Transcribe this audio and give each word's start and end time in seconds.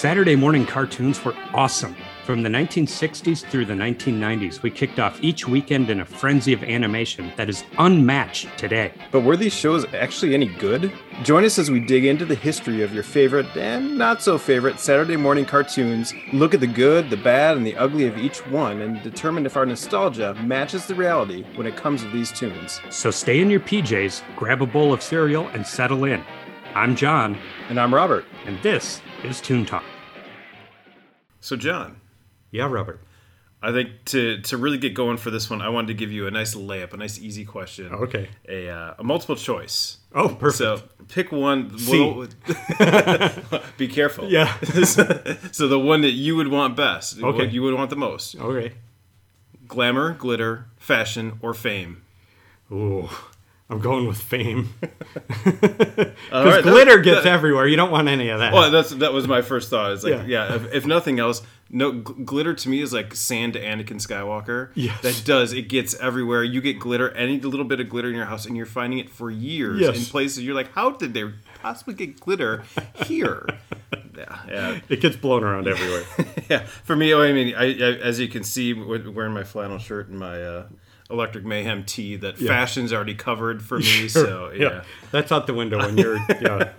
Saturday 0.00 0.34
morning 0.34 0.64
cartoons 0.64 1.22
were 1.22 1.34
awesome. 1.52 1.94
From 2.24 2.42
the 2.42 2.48
1960s 2.48 3.44
through 3.44 3.66
the 3.66 3.74
1990s, 3.74 4.62
we 4.62 4.70
kicked 4.70 4.98
off 4.98 5.22
each 5.22 5.46
weekend 5.46 5.90
in 5.90 6.00
a 6.00 6.06
frenzy 6.06 6.54
of 6.54 6.64
animation 6.64 7.30
that 7.36 7.50
is 7.50 7.64
unmatched 7.76 8.48
today. 8.56 8.94
But 9.12 9.24
were 9.24 9.36
these 9.36 9.52
shows 9.52 9.84
actually 9.92 10.32
any 10.32 10.46
good? 10.46 10.90
Join 11.22 11.44
us 11.44 11.58
as 11.58 11.70
we 11.70 11.80
dig 11.80 12.06
into 12.06 12.24
the 12.24 12.34
history 12.34 12.80
of 12.80 12.94
your 12.94 13.02
favorite 13.02 13.54
and 13.58 13.98
not 13.98 14.22
so 14.22 14.38
favorite 14.38 14.80
Saturday 14.80 15.18
morning 15.18 15.44
cartoons, 15.44 16.14
look 16.32 16.54
at 16.54 16.60
the 16.60 16.66
good, 16.66 17.10
the 17.10 17.18
bad, 17.18 17.58
and 17.58 17.66
the 17.66 17.76
ugly 17.76 18.06
of 18.06 18.16
each 18.16 18.38
one, 18.46 18.80
and 18.80 19.02
determine 19.02 19.44
if 19.44 19.54
our 19.58 19.66
nostalgia 19.66 20.32
matches 20.42 20.86
the 20.86 20.94
reality 20.94 21.44
when 21.56 21.66
it 21.66 21.76
comes 21.76 22.00
to 22.00 22.08
these 22.08 22.32
tunes. 22.32 22.80
So 22.88 23.10
stay 23.10 23.40
in 23.42 23.50
your 23.50 23.60
PJs, 23.60 24.22
grab 24.34 24.62
a 24.62 24.66
bowl 24.66 24.94
of 24.94 25.02
cereal, 25.02 25.48
and 25.48 25.66
settle 25.66 26.04
in. 26.04 26.24
I'm 26.74 26.96
John, 26.96 27.36
And 27.68 27.78
I'm 27.78 27.94
Robert. 27.94 28.24
and 28.46 28.56
this 28.62 29.02
is 29.24 29.40
Toon 29.40 29.64
Talk. 29.66 29.84
So, 31.40 31.56
John, 31.56 32.00
Yeah, 32.50 32.66
Robert. 32.66 33.00
I 33.62 33.72
think 33.72 33.90
to 34.06 34.40
to 34.40 34.56
really 34.56 34.78
get 34.78 34.94
going 34.94 35.18
for 35.18 35.30
this 35.30 35.50
one, 35.50 35.60
I 35.60 35.68
wanted 35.68 35.88
to 35.88 35.94
give 35.94 36.10
you 36.10 36.26
a 36.26 36.30
nice 36.30 36.54
layup, 36.54 36.94
a 36.94 36.96
nice 36.96 37.18
easy 37.18 37.44
question. 37.44 37.92
Okay. 37.92 38.30
A, 38.48 38.70
uh, 38.70 38.94
a 38.98 39.04
multiple 39.04 39.36
choice. 39.36 39.98
Oh, 40.14 40.30
perfect. 40.30 40.56
So 40.56 40.82
pick 41.08 41.30
one. 41.30 41.78
C. 41.78 42.00
Well, 42.00 42.26
be 43.76 43.86
careful. 43.86 44.30
Yeah. 44.30 44.58
so 45.52 45.68
the 45.68 45.78
one 45.78 46.00
that 46.00 46.12
you 46.12 46.36
would 46.36 46.48
want 46.48 46.74
best. 46.74 47.18
Okay. 47.18 47.38
What 47.38 47.52
you 47.52 47.62
would 47.62 47.74
want 47.74 47.90
the 47.90 47.96
most. 47.96 48.34
okay. 48.36 48.72
Glamour, 49.68 50.14
glitter, 50.14 50.64
fashion, 50.78 51.38
or 51.42 51.52
fame. 51.52 52.02
Ooh, 52.72 53.10
I'm 53.70 53.78
going 53.80 54.06
with 54.06 54.18
fame. 54.20 54.70
Because 56.30 56.44
right, 56.44 56.62
that- 56.62 56.62
glitter 56.62 56.98
gets 56.98 57.24
that- 57.24 57.32
everywhere. 57.32 57.66
You 57.66 57.76
don't 57.76 57.90
want 57.90 58.08
any 58.08 58.28
of 58.28 58.38
that. 58.40 58.52
Well, 58.52 58.70
that's 58.70 58.90
that 58.90 59.12
was 59.12 59.26
my 59.26 59.42
first 59.42 59.70
thought. 59.70 59.92
It's 59.92 60.04
like, 60.04 60.12
Yeah. 60.26 60.48
yeah, 60.48 60.54
if, 60.56 60.74
if 60.74 60.86
nothing 60.86 61.18
else, 61.18 61.42
no 61.70 61.92
gl- 61.94 62.24
glitter 62.24 62.54
to 62.54 62.68
me 62.68 62.80
is 62.80 62.92
like 62.92 63.14
sand 63.14 63.54
to 63.54 63.60
Anakin 63.60 63.96
Skywalker. 64.04 64.70
Yes. 64.74 65.00
that 65.02 65.22
does. 65.24 65.52
It 65.52 65.68
gets 65.68 65.94
everywhere. 66.00 66.44
You 66.44 66.60
get 66.60 66.78
glitter, 66.78 67.10
any 67.12 67.40
little 67.40 67.64
bit 67.64 67.80
of 67.80 67.88
glitter 67.88 68.08
in 68.08 68.14
your 68.14 68.26
house, 68.26 68.46
and 68.46 68.56
you're 68.56 68.66
finding 68.66 68.98
it 68.98 69.10
for 69.10 69.30
years 69.30 69.80
Yes. 69.80 69.96
in 69.98 70.04
places. 70.04 70.44
You're 70.44 70.54
like, 70.54 70.72
how 70.72 70.90
did 70.90 71.14
they 71.14 71.24
possibly 71.62 71.94
get 71.94 72.20
glitter 72.20 72.62
here? 73.06 73.46
yeah, 74.16 74.38
yeah, 74.48 74.80
it 74.88 75.00
gets 75.00 75.16
blown 75.16 75.42
around 75.42 75.66
everywhere. 75.68 76.04
yeah. 76.48 76.60
For 76.84 76.94
me, 76.96 77.12
I 77.14 77.32
mean, 77.32 77.54
I, 77.56 77.64
I 77.72 77.92
as 77.98 78.20
you 78.20 78.28
can 78.28 78.44
see, 78.44 78.72
wearing 78.72 79.32
my 79.34 79.44
flannel 79.44 79.78
shirt 79.78 80.08
and 80.08 80.18
my 80.18 80.40
uh, 80.42 80.66
Electric 81.10 81.44
Mayhem 81.44 81.84
tee, 81.84 82.16
that 82.16 82.38
fashion's 82.38 82.92
already 82.92 83.14
covered 83.14 83.62
for 83.62 83.78
me. 83.78 84.08
So 84.08 84.50
yeah. 84.54 84.84
That's 85.10 85.32
out 85.32 85.46
the 85.46 85.54
window 85.54 85.78
when 85.78 85.96
you're. 85.98 86.16
Yeah. 86.40 86.70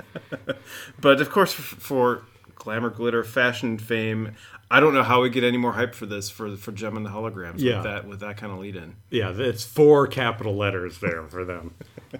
But 0.99 1.21
of 1.21 1.29
course, 1.29 1.53
for 1.53 2.23
glamour, 2.55 2.89
glitter, 2.89 3.23
fashion, 3.23 3.77
fame, 3.77 4.35
I 4.69 4.79
don't 4.79 4.93
know 4.93 5.03
how 5.03 5.21
we 5.21 5.29
get 5.29 5.43
any 5.43 5.57
more 5.57 5.73
hype 5.73 5.93
for 5.95 6.05
this 6.05 6.29
for 6.29 6.55
for 6.55 6.71
Jem 6.71 6.95
and 6.97 7.05
the 7.05 7.09
holograms 7.09 7.55
Yeah. 7.57 7.75
with 7.75 7.83
that 7.83 8.07
with 8.07 8.19
that 8.21 8.37
kind 8.37 8.51
of 8.53 8.59
lead 8.59 8.75
in. 8.75 8.95
Yeah, 9.09 9.33
it's 9.35 9.63
four 9.63 10.07
capital 10.07 10.55
letters 10.55 10.99
there 10.99 11.23
for 11.27 11.43
them. 11.45 11.73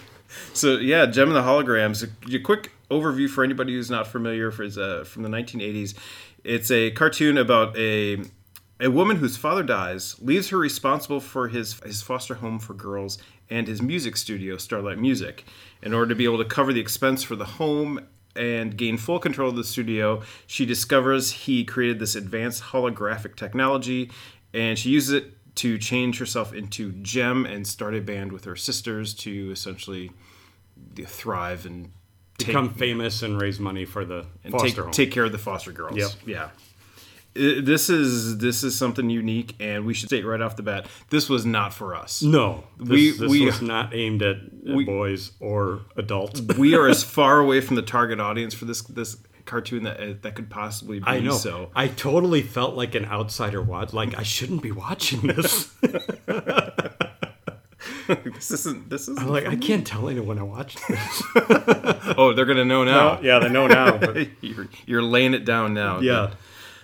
So 0.54 0.78
yeah, 0.78 1.08
Jem 1.08 1.28
and 1.28 1.36
the 1.36 1.42
holograms. 1.42 2.08
A, 2.08 2.36
a 2.36 2.40
quick 2.40 2.72
overview 2.90 3.30
for 3.30 3.44
anybody 3.44 3.74
who's 3.74 3.92
not 3.92 4.08
familiar 4.08 4.50
for 4.50 4.64
is 4.64 4.78
uh, 4.78 5.04
from 5.06 5.24
the 5.24 5.30
1980s. 5.30 5.94
It's 6.46 6.72
a 6.72 6.92
cartoon 6.92 7.38
about 7.38 7.78
a 7.78 8.24
a 8.82 8.90
woman 8.90 9.18
whose 9.18 9.38
father 9.38 9.64
dies, 9.64 10.16
leaves 10.20 10.50
her 10.50 10.58
responsible 10.58 11.20
for 11.20 11.48
his 11.48 11.80
his 11.82 12.02
foster 12.02 12.36
home 12.36 12.60
for 12.60 12.74
girls 12.74 13.18
and 13.50 13.68
his 13.68 13.82
music 13.82 14.18
studio, 14.18 14.58
Starlight 14.58 14.98
Music. 14.98 15.46
In 15.84 15.94
order 15.94 16.10
to 16.10 16.16
be 16.16 16.26
able 16.26 16.40
to 16.40 16.46
cover 16.46 16.74
the 16.74 16.82
expense 16.82 17.22
for 17.22 17.36
the 17.36 17.46
home 17.46 18.06
and 18.36 18.78
gain 18.78 18.98
full 18.98 19.20
control 19.20 19.50
of 19.50 19.56
the 19.56 19.64
studio, 19.64 20.22
she 20.48 20.66
discovers 20.66 21.32
he 21.32 21.64
created 21.66 22.00
this 22.00 22.16
advanced 22.16 22.64
holographic 22.64 23.36
technology, 23.36 24.10
and 24.54 24.80
she 24.80 24.90
uses 24.90 25.14
it 25.14 25.56
to 25.56 25.78
change 25.78 26.18
herself 26.18 26.54
into 26.54 26.94
Gem 26.94 27.46
and 27.46 27.68
start 27.68 27.94
a 27.94 28.00
band 28.00 28.32
with 28.32 28.46
her 28.46 28.56
sisters 28.56 29.14
to 29.16 29.52
essentially 29.52 30.12
thrive 31.06 31.66
and 31.66 31.92
take, 32.38 32.48
Become 32.48 32.74
famous 32.74 33.22
and 33.22 33.40
raise 33.40 33.60
money 33.60 33.84
for 33.84 34.06
the 34.06 34.26
and 34.46 34.54
foster 34.54 34.68
take, 34.68 34.78
home. 34.78 34.92
take 34.92 35.12
care 35.12 35.26
of 35.26 35.34
the 35.34 35.38
foster 35.38 35.74
girls. 35.74 35.98
Yep. 35.98 36.12
Yeah. 36.26 36.50
This 37.34 37.90
is 37.90 38.40
this 38.40 38.62
is 38.64 38.78
something 38.78 39.10
unique, 39.10 39.56
and 39.60 39.86
we 39.86 39.94
should 39.94 40.10
state 40.10 40.26
right 40.26 40.42
off 40.42 40.58
the 40.58 40.64
bat: 40.64 40.86
this 41.10 41.30
was 41.30 41.46
not 41.46 41.74
for 41.74 41.96
us. 41.96 42.22
no, 42.22 42.66
this, 42.78 42.90
We- 42.90 43.12
this 43.12 43.30
we- 43.32 43.46
was 43.46 43.62
not 43.62 43.94
aimed 43.96 44.22
at, 44.22 44.36
at 44.36 44.76
We- 44.76 44.84
boys 44.84 45.32
or 45.40 45.82
adults. 45.96 46.42
we 46.58 46.76
are 46.76 46.88
as 46.90 47.04
far 47.20 47.40
away 47.40 47.62
from 47.62 47.78
the 47.78 47.82
target 47.84 48.20
audience 48.20 48.54
for 48.54 48.66
this 48.66 48.82
this 48.82 49.16
cartoon 49.46 49.84
that 49.84 50.00
uh, 50.00 50.14
that 50.24 50.36
could 50.36 50.50
possibly 50.50 51.00
be. 51.00 51.06
I 51.08 51.20
know. 51.22 51.32
So 51.32 51.72
I 51.74 51.88
totally 51.88 52.42
felt 52.42 52.76
like 52.76 52.96
an 52.96 53.06
outsider 53.06 53.62
watch. 53.62 53.94
Like 53.94 54.18
I 54.18 54.24
shouldn't 54.24 54.62
be 54.62 54.72
watching 54.74 55.22
this. 55.22 55.72
this 58.08 58.52
isn't 58.52 58.90
this 58.90 59.04
isn't. 59.08 59.20
I'm 59.20 59.28
like 59.30 59.48
I 59.48 59.56
can't 59.56 59.86
tell 59.88 60.10
anyone 60.10 60.38
I 60.38 60.44
watched 60.44 60.80
this. 60.88 61.24
oh, 62.18 62.34
they're 62.36 62.46
gonna 62.46 62.66
know 62.66 62.84
now. 62.84 63.20
yeah, 63.22 63.40
they 63.40 63.50
know 63.50 63.68
now. 63.68 63.98
But 63.98 64.28
you're, 64.42 64.68
you're 64.86 65.02
laying 65.04 65.34
it 65.34 65.46
down 65.46 65.74
now. 65.74 66.00
yeah, 66.02 66.32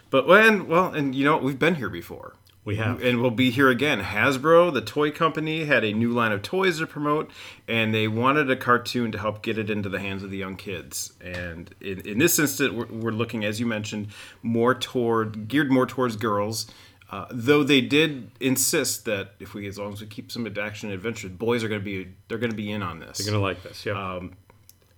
But 0.10 0.28
when 0.28 0.68
well, 0.68 0.94
and 0.94 1.14
you 1.14 1.26
know 1.26 1.38
we've 1.38 1.60
been 1.60 1.76
here 1.76 1.90
before. 1.90 2.36
we 2.64 2.78
have. 2.78 3.02
and 3.02 3.22
we'll 3.22 3.32
be 3.32 3.50
here 3.50 3.70
again. 3.70 4.02
Hasbro, 4.02 4.74
the 4.74 4.82
toy 4.82 5.12
company, 5.12 5.66
had 5.66 5.84
a 5.84 5.94
new 5.94 6.12
line 6.12 6.32
of 6.32 6.42
toys 6.42 6.80
to 6.80 6.88
promote, 6.88 7.32
and 7.68 7.94
they 7.94 8.08
wanted 8.08 8.50
a 8.50 8.56
cartoon 8.56 9.12
to 9.12 9.18
help 9.18 9.42
get 9.42 9.58
it 9.58 9.70
into 9.70 9.90
the 9.90 10.00
hands 10.00 10.24
of 10.24 10.32
the 10.32 10.38
young 10.38 10.56
kids. 10.56 11.14
And 11.22 11.74
in, 11.82 12.02
in 12.02 12.18
this 12.18 12.40
instance, 12.40 12.74
we're, 12.74 12.86
we're 12.86 13.12
looking, 13.12 13.46
as 13.46 13.60
you 13.60 13.66
mentioned, 13.66 14.08
more 14.44 14.74
toward 14.74 15.48
geared 15.48 15.72
more 15.72 15.86
towards 15.86 16.16
girls. 16.16 16.68
Uh, 17.10 17.26
though 17.32 17.64
they 17.64 17.80
did 17.80 18.32
insist 18.42 19.06
that 19.06 19.32
if 19.40 19.54
we, 19.54 19.66
as 19.66 19.80
long 19.80 19.94
as 19.94 20.02
we 20.02 20.08
keep 20.08 20.30
some 20.30 20.46
action 20.60 20.90
and 20.90 20.96
adventure, 20.96 21.30
boys 21.30 21.64
are 21.64 21.70
going 21.70 21.80
to 21.80 21.86
be 21.86 22.10
they're 22.28 22.38
going 22.38 22.52
to 22.52 22.58
be 22.58 22.70
in 22.70 22.84
on 22.84 23.00
this. 23.00 23.18
They're 23.18 23.32
gonna 23.32 23.44
like 23.44 23.64
this. 23.64 23.86
Yeah. 23.86 24.22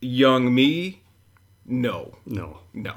Young 0.02 0.54
me, 0.56 1.02
no, 1.66 2.18
no. 2.26 2.60
no. 2.74 2.96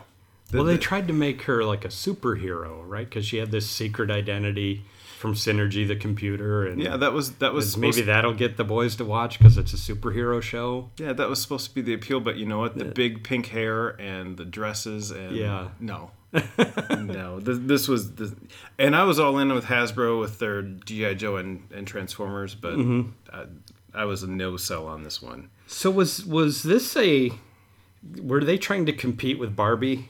Well, 0.59 0.65
they 0.65 0.79
tried 0.79 1.07
to 1.09 1.13
make 1.15 1.43
her 1.43 1.65
like 1.65 1.85
a 1.85 1.89
superhero, 1.89 2.83
right? 2.87 3.09
Because 3.09 3.27
she 3.27 3.39
had 3.39 3.51
this 3.51 3.69
secret 3.69 4.11
identity 4.11 4.85
from 5.19 5.35
Synergy, 5.35 5.87
the 5.87 5.95
computer, 5.97 6.67
and 6.67 6.83
Yeah, 6.83 6.97
that 6.97 7.13
was 7.13 7.33
that 7.37 7.53
was 7.53 7.77
maybe 7.77 7.93
supposed- 7.93 8.09
that'll 8.09 8.35
get 8.35 8.57
the 8.57 8.65
boys 8.65 8.97
to 8.97 9.05
watch 9.05 9.39
because 9.39 9.57
it's 9.57 9.73
a 9.73 9.77
superhero 9.77 10.43
show. 10.43 10.91
Yeah, 10.99 11.12
that 11.12 11.29
was 11.29 11.41
supposed 11.41 11.69
to 11.69 11.75
be 11.75 11.81
the 11.81 11.95
appeal, 11.95 12.19
but 12.21 12.37
you 12.37 12.45
know 12.47 12.59
what? 12.59 12.77
The 12.77 12.85
big 12.87 13.23
pink 13.23 13.47
hair 13.47 13.91
and 14.01 14.37
the 14.37 14.45
dresses 14.45 15.11
and 15.12 15.37
Yeah. 15.37 15.69
no, 15.79 16.11
no. 16.91 17.39
This, 17.41 17.59
this 17.61 17.89
was 17.89 18.15
the, 18.17 18.35
and 18.79 18.97
I 18.97 19.05
was 19.05 19.21
all 19.21 19.39
in 19.39 19.53
with 19.53 19.67
Hasbro 19.67 20.19
with 20.21 20.39
their 20.41 20.62
GI 20.62 21.15
Joe 21.17 21.37
and, 21.37 21.69
and 21.73 21.87
Transformers, 21.87 22.55
but 22.55 22.75
Mm-hmm. 22.75 23.11
I, 23.33 24.03
I 24.03 24.05
was 24.07 24.23
a 24.23 24.27
no 24.27 24.57
sell 24.57 24.87
on 24.89 25.03
this 25.05 25.21
one. 25.23 25.51
So 25.67 25.91
was 25.91 26.25
was 26.27 26.62
this 26.65 26.97
a? 26.97 27.31
Were 28.21 28.43
they 28.43 28.59
trying 28.59 28.87
to 28.87 28.93
compete 28.93 29.39
with 29.39 29.55
Barbie? 29.55 30.09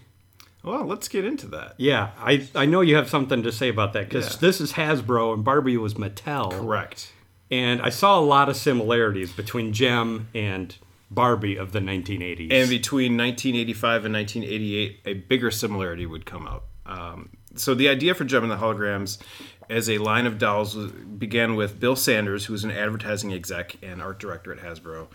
Well, 0.63 0.85
let's 0.87 1.09
get 1.09 1.25
into 1.25 1.47
that. 1.49 1.75
Yeah, 1.79 2.11
I 2.19 2.49
I 2.55 2.67
know 2.67 2.81
you 2.83 2.95
have 2.97 3.09
something 3.09 3.43
to 3.43 3.53
say 3.53 3.69
about 3.69 3.93
that 3.95 4.09
because 4.09 4.35
Yeah. 4.35 4.39
this 4.41 4.61
is 4.61 4.73
Hasbro 4.75 5.35
and 5.35 5.45
Barbie 5.45 5.77
was 5.77 5.95
Mattel, 5.95 6.51
Correct. 6.53 7.13
and 7.51 7.83
I 7.83 7.89
saw 7.89 8.19
a 8.19 8.23
lot 8.25 8.49
of 8.49 8.57
similarities 8.57 9.33
between 9.33 9.73
Jem 9.73 10.29
and 10.35 10.77
Barbie 11.11 11.57
of 11.57 11.73
the 11.73 11.81
1980s. 11.81 12.53
And 12.53 12.71
between 12.71 13.17
1985 13.17 14.05
and 14.05 14.15
1988, 14.15 15.01
a 15.05 15.15
bigger 15.15 15.51
similarity 15.51 16.07
would 16.07 16.25
come 16.25 16.47
out. 16.47 16.65
Um, 16.87 17.31
so 17.55 17.75
the 17.75 17.89
idea 17.89 18.15
for 18.15 18.25
Jem 18.25 18.45
and 18.45 18.51
the 18.53 18.57
Holograms 18.57 19.19
as 19.69 19.91
a 19.91 19.99
line 19.99 20.27
of 20.27 20.39
dolls 20.39 20.75
began 20.75 21.55
with 21.55 21.79
Bill 21.81 21.97
Sanders, 21.97 22.47
who 22.47 22.53
was 22.53 22.65
an 22.65 22.71
advertising 22.71 23.33
exec 23.33 23.77
and 23.83 24.01
art 24.01 24.19
director 24.19 24.53
at 24.53 24.59
Hasbro, 24.61 25.09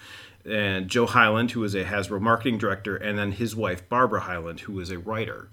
and 0.47 0.87
Joe 0.87 1.05
Highland, 1.05 1.51
who 1.51 1.59
was 1.59 1.75
a 1.75 1.83
Hasbro 1.83 2.21
marketing 2.21 2.57
director, 2.57 2.95
and 2.95 3.17
then 3.17 3.31
his 3.31 3.55
wife 3.55 3.87
Barbara 3.89 4.21
Highland, 4.21 4.61
who 4.61 4.73
was 4.73 4.91
a 4.91 4.97
writer. 4.97 5.49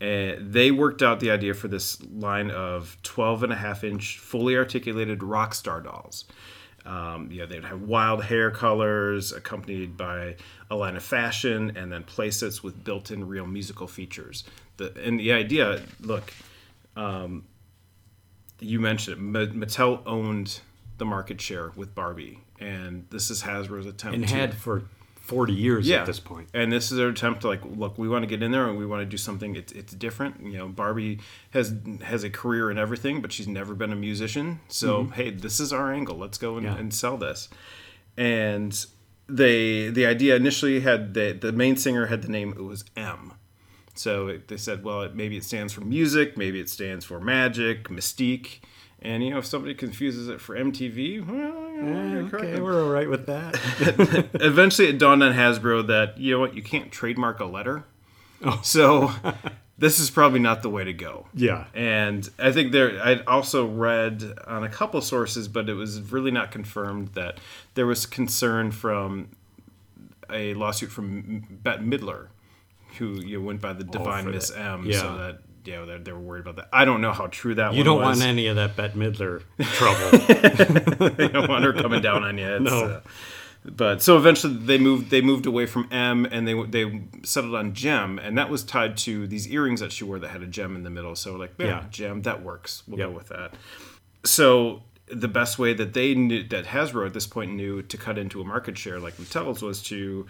And 0.00 0.52
they 0.52 0.70
worked 0.70 1.02
out 1.02 1.20
the 1.20 1.30
idea 1.30 1.52
for 1.52 1.68
this 1.68 2.02
line 2.02 2.50
of 2.50 2.96
12 3.02 3.42
and 3.42 3.52
a 3.52 3.56
half 3.56 3.84
inch 3.84 4.18
fully 4.18 4.56
articulated 4.56 5.22
rock 5.22 5.54
star 5.54 5.80
dolls. 5.80 6.24
Um, 6.86 7.28
yeah, 7.30 7.44
they'd 7.44 7.64
have 7.64 7.82
wild 7.82 8.24
hair 8.24 8.50
colors 8.50 9.32
accompanied 9.32 9.98
by 9.98 10.36
a 10.70 10.76
line 10.76 10.96
of 10.96 11.02
fashion 11.02 11.76
and 11.76 11.92
then 11.92 12.04
playsets 12.04 12.62
with 12.62 12.82
built 12.82 13.10
in 13.10 13.28
real 13.28 13.46
musical 13.46 13.86
features. 13.86 14.44
The, 14.78 14.94
and 15.04 15.20
the 15.20 15.32
idea 15.32 15.82
look, 16.00 16.32
um, 16.96 17.44
you 18.60 18.80
mentioned 18.80 19.36
it, 19.36 19.54
Mattel 19.54 20.02
owned 20.06 20.60
the 20.96 21.04
market 21.04 21.40
share 21.40 21.72
with 21.76 21.94
Barbie, 21.94 22.40
and 22.60 23.06
this 23.10 23.30
is 23.30 23.42
Hasbro's 23.42 23.86
attempt 23.86 24.16
and 24.16 24.28
to 24.28 24.34
had 24.34 24.54
for 24.54 24.84
40 25.22 25.52
years 25.52 25.88
yeah. 25.88 26.00
at 26.00 26.06
this 26.06 26.18
point. 26.20 26.48
And 26.52 26.72
this 26.72 26.90
is 26.90 26.98
their 26.98 27.08
attempt 27.08 27.42
to 27.42 27.48
like, 27.48 27.60
look, 27.64 27.96
we 27.98 28.08
want 28.08 28.22
to 28.24 28.26
get 28.26 28.42
in 28.42 28.50
there 28.50 28.68
and 28.68 28.76
we 28.76 28.84
want 28.84 29.00
to 29.02 29.06
do 29.06 29.16
something. 29.16 29.54
It's, 29.54 29.72
it's 29.72 29.92
different. 29.92 30.42
You 30.42 30.58
know, 30.58 30.68
Barbie 30.68 31.20
has 31.50 31.72
has 32.02 32.24
a 32.24 32.30
career 32.30 32.70
in 32.70 32.78
everything, 32.78 33.20
but 33.20 33.32
she's 33.32 33.46
never 33.48 33.74
been 33.74 33.92
a 33.92 33.96
musician. 33.96 34.60
So 34.68 35.04
hey, 35.04 35.30
this 35.30 35.60
is 35.60 35.72
our 35.72 35.92
angle. 35.92 36.16
Let's 36.16 36.36
go 36.38 36.56
and, 36.56 36.66
Mm-hmm. 36.66 36.74
Yeah. 36.74 36.80
and 36.80 36.94
sell 36.94 37.16
this. 37.16 37.48
And 38.16 38.84
they 39.28 39.88
the 39.90 40.04
idea 40.06 40.34
initially 40.36 40.80
had 40.80 41.14
the 41.14 41.32
the 41.32 41.52
main 41.52 41.76
singer 41.76 42.06
had 42.06 42.22
the 42.22 42.28
name 42.28 42.50
it 42.52 42.62
was 42.62 42.84
M. 42.96 43.34
So 43.94 44.28
it, 44.28 44.48
they 44.48 44.56
said, 44.56 44.82
well, 44.82 45.02
it, 45.02 45.14
maybe 45.14 45.36
it 45.36 45.44
stands 45.44 45.72
for 45.72 45.82
music, 45.82 46.36
maybe 46.36 46.58
it 46.60 46.68
stands 46.70 47.04
for 47.04 47.20
magic, 47.20 47.88
mystique. 47.88 48.60
And 49.02 49.22
you 49.22 49.30
know, 49.30 49.38
if 49.38 49.46
somebody 49.46 49.74
confuses 49.74 50.28
it 50.28 50.40
for 50.40 50.56
MTV, 50.56 51.26
well, 51.26 51.69
you 51.82 51.90
know, 51.94 52.12
you're 52.20 52.28
correct. 52.28 52.44
Okay, 52.46 52.60
we're 52.60 52.82
all 52.84 52.90
right 52.90 53.08
with 53.08 53.26
that. 53.26 53.54
eventually 54.34 54.88
it 54.88 54.98
dawned 54.98 55.22
on 55.22 55.32
Hasbro 55.34 55.86
that 55.88 56.18
you 56.18 56.32
know 56.32 56.40
what, 56.40 56.54
you 56.54 56.62
can't 56.62 56.90
trademark 56.90 57.40
a 57.40 57.44
letter. 57.44 57.84
Oh. 58.44 58.60
So 58.62 59.10
this 59.78 59.98
is 59.98 60.10
probably 60.10 60.40
not 60.40 60.62
the 60.62 60.70
way 60.70 60.84
to 60.84 60.92
go. 60.92 61.26
yeah. 61.34 61.64
And 61.74 62.28
I 62.38 62.52
think 62.52 62.72
there, 62.72 63.02
I'd 63.02 63.26
also 63.26 63.66
read 63.66 64.22
on 64.46 64.62
a 64.64 64.68
couple 64.68 65.00
sources, 65.00 65.48
but 65.48 65.68
it 65.68 65.74
was 65.74 66.00
really 66.12 66.30
not 66.30 66.50
confirmed 66.50 67.08
that 67.14 67.38
there 67.74 67.86
was 67.86 68.06
concern 68.06 68.70
from 68.72 69.28
a 70.30 70.54
lawsuit 70.54 70.90
from 70.90 71.44
Bette 71.50 71.82
Midler, 71.82 72.28
who 72.98 73.20
you 73.20 73.38
know, 73.38 73.44
went 73.46 73.60
by 73.60 73.72
the 73.72 73.84
oh, 73.84 73.90
Divine 73.92 74.24
for 74.24 74.30
Miss 74.30 74.50
that. 74.50 74.58
M, 74.58 74.84
Yeah. 74.86 75.00
so 75.00 75.16
that 75.18 75.38
know 75.66 75.86
they're, 75.86 75.98
they're 75.98 76.18
worried 76.18 76.40
about 76.40 76.56
that. 76.56 76.68
I 76.72 76.84
don't 76.84 77.00
know 77.00 77.12
how 77.12 77.26
true 77.28 77.54
that 77.56 77.68
was. 77.70 77.76
You 77.78 77.84
don't 77.84 78.00
was. 78.00 78.18
want 78.18 78.28
any 78.28 78.46
of 78.46 78.56
that 78.56 78.76
Bette 78.76 78.98
Midler 78.98 79.42
trouble. 79.60 81.14
you 81.22 81.28
don't 81.28 81.48
want 81.48 81.64
her 81.64 81.72
coming 81.72 82.00
down 82.02 82.22
on 82.24 82.38
you. 82.38 82.46
It's, 82.46 82.64
No. 82.64 82.84
uh, 82.84 83.00
but 83.64 84.00
so 84.00 84.16
eventually 84.16 84.54
they 84.56 84.78
moved 84.78 85.10
they 85.10 85.20
moved 85.20 85.44
away 85.44 85.66
from 85.66 85.86
M 85.92 86.24
and 86.24 86.48
they 86.48 86.54
they 86.64 87.02
settled 87.24 87.54
on 87.54 87.74
Jem 87.74 88.18
and 88.18 88.38
that 88.38 88.48
was 88.48 88.64
tied 88.64 88.96
to 88.98 89.26
these 89.26 89.46
earrings 89.48 89.80
that 89.80 89.92
she 89.92 90.02
wore 90.04 90.18
that 90.18 90.28
had 90.30 90.42
a 90.42 90.46
gem 90.46 90.74
in 90.76 90.82
the 90.82 90.88
middle. 90.88 91.14
So 91.14 91.36
like 91.36 91.52
yeah, 91.58 91.66
Yeah. 91.66 91.84
gem 91.90 92.22
that 92.22 92.42
works. 92.42 92.82
We'll 92.88 92.98
Yep. 92.98 93.08
go 93.10 93.14
with 93.14 93.28
that. 93.28 93.52
So 94.24 94.82
the 95.08 95.28
best 95.28 95.58
way 95.58 95.74
that 95.74 95.92
they 95.92 96.14
knew 96.14 96.42
that 96.48 96.64
Hasbro 96.66 97.04
at 97.06 97.12
this 97.12 97.26
point 97.26 97.52
knew 97.52 97.82
to 97.82 97.96
cut 97.98 98.16
into 98.16 98.40
a 98.40 98.44
market 98.44 98.78
share 98.78 98.98
like 98.98 99.14
Mattel's 99.18 99.60
was 99.60 99.82
to 99.84 100.26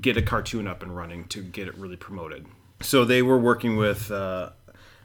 get 0.00 0.16
a 0.16 0.22
cartoon 0.22 0.68
up 0.68 0.82
and 0.82 0.94
running 0.94 1.24
to 1.28 1.42
get 1.42 1.66
it 1.66 1.76
really 1.76 1.96
promoted. 1.96 2.46
So 2.84 3.06
they 3.06 3.22
were 3.22 3.38
working 3.38 3.76
with 3.78 4.10
uh, 4.10 4.50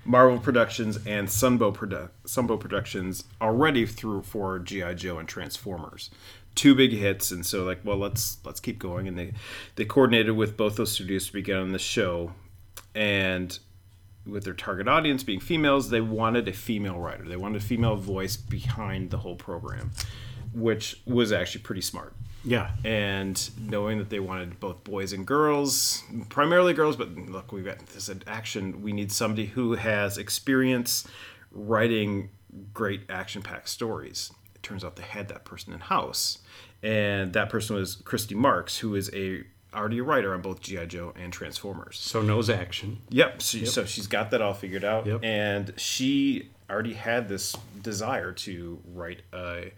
Marvel 0.04 0.38
Productions 0.38 0.98
and 1.06 1.30
Sunbow, 1.30 1.74
Produ- 1.74 2.10
Sunbow 2.26 2.60
Productions 2.60 3.24
already 3.42 3.86
through 3.86 4.24
for 4.24 4.60
GI 4.60 4.96
Joe 4.96 5.18
and 5.18 5.30
Transformers, 5.30 6.10
two 6.56 6.76
big 6.76 6.92
hits. 6.92 7.32
And 7.32 7.46
so 7.46 7.64
like, 7.64 7.80
well, 7.86 7.98
let's 7.98 8.38
let's 8.44 8.60
keep 8.60 8.80
going. 8.80 9.08
And 9.08 9.18
they 9.18 9.32
they 9.76 9.86
coordinated 9.86 10.36
with 10.36 10.58
both 10.58 10.76
those 10.76 10.92
studios 10.92 11.28
to 11.28 11.34
begin 11.34 11.56
on 11.56 11.72
the 11.72 11.80
show, 11.80 12.34
and 12.94 13.58
with 14.26 14.44
their 14.44 14.54
target 14.54 14.90
audience 14.90 15.24
being 15.24 15.40
females, 15.40 15.90
they 15.90 16.02
wanted 16.02 16.50
a 16.50 16.54
female 16.54 17.00
writer. 17.00 17.24
They 17.24 17.38
wanted 17.38 17.62
a 17.62 17.66
female 17.66 17.96
voice 17.96 18.36
behind 18.36 19.10
the 19.10 19.18
whole 19.20 19.38
program, 19.38 19.92
which 20.54 21.02
was 21.06 21.32
actually 21.32 21.62
pretty 21.62 21.82
smart 21.82 22.14
yeah. 22.44 22.72
and 22.84 23.50
knowing 23.60 23.98
that 24.00 24.10
they 24.10 24.20
wanted 24.20 24.60
both 24.60 24.84
boys 24.84 25.14
and 25.14 25.26
girls, 25.26 26.04
primarily 26.30 26.74
girls, 26.74 26.96
but 26.96 27.14
look, 27.16 27.52
we've 27.52 27.66
got 27.66 27.80
this 27.88 28.10
action. 28.28 28.82
We 28.82 28.94
need 28.94 29.12
somebody 29.12 29.48
who 29.48 29.74
has 29.74 30.18
experience 30.18 31.08
writing 31.52 32.30
great 32.74 33.02
action-packed 33.10 33.70
stories. 33.70 34.32
It 34.56 34.64
turns 34.64 34.84
out 34.84 34.96
they 34.96 35.04
had 35.04 35.28
that 35.30 35.46
person 35.46 35.74
in 35.74 35.80
house, 35.80 36.40
and 36.84 37.34
that 37.34 37.50
person 37.50 37.76
was 37.76 37.96
Christy 37.96 38.36
Marx, 38.36 38.78
who 38.78 38.96
is 38.96 39.10
a 39.14 39.44
already 39.72 40.00
a 40.00 40.04
writer 40.04 40.34
on 40.34 40.42
both 40.42 40.62
GI 40.62 40.88
Joe 40.88 41.14
and 41.16 41.32
Transformers. 41.32 41.98
So 42.00 42.24
knows 42.24 42.50
action. 42.50 43.04
Yep. 43.10 43.42
So, 43.44 43.64
so 43.66 43.86
she's 43.86 44.08
got 44.08 44.32
that 44.32 44.42
all 44.42 44.56
figured 44.56 44.84
out, 44.84 45.06
Yep. 45.06 45.20
and 45.24 45.74
she 45.78 46.50
already 46.70 46.94
had 46.94 47.30
this 47.30 47.56
desire 47.82 48.32
to 48.32 48.80
write 48.94 49.22
a, 49.32 49.72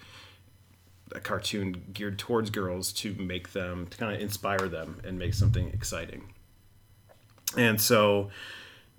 a 1.15 1.19
cartoon 1.19 1.83
geared 1.93 2.17
towards 2.19 2.49
girls 2.49 2.91
to 2.93 3.13
make 3.15 3.53
them 3.53 3.87
to 3.87 3.97
kind 3.97 4.15
of 4.15 4.21
inspire 4.21 4.67
them 4.67 4.99
and 5.03 5.17
make 5.19 5.33
something 5.33 5.69
exciting. 5.69 6.33
And 7.57 7.79
so 7.81 8.29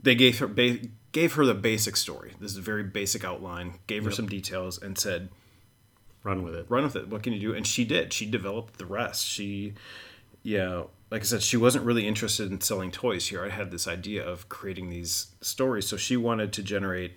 they 0.01 0.15
gave 0.15 0.39
her 0.41 0.47
ba- 0.47 0.81
gave 1.13 1.35
her 1.35 1.47
the 1.47 1.55
basic 1.55 1.97
story. 1.97 2.33
This 2.41 2.53
is 2.53 2.59
a 2.59 2.63
very 2.63 2.83
basic 2.83 3.25
outline. 3.25 3.75
Gave 3.87 4.05
her 4.05 4.11
some 4.11 4.27
details 4.27 4.81
and 4.81 4.99
said, 4.99 5.29
Run 6.25 6.43
with 6.45 6.55
it. 6.55 6.67
run 6.69 6.85
with 6.85 6.95
it. 6.97 7.09
What 7.09 7.23
can 7.23 7.33
you 7.33 7.41
do? 7.41 7.55
And 7.55 7.67
she 7.67 7.85
did. 7.85 8.13
She 8.13 8.27
developed 8.27 8.79
the 8.79 8.87
rest. 8.87 9.27
She, 9.27 9.75
yeah, 10.45 10.85
like 11.11 11.23
I 11.23 11.25
said, 11.25 11.43
she 11.43 11.57
wasn't 11.57 11.85
really 11.85 12.07
interested 12.07 12.51
in 12.51 12.61
selling 12.61 12.93
toys 12.93 13.27
here. 13.29 13.45
I 13.45 13.49
had 13.49 13.71
this 13.73 13.89
idea 13.89 14.25
of 14.25 14.49
creating 14.49 14.89
these 14.89 15.29
stories. 15.41 15.89
So 15.89 15.97
she 15.97 16.17
wanted 16.17 16.53
to 16.53 16.63
generate 16.63 17.15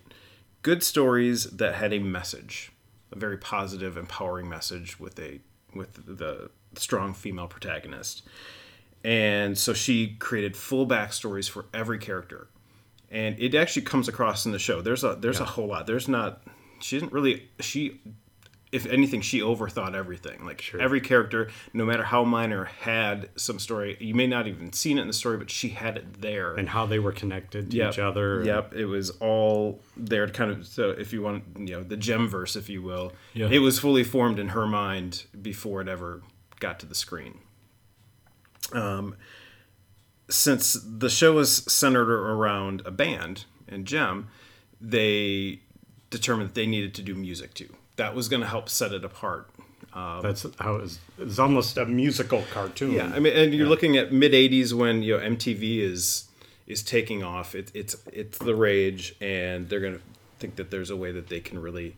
good 0.62 0.82
stories 0.82 1.44
that 1.44 1.76
had 1.76 1.92
a 1.92 2.00
message, 2.00 2.72
a 3.12 3.18
very 3.18 3.38
positive, 3.38 3.96
empowering 3.96 4.48
message 4.48 4.98
with 4.98 5.18
a 5.18 5.40
with 5.74 6.18
the 6.18 6.50
strong 6.76 7.14
female 7.14 7.46
protagonist. 7.46 8.22
And 9.04 9.56
so 9.56 9.72
she 9.72 10.16
created 10.18 10.56
full 10.56 10.86
backstories 10.86 11.48
for 11.48 11.66
every 11.72 11.98
character. 11.98 12.48
And 13.10 13.38
it 13.38 13.54
actually 13.54 13.82
comes 13.82 14.08
across 14.08 14.46
in 14.46 14.52
the 14.52 14.58
show. 14.58 14.80
There's 14.80 15.04
a 15.04 15.16
there's 15.20 15.40
a 15.40 15.44
whole 15.44 15.68
lot. 15.68 15.86
There's 15.86 16.08
not 16.08 16.42
she 16.80 16.98
didn't 16.98 17.12
really 17.12 17.48
she 17.60 18.00
if 18.76 18.86
anything, 18.86 19.20
she 19.22 19.40
overthought 19.40 19.94
everything. 19.94 20.44
Like 20.44 20.62
every 20.78 21.00
character, 21.00 21.48
no 21.72 21.84
matter 21.84 22.04
how 22.04 22.22
minor, 22.24 22.64
had 22.66 23.28
some 23.36 23.58
story. 23.58 23.96
You 23.98 24.14
may 24.14 24.26
not 24.26 24.46
even 24.46 24.72
seen 24.72 24.98
it 24.98 25.00
in 25.02 25.06
the 25.08 25.12
story, 25.12 25.36
but 25.38 25.50
she 25.50 25.70
had 25.70 25.96
it 25.96 26.20
there. 26.20 26.54
And 26.54 26.68
how 26.68 26.86
they 26.86 26.98
were 27.00 27.12
connected 27.12 27.70
to 27.72 27.76
Yep. 27.76 27.92
each 27.94 27.98
other. 27.98 28.44
Yep, 28.44 28.74
it 28.74 28.86
was 28.86 29.10
all 29.18 29.80
there. 29.96 30.26
to 30.26 30.32
Kind 30.32 30.50
of 30.52 30.66
so, 30.66 30.90
if 30.90 31.12
you 31.12 31.22
want, 31.22 31.42
you 31.58 31.74
know, 31.74 31.82
the 31.82 31.96
jem 31.96 32.28
verse, 32.28 32.54
if 32.54 32.68
you 32.68 32.82
will, 32.82 33.12
Yeah. 33.34 33.48
it 33.50 33.58
was 33.58 33.78
fully 33.78 34.04
formed 34.04 34.38
in 34.38 34.48
her 34.48 34.66
mind 34.66 35.24
before 35.42 35.80
it 35.80 35.88
ever 35.88 36.22
got 36.60 36.78
to 36.80 36.86
the 36.86 36.94
screen. 36.94 37.38
Um, 38.72 39.16
since 40.28 40.72
the 40.82 41.08
show 41.08 41.34
was 41.34 41.58
centered 41.72 42.10
around 42.10 42.82
a 42.84 42.90
band 42.90 43.44
and 43.68 43.86
Jem, 43.86 44.28
they 44.80 45.60
determined 46.10 46.50
that 46.50 46.54
they 46.54 46.66
needed 46.66 46.94
to 46.94 47.02
do 47.02 47.14
music 47.14 47.54
too. 47.54 47.74
That 47.96 48.14
was 48.14 48.28
going 48.28 48.42
to 48.42 48.48
help 48.48 48.68
set 48.68 48.92
it 48.92 49.04
apart. 49.04 49.48
That's 49.94 50.44
how 50.58 50.76
it 50.76 50.82
was. 50.82 50.98
It's 51.18 51.38
almost 51.38 51.78
a 51.78 51.86
musical 51.86 52.44
cartoon. 52.52 52.92
Yeah, 52.92 53.10
I 53.14 53.18
mean, 53.18 53.32
and 53.34 53.54
you're 53.54 53.66
looking 53.68 53.96
at 53.96 54.12
mid 54.12 54.32
'80s 54.32 54.74
when 54.74 55.02
you 55.02 55.16
know 55.16 55.24
MTV 55.24 55.78
is 55.78 56.28
is 56.66 56.82
taking 56.82 57.22
off. 57.22 57.54
It, 57.54 57.70
it's 57.74 57.96
it's 58.12 58.36
the 58.38 58.54
rage, 58.54 59.14
and 59.22 59.68
they're 59.70 59.80
gonna 59.80 60.00
think 60.38 60.56
that 60.56 60.70
there's 60.70 60.90
a 60.90 60.96
way 60.96 61.12
that 61.12 61.28
they 61.28 61.40
can 61.40 61.58
really 61.62 61.96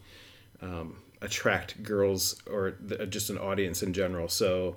um, 0.62 0.98
attract 1.20 1.82
girls 1.82 2.40
or 2.48 2.72
th- 2.88 3.10
just 3.10 3.30
an 3.30 3.38
audience 3.38 3.82
in 3.82 3.92
general. 3.92 4.28
So 4.28 4.76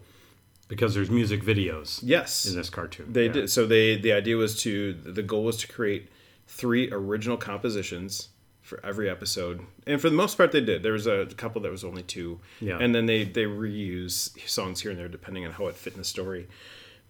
because 0.68 0.96
there's 0.96 1.12
music 1.12 1.44
videos 1.44 2.00
yes, 2.02 2.48
in 2.48 2.56
this 2.56 2.72
cartoon. 2.72 3.14
they 3.14 3.28
Yeah. 3.28 3.34
did. 3.34 3.50
So 3.52 3.68
they 3.68 3.98
the 3.98 4.14
idea 4.14 4.36
was 4.36 4.60
to 4.64 4.94
the 4.94 5.22
goal 5.22 5.44
was 5.44 5.58
to 5.58 5.68
create 5.68 6.10
three 6.48 6.92
original 6.92 7.38
compositions 7.38 8.30
for 8.72 8.80
every 8.86 9.10
episode, 9.10 9.60
and 9.86 10.00
for 10.00 10.10
the 10.10 10.16
most 10.16 10.38
part 10.38 10.54
they 10.54 10.62
did. 10.62 10.82
There 10.82 10.94
was 10.94 11.06
a 11.08 11.26
couple 11.36 11.60
that 11.64 11.72
was 11.72 11.84
only 11.84 12.04
two, 12.04 12.40
Yeah. 12.62 12.78
and 12.80 12.96
then 12.96 13.06
they 13.06 13.26
they 13.26 13.44
reuse 13.44 14.32
songs 14.48 14.80
here 14.82 14.92
and 14.92 15.00
there 15.00 15.10
depending 15.10 15.46
on 15.46 15.52
how 15.52 15.68
it 15.68 15.76
fit 15.76 15.92
in 15.94 16.00
the 16.00 16.06
story. 16.06 16.48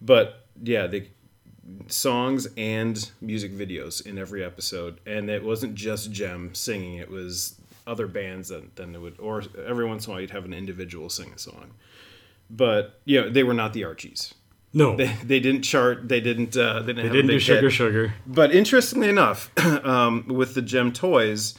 But 0.00 0.44
yeah, 0.60 0.88
they 0.88 1.10
songs 1.86 2.48
and 2.56 3.10
music 3.20 3.52
videos 3.52 4.04
in 4.04 4.18
every 4.18 4.42
episode, 4.44 4.98
and 5.06 5.30
it 5.30 5.44
wasn't 5.44 5.76
just 5.76 6.10
Jem 6.10 6.52
singing; 6.54 6.96
it 6.96 7.08
was 7.10 7.54
other 7.86 8.08
bands 8.08 8.48
that 8.48 8.74
then 8.74 8.94
it 8.96 9.00
would, 9.00 9.20
or 9.20 9.44
every 9.64 9.84
once 9.84 10.06
in 10.06 10.10
a 10.10 10.14
while 10.14 10.20
you'd 10.20 10.30
have 10.30 10.44
an 10.44 10.52
individual 10.52 11.08
sing 11.08 11.32
a 11.34 11.38
song. 11.38 11.70
But 12.50 13.00
you 13.04 13.20
know, 13.20 13.30
they 13.30 13.44
were 13.44 13.54
not 13.54 13.72
the 13.72 13.84
Archies. 13.84 14.34
No, 14.74 14.96
They, 14.96 15.14
they 15.22 15.38
didn't 15.40 15.62
chart. 15.62 16.08
They 16.08 16.20
didn't. 16.20 16.56
Uh, 16.56 16.80
they 16.80 16.92
didn't, 16.94 17.06
they 17.08 17.16
didn't 17.16 17.30
do 17.30 17.38
sugar 17.38 17.60
hit. 17.68 17.72
sugar. 17.72 18.14
But 18.26 18.54
interestingly 18.54 19.08
enough, 19.08 19.50
um, 19.84 20.24
with 20.28 20.54
the 20.54 20.62
Jem 20.62 20.92
toys, 20.92 21.58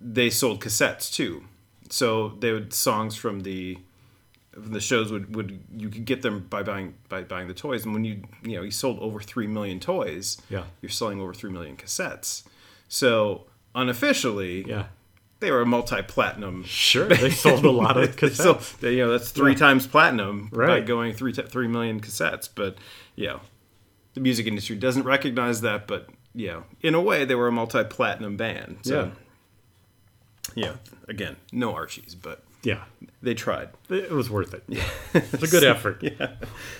they 0.00 0.30
sold 0.30 0.60
cassettes 0.60 1.12
too. 1.12 1.44
So 1.90 2.30
they 2.40 2.52
would 2.52 2.72
songs 2.72 3.16
from 3.16 3.40
the 3.40 3.78
from 4.52 4.72
the 4.72 4.80
shows 4.80 5.10
would, 5.12 5.34
would 5.36 5.62
you 5.76 5.88
could 5.88 6.04
get 6.06 6.22
them 6.22 6.46
by 6.48 6.62
buying 6.62 6.94
by 7.10 7.22
buying 7.22 7.48
the 7.48 7.54
toys. 7.54 7.84
And 7.84 7.92
when 7.94 8.04
you 8.04 8.22
you 8.42 8.56
know 8.56 8.62
you 8.62 8.70
sold 8.70 8.98
over 9.00 9.20
three 9.20 9.46
million 9.46 9.78
toys, 9.78 10.38
Yeah. 10.48 10.64
you're 10.80 10.90
selling 10.90 11.20
over 11.20 11.34
three 11.34 11.50
million 11.52 11.76
cassettes. 11.76 12.44
So 12.88 13.46
unofficially, 13.74 14.64
Yeah, 14.66 14.86
they 15.42 15.50
were 15.50 15.60
a 15.60 15.66
multi 15.66 16.00
platinum. 16.00 16.64
sure. 16.64 17.08
They 17.08 17.28
sold 17.30 17.66
a 17.66 17.70
lot 17.82 17.98
of 17.98 18.16
cassettes. 18.16 18.80
you 18.82 18.96
know 19.04 19.10
that's 19.10 19.30
three 19.30 19.54
times 19.54 19.86
platinum 19.86 20.48
by 20.50 20.56
Right. 20.56 20.86
going 20.86 21.12
three 21.12 21.32
t- 21.34 21.42
three 21.42 21.68
million 21.68 22.00
cassettes. 22.00 22.48
But 22.54 22.76
you 23.16 23.26
know, 23.26 23.40
the 24.14 24.20
music 24.20 24.46
industry 24.46 24.76
doesn't 24.76 25.02
recognize 25.04 25.60
that. 25.60 25.86
But 25.86 26.08
you 26.34 26.46
know, 26.46 26.64
in 26.80 26.94
a 26.94 27.00
way, 27.02 27.26
they 27.26 27.34
were 27.34 27.48
a 27.48 27.52
multi 27.52 27.84
platinum 27.84 28.38
band. 28.38 28.78
So, 28.82 29.12
yeah. 30.54 30.74
Again, 31.08 31.36
no 31.52 31.74
Archies, 31.74 32.14
but 32.14 32.42
yeah, 32.62 32.84
they 33.22 33.34
tried. 33.34 33.70
it 33.88 34.10
was 34.10 34.30
worth 34.30 34.54
it. 34.54 34.64
It's 35.14 35.42
a 35.42 35.48
good 35.48 35.64
effort. 35.64 36.02
yeah. 36.02 36.32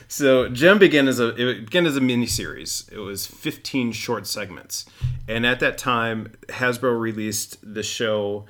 So 0.09 0.49
Jem 0.49 0.79
began 0.79 1.09
as 1.09 1.21
a 1.21 1.29
it 1.29 1.65
began 1.67 1.87
as 1.87 1.97
a 1.97 2.01
mini 2.01 2.27
series. 2.27 2.89
It 2.93 2.99
was 2.99 3.27
15 3.27 3.93
short 3.93 4.27
segments, 4.27 4.87
and 5.29 5.45
at 5.47 5.61
that 5.61 5.79
time, 5.79 6.33
Hasbro 6.49 6.99
released 6.99 7.59
the 7.63 7.83
show 7.83 8.47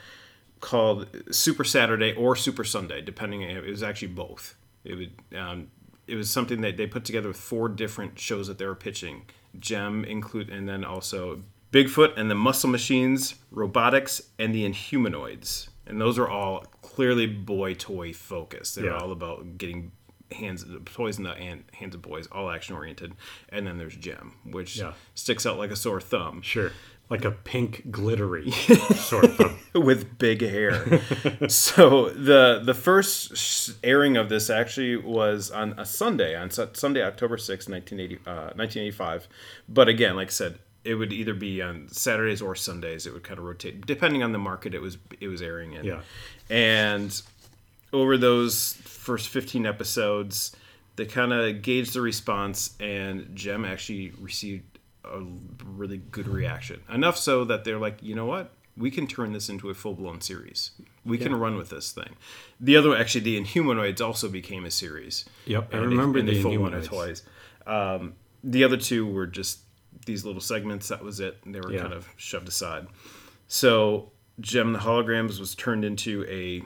called 0.60 1.08
Super 1.30 1.64
Saturday 1.64 2.14
or 2.14 2.36
Super 2.36 2.64
Sunday, 2.64 3.00
depending. 3.00 3.42
It 3.42 3.64
was 3.64 3.82
actually 3.82 4.08
both. 4.08 4.56
It 4.84 4.94
would 4.94 5.38
um, 5.38 5.70
it 6.06 6.16
was 6.16 6.30
something 6.30 6.60
that 6.62 6.76
they 6.76 6.86
put 6.86 7.04
together 7.04 7.28
with 7.28 7.36
four 7.36 7.68
different 7.68 8.18
shows 8.18 8.48
that 8.48 8.58
they 8.58 8.66
were 8.66 8.74
pitching. 8.74 9.22
Jem 9.58 10.04
include, 10.04 10.50
and 10.50 10.68
then 10.68 10.84
also 10.84 11.42
Bigfoot 11.72 12.18
and 12.18 12.30
the 12.30 12.34
Muscle 12.34 12.68
Machines, 12.68 13.36
Robotix, 13.52 14.20
and 14.38 14.54
the 14.54 14.68
Inhumanoids. 14.68 15.68
And 15.86 16.00
those 16.00 16.18
are 16.18 16.28
all 16.28 16.64
clearly 16.94 17.26
boy 17.26 17.74
toy 17.74 18.12
focused. 18.12 18.74
They're 18.76 18.86
Yeah. 18.86 18.96
all 18.98 19.12
about 19.12 19.58
getting 19.58 19.92
hands 20.30 20.64
toys 20.86 21.18
in 21.18 21.24
the 21.24 21.34
hand, 21.34 21.64
hands 21.74 21.94
of 21.94 22.00
boys, 22.02 22.26
all 22.32 22.50
action 22.50 22.74
oriented. 22.74 23.12
And 23.50 23.66
then 23.66 23.76
there's 23.78 23.96
Jem, 23.96 24.32
which 24.44 24.76
Yeah. 24.78 24.92
sticks 25.14 25.44
out 25.44 25.58
like 25.58 25.70
a 25.70 25.76
sore 25.76 26.00
thumb 26.00 26.40
Sure. 26.42 26.72
Like 27.10 27.26
a 27.26 27.30
pink 27.32 27.90
glittery 27.90 28.50
sort 28.50 29.24
of 29.24 29.36
thing. 29.36 29.58
with 29.74 30.16
big 30.18 30.40
hair. 30.40 31.00
so 31.48 32.08
the 32.10 32.62
the 32.64 32.72
first 32.72 33.72
airing 33.84 34.16
of 34.16 34.30
this 34.30 34.48
actually 34.48 34.96
was 34.96 35.50
on 35.50 35.74
a 35.78 35.84
Sunday, 35.84 36.34
on 36.34 36.50
Sunday, 36.50 37.02
October 37.02 37.36
sixth, 37.36 37.68
1980, 37.68 38.16
uh, 38.26 38.54
1985. 38.56 39.28
But 39.68 39.88
again, 39.88 40.16
like 40.16 40.28
I 40.28 40.30
said, 40.30 40.58
it 40.84 40.94
would 40.94 41.12
either 41.12 41.34
be 41.34 41.60
on 41.60 41.88
Saturdays 41.90 42.40
or 42.40 42.54
Sundays. 42.54 43.06
It 43.06 43.12
would 43.12 43.22
kind 43.24 43.38
of 43.38 43.44
rotate 43.44 43.84
depending 43.86 44.22
on 44.22 44.32
the 44.32 44.38
market 44.38 44.72
it 44.74 44.80
was 44.80 44.96
it 45.20 45.28
was 45.28 45.42
airing 45.42 45.74
in. 45.74 45.84
Yeah. 45.84 46.00
And 46.52 47.22
over 47.94 48.18
those 48.18 48.74
first 48.84 49.28
15 49.28 49.64
episodes, 49.66 50.54
they 50.96 51.06
kind 51.06 51.32
of 51.32 51.62
gauged 51.62 51.94
the 51.94 52.02
response, 52.02 52.76
and 52.78 53.34
Jem 53.34 53.64
actually 53.64 54.12
received 54.20 54.78
a 55.04 55.20
really 55.64 55.96
good 55.96 56.28
reaction. 56.28 56.82
Enough 56.92 57.16
so 57.16 57.44
that 57.46 57.64
they're 57.64 57.78
like, 57.78 58.02
you 58.02 58.14
know 58.14 58.26
what? 58.26 58.52
We 58.76 58.90
can 58.90 59.06
turn 59.06 59.32
this 59.32 59.48
into 59.48 59.70
a 59.70 59.74
full 59.74 59.94
blown 59.94 60.20
series. 60.20 60.70
We 61.04 61.18
can 61.18 61.34
run 61.34 61.56
with 61.56 61.70
this 61.70 61.90
thing. 61.92 62.16
The 62.60 62.76
other, 62.76 62.96
actually, 62.96 63.22
the 63.22 63.40
Inhumanoids 63.42 64.00
also 64.00 64.28
became 64.28 64.64
a 64.64 64.70
series. 64.70 65.24
Yep, 65.46 65.74
I 65.74 65.78
And 65.78 65.86
remember 65.88 66.22
they 66.22 66.34
the 66.34 66.42
full 66.42 66.58
one 66.58 66.72
of 66.74 66.84
Inhumanoids. 66.84 66.88
toys. 66.88 67.22
Um, 67.66 68.14
the 68.44 68.62
other 68.64 68.76
two 68.76 69.06
were 69.06 69.26
just 69.26 69.60
these 70.06 70.24
little 70.24 70.40
segments. 70.40 70.88
That 70.88 71.02
was 71.02 71.18
it. 71.20 71.38
They 71.46 71.60
were 71.60 71.72
Yeah. 71.72 71.80
kind 71.82 71.92
of 71.92 72.08
shoved 72.16 72.48
aside. 72.48 72.86
So 73.48 74.12
Jem 74.42 74.72
the 74.72 74.80
Holograms 74.80 75.38
was 75.40 75.54
turned 75.54 75.84
into 75.84 76.26
a 76.28 76.62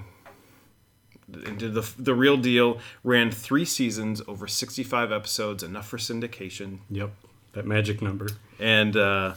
into 1.48 1.68
the 1.68 1.88
the 1.98 2.14
real 2.14 2.36
deal. 2.36 2.80
Ran 3.04 3.30
three 3.30 3.64
seasons, 3.64 4.22
over 4.26 4.48
sixty 4.48 4.82
five 4.82 5.12
episodes, 5.12 5.62
enough 5.62 5.86
for 5.86 5.98
syndication. 5.98 6.78
Yep. 6.90 7.12
That 7.52 7.66
magic 7.66 8.02
number. 8.02 8.28
And 8.58 8.96
uh, 8.96 9.34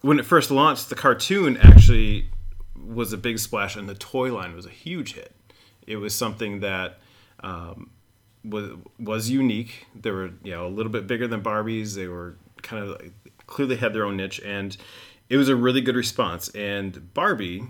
when 0.00 0.18
it 0.18 0.24
first 0.24 0.50
launched, 0.50 0.88
the 0.88 0.94
cartoon 0.94 1.56
actually 1.56 2.30
was 2.76 3.12
a 3.12 3.16
big 3.16 3.38
splash, 3.38 3.76
and 3.76 3.88
the 3.88 3.94
toy 3.94 4.32
line 4.34 4.54
was 4.54 4.66
a 4.66 4.70
huge 4.70 5.14
hit. 5.14 5.32
It 5.86 5.96
was 5.96 6.14
something 6.14 6.60
that 6.60 6.98
um, 7.40 7.90
was 8.44 8.70
was 8.98 9.30
unique. 9.30 9.86
They 9.94 10.10
were 10.10 10.30
you 10.42 10.52
know 10.52 10.66
a 10.66 10.68
little 10.68 10.92
bit 10.92 11.06
bigger 11.06 11.26
than 11.26 11.42
Barbies. 11.42 11.94
They 11.94 12.06
were 12.08 12.36
kind 12.62 12.84
of 12.84 12.90
like, 12.90 13.12
clearly 13.46 13.76
had 13.76 13.92
their 13.92 14.04
own 14.04 14.16
niche, 14.16 14.40
and 14.44 14.76
it 15.28 15.36
was 15.36 15.48
a 15.48 15.56
really 15.56 15.80
good 15.80 15.96
response. 15.96 16.48
And 16.50 17.12
Barbie. 17.14 17.64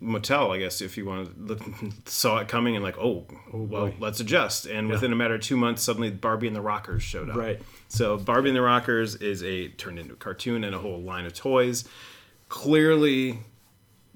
Mattel, 0.00 0.50
I 0.50 0.58
guess, 0.58 0.80
if 0.80 0.96
you 0.96 1.06
want 1.06 1.46
to, 1.46 1.92
saw 2.10 2.38
it 2.38 2.48
coming 2.48 2.74
and 2.74 2.84
like, 2.84 2.98
oh, 2.98 3.24
well, 3.52 3.86
boy. 3.86 3.94
let's 4.00 4.18
adjust. 4.18 4.66
And 4.66 4.88
within 4.88 5.12
a 5.12 5.16
matter 5.16 5.36
of 5.36 5.42
two 5.42 5.56
months, 5.56 5.80
suddenly 5.80 6.10
Barbie 6.10 6.48
and 6.48 6.56
the 6.56 6.60
Rockers 6.60 7.04
showed 7.04 7.30
up. 7.30 7.36
Right. 7.36 7.62
So 7.86 8.16
Barbie 8.16 8.48
and 8.48 8.56
the 8.56 8.62
Rockers 8.62 9.14
is 9.14 9.44
a 9.44 9.68
turned 9.68 10.00
into 10.00 10.14
a 10.14 10.16
cartoon 10.16 10.64
and 10.64 10.74
a 10.74 10.78
whole 10.80 11.00
line 11.00 11.24
of 11.24 11.34
toys, 11.34 11.84
clearly 12.48 13.38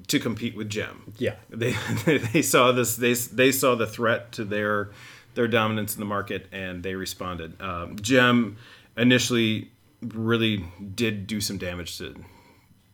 to 0.09 0.19
compete 0.19 0.57
with 0.57 0.69
Jem. 0.69 1.13
Yeah. 1.19 1.37
They 1.51 1.75
they 2.19 2.43
saw 2.43 2.73
this 2.73 2.97
they 2.97 3.15
they 3.15 3.53
saw 3.53 3.75
the 3.75 3.87
threat 3.87 4.33
to 4.33 4.45
their 4.45 4.91
their 5.35 5.49
dominance 5.49 5.95
in 5.95 6.01
the 6.01 6.07
market 6.07 6.47
and 6.53 6.83
they 6.83 6.95
responded. 6.95 7.61
Um, 7.61 7.97
Jem 7.97 8.57
initially 8.97 9.71
really 10.03 10.65
did 10.95 11.27
do 11.27 11.41
some 11.41 11.59
damage 11.59 11.99
to 11.99 12.15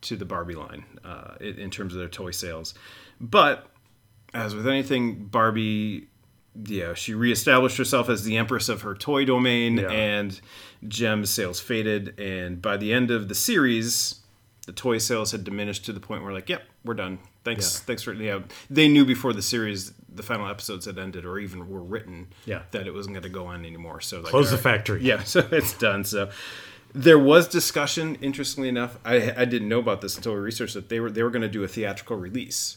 to 0.03 0.17
the 0.17 0.25
Barbie 0.25 0.55
line 0.57 0.85
uh, 1.05 1.35
in, 1.41 1.59
in 1.59 1.71
terms 1.71 1.93
of 1.95 2.01
their 2.01 2.09
toy 2.09 2.33
sales, 2.33 2.75
but 3.21 3.69
as 4.35 4.53
with 4.55 4.67
anything, 4.67 5.27
Barbie, 5.27 6.09
yeah, 6.67 6.95
she 6.95 7.15
reestablished 7.15 7.77
herself 7.77 8.09
as 8.09 8.25
the 8.25 8.37
empress 8.37 8.69
of 8.69 8.83
her 8.83 8.95
toy 8.95 9.25
domain, 9.25 9.77
Yeah. 9.79 9.91
and 9.91 10.41
Jem's 10.89 11.31
sales 11.31 11.61
faded. 11.61 12.19
And 12.19 12.61
by 12.61 12.77
the 12.79 12.93
end 12.93 13.11
of 13.13 13.29
the 13.29 13.35
series, 13.37 14.17
the 14.67 14.73
toy 14.73 14.99
sales 14.99 15.31
had 15.33 15.45
diminished 15.45 15.85
to 15.85 15.93
the 15.93 16.01
point 16.01 16.25
where, 16.25 16.33
like, 16.33 16.49
yep, 16.49 16.63
we're 16.85 16.95
done. 16.95 17.19
Thanks, 17.45 17.75
Yeah. 17.79 17.85
thanks 17.87 18.03
for 18.03 18.13
yeah. 18.15 18.41
They 18.71 18.89
knew 18.89 19.05
before 19.05 19.33
the 19.35 19.43
series, 19.43 19.93
the 20.13 20.23
final 20.25 20.49
episodes 20.49 20.87
had 20.87 20.99
ended, 20.99 21.25
or 21.25 21.39
even 21.39 21.69
were 21.69 21.83
written, 21.83 22.29
Yeah. 22.45 22.63
that 22.73 22.87
it 22.89 22.95
wasn't 22.95 23.15
going 23.15 23.23
to 23.25 23.29
go 23.29 23.47
on 23.47 23.65
anymore. 23.65 24.01
So 24.01 24.21
like, 24.21 24.31
Close 24.31 24.51
the 24.51 24.59
factory. 24.59 25.03
Yeah, 25.05 25.23
so 25.25 25.47
it's 25.53 25.75
done. 25.79 26.03
So 26.05 26.31
there 26.95 27.19
was 27.19 27.49
discussion. 27.49 28.17
Interestingly 28.21 28.69
enough, 28.69 28.99
I, 29.05 29.33
I 29.37 29.45
didn't 29.45 29.69
know 29.69 29.79
about 29.79 30.01
this 30.01 30.17
until 30.17 30.35
we 30.35 30.41
researched 30.41 30.75
that 30.75 30.89
they 30.89 31.01
were 31.01 31.11
they 31.11 31.23
were 31.23 31.31
going 31.31 31.43
to 31.43 31.49
do 31.49 31.63
a 31.65 31.69
theatrical 31.69 32.17
release, 32.17 32.77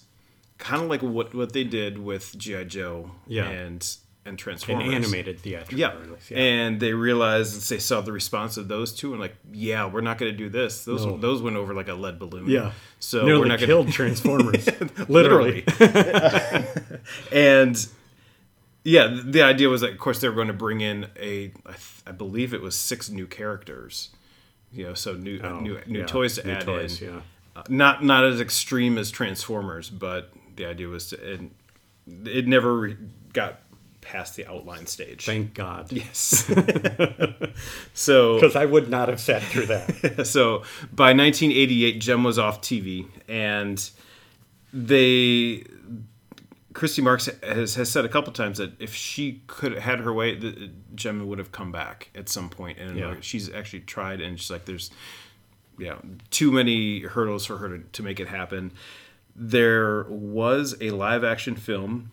kind 0.57 0.81
of 0.83 0.89
like 0.89 1.01
what 1.01 1.33
what 1.33 1.53
they 1.53 1.63
did 1.63 1.97
with 1.97 2.37
GI 2.37 2.65
Joe 2.65 3.11
Yeah. 3.27 3.45
and 3.49 3.97
and 4.27 4.31
An 4.33 4.37
Transformers. 4.37 4.91
animated 4.91 5.39
theatrical 5.39 5.77
Yeah. 5.77 5.93
release. 5.99 6.31
Yeah. 6.31 6.37
and 6.39 6.79
they 6.79 6.93
realized 6.93 7.69
they 7.69 7.77
saw 7.77 8.01
the 8.01 8.11
response 8.11 8.57
of 8.57 8.67
those 8.67 8.91
two 8.91 9.11
and 9.11 9.21
like, 9.21 9.35
yeah, 9.53 9.85
we're 9.85 10.01
not 10.01 10.17
going 10.17 10.31
to 10.31 10.37
do 10.37 10.49
this. 10.49 10.83
Those 10.83 11.05
No. 11.05 11.17
those 11.17 11.43
went 11.43 11.57
over 11.57 11.75
like 11.75 11.89
a 11.89 11.93
lead 11.93 12.17
balloon. 12.17 12.49
yeah. 12.49 12.71
so 12.99 13.23
Nearly 13.23 13.41
we're 13.41 13.45
not 13.47 13.59
killed 13.59 13.85
going 13.85 13.91
Transformers. 13.93 14.67
Literally. 15.09 15.63
and 17.31 17.87
yeah, 18.85 19.07
the 19.23 19.41
idea 19.41 19.67
was 19.67 19.81
that, 19.81 19.91
of 19.91 19.97
course, 19.97 20.21
they 20.21 20.29
were 20.29 20.35
going 20.35 20.47
to 20.47 20.53
bring 20.53 20.79
in 20.79 21.07
a, 21.19 21.51
I, 21.65 21.71
th- 21.71 22.01
I 22.07 22.11
believe 22.13 22.53
it 22.53 22.61
was 22.61 22.77
six 22.77 23.09
new 23.09 23.27
characters. 23.27 24.11
You 24.71 24.85
know, 24.87 24.93
so 24.93 25.13
new 25.13 25.39
Oh, 25.43 25.59
new 25.59 25.79
new 25.87 25.99
yeah. 25.99 26.05
toys 26.05 26.35
to 26.35 26.45
New 26.47 26.53
add 26.53 26.61
toys, 26.61 27.01
in. 27.01 27.09
yeah. 27.15 27.21
Uh, 27.55 27.63
not 27.69 28.03
not 28.03 28.23
as 28.25 28.39
extreme 28.41 28.97
as 28.97 29.11
Transformers, 29.11 29.89
but 29.89 30.31
the 30.55 30.65
idea 30.65 30.87
was 30.87 31.09
to. 31.09 31.33
And 31.33 31.51
it 32.27 32.45
never 32.47 32.77
re- 32.77 32.97
got 33.33 33.61
past 34.01 34.35
the 34.35 34.45
outline 34.45 34.85
stage. 34.85 35.25
Thank 35.25 35.53
God. 35.55 35.91
yes. 35.91 36.43
so 37.93 38.35
Because 38.35 38.55
I 38.55 38.65
would 38.65 38.89
not 38.89 39.07
have 39.09 39.19
sat 39.19 39.41
through 39.43 39.65
that. 39.67 40.25
so 40.27 40.59
by 40.93 41.13
1988 41.13 41.99
jem 42.01 42.23
was 42.23 42.37
off 42.37 42.61
tv 42.61 43.07
and 43.27 43.89
they 44.73 45.63
christy 46.75 47.01
marx 47.01 47.27
has, 47.41 47.73
has 47.75 47.89
said 47.89 48.05
a 48.05 48.09
couple 48.09 48.31
times 48.31 48.59
that 48.59 48.73
if 48.79 48.93
she 48.93 49.41
could 49.47 49.71
have 49.71 49.81
had 49.81 49.99
her 50.01 50.13
way 50.13 50.35
the, 50.35 50.69
jem 50.93 51.25
would 51.27 51.39
have 51.39 51.51
come 51.51 51.71
back 51.71 52.09
at 52.13 52.29
some 52.29 52.49
point 52.49 52.77
and 52.77 52.95
Yeah. 52.97 53.15
she's 53.21 53.51
actually 53.51 53.79
tried 53.79 54.21
and 54.21 54.39
she's 54.39 54.51
like 54.51 54.65
there's 54.65 54.91
yeah 55.79 55.95
too 56.29 56.51
many 56.51 56.99
hurdles 57.01 57.45
for 57.45 57.57
her 57.57 57.77
to, 57.77 57.83
to 57.83 58.03
make 58.03 58.19
it 58.19 58.27
happen 58.27 58.71
there 59.35 60.03
was 60.09 60.75
a 60.79 60.91
live 60.91 61.23
action 61.23 61.55
film 61.55 62.11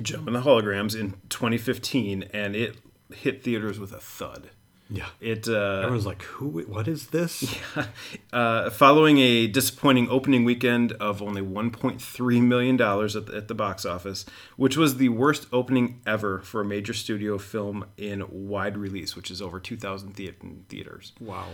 Jem 0.00 0.26
and 0.26 0.34
the 0.34 0.40
Holograms 0.40 0.98
in 0.98 1.12
2015, 1.28 2.22
and 2.32 2.56
it 2.56 2.76
hit 3.12 3.42
theaters 3.42 3.78
with 3.78 3.92
a 3.92 3.98
thud. 4.00 4.48
Yeah. 4.92 5.06
It 5.20 5.48
uh, 5.48 5.80
Everyone's 5.82 6.06
like, 6.06 6.22
"Who? 6.22 6.60
What 6.62 6.86
is 6.88 7.08
this?" 7.08 7.56
uh, 8.32 8.70
following 8.70 9.18
a 9.18 9.46
disappointing 9.46 10.08
opening 10.10 10.44
weekend 10.44 10.92
of 10.92 11.22
only 11.22 11.40
1.3 11.42 12.42
million 12.42 12.76
dollars 12.76 13.16
at, 13.16 13.26
the- 13.26 13.36
at 13.36 13.48
the 13.48 13.54
box 13.54 13.84
office, 13.86 14.24
which 14.56 14.76
was 14.76 14.96
the 14.96 15.08
worst 15.08 15.46
opening 15.52 16.00
ever 16.06 16.40
for 16.40 16.60
a 16.60 16.64
major 16.64 16.92
studio 16.92 17.38
film 17.38 17.84
in 17.96 18.24
wide 18.30 18.76
release, 18.76 19.16
which 19.16 19.30
is 19.30 19.40
over 19.40 19.58
2,000 19.58 20.12
thea- 20.14 20.34
theaters. 20.68 21.12
Wow. 21.20 21.46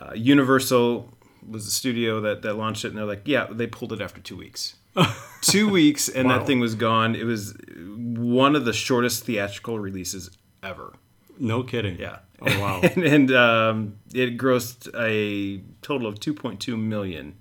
Uh, 0.00 0.12
Universal 0.14 1.16
was 1.48 1.64
the 1.64 1.70
studio 1.70 2.20
that, 2.20 2.42
that 2.42 2.54
launched 2.54 2.84
it, 2.84 2.88
and 2.88 2.98
they're 2.98 3.04
like, 3.04 3.22
yeah, 3.26 3.46
they 3.50 3.66
pulled 3.66 3.92
it 3.92 4.00
after 4.00 4.20
two 4.20 4.36
weeks. 4.36 4.76
two 5.40 5.68
weeks, 5.68 6.08
and 6.08 6.28
Wow. 6.28 6.38
that 6.38 6.46
thing 6.46 6.60
was 6.60 6.74
gone. 6.74 7.14
It 7.14 7.24
was 7.24 7.54
one 7.76 8.54
of 8.56 8.64
the 8.64 8.72
shortest 8.72 9.24
theatrical 9.24 9.78
releases 9.78 10.30
ever. 10.62 10.94
No 11.40 11.62
kidding. 11.64 11.98
Yeah. 11.98 12.18
Oh 12.40 12.60
wow. 12.60 12.80
and, 12.84 13.02
and 13.04 13.32
um, 13.32 13.96
it 14.14 14.36
grossed 14.38 14.88
a 14.98 15.62
total 15.82 16.06
of 16.06 16.20
2.2 16.20 16.78
million 16.80 17.36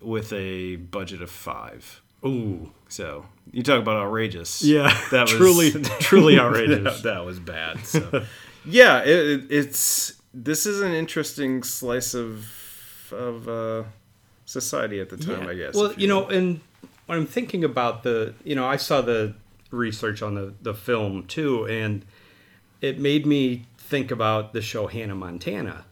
with 0.00 0.32
a 0.32 0.76
budget 0.76 1.22
of 1.22 1.30
five. 1.30 2.00
Ooh. 2.24 2.70
So 2.88 3.26
you 3.50 3.62
talk 3.62 3.80
about 3.80 3.96
outrageous. 3.96 4.62
Yeah. 4.62 4.88
that 5.10 5.22
was 5.22 5.32
truly, 5.32 5.70
truly 6.00 6.38
outrageous. 6.38 7.02
that, 7.02 7.02
that 7.14 7.24
was 7.24 7.40
bad. 7.40 7.84
So 7.86 8.24
yeah, 8.64 9.00
it, 9.02 9.08
it- 9.08 9.46
it's 9.50 10.20
this 10.32 10.64
is 10.66 10.80
an 10.80 10.92
interesting 10.92 11.62
slice 11.62 12.14
of 12.14 12.46
of 13.12 13.48
uh, 13.48 13.82
society 14.44 15.00
at 15.00 15.08
the 15.08 15.16
time, 15.16 15.48
I 15.48 15.54
guess. 15.54 15.74
Well, 15.74 15.86
if 15.86 15.98
you 15.98 16.06
know, 16.06 16.26
and 16.28 16.60
when 17.06 17.18
I'm 17.18 17.26
thinking 17.26 17.64
about 17.64 18.04
the, 18.04 18.34
you 18.44 18.54
know, 18.54 18.64
I 18.64 18.76
saw 18.76 19.00
the 19.00 19.34
research 19.72 20.22
on 20.22 20.34
the 20.34 20.54
the 20.62 20.74
film 20.74 21.24
too, 21.26 21.66
and 21.66 22.04
it 22.80 22.98
made 22.98 23.26
me 23.26 23.64
think 23.78 24.10
about 24.10 24.52
the 24.52 24.62
show 24.62 24.86
Hannah 24.86 25.14
Montana 25.14 25.84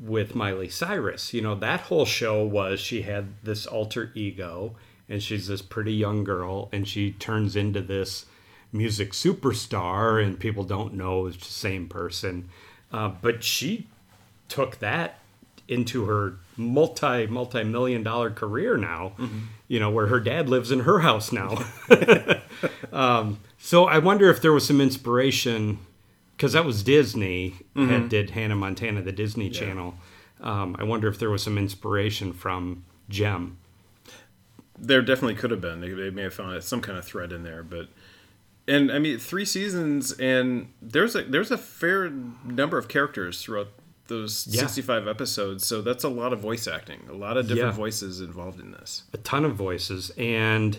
with 0.00 0.34
Miley 0.34 0.68
Cyrus. 0.68 1.32
You 1.32 1.40
know, 1.42 1.54
that 1.56 1.82
whole 1.82 2.04
show 2.04 2.44
was 2.44 2.80
she 2.80 3.02
had 3.02 3.28
this 3.42 3.66
alter 3.66 4.10
ego, 4.14 4.74
and 5.08 5.22
she's 5.22 5.48
this 5.48 5.62
pretty 5.62 5.94
young 5.94 6.24
girl, 6.24 6.68
and 6.72 6.86
she 6.86 7.12
turns 7.12 7.56
into 7.56 7.80
this 7.80 8.26
music 8.72 9.12
superstar, 9.12 10.22
and 10.22 10.38
people 10.38 10.64
don't 10.64 10.94
know 10.94 11.26
it's 11.26 11.38
the 11.38 11.44
same 11.44 11.88
person. 11.88 12.48
Uh, 12.92 13.08
but 13.08 13.42
she 13.42 13.86
took 14.48 14.78
that 14.78 15.18
into 15.68 16.06
her 16.06 16.38
multi 16.56 17.26
multi 17.26 17.62
million 17.62 18.02
dollar 18.02 18.30
career 18.30 18.76
now. 18.76 19.12
You 19.68 19.80
know, 19.80 19.90
where 19.90 20.06
her 20.06 20.20
dad 20.20 20.48
lives 20.48 20.70
in 20.70 20.80
her 20.80 21.00
house 21.00 21.30
now. 21.32 21.58
um, 22.92 23.38
so 23.68 23.84
I 23.84 23.98
wonder 23.98 24.30
if 24.30 24.40
there 24.40 24.52
was 24.52 24.66
some 24.66 24.80
inspiration 24.80 25.78
because 26.36 26.54
that 26.54 26.64
was 26.64 26.82
Disney 26.82 27.54
had 27.76 28.08
did 28.08 28.30
Hannah 28.30 28.56
Montana, 28.56 29.02
the 29.02 29.12
Disney 29.12 29.50
Channel. 29.50 29.94
Um, 30.40 30.74
I 30.78 30.84
wonder 30.84 31.06
if 31.08 31.18
there 31.18 31.28
was 31.28 31.42
some 31.42 31.58
inspiration 31.58 32.32
from 32.32 32.84
Jem. 33.10 33.58
There 34.78 35.02
definitely 35.02 35.34
could 35.34 35.50
have 35.50 35.60
been. 35.60 35.80
They, 35.80 35.90
they 35.90 36.08
may 36.08 36.22
have 36.22 36.32
found 36.34 36.62
some 36.64 36.80
kind 36.80 36.96
of 36.96 37.04
thread 37.04 37.30
in 37.30 37.42
there, 37.42 37.62
but 37.62 37.88
and 38.66 38.90
I 38.90 38.98
mean 39.00 39.18
three 39.18 39.44
seasons, 39.44 40.12
and 40.12 40.72
there's 40.80 41.14
a 41.14 41.24
there's 41.24 41.50
a 41.50 41.58
fair 41.58 42.08
number 42.44 42.78
of 42.78 42.88
characters 42.88 43.42
throughout 43.42 43.68
those 44.06 44.46
Yeah. 44.46 44.60
65 44.62 45.06
episodes. 45.06 45.66
So 45.66 45.82
that's 45.82 46.04
a 46.04 46.08
lot 46.08 46.32
of 46.32 46.40
voice 46.40 46.66
acting, 46.66 47.00
a 47.10 47.12
lot 47.12 47.36
of 47.36 47.46
different 47.48 47.72
Yeah. 47.74 47.76
voices 47.76 48.22
involved 48.22 48.60
in 48.60 48.70
this. 48.72 49.02
a 49.12 49.18
ton 49.18 49.44
of 49.44 49.54
voices 49.56 50.10
and 50.16 50.78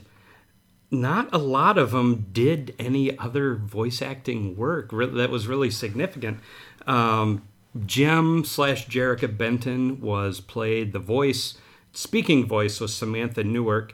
not 0.92 1.30
a 1.34 1.38
lot 1.38 1.78
of 1.78 1.92
them 1.92 2.28
did 2.32 2.76
any 2.80 3.18
other 3.18 3.56
voice 3.56 4.02
acting 4.02 4.56
work 4.56 4.92
that 4.92 5.30
was 5.30 5.48
really 5.48 5.70
significant. 5.70 6.40
Um, 6.88 7.48
jem 7.86 8.44
slash 8.44 8.88
jerrica 8.88 9.38
benton 9.38 10.02
was 10.02 10.40
played 10.40 10.92
the 10.92 11.00
voice 11.00 11.58
speaking 11.92 12.46
voice 12.46 12.80
was 12.80 12.94
samantha 12.94 13.44
newark. 13.44 13.94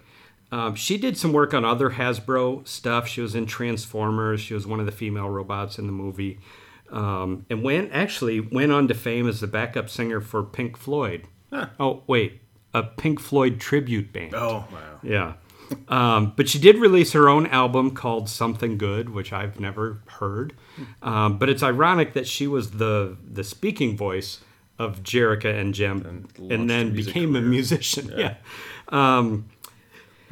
Um, 0.52 0.76
she 0.76 0.98
did 0.98 1.18
some 1.18 1.34
work 1.34 1.54
on 1.54 1.66
other 1.66 1.92
hasbro 1.92 2.66
stuff. 2.68 3.08
She 3.08 3.20
was 3.20 3.36
in 3.36 3.46
transformers. 3.46 4.40
She 4.40 4.54
was 4.54 4.66
one 4.68 4.80
of 4.80 4.86
the 4.86 4.92
female 4.92 5.30
robots 5.30 5.78
in 5.78 5.88
the 5.88 5.92
movie. 5.92 6.40
Um, 6.92 7.46
and 7.50 7.64
went 7.64 7.92
actually 7.92 8.40
went 8.40 8.72
on 8.72 8.88
to 8.88 8.94
fame 8.94 9.28
as 9.28 9.42
the 9.42 9.48
backup 9.48 9.90
singer 9.90 10.22
for 10.22 10.44
pink 10.44 10.78
floyd. 10.78 11.28
Oh 11.80 12.04
wait 12.08 12.42
a 12.76 12.84
pink 12.84 13.20
floyd 13.20 13.60
tribute 13.60 14.12
band. 14.12 14.36
Oh 14.36 14.66
wow! 14.72 15.00
yeah. 15.02 15.34
Um, 15.88 16.34
but 16.36 16.48
she 16.50 16.60
did 16.60 16.78
release 16.78 17.14
her 17.14 17.28
own 17.30 17.48
album 17.48 17.92
called 17.92 18.30
Something 18.30 18.78
Good, 18.78 19.10
which 19.10 19.32
I've 19.34 19.60
never 19.60 20.02
heard. 20.20 20.54
Um, 21.02 21.38
but 21.38 21.50
it's 21.50 21.64
ironic 21.64 22.14
that 22.14 22.28
she 22.28 22.48
was 22.48 22.72
the 22.72 23.18
the 23.32 23.44
speaking 23.44 23.96
voice 23.98 24.42
of 24.78 25.04
Jerrica 25.04 25.58
and 25.60 25.74
Jem, 25.74 26.02
and, 26.06 26.52
launched 26.52 26.70
then 26.70 26.94
became 26.94 27.36
a 27.36 27.42
musician. 27.42 28.12
Yeah. 28.16 28.36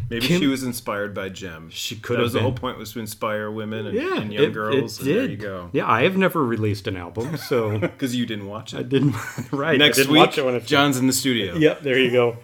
Maybe 0.10 0.28
Kim- 0.28 0.42
she 0.42 0.48
was 0.48 0.64
inspired 0.64 1.14
by 1.14 1.30
Jem. 1.30 1.70
She 1.70 1.96
could 1.96 2.16
That 2.16 2.20
have 2.20 2.24
was 2.26 2.34
the 2.34 2.42
whole 2.42 2.52
point 2.52 2.78
was 2.78 2.92
to 2.94 3.00
inspire 3.00 3.50
women 3.50 3.88
and, 3.88 3.96
Yeah. 3.96 4.18
and 4.20 4.34
young 4.34 4.44
it- 4.44 4.50
it 4.50 4.54
girls. 4.54 5.00
and 5.00 5.08
there 5.08 5.26
you 5.26 5.38
go. 5.38 5.70
Yeah, 5.72 5.90
I 5.90 6.04
have 6.04 6.18
never 6.18 6.44
released 6.44 6.88
an 6.88 6.98
album, 6.98 7.38
so 7.50 7.80
Because 7.80 8.14
you 8.16 8.26
didn't 8.26 8.48
watch 8.48 8.74
it, 8.74 8.80
I 8.80 8.84
didn't. 8.84 9.16
right. 9.52 9.78
Next 9.80 9.98
didn't 9.98 10.12
week, 10.12 10.38
it 10.38 10.44
it 10.56 10.66
John's 10.66 10.98
in 10.98 11.08
the 11.08 11.14
studio. 11.14 11.56
Yep, 11.56 11.82
there 11.82 11.98
you 11.98 12.12
go. 12.12 12.38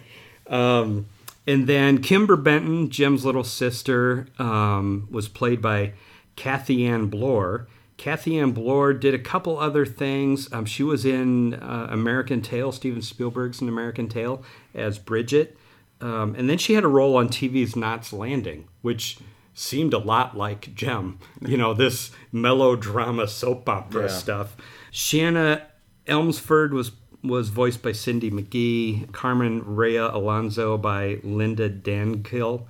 Um, 0.48 1.06
and 1.46 1.66
then 1.66 2.02
Kimber 2.02 2.36
Benton, 2.36 2.90
Jem's 2.90 3.24
little 3.24 3.44
sister, 3.44 4.26
um, 4.38 5.08
was 5.10 5.28
played 5.28 5.60
by 5.62 5.92
Cathianne 6.36 7.10
Blore. 7.10 7.66
Cathianne 7.98 8.54
Blore 8.54 8.92
did 8.94 9.12
a 9.14 9.18
couple 9.18 9.58
other 9.58 9.84
things. 9.84 10.50
Um, 10.52 10.64
she 10.64 10.82
was 10.82 11.04
in 11.04 11.54
uh, 11.54 11.88
American 11.90 12.40
Tail, 12.40 12.72
Steven 12.72 13.02
Spielberg's 13.02 13.60
An 13.60 13.68
American 13.68 14.08
Tail, 14.08 14.42
as 14.74 14.98
Bridget. 14.98 15.56
Um, 16.00 16.34
and 16.38 16.48
then 16.48 16.56
she 16.56 16.72
had 16.74 16.84
a 16.84 16.88
role 16.88 17.16
on 17.18 17.28
TV's 17.28 17.76
Knots 17.76 18.10
Landing, 18.12 18.68
which 18.80 19.18
seemed 19.52 19.92
a 19.92 19.98
lot 19.98 20.34
like 20.34 20.74
Jem. 20.74 21.18
You 21.42 21.58
know, 21.58 21.74
this 21.74 22.10
melodrama 22.32 23.28
soap 23.28 23.68
opera 23.68 24.02
Yeah. 24.04 24.08
stuff. 24.08 24.56
Shana 24.90 25.60
Elmsford 26.06 26.72
was 26.72 26.90
was 27.22 27.48
voiced 27.50 27.82
by 27.82 27.92
Cindy 27.92 28.30
McGee, 28.30 29.10
Carmen 29.12 29.62
Rhea 29.64 30.10
Alonso 30.14 30.78
by 30.78 31.18
Linda 31.22 31.68
Dangcil, 31.68 32.66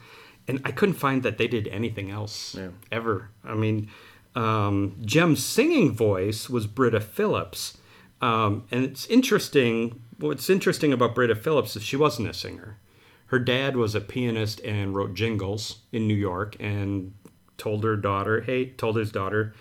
and 0.48 0.60
I 0.64 0.72
couldn't 0.72 0.96
find 0.96 1.22
that 1.22 1.38
they 1.38 1.46
did 1.46 1.68
anything 1.68 2.10
else 2.10 2.56
Yeah. 2.58 2.70
ever. 2.90 3.30
I 3.44 3.54
mean, 3.54 3.88
um, 4.34 4.96
Jem's 5.04 5.44
singing 5.44 5.92
voice 5.92 6.50
was 6.50 6.66
Britta 6.66 7.00
Phillips, 7.00 7.78
um, 8.20 8.64
and 8.70 8.84
it's 8.84 9.06
interesting. 9.06 10.00
What's 10.18 10.50
interesting 10.50 10.92
about 10.92 11.14
Britta 11.14 11.34
Phillips 11.36 11.76
is 11.76 11.82
she 11.82 11.96
wasn't 11.96 12.28
a 12.28 12.34
singer. 12.34 12.78
Her 13.26 13.38
dad 13.38 13.76
was 13.76 13.94
a 13.94 14.00
pianist 14.00 14.60
and 14.64 14.94
wrote 14.94 15.14
jingles 15.14 15.78
in 15.92 16.08
New 16.08 16.14
York, 16.16 16.56
and 16.58 17.12
told 17.56 17.84
her 17.84 17.96
daughter, 17.96 18.40
"Hey," 18.40 18.66
told 18.70 18.96
his 18.96 19.12
daughter, 19.12 19.54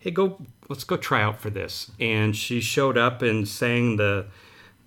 hey 0.00 0.10
go 0.12 0.40
let's 0.68 0.84
go 0.84 0.96
try 0.96 1.22
out 1.22 1.40
for 1.40 1.50
this 1.50 1.90
and 2.00 2.36
she 2.36 2.60
showed 2.60 2.96
up 2.98 3.22
and 3.22 3.46
sang 3.48 3.96
the 3.96 4.26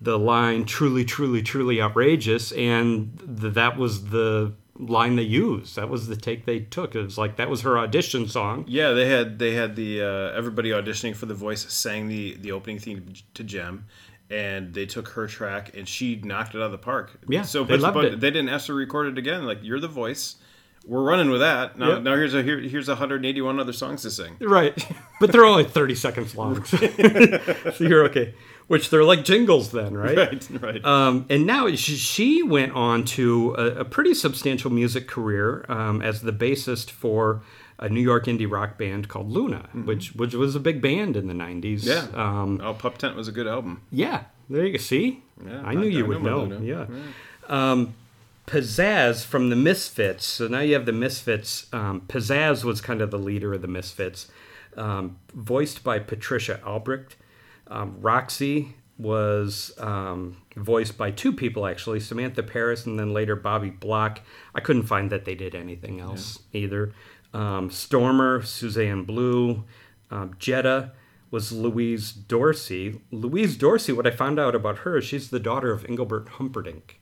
the 0.00 0.18
line 0.18 0.64
truly 0.64 1.04
truly 1.04 1.42
truly 1.42 1.80
outrageous 1.80 2.52
and 2.52 3.18
th- 3.40 3.54
that 3.54 3.76
was 3.76 4.06
the 4.06 4.52
line 4.78 5.14
they 5.16 5.22
used 5.22 5.76
that 5.76 5.88
was 5.88 6.08
the 6.08 6.16
take 6.16 6.44
they 6.44 6.58
took 6.58 6.94
it 6.94 7.02
was 7.02 7.16
like 7.18 7.36
that 7.36 7.48
was 7.48 7.60
her 7.60 7.78
audition 7.78 8.26
song 8.26 8.64
Yeah, 8.66 8.92
they 8.92 9.06
had 9.06 9.38
they 9.38 9.52
had 9.54 9.76
the 9.76 10.02
uh, 10.02 10.36
everybody 10.36 10.70
auditioning 10.70 11.14
for 11.14 11.26
the 11.26 11.34
voice 11.34 11.70
sang 11.72 12.08
the 12.08 12.36
the 12.40 12.50
opening 12.52 12.78
theme 12.80 13.12
to 13.34 13.44
Jem, 13.44 13.84
and 14.30 14.72
they 14.74 14.86
took 14.86 15.08
her 15.08 15.26
track 15.26 15.76
and 15.76 15.86
she 15.86 16.16
knocked 16.24 16.54
it 16.54 16.58
out 16.58 16.64
of 16.66 16.72
the 16.72 16.78
park. 16.78 17.12
Yeah, 17.28 17.42
so 17.42 17.62
they 17.64 17.74
but- 17.74 17.80
loved 17.80 17.94
but 17.94 18.04
it. 18.06 18.20
They 18.20 18.30
didn't 18.30 18.48
ask 18.48 18.66
to 18.66 18.74
record 18.74 19.06
it 19.08 19.18
again. 19.18 19.44
Like 19.44 19.58
you're 19.62 19.78
the 19.78 19.88
voice, 19.88 20.36
we're 20.86 21.02
running 21.02 21.30
with 21.30 21.40
that. 21.40 21.78
Now 21.78 21.90
Yep. 21.94 22.02
now 22.02 22.14
here's 22.16 22.34
a 22.34 22.42
here, 22.42 22.58
here's 22.58 22.88
181 22.88 23.60
other 23.60 23.72
songs 23.72 24.02
to 24.02 24.10
sing. 24.10 24.36
right 24.40 24.74
but 25.20 25.30
they're 25.32 25.44
only 25.44 25.64
30 25.64 25.94
seconds 25.94 26.34
long 26.36 26.64
so 26.64 27.74
you're 27.80 28.04
okay 28.06 28.34
which 28.68 28.90
they're 28.90 29.04
like 29.04 29.24
jingles 29.24 29.70
then 29.72 29.96
right 29.96 30.16
Right, 30.16 30.48
right. 30.62 30.84
Um, 30.84 31.26
and 31.28 31.46
now 31.46 31.68
she, 31.74 32.42
went 32.42 32.72
on 32.72 33.04
to 33.16 33.54
a, 33.58 33.66
a 33.80 33.84
pretty 33.84 34.14
substantial 34.14 34.70
music 34.70 35.06
career 35.08 35.64
um, 35.68 36.00
as 36.02 36.22
the 36.22 36.32
bassist 36.32 36.90
for 36.90 37.42
a 37.78 37.88
New 37.88 38.00
York 38.00 38.26
indie 38.26 38.50
rock 38.50 38.78
band 38.78 39.08
called 39.08 39.28
Luna, 39.30 39.68
which 39.84 40.14
which 40.14 40.34
was 40.34 40.54
a 40.54 40.60
big 40.60 40.80
band 40.80 41.16
in 41.16 41.26
the 41.26 41.34
'90s. 41.34 41.84
yeah. 41.84 42.06
um, 42.14 42.60
oh, 42.62 42.74
Pup 42.74 42.96
Tent 42.96 43.16
was 43.16 43.26
a 43.26 43.32
good 43.32 43.48
album. 43.48 43.82
yeah. 43.90 44.24
There 44.48 44.64
you 44.66 44.72
go. 44.72 44.78
See, 44.78 45.22
Yeah, 45.44 45.62
I 45.64 45.74
knew 45.74 45.86
I- 45.88 45.90
you 45.90 46.04
I 46.04 46.08
would 46.08 46.22
know 46.22 46.44
know. 46.44 46.56
Luna. 46.58 46.64
Yeah. 46.64 46.86
Um, 47.48 47.94
Pizzazz 48.46 49.24
from 49.24 49.50
the 49.50 49.56
Misfits. 49.56 50.26
So 50.26 50.48
now 50.48 50.60
you 50.60 50.74
have 50.74 50.86
the 50.86 50.92
Misfits. 50.92 51.66
Um, 51.72 52.02
Pizzazz 52.08 52.64
was 52.64 52.80
kind 52.80 53.00
of 53.00 53.10
the 53.10 53.18
leader 53.18 53.54
of 53.54 53.62
the 53.62 53.68
Misfits, 53.68 54.28
um, 54.76 55.18
voiced 55.34 55.84
by 55.84 55.98
Patricia 55.98 56.60
Albrecht. 56.64 57.16
Um, 57.68 57.96
Roxy 58.00 58.74
was 58.98 59.72
um, 59.78 60.36
voiced 60.56 60.96
by 60.98 61.10
two 61.10 61.32
people 61.32 61.66
actually, 61.66 62.00
Samantha 62.00 62.42
Paris 62.42 62.86
and 62.86 62.98
then 62.98 63.12
later 63.12 63.36
Bobbie 63.36 63.70
Block. 63.70 64.20
I 64.54 64.60
couldn't 64.60 64.84
find 64.84 65.10
that 65.10 65.24
they 65.24 65.34
did 65.34 65.54
anything 65.54 66.00
else 66.00 66.40
either. 66.52 66.92
Um, 67.32 67.70
Stormer, 67.70 68.42
Suzanne 68.42 69.04
Blue, 69.04 69.64
um, 70.10 70.34
Jetta 70.38 70.92
was 71.30 71.50
Louise 71.50 72.12
Dorsey. 72.12 73.00
Louise 73.10 73.56
Dorsey, 73.56 73.92
what 73.92 74.06
I 74.06 74.10
found 74.10 74.38
out 74.38 74.54
about 74.54 74.78
her, 74.78 74.98
is 74.98 75.04
she's 75.06 75.30
the 75.30 75.40
daughter 75.40 75.72
of 75.72 75.84
Engelbert 75.86 76.28
Humperdinck. 76.28 77.00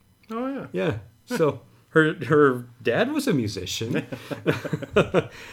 Yeah. 0.71 0.97
So 1.25 1.61
her 1.89 2.13
her 2.25 2.65
dad 2.81 3.11
was 3.11 3.27
a 3.27 3.33
musician, 3.33 4.05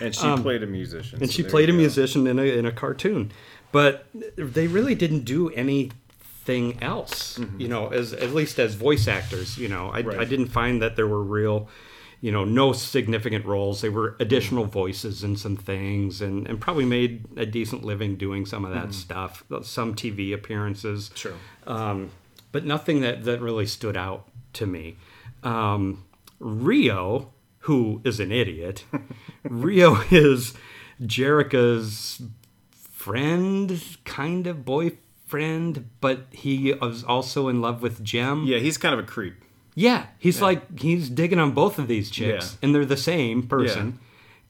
And 0.00 0.14
she 0.14 0.36
played 0.36 0.62
a 0.62 0.66
musician. 0.66 1.16
Um, 1.16 1.22
and 1.22 1.30
so 1.30 1.36
she 1.36 1.42
played 1.42 1.68
a 1.68 1.72
go. 1.72 1.78
musician 1.78 2.26
in 2.26 2.38
a 2.38 2.42
in 2.42 2.66
a 2.66 2.72
cartoon. 2.72 3.32
But 3.70 4.06
they 4.36 4.66
really 4.66 4.94
didn't 4.94 5.24
do 5.24 5.50
anything 5.50 6.82
else, 6.82 7.38
you 7.58 7.68
know, 7.68 7.88
as 7.88 8.12
at 8.14 8.30
least 8.34 8.58
as 8.58 8.74
voice 8.74 9.06
actors. 9.06 9.58
You 9.58 9.68
know, 9.68 9.90
I, 9.90 10.00
Right. 10.00 10.20
I 10.20 10.24
didn't 10.24 10.48
find 10.48 10.80
that 10.80 10.96
there 10.96 11.06
were 11.06 11.22
real, 11.22 11.68
you 12.22 12.32
know, 12.32 12.44
no 12.46 12.72
significant 12.72 13.44
roles. 13.44 13.82
They 13.82 13.90
were 13.90 14.16
additional 14.20 14.64
voices 14.64 15.22
in 15.22 15.36
some 15.36 15.56
things, 15.56 16.22
and 16.22 16.46
and 16.48 16.58
probably 16.60 16.86
made 16.86 17.26
a 17.36 17.44
decent 17.44 17.84
living 17.84 18.16
doing 18.16 18.46
some 18.46 18.64
of 18.64 18.72
that 18.72 18.94
stuff. 18.94 19.44
Some 19.62 19.94
TV 19.94 20.32
appearances, 20.32 21.10
Sure. 21.14 21.34
um, 21.66 22.10
but 22.52 22.64
nothing 22.64 23.02
that, 23.02 23.24
that 23.24 23.42
really 23.42 23.66
stood 23.66 23.96
out 23.96 24.26
to 24.54 24.66
me. 24.66 24.96
Um, 25.42 26.04
Rio, 26.40 27.30
who 27.60 28.00
is 28.04 28.20
an 28.20 28.32
idiot, 28.32 28.84
Rio 29.44 30.00
is 30.10 30.54
Jerrica's 31.04 32.22
friend, 32.72 33.80
kind 34.04 34.46
of 34.46 34.64
boyfriend, 34.64 35.88
but 36.00 36.26
he 36.30 36.70
is 36.70 37.04
also 37.04 37.48
in 37.48 37.60
love 37.60 37.82
with 37.82 38.02
Jem. 38.04 38.44
Yeah, 38.44 38.58
he's 38.58 38.78
kind 38.78 38.92
of 38.94 39.00
a 39.00 39.04
creep. 39.06 39.34
Yeah, 39.74 40.06
he's 40.18 40.40
like 40.42 40.80
he's 40.80 41.08
digging 41.08 41.38
on 41.38 41.52
both 41.52 41.78
of 41.78 41.86
these 41.86 42.10
chicks, 42.10 42.52
Yeah. 42.52 42.58
and 42.62 42.74
they're 42.74 42.84
the 42.84 42.96
same 42.96 43.44
person, 43.46 44.00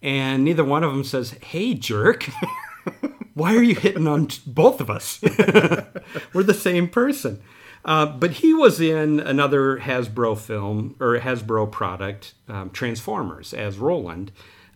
and 0.02 0.42
neither 0.44 0.64
one 0.64 0.82
of 0.82 0.90
them 0.90 1.04
says, 1.04 1.32
"Hey, 1.42 1.74
jerk." 1.74 2.28
Why 3.34 3.54
are 3.54 3.62
you 3.62 3.76
hitting 3.76 4.08
on 4.08 4.28
both 4.46 4.80
of 4.80 4.90
us? 4.90 5.20
We're 6.32 6.42
the 6.42 6.54
same 6.58 6.88
person. 6.88 7.40
Uh, 7.84 8.06
but 8.06 8.32
he 8.32 8.52
was 8.52 8.80
in 8.80 9.20
another 9.20 9.78
Hasbro 9.78 10.36
film 10.38 10.96
or 11.00 11.18
Hasbro 11.18 11.70
product, 11.70 12.34
um, 12.48 12.70
Transformers, 12.70 13.54
as 13.54 13.78
Roland. 13.78 14.32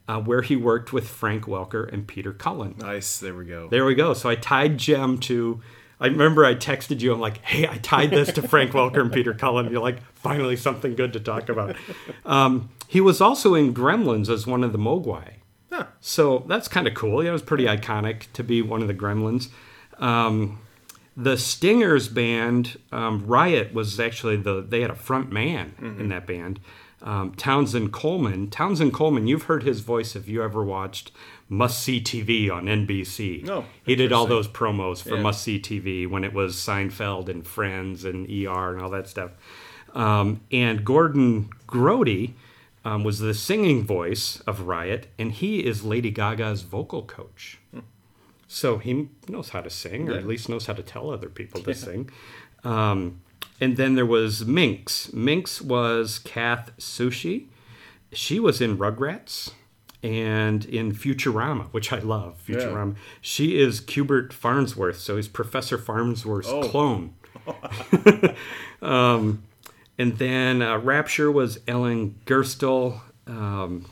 uh, 0.08 0.20
where 0.20 0.42
he 0.42 0.56
worked 0.56 0.92
with 0.92 1.08
Frank 1.08 1.44
Welker 1.44 1.90
and 1.92 2.06
Peter 2.08 2.32
Cullen. 2.32 2.74
Nice. 2.78 3.18
There 3.20 3.34
we 3.34 3.44
go. 3.44 3.68
There 3.68 3.84
we 3.84 3.94
go. 3.94 4.14
So 4.14 4.28
I 4.28 4.34
tied 4.34 4.76
Jem 4.78 5.18
to. 5.20 5.60
I 6.00 6.06
remember 6.06 6.44
I 6.44 6.56
texted 6.56 7.00
you. 7.00 7.12
I'm 7.14 7.20
like, 7.20 7.38
"Hey, 7.38 7.68
I 7.68 7.76
tied 7.78 8.10
this 8.10 8.32
to 8.32 8.42
Frank 8.48 8.72
Welker 8.78 9.00
and 9.00 9.12
Peter 9.12 9.32
Cullen." 9.32 9.70
You're 9.70 9.80
like, 9.80 10.02
"Finally, 10.14 10.56
something 10.56 10.96
good 10.96 11.12
to 11.12 11.20
talk 11.20 11.48
about." 11.48 11.76
Um, 12.26 12.70
he 12.88 13.00
was 13.00 13.20
also 13.20 13.54
in 13.54 13.72
Gremlins 13.72 14.28
as 14.28 14.44
one 14.46 14.64
of 14.64 14.72
the 14.72 14.78
Mogwai. 14.78 15.34
Huh. 15.70 15.86
So 16.00 16.44
that's 16.48 16.66
kind 16.66 16.88
of 16.88 16.94
cool. 16.94 17.22
Yeah, 17.22 17.30
it 17.30 17.32
was 17.32 17.42
pretty 17.42 17.64
iconic 17.66 18.24
to 18.32 18.42
be 18.42 18.60
one 18.60 18.82
of 18.82 18.88
the 18.88 18.94
Gremlins. 18.94 19.48
Um, 19.98 20.58
the 21.16 21.36
Stingers 21.36 22.08
band, 22.08 22.78
um, 22.90 23.26
Riot, 23.26 23.74
was 23.74 23.98
actually 24.00 24.36
the 24.36 24.62
they 24.62 24.80
had 24.80 24.90
a 24.90 24.94
front 24.94 25.30
man 25.32 25.74
in 25.98 26.08
that 26.08 26.26
band. 26.26 26.60
Um, 27.02 27.32
Townsend 27.34 27.92
Coleman. 27.92 28.48
Townsend 28.48 28.92
Coleman, 28.94 29.26
you've 29.26 29.44
heard 29.44 29.64
his 29.64 29.80
voice 29.80 30.14
if 30.14 30.28
you 30.28 30.40
ever 30.42 30.62
watched 30.62 31.10
Must 31.48 31.78
See 31.82 32.00
TV 32.00 32.48
on 32.50 32.66
NBC. 32.66 33.48
Oh, 33.48 33.64
he 33.84 33.96
did 33.96 34.12
all 34.12 34.26
those 34.26 34.46
promos 34.46 35.02
for 35.02 35.16
Yeah. 35.16 35.22
Must 35.22 35.42
See 35.42 35.58
TV 35.58 36.08
when 36.08 36.22
it 36.22 36.32
was 36.32 36.54
Seinfeld 36.54 37.28
and 37.28 37.44
Friends 37.44 38.04
and 38.04 38.28
ER 38.30 38.72
and 38.72 38.80
all 38.80 38.90
that 38.90 39.08
stuff. 39.08 39.32
Um, 39.94 40.40
and 40.52 40.84
Gordon 40.84 41.50
Grody 41.66 42.34
um, 42.84 43.02
was 43.04 43.18
the 43.18 43.34
singing 43.34 43.84
voice 43.84 44.40
of 44.46 44.62
Riot, 44.62 45.08
and 45.18 45.32
he 45.32 45.64
is 45.66 45.84
Lady 45.84 46.10
Gaga's 46.10 46.62
vocal 46.62 47.02
coach. 47.02 47.58
So 48.54 48.76
he 48.78 49.08
knows 49.28 49.48
how 49.48 49.62
to 49.62 49.70
sing, 49.70 50.08
or 50.08 50.12
Yeah. 50.12 50.18
at 50.18 50.26
least 50.26 50.48
knows 50.48 50.66
how 50.66 50.74
to 50.74 50.82
tell 50.82 51.10
other 51.10 51.30
people 51.30 51.62
to 51.62 51.74
sing. 51.74 52.10
Um, 52.64 53.20
and 53.60 53.76
then 53.78 53.94
there 53.94 54.04
was 54.06 54.44
Minx. 54.44 55.10
Minx 55.12 55.62
was 55.62 56.18
Kath 56.18 56.70
Soucie. 56.78 57.46
She 58.12 58.38
was 58.38 58.60
in 58.60 58.76
Rugrats 58.76 59.52
and 60.02 60.66
in 60.66 60.92
Futurama, 60.92 61.68
which 61.72 61.92
I 61.94 62.00
love. 62.00 62.42
Futurama. 62.46 62.94
She 63.22 63.58
is 63.58 63.80
Cubert 63.80 64.32
Farnsworth, 64.34 64.98
so 64.98 65.16
he's 65.16 65.28
Professor 65.28 65.78
Farnsworth's 65.78 66.48
Oh. 66.50 66.62
clone. 66.68 67.14
um, 68.82 69.42
and 69.98 70.18
then 70.18 70.60
uh, 70.62 70.76
Rapture 70.78 71.30
was 71.32 71.58
Ellen 71.66 72.16
Gerstel. 72.26 73.00
Um, 73.26 73.86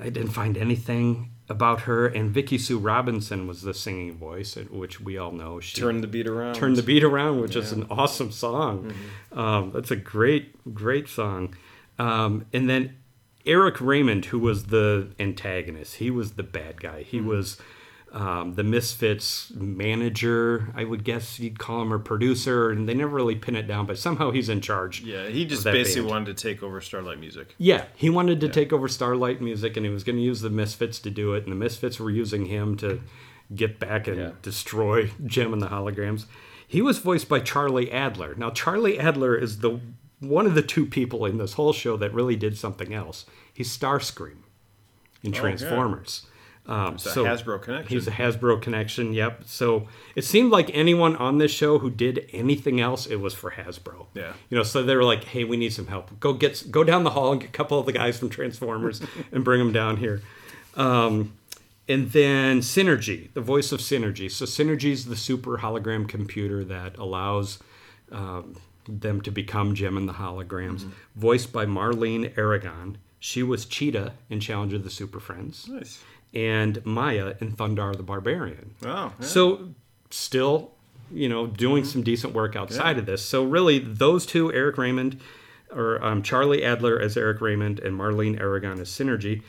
I 0.00 0.10
didn't 0.10 0.30
find 0.30 0.56
anything 0.56 1.30
about 1.48 1.82
her. 1.82 2.06
And 2.06 2.30
Vicki 2.30 2.58
Sue 2.58 2.78
Robinson 2.78 3.46
was 3.46 3.62
the 3.62 3.74
singing 3.74 4.16
voice, 4.16 4.56
which 4.56 5.00
we 5.00 5.16
all 5.16 5.32
know. 5.32 5.60
She 5.60 5.80
Turn 5.80 6.00
the 6.00 6.06
beat 6.06 6.26
around. 6.26 6.54
Turn 6.54 6.74
the 6.74 6.82
Beat 6.82 7.04
Around, 7.04 7.40
which 7.40 7.56
is 7.56 7.72
an 7.72 7.86
awesome 7.90 8.32
song. 8.32 8.92
Um, 9.32 9.70
that's 9.72 9.90
a 9.90 9.96
great, 9.96 10.74
great 10.74 11.08
song. 11.08 11.54
Um, 11.98 12.46
and 12.52 12.68
then 12.68 12.96
Eric 13.46 13.80
Raymond, 13.80 14.26
who 14.26 14.38
was 14.38 14.64
the 14.66 15.12
antagonist, 15.18 15.96
he 15.96 16.10
was 16.10 16.32
the 16.32 16.42
bad 16.42 16.80
guy. 16.80 17.02
He 17.02 17.20
was 17.20 17.58
um, 18.12 18.54
the 18.54 18.62
Misfits 18.64 19.52
manager, 19.54 20.72
I 20.74 20.84
would 20.84 21.04
guess 21.04 21.38
you'd 21.38 21.58
call 21.58 21.82
him, 21.82 21.92
or 21.92 21.98
producer, 21.98 22.70
and 22.70 22.88
they 22.88 22.94
never 22.94 23.14
really 23.14 23.34
pin 23.34 23.56
it 23.56 23.66
down, 23.66 23.86
but 23.86 23.98
somehow 23.98 24.30
he's 24.30 24.48
in 24.48 24.60
charge. 24.60 25.02
Yeah, 25.02 25.28
he 25.28 25.44
just 25.44 25.64
basically 25.64 26.02
band. 26.02 26.10
wanted 26.10 26.36
to 26.36 26.42
take 26.48 26.62
over 26.62 26.80
Starlight 26.80 27.18
Music. 27.20 27.54
Yeah, 27.58 27.84
he 27.94 28.08
wanted 28.08 28.40
to 28.40 28.48
take 28.48 28.72
over 28.72 28.88
Starlight 28.88 29.40
Music, 29.42 29.76
and 29.76 29.84
he 29.84 29.92
was 29.92 30.04
going 30.04 30.16
to 30.16 30.22
use 30.22 30.40
the 30.40 30.50
Misfits 30.50 30.98
to 31.00 31.10
do 31.10 31.34
it, 31.34 31.44
and 31.44 31.52
the 31.52 31.56
Misfits 31.56 31.98
were 32.00 32.10
using 32.10 32.46
him 32.46 32.76
to 32.78 33.00
get 33.54 33.78
back 33.78 34.06
and 34.08 34.16
Yeah. 34.16 34.30
destroy 34.42 35.10
Jem 35.24 35.52
and 35.52 35.60
the 35.62 35.68
Holograms. 35.68 36.26
He 36.66 36.82
was 36.82 36.98
voiced 36.98 37.28
by 37.28 37.40
Charlie 37.40 37.92
Adler. 37.92 38.34
Now, 38.36 38.50
Charlie 38.50 38.98
Adler 38.98 39.36
is 39.36 39.58
the 39.58 39.80
one 40.18 40.46
of 40.46 40.54
the 40.54 40.62
two 40.62 40.86
people 40.86 41.26
in 41.26 41.36
this 41.36 41.52
whole 41.52 41.72
show 41.74 41.96
that 41.98 42.12
really 42.14 42.36
did 42.36 42.56
something 42.56 42.94
else. 42.94 43.26
He's 43.52 43.68
Starscream 43.76 44.38
in 45.22 45.30
Transformers. 45.32 46.26
Um, 46.68 46.94
It's 46.94 47.06
a 47.06 47.10
Hasbro 47.10 47.62
connection. 47.62 47.96
He's 47.96 48.06
a 48.08 48.10
Hasbro 48.10 48.60
connection. 48.60 49.12
Yep. 49.12 49.42
So 49.46 49.88
it 50.14 50.24
seemed 50.24 50.50
like 50.50 50.70
anyone 50.74 51.16
on 51.16 51.38
this 51.38 51.52
show 51.52 51.78
who 51.78 51.90
did 51.90 52.28
anything 52.32 52.80
else, 52.80 53.06
it 53.06 53.16
was 53.16 53.34
for 53.34 53.52
Hasbro. 53.52 54.06
Yeah. 54.14 54.32
You 54.50 54.56
know, 54.56 54.62
so 54.64 54.82
they 54.82 54.96
were 54.96 55.04
like, 55.04 55.24
"Hey, 55.24 55.44
we 55.44 55.56
need 55.56 55.72
some 55.72 55.86
help. 55.86 56.18
Go 56.18 56.32
get 56.32 56.70
go 56.70 56.82
down 56.82 57.04
the 57.04 57.10
hall 57.10 57.32
and 57.32 57.40
get 57.40 57.50
a 57.50 57.52
couple 57.52 57.78
of 57.78 57.86
the 57.86 57.92
guys 57.92 58.18
from 58.18 58.30
Transformers 58.30 59.00
and 59.32 59.44
bring 59.44 59.58
them 59.60 59.72
down 59.72 59.98
here." 59.98 60.22
Um, 60.74 61.32
and 61.88 62.10
then 62.10 62.60
Synergy, 62.60 63.32
the 63.32 63.40
voice 63.40 63.70
of 63.72 63.80
Synergy. 63.80 64.30
So 64.30 64.44
Synergy 64.44 64.90
is 64.90 65.06
the 65.06 65.16
super 65.16 65.58
hologram 65.58 66.08
computer 66.08 66.64
that 66.64 66.98
allows 66.98 67.60
um, 68.10 68.56
them 68.88 69.20
to 69.22 69.30
become 69.30 69.74
Jem 69.74 69.96
and 69.96 70.08
the 70.08 70.14
holograms. 70.14 70.90
Voiced 71.14 71.52
by 71.52 71.64
Marlene 71.64 72.36
Aragon. 72.36 72.98
She 73.18 73.42
was 73.42 73.64
Cheetah 73.64 74.12
in 74.28 74.40
Challenge 74.40 74.72
of 74.74 74.84
the 74.84 74.90
Super 74.90 75.20
Friends 75.20 75.68
nice. 75.68 76.02
And 76.36 76.84
Maya 76.84 77.34
in 77.40 77.52
Thundarr 77.52 77.96
the 77.96 78.02
Barbarian. 78.02 78.74
Oh, 78.84 79.10
yeah. 79.18 79.26
So 79.26 79.70
still, 80.10 80.72
you 81.10 81.30
know, 81.30 81.46
doing 81.46 81.82
mm-hmm. 81.82 81.92
some 81.92 82.02
decent 82.02 82.34
work 82.34 82.54
outside 82.54 82.98
of 82.98 83.06
this. 83.06 83.24
So 83.24 83.42
really, 83.42 83.78
those 83.78 84.26
two, 84.26 84.52
Eric 84.52 84.76
Raymond, 84.76 85.18
or 85.70 86.04
um, 86.04 86.22
Charlie 86.22 86.62
Adler 86.62 87.00
as 87.00 87.16
Eric 87.16 87.40
Raymond 87.40 87.80
and 87.80 87.98
Marlene 87.98 88.38
Aragon 88.38 88.78
as 88.78 88.90
Synergy, 88.90 89.42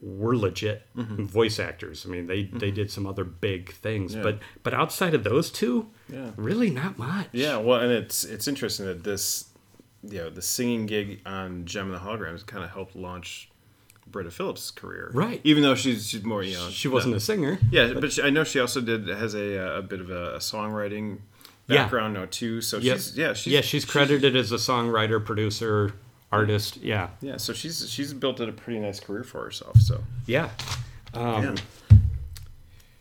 were 0.00 0.36
legit 0.36 0.86
mm-hmm. 0.96 1.24
voice 1.24 1.58
actors. 1.58 2.06
I 2.06 2.10
mean, 2.10 2.28
they 2.28 2.44
they 2.44 2.68
mm-hmm. 2.68 2.76
did 2.76 2.90
some 2.92 3.06
other 3.06 3.24
big 3.24 3.72
things, 3.72 4.14
Yeah. 4.14 4.22
but 4.22 4.38
but 4.62 4.72
outside 4.72 5.14
of 5.14 5.24
those 5.24 5.50
two, 5.50 5.88
Yeah. 6.08 6.30
really 6.36 6.70
not 6.70 6.96
much. 6.96 7.26
Yeah, 7.32 7.56
well, 7.56 7.80
and 7.80 7.92
it's 7.92 8.22
it's 8.22 8.46
interesting 8.46 8.86
that 8.86 9.02
this, 9.02 9.50
you 10.02 10.18
know, 10.18 10.30
the 10.30 10.42
singing 10.42 10.86
gig 10.86 11.20
on 11.26 11.66
Jem 11.66 11.86
and 11.86 11.94
the 11.94 11.98
Holograms 11.98 12.46
kind 12.46 12.64
of 12.64 12.70
helped 12.70 12.94
launch 12.94 13.49
Britta 14.10 14.30
Phillips' 14.30 14.70
career, 14.70 15.10
Right. 15.14 15.40
Even 15.44 15.62
though 15.62 15.74
she's 15.74 16.08
she's 16.08 16.24
more, 16.24 16.42
you 16.42 16.54
know, 16.54 16.68
She 16.70 16.88
wasn't 16.88 17.14
a 17.14 17.20
singer. 17.20 17.58
yeah, 17.70 17.92
but 17.94 18.12
she, 18.12 18.22
I 18.22 18.30
know 18.30 18.44
she 18.44 18.60
also 18.60 18.80
did 18.80 19.08
has 19.08 19.34
a 19.34 19.58
uh, 19.74 19.78
a 19.78 19.82
bit 19.82 20.00
of 20.00 20.10
a, 20.10 20.34
a 20.34 20.38
songwriting 20.38 21.18
Yeah. 21.68 21.82
background 21.84 22.14
now 22.14 22.26
too. 22.30 22.60
So 22.60 22.78
Yep. 22.78 22.96
she's 22.96 23.16
yeah 23.18 23.32
she's 23.34 23.52
yeah, 23.52 23.60
she's 23.60 23.84
credited 23.84 24.34
as 24.36 24.52
a 24.52 24.56
songwriter, 24.56 25.24
producer, 25.24 25.92
artist. 26.32 26.76
Yeah, 26.78 27.10
yeah 27.20 27.36
so 27.36 27.52
she's 27.52 27.88
she's 27.90 28.12
built 28.12 28.40
a 28.40 28.50
pretty 28.52 28.80
nice 28.80 29.00
career 29.00 29.22
for 29.24 29.44
herself. 29.44 29.80
So 29.80 30.02
yeah. 30.26 30.50
Um, 31.14 31.56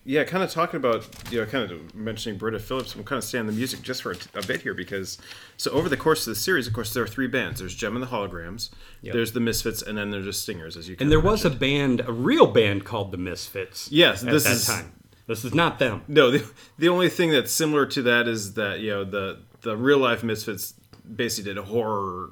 yeah. 0.10 0.24
Kind 0.24 0.44
of 0.44 0.50
talking 0.52 0.78
about, 0.78 1.08
you 1.32 1.40
know, 1.40 1.46
kind 1.46 1.70
of 1.72 1.94
mentioning 1.94 2.38
Britta 2.38 2.60
Phillips. 2.60 2.96
I'm 2.96 3.04
kind 3.04 3.18
of 3.18 3.24
staying 3.24 3.42
on 3.42 3.46
the 3.48 3.54
music 3.54 3.82
just 3.84 4.02
for 4.02 4.12
a, 4.14 4.18
a 4.36 4.42
bit 4.46 4.62
here 4.62 4.74
because, 4.74 5.18
so 5.58 5.70
over 5.72 5.88
the 5.88 5.98
course 5.98 6.26
of 6.26 6.34
the 6.34 6.40
series, 6.40 6.66
of 6.68 6.74
course, 6.74 6.94
there 6.94 7.04
are 7.04 7.08
three 7.08 7.28
bands. 7.28 7.60
There's 7.60 7.76
Jem 7.76 7.96
and 7.96 8.02
the 8.04 8.08
Holograms, 8.08 8.70
Yep. 9.02 9.14
there's 9.14 9.32
the 9.34 9.40
Misfits, 9.40 9.82
and 9.82 9.98
then 9.98 10.10
there's 10.10 10.26
the 10.26 10.34
Stingers, 10.34 10.76
as 10.76 10.90
you. 10.90 10.96
Can. 10.96 11.06
And 11.06 11.12
there 11.12 11.20
was 11.20 11.46
a 11.46 11.50
band, 11.50 12.02
a 12.02 12.12
real 12.12 12.48
band 12.48 12.86
called 12.86 13.12
the 13.12 13.18
Misfits. 13.18 13.92
Yes, 13.92 14.24
at 14.24 14.32
this 14.32 14.44
that 14.46 14.54
is- 14.54 14.66
time. 14.68 14.94
This 15.28 15.46
is 15.46 15.54
not 15.54 15.78
them. 15.78 16.02
no. 16.08 16.32
The, 16.32 16.44
the 16.80 16.90
only 16.90 17.08
thing 17.08 17.30
that's 17.30 17.52
similar 17.52 17.86
to 17.86 18.02
that 18.02 18.28
is 18.28 18.56
that 18.56 18.80
you 18.80 18.90
know 18.90 19.04
the 19.04 19.38
the 19.62 19.78
real 19.78 20.00
life 20.00 20.24
Misfits 20.24 20.74
basically 21.16 21.52
did 21.52 21.60
a 21.60 21.64
horror, 21.64 22.32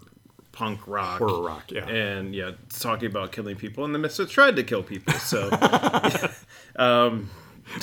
punk 0.51 0.87
rock, 0.87 1.19
Horror 1.19 1.43
rock, 1.43 1.71
yeah. 1.71 1.85
and 1.87 2.33
yeah, 2.33 2.53
talking 2.69 3.05
about 3.07 3.31
killing 3.31 3.55
people, 3.55 3.85
and 3.85 3.93
the 3.93 3.99
Misfits 3.99 4.31
tried 4.31 4.55
to 4.55 4.63
kill 4.63 4.81
people. 4.81 5.13
So 5.13 5.47
um, 6.75 7.29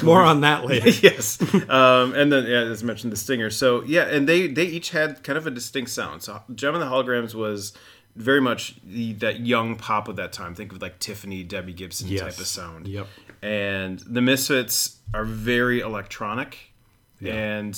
More 0.03 0.23
on 0.23 0.41
that 0.43 0.65
later. 0.65 0.89
yes, 1.03 1.41
um, 1.69 2.15
and 2.15 2.33
then 2.33 2.47
yeah, 2.47 2.61
as 2.63 2.83
mentioned, 2.83 3.13
the 3.13 3.17
Stinger. 3.17 3.51
So 3.51 3.83
yeah, 3.85 4.03
and 4.05 4.29
they 4.29 4.47
they 4.47 4.65
each 4.65 4.91
had 4.91 5.23
kind 5.23 5.37
of 5.37 5.47
a 5.47 5.51
distinct 5.51 5.91
sound. 5.91 6.23
So 6.23 6.43
Jem 6.55 6.75
and 6.75 6.83
the 6.83 6.87
Holograms 6.87 7.35
was 7.35 7.73
very 8.17 8.41
much 8.41 8.77
the, 8.85 9.13
that 9.15 9.41
young 9.41 9.77
pop 9.77 10.09
of 10.09 10.17
that 10.17 10.33
time. 10.33 10.55
Think 10.55 10.73
of 10.73 10.81
like 10.81 10.99
Tiffany, 11.01 11.43
Debbie 11.43 11.73
Gibson 11.73 12.09
Yes. 12.09 12.21
type 12.21 12.39
of 12.39 12.47
sound. 12.47 12.87
Yep. 12.89 13.07
And 13.43 13.99
the 14.01 14.21
Misfits 14.23 14.97
are 15.13 15.25
very 15.25 15.81
electronic, 15.81 16.73
and 17.21 17.77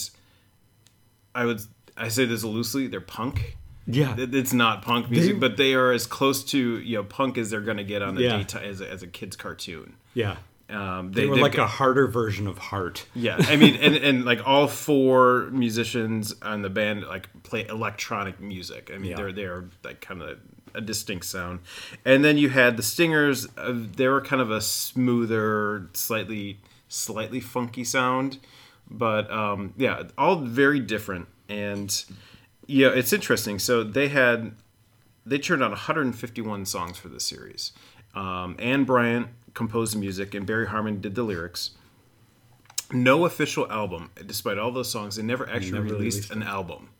I 1.34 1.44
would 1.44 1.60
I 1.96 2.08
say 2.08 2.24
this 2.24 2.44
loosely, 2.44 2.86
they're 2.86 3.00
punk. 3.00 3.56
Yeah. 3.86 4.14
It's 4.18 4.52
not 4.52 4.82
punk 4.82 5.10
music, 5.10 5.34
They- 5.34 5.38
but 5.38 5.56
they 5.56 5.74
are 5.74 5.92
as 5.92 6.06
close 6.06 6.44
to 6.46 6.78
you 6.78 6.96
know 6.98 7.04
punk 7.04 7.38
as 7.38 7.50
they're 7.50 7.60
going 7.60 7.76
to 7.78 7.84
get 7.84 8.02
on 8.02 8.14
the 8.14 8.22
Yeah. 8.22 8.36
daytime 8.38 8.64
as 8.64 8.80
a, 8.80 8.90
as 8.90 9.02
a 9.02 9.06
kid's 9.06 9.36
cartoon. 9.36 9.94
Yeah. 10.14 10.36
Um, 10.68 11.12
They, 11.12 11.26
were 11.26 11.36
they've 11.36 11.42
like 11.42 11.52
got- 11.54 11.64
a 11.64 11.66
harder 11.68 12.08
version 12.08 12.46
of 12.48 12.58
Heart. 12.58 13.06
yeah, 13.14 13.36
I 13.38 13.54
mean, 13.56 13.76
and, 13.76 13.94
and 13.96 14.24
like 14.24 14.40
all 14.46 14.66
four 14.66 15.48
musicians 15.52 16.34
on 16.42 16.62
the 16.62 16.70
band 16.70 17.02
like 17.04 17.28
play 17.44 17.66
electronic 17.68 18.40
music. 18.40 18.90
I 18.92 18.98
mean, 18.98 19.10
Yeah. 19.12 19.16
they're 19.16 19.32
they're 19.32 19.64
like 19.84 20.00
kind 20.00 20.22
of 20.22 20.38
a 20.74 20.80
distinct 20.80 21.24
sound. 21.26 21.60
And 22.04 22.24
then 22.24 22.36
you 22.36 22.48
had 22.50 22.76
the 22.76 22.82
Stingers. 22.82 23.46
Uh, 23.56 23.72
they 23.74 24.08
were 24.08 24.20
kind 24.20 24.42
of 24.42 24.50
a 24.50 24.60
smoother, 24.60 25.88
slightly 25.92 26.58
slightly 26.88 27.40
funky 27.40 27.84
sound, 27.84 28.38
but 28.90 29.30
um, 29.30 29.72
yeah, 29.76 30.02
all 30.18 30.36
very 30.36 30.80
different. 30.80 31.28
And 31.48 32.04
yeah, 32.66 32.88
it's 32.88 33.12
interesting. 33.12 33.58
So 33.60 33.84
they 33.84 34.08
had 34.08 34.52
they 35.24 35.38
turned 35.38 35.62
out 35.62 35.70
151 35.70 36.66
songs 36.66 36.96
for 36.98 37.08
this 37.08 37.24
series. 37.24 37.72
Um, 38.14 38.56
Anne 38.58 38.84
Bryant 38.84 39.28
composed 39.56 39.94
the 39.94 39.98
music, 39.98 40.34
and 40.36 40.46
Barry 40.46 40.66
Harman 40.68 41.00
did 41.00 41.16
the 41.16 41.24
lyrics. 41.24 41.72
No 42.92 43.24
official 43.24 43.68
album, 43.70 44.10
despite 44.26 44.58
all 44.58 44.70
those 44.70 44.88
songs. 44.88 45.16
They 45.16 45.22
never 45.24 45.48
actually 45.50 45.72
Never 45.72 45.94
released 45.94 46.30
released 46.30 46.30
an 46.30 46.44
album. 46.44 46.90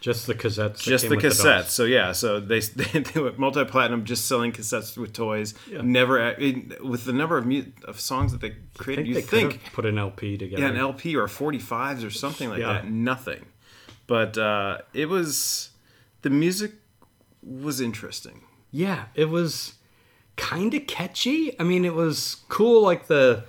Just 0.00 0.26
the 0.28 0.34
cassettes. 0.34 0.78
just 0.80 1.08
the 1.08 1.16
cassettes. 1.16 1.70
so 1.70 1.84
yeah, 1.84 2.12
so 2.12 2.38
they 2.40 2.60
they, 2.60 3.00
they 3.08 3.20
went 3.20 3.38
multi 3.38 3.64
platinum, 3.64 4.04
just 4.04 4.26
selling 4.26 4.52
cassettes 4.52 4.96
with 4.96 5.12
toys. 5.12 5.54
Yeah. 5.70 5.80
Never 5.82 6.34
with 6.82 7.04
the 7.04 7.12
number 7.12 7.36
of 7.38 7.46
mu- 7.46 7.66
of 7.84 8.00
songs 8.00 8.32
that 8.32 8.40
they 8.40 8.54
created. 8.76 9.04
think 9.04 9.08
You 9.08 9.14
they 9.14 9.20
think, 9.22 9.72
put 9.72 9.86
an 9.86 9.98
LP 9.98 10.36
together. 10.36 10.62
yeah, 10.62 10.68
an 10.70 10.76
LP 10.76 11.14
or 11.16 11.26
forty 11.28 11.58
fives 11.58 12.02
or 12.04 12.10
something 12.10 12.48
like 12.48 12.60
Yeah. 12.60 12.74
that. 12.74 12.88
Nothing, 12.90 13.46
but 14.06 14.36
uh, 14.38 14.78
it 14.92 15.08
was 15.08 15.70
the 16.22 16.30
music 16.30 16.72
was 17.42 17.80
interesting. 17.80 18.42
Yeah, 18.70 19.06
it 19.14 19.26
was 19.30 19.74
kind 20.38 20.72
of 20.72 20.86
catchy. 20.86 21.54
I 21.60 21.64
mean, 21.64 21.84
it 21.84 21.94
was 21.94 22.38
cool. 22.48 22.82
Like 22.82 23.08
the 23.08 23.44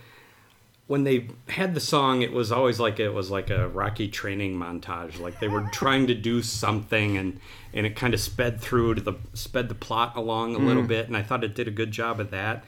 when 0.88 1.04
they 1.04 1.28
had 1.48 1.76
the 1.76 1.80
song, 1.80 2.24
it 2.24 2.34
was 2.34 2.52
always 2.52 2.80
like 2.80 3.00
it 3.00 3.14
was 3.14 3.30
like 3.30 3.52
a 3.52 3.70
Rocky 3.70 4.08
training 4.10 4.56
montage. 4.56 5.20
Like 5.20 5.40
they 5.40 5.48
were 5.48 5.70
trying 5.72 6.08
to 6.08 6.16
do 6.16 6.42
something, 6.42 7.16
and 7.16 7.40
and 7.74 7.86
it 7.86 7.96
kind 7.96 8.14
of 8.14 8.20
sped 8.20 8.60
through 8.60 8.96
to 8.96 9.02
the 9.02 9.14
sped 9.34 9.70
the 9.70 9.76
plot 9.76 10.18
along 10.18 10.56
a 10.56 10.60
hmm. 10.60 10.68
little 10.68 10.84
bit. 10.84 11.08
And 11.08 11.16
I 11.16 11.22
thought 11.22 11.44
it 11.44 11.56
did 11.56 11.68
a 11.68 11.72
good 11.72 11.92
job 11.92 12.20
of 12.20 12.32
that. 12.32 12.66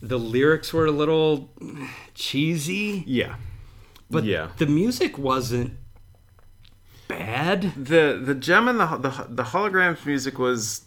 The 0.00 0.18
lyrics 0.18 0.72
were 0.72 0.86
a 0.86 0.92
little 0.92 1.50
cheesy, 2.14 3.04
Yeah, 3.06 3.34
but 4.10 4.24
yeah. 4.24 4.50
the 4.56 4.66
music 4.66 5.18
wasn't 5.18 5.76
bad. 7.06 7.72
the 7.76 8.20
the 8.24 8.34
jem 8.34 8.68
and 8.68 8.80
the 8.80 8.86
the 8.96 9.26
the 9.28 9.42
holograms 9.42 10.06
music 10.06 10.38
was 10.38 10.82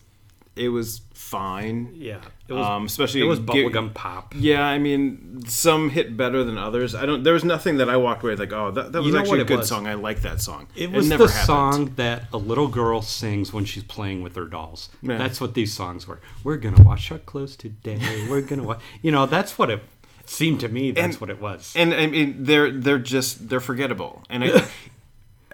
it 0.56 0.70
was 0.70 1.02
fine. 1.14 1.94
Yeah, 1.96 2.20
it 2.48 2.54
was. 2.54 2.66
Um, 2.66 2.86
especially 2.86 3.22
it 3.22 3.26
was 3.26 3.40
bubblegum 3.40 3.94
pop. 3.94 4.34
Yeah, 4.38 4.64
I 4.66 4.80
mean, 4.80 5.44
some 5.48 5.90
hit 5.90 6.18
better 6.18 6.44
than 6.44 6.58
others. 6.58 6.94
I 6.94 7.06
don't. 7.06 7.24
There 7.24 7.34
was 7.34 7.46
nothing 7.46 7.78
that 7.78 7.90
I 7.90 7.96
walked 7.98 8.24
away 8.24 8.36
like, 8.36 8.52
oh, 8.52 8.72
that, 8.72 8.92
that 8.92 9.00
was 9.00 9.08
You 9.08 9.14
know 9.14 9.20
actually 9.20 9.40
a 9.42 9.46
good 9.46 9.60
was? 9.60 9.70
song. 9.70 9.88
I 9.88 9.94
like 9.94 10.22
that 10.24 10.42
song. 10.42 10.68
It 10.76 10.92
was 10.92 11.08
never 11.08 11.26
the 11.28 11.32
happened. 11.32 11.46
song 11.48 11.94
that 11.96 12.24
a 12.34 12.38
little 12.38 12.68
girl 12.68 13.02
sings 13.02 13.54
when 13.54 13.64
she's 13.66 13.84
playing 13.84 14.24
with 14.24 14.36
her 14.36 14.46
dolls. 14.46 14.90
Yeah. 15.02 15.18
That's 15.18 15.40
what 15.40 15.54
these 15.54 15.74
songs 15.74 16.08
were. 16.08 16.20
We're 16.44 16.58
gonna 16.58 16.84
wash 16.84 17.12
our 17.12 17.20
clothes 17.20 17.56
today. 17.56 18.28
We're 18.30 18.42
gonna 18.42 18.64
wash. 18.64 18.82
You 19.02 19.12
know, 19.12 19.26
that's 19.26 19.58
what 19.58 19.70
it 19.70 19.82
seemed 20.26 20.60
to 20.62 20.68
me. 20.68 20.92
That's 20.92 21.14
And- 21.16 21.22
what 21.22 21.30
it 21.30 21.40
was. 21.42 21.74
and 21.78 21.94
I 21.94 22.08
mean, 22.08 22.44
they're 22.44 22.70
they're 22.72 23.00
just 23.00 23.48
they're 23.48 23.60
forgettable. 23.62 24.24
And 24.30 24.44
I, 24.44 24.68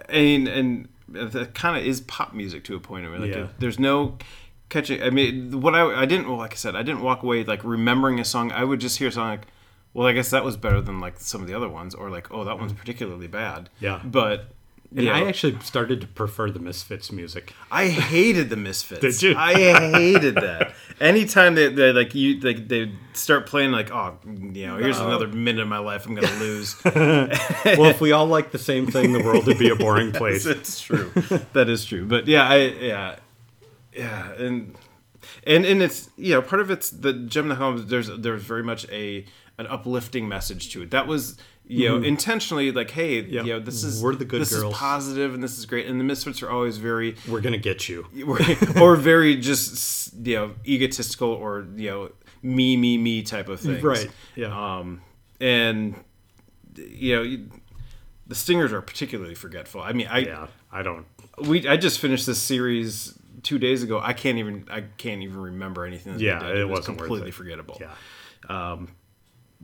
and 0.10 0.48
and 0.48 0.88
that 1.10 1.54
kind 1.54 1.78
of 1.78 1.86
is 1.86 2.02
pop 2.02 2.34
music 2.34 2.64
to 2.66 2.76
a 2.76 2.80
point. 2.80 3.10
Where 3.10 3.20
like, 3.20 3.32
Yeah. 3.34 3.48
there's 3.60 3.80
no 3.80 4.18
catching. 4.70 5.02
I 5.02 5.10
mean, 5.10 5.62
what 5.62 5.76
I 5.76 6.02
I 6.02 6.06
didn't 6.06 6.28
well, 6.28 6.38
like 6.38 6.54
I 6.54 6.58
said, 6.58 6.76
I 6.76 6.84
didn't 6.84 7.02
walk 7.02 7.24
away 7.24 7.44
like 7.44 7.64
remembering 7.64 8.20
a 8.20 8.26
song. 8.26 8.52
I 8.52 8.64
would 8.64 8.80
just 8.80 8.98
hear 8.98 9.10
a 9.10 9.12
song 9.12 9.30
like. 9.30 9.48
Well, 9.94 10.06
I 10.06 10.12
guess 10.12 10.30
that 10.30 10.44
was 10.44 10.58
better 10.58 10.80
than 10.80 11.00
like 11.00 11.20
some 11.20 11.42
of 11.42 11.48
the 11.48 11.56
other 11.56 11.70
ones, 11.70 11.96
or 11.96 12.12
like, 12.12 12.30
oh, 12.30 12.44
that 12.44 12.60
one's 12.60 12.72
particularly 12.72 13.26
bad. 13.26 13.64
Mm. 13.64 13.70
Yeah. 13.80 14.02
but 14.04 14.52
and 14.96 15.06
yeah. 15.06 15.16
I 15.16 15.28
actually 15.28 15.60
started 15.60 16.00
to 16.02 16.08
prefer 16.08 16.50
the 16.50 16.60
Misfits 16.60 17.12
music. 17.12 17.54
I 17.70 17.88
hated 17.88 18.50
the 18.50 18.56
Misfits. 18.56 19.02
Did 19.20 19.22
you? 19.22 19.36
I 19.38 19.54
hated 19.54 20.36
that. 20.36 20.74
Anytime 21.02 21.56
they, 21.56 21.68
they 21.68 21.92
like 21.92 22.16
you 22.16 22.40
like 22.40 22.68
they 22.68 22.92
start 23.14 23.48
playing 23.48 23.72
like 23.72 23.92
oh 23.92 24.18
you 24.26 24.66
know 24.66 24.78
here's 24.78 25.00
another 25.00 25.28
minute 25.28 25.62
of 25.62 25.68
my 25.68 25.78
life 25.80 26.06
I'm 26.06 26.16
gonna 26.16 26.40
lose. 26.40 26.76
well, 26.86 27.86
if 27.86 28.00
we 28.00 28.14
all 28.14 28.28
like 28.28 28.52
the 28.52 28.58
same 28.58 28.88
thing, 28.88 29.14
the 29.14 29.22
world 29.22 29.46
would 29.48 29.60
be 29.60 29.70
a 29.70 29.76
boring 29.76 30.12
place. 30.14 30.46
It's 30.46 30.80
true. 30.80 31.12
that 31.54 31.68
is 31.70 31.86
true. 31.86 32.06
But 32.06 32.28
yeah, 32.28 32.48
I 32.48 32.58
yeah 32.58 33.16
yeah 33.98 34.32
and 34.34 34.76
and 35.46 35.66
and 35.66 35.82
it's 35.82 36.10
you 36.18 36.34
know 36.34 36.42
part 36.42 36.62
of 36.62 36.70
it's 36.72 36.90
the 36.90 37.12
Jem 37.14 37.46
and 37.46 37.52
the 37.52 37.56
Holmes. 37.56 37.86
There's 37.88 38.08
there's 38.18 38.44
very 38.44 38.64
much 38.64 38.88
a 38.90 39.26
an 39.58 39.68
uplifting 39.68 40.28
message 40.28 40.72
to 40.74 40.84
it. 40.84 40.92
That 40.92 41.08
was 41.08 41.38
you 41.66 41.90
know 41.90 41.98
intentionally 42.02 42.72
like 42.72 42.92
hey 42.92 43.24
Mm-hmm. 43.24 43.34
Yep. 43.34 43.46
you 43.46 43.54
know 43.54 43.60
this 43.60 43.84
is 43.84 44.02
We're 44.02 44.16
the 44.16 44.24
good 44.26 44.42
this 44.42 44.56
girls. 44.56 44.74
is 44.74 44.80
positive 44.80 45.34
and 45.34 45.44
this 45.44 45.58
is 45.58 45.66
great 45.66 45.86
and 45.88 46.00
the 46.00 46.04
Misfits 46.06 46.42
are 46.44 46.50
always 46.50 46.78
very 46.78 47.16
We're 47.28 47.42
gonna 47.42 47.58
get 47.58 47.90
you. 47.90 48.06
or 48.82 48.96
very 48.96 49.36
just 49.36 50.14
you 50.26 50.36
know 50.36 50.52
egotistical 50.66 51.30
or 51.30 51.66
you 51.76 51.90
know 51.90 52.12
me 52.42 52.78
me 52.78 52.98
me 52.98 53.22
type 53.24 53.50
of 53.50 53.60
things 53.60 53.84
Right, 53.84 54.10
yeah. 54.36 54.78
um 54.80 55.02
and 55.42 55.96
you 56.76 57.16
know 57.16 57.22
you- 57.24 57.50
the 58.28 58.36
stingers 58.36 58.72
are 58.74 58.82
particularly 58.82 59.36
forgetful 59.36 59.82
i 59.82 59.92
mean 59.94 60.08
i 60.08 60.20
Yeah, 60.20 60.48
I 60.72 60.84
don't. 60.84 61.06
we 61.40 61.68
i 61.68 61.76
just 61.78 62.00
finished 62.00 62.26
this 62.26 62.40
series 62.42 63.17
two 63.44 63.60
days 63.60 63.84
ago 63.84 64.00
i 64.04 64.14
can't 64.14 64.38
even 64.38 64.66
i 64.70 64.82
can't 64.98 65.22
even 65.22 65.38
remember 65.40 65.86
anything 65.86 66.18
Yeah, 66.20 66.40
did. 66.40 66.58
it 66.58 66.66
was 66.70 66.86
completely 66.86 67.30
it. 67.30 67.34
forgettable 67.34 67.78
Yeah, 67.80 68.78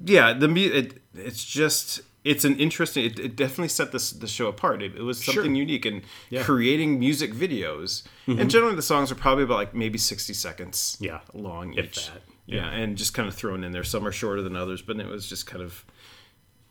yeah 0.06 0.34
the 0.34 0.50
it, 0.56 1.02
it's 1.16 1.44
just 1.44 2.02
it's 2.24 2.46
an 2.46 2.58
interesting 2.58 3.06
it, 3.06 3.20
it 3.20 3.36
definitely 3.36 3.68
set 3.68 3.92
this 3.92 4.12
the 4.12 4.28
show 4.28 4.48
apart 4.48 4.82
it, 4.82 4.96
it 4.96 5.02
was 5.02 5.24
something 5.24 5.44
Sure. 5.44 5.54
unique 5.54 5.86
and 5.86 6.02
Yeah. 6.30 6.40
Mm-hmm. 6.40 6.46
creating 6.46 7.00
music 7.00 7.34
videos 7.34 8.04
and 8.28 8.50
generally 8.50 8.76
the 8.76 8.82
songs 8.82 9.12
are 9.12 9.16
probably 9.16 9.44
about 9.44 9.56
like 9.58 9.74
maybe 9.76 9.98
60 9.98 10.34
seconds 10.34 10.98
Yeah. 11.00 11.20
long 11.34 11.74
If 11.74 11.86
each 11.86 12.08
that. 12.08 12.22
yeah. 12.46 12.70
and 12.70 12.98
just 12.98 13.14
kind 13.14 13.28
of 13.28 13.36
thrown 13.36 13.64
in 13.64 13.72
there 13.72 13.84
some 13.84 14.08
are 14.08 14.12
shorter 14.12 14.42
than 14.42 14.56
others 14.56 14.82
but 14.82 15.00
it 15.00 15.08
was 15.08 15.28
just 15.28 15.46
kind 15.46 15.62
of 15.64 15.86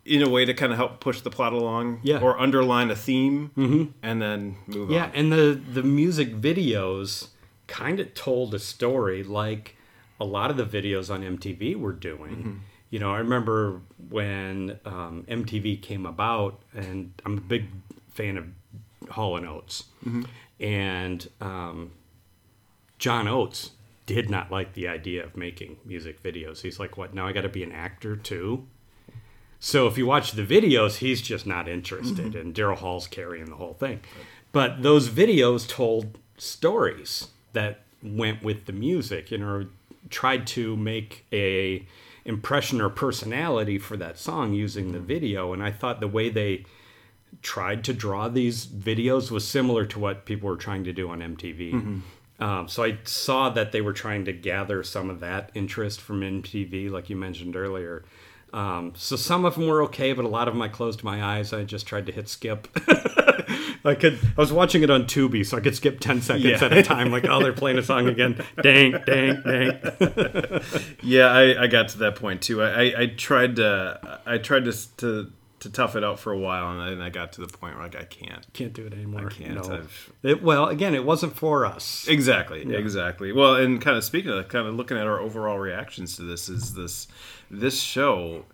in 0.04 0.22
a 0.22 0.28
way 0.28 0.44
to 0.44 0.52
kind 0.52 0.72
of 0.72 0.78
help 0.78 1.00
push 1.00 1.20
the 1.20 1.30
plot 1.30 1.52
along 1.52 2.00
Yeah. 2.02 2.20
or 2.20 2.38
underline 2.40 2.90
a 2.90 2.96
theme 2.96 3.50
mm-hmm. 3.56 3.90
and 4.02 4.20
then 4.20 4.56
move 4.66 4.90
yeah, 4.90 5.04
on 5.04 5.10
Yeah, 5.12 5.20
and 5.20 5.32
the 5.32 5.60
the 5.72 5.82
music 5.82 6.34
videos 6.40 7.28
kind 7.68 8.00
of 8.00 8.12
told 8.14 8.52
a 8.54 8.58
story 8.58 9.22
like 9.22 9.76
a 10.20 10.24
lot 10.24 10.50
of 10.50 10.56
the 10.56 10.64
videos 10.66 11.12
on 11.12 11.22
MTV 11.22 11.76
were 11.76 11.92
doing. 11.92 12.62
You 12.90 12.98
know, 12.98 13.12
I 13.12 13.18
remember 13.18 13.80
when 14.10 14.78
um, 14.84 15.24
MTV 15.28 15.80
came 15.80 16.04
about, 16.04 16.60
and 16.74 17.12
I'm 17.24 17.38
a 17.38 17.40
big 17.40 17.66
fan 18.10 18.36
of 18.36 18.44
Hall 19.10 19.36
and 19.36 19.46
Oates, 19.46 19.84
and 20.60 21.28
um, 21.40 21.92
John 22.98 23.26
Oates 23.26 23.70
did 24.06 24.28
not 24.30 24.50
like 24.50 24.74
the 24.74 24.86
idea 24.88 25.24
of 25.24 25.36
making 25.36 25.78
music 25.84 26.22
videos. 26.22 26.60
He's 26.60 26.78
like, 26.78 26.96
"What? 26.98 27.14
Now 27.14 27.26
I 27.26 27.32
got 27.32 27.40
to 27.42 27.48
be 27.48 27.62
an 27.62 27.72
actor 27.72 28.14
too." 28.14 28.66
So 29.64 29.86
if 29.86 29.96
you 29.96 30.06
watch 30.06 30.32
the 30.32 30.44
videos, 30.44 30.96
he's 30.96 31.22
just 31.22 31.46
not 31.46 31.68
interested, 31.68 32.32
mm-hmm. 32.32 32.36
and 32.36 32.52
Daryl 32.52 32.76
Hall's 32.76 33.06
carrying 33.06 33.44
the 33.44 33.54
whole 33.54 33.74
thing. 33.74 34.00
But 34.50 34.82
those 34.82 35.08
videos 35.08 35.68
told 35.68 36.18
stories 36.36 37.28
that 37.52 37.82
went 38.02 38.42
with 38.42 38.64
the 38.64 38.72
music, 38.72 39.30
you 39.30 39.38
know, 39.38 39.66
tried 40.10 40.48
to 40.48 40.76
make 40.76 41.26
a 41.32 41.86
impression 42.24 42.80
or 42.80 42.88
personality 42.88 43.78
for 43.78 43.96
that 43.98 44.18
song 44.18 44.52
using 44.52 44.90
the 44.90 44.98
mm-hmm. 44.98 45.06
video. 45.06 45.52
And 45.52 45.62
I 45.62 45.70
thought 45.70 46.00
the 46.00 46.08
way 46.08 46.28
they 46.28 46.64
tried 47.40 47.84
to 47.84 47.92
draw 47.92 48.28
these 48.28 48.66
videos 48.66 49.30
was 49.30 49.46
similar 49.46 49.86
to 49.86 50.00
what 50.00 50.24
people 50.24 50.48
were 50.48 50.56
trying 50.56 50.82
to 50.84 50.92
do 50.92 51.08
on 51.08 51.20
MTV. 51.20 51.72
Mm-hmm. 51.72 52.42
Um, 52.42 52.66
so 52.66 52.82
I 52.82 52.98
saw 53.04 53.48
that 53.50 53.70
they 53.70 53.80
were 53.80 53.92
trying 53.92 54.24
to 54.24 54.32
gather 54.32 54.82
some 54.82 55.08
of 55.08 55.20
that 55.20 55.52
interest 55.54 56.00
from 56.00 56.20
MTV, 56.20 56.90
like 56.90 57.08
you 57.08 57.14
mentioned 57.14 57.54
earlier. 57.54 58.04
Um, 58.52 58.92
so 58.96 59.16
some 59.16 59.44
of 59.44 59.54
them 59.54 59.66
were 59.66 59.82
okay, 59.84 60.12
but 60.12 60.24
a 60.24 60.28
lot 60.28 60.46
of 60.48 60.54
them 60.54 60.62
I 60.62 60.68
closed 60.68 61.02
my 61.02 61.22
eyes. 61.22 61.52
I 61.52 61.64
just 61.64 61.86
tried 61.86 62.06
to 62.06 62.12
hit 62.12 62.28
skip. 62.28 62.68
I 63.84 63.94
could. 63.96 64.18
I 64.22 64.40
was 64.40 64.52
watching 64.52 64.82
it 64.82 64.90
on 64.90 65.04
Tubi, 65.04 65.44
so 65.44 65.56
I 65.56 65.60
could 65.60 65.74
skip 65.74 65.98
ten 66.00 66.20
seconds 66.20 66.44
Yeah. 66.60 66.64
at 66.64 66.72
a 66.72 66.82
time. 66.82 67.10
Like, 67.10 67.24
oh, 67.28 67.42
they're 67.42 67.52
playing 67.52 67.78
a 67.78 67.82
song 67.82 68.06
again. 68.08 68.40
Dang, 68.62 68.92
dang, 69.06 69.42
dang. 69.42 69.80
yeah 71.02 71.26
I, 71.26 71.62
I 71.64 71.66
got 71.66 71.88
to 71.88 71.98
that 71.98 72.16
point 72.16 72.42
too 72.42 72.62
I, 72.62 72.68
I, 72.68 73.00
I 73.02 73.06
tried 73.06 73.56
to 73.56 74.20
i 74.26 74.38
tried 74.38 74.64
to, 74.64 74.96
to 74.98 75.32
to 75.62 75.70
tough 75.70 75.96
it 75.96 76.04
out 76.04 76.18
for 76.18 76.32
a 76.32 76.38
while 76.38 76.70
and 76.72 76.80
then 76.80 77.00
i 77.00 77.08
got 77.08 77.32
to 77.32 77.40
the 77.40 77.46
point 77.46 77.74
where 77.74 77.84
like 77.84 77.96
i 77.96 78.04
can't 78.04 78.46
Can't 78.52 78.72
do 78.72 78.86
it 78.86 78.92
anymore. 78.92 79.28
I 79.28 79.32
can't. 79.32 79.54
No. 79.54 79.82
It, 80.22 80.42
well, 80.42 80.66
again, 80.66 80.94
it 80.94 81.04
wasn't 81.04 81.34
for 81.36 81.64
us. 81.64 82.06
Exactly, 82.08 82.60
exactly. 82.74 83.32
Well, 83.32 83.56
and 83.56 83.80
kind 83.80 83.96
of 83.96 84.04
speaking 84.04 84.30
of 84.30 84.48
kind 84.48 84.66
of 84.68 84.74
looking 84.74 84.96
at 84.96 85.06
our 85.06 85.18
overall 85.20 85.58
reactions 85.58 86.16
to 86.16 86.22
this 86.22 86.48
is 86.48 86.74
this 86.74 87.08
this 87.50 87.80
show, 87.80 88.44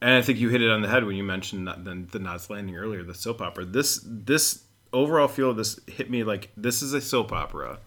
and 0.00 0.12
I 0.14 0.22
think 0.22 0.38
you 0.38 0.48
hit 0.48 0.62
it 0.62 0.70
on 0.70 0.82
the 0.82 0.88
head 0.88 1.04
when 1.04 1.16
you 1.16 1.24
mentioned 1.24 1.64
not, 1.66 1.84
the, 1.84 2.04
the 2.10 2.18
Knots 2.18 2.48
Landing 2.50 2.76
earlier, 2.76 3.02
the 3.02 3.14
soap 3.14 3.40
opera. 3.40 3.64
This 3.64 4.00
this 4.04 4.64
overall 4.92 5.28
feel 5.28 5.50
of 5.50 5.56
this 5.56 5.78
hit 5.86 6.08
me 6.10 6.24
like 6.24 6.50
this 6.56 6.82
is 6.82 6.92
a 6.94 7.00
soap 7.00 7.32
opera, 7.32 7.78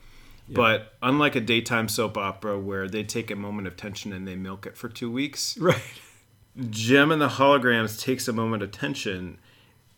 but 0.50 0.94
unlike 1.02 1.36
a 1.36 1.42
daytime 1.42 1.88
soap 1.88 2.18
opera 2.18 2.60
where 2.60 2.88
they 2.88 3.04
take 3.04 3.32
a 3.32 3.36
moment 3.36 3.68
of 3.68 3.76
tension 3.78 4.14
and 4.14 4.28
they 4.28 4.36
milk 4.36 4.66
it 4.66 4.78
for 4.78 4.90
two 4.90 5.12
weeks, 5.12 5.58
Right. 5.58 5.82
Jem 6.70 7.12
and 7.12 7.22
the 7.22 7.28
Holograms 7.30 8.00
takes 8.00 8.28
a 8.28 8.34
moment 8.34 8.64
of 8.64 8.72
tension, 8.72 9.38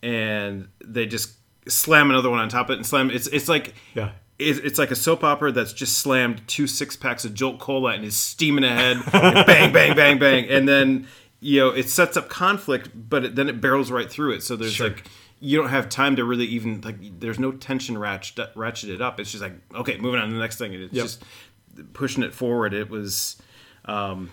and 0.02 0.68
they 0.84 1.06
just 1.06 1.32
slam 1.68 2.10
another 2.10 2.30
one 2.30 2.38
on 2.38 2.48
top 2.48 2.66
of 2.66 2.74
it 2.74 2.76
and 2.78 2.86
slam. 2.86 3.10
It's 3.10 3.26
it's 3.28 3.48
like 3.48 3.74
Yeah. 3.94 4.10
it's, 4.38 4.58
it's 4.60 4.78
like 4.78 4.90
a 4.90 4.96
soap 4.96 5.22
opera 5.24 5.52
that's 5.52 5.72
just 5.72 5.98
slammed 5.98 6.42
two 6.48 6.66
six 6.66 6.96
packs 6.96 7.24
of 7.24 7.34
Jolt 7.34 7.58
Cola 7.60 7.92
and 7.92 8.04
is 8.04 8.16
steaming 8.16 8.64
ahead, 8.64 8.98
bang 9.12 9.72
bang 9.72 9.94
bang 9.96 10.18
bang, 10.18 10.44
and 10.48 10.68
then 10.68 11.06
you 11.40 11.60
know 11.60 11.70
it 11.70 11.88
sets 11.88 12.16
up 12.16 12.28
conflict, 12.28 12.90
but 12.94 13.24
it, 13.24 13.34
then 13.36 13.48
it 13.48 13.60
barrels 13.60 13.90
right 13.90 14.10
through 14.10 14.32
it. 14.32 14.42
So 14.42 14.56
there's 14.56 14.74
Sure. 14.74 14.88
like 14.88 15.04
you 15.40 15.58
don't 15.60 15.70
have 15.70 15.88
time 15.88 16.16
to 16.16 16.24
really 16.24 16.44
even 16.46 16.80
like 16.82 16.96
there's 17.20 17.38
no 17.38 17.50
tension 17.52 17.98
ratchet, 17.98 18.54
ratcheted 18.54 19.00
up. 19.00 19.18
It's 19.20 19.30
just 19.32 19.42
like 19.42 19.54
okay, 19.74 19.96
moving 19.98 20.20
on 20.20 20.28
to 20.28 20.34
the 20.34 20.40
next 20.40 20.58
thing, 20.58 20.74
and 20.74 20.84
it's 20.84 20.94
Yep. 20.94 21.04
just 21.04 21.22
pushing 21.92 22.22
it 22.22 22.34
forward. 22.34 22.74
It 22.74 22.90
was. 22.90 23.36
Um, 23.84 24.30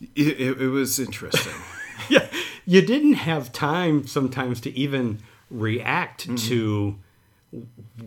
it, 0.00 0.40
it, 0.40 0.60
it 0.60 0.68
was 0.68 0.98
interesting. 0.98 1.54
yeah, 2.08 2.26
you 2.64 2.82
didn't 2.82 3.14
have 3.14 3.52
time 3.52 4.06
sometimes 4.06 4.60
to 4.62 4.76
even 4.78 5.20
react 5.50 6.26
mm-hmm. 6.26 6.36
to 6.48 6.98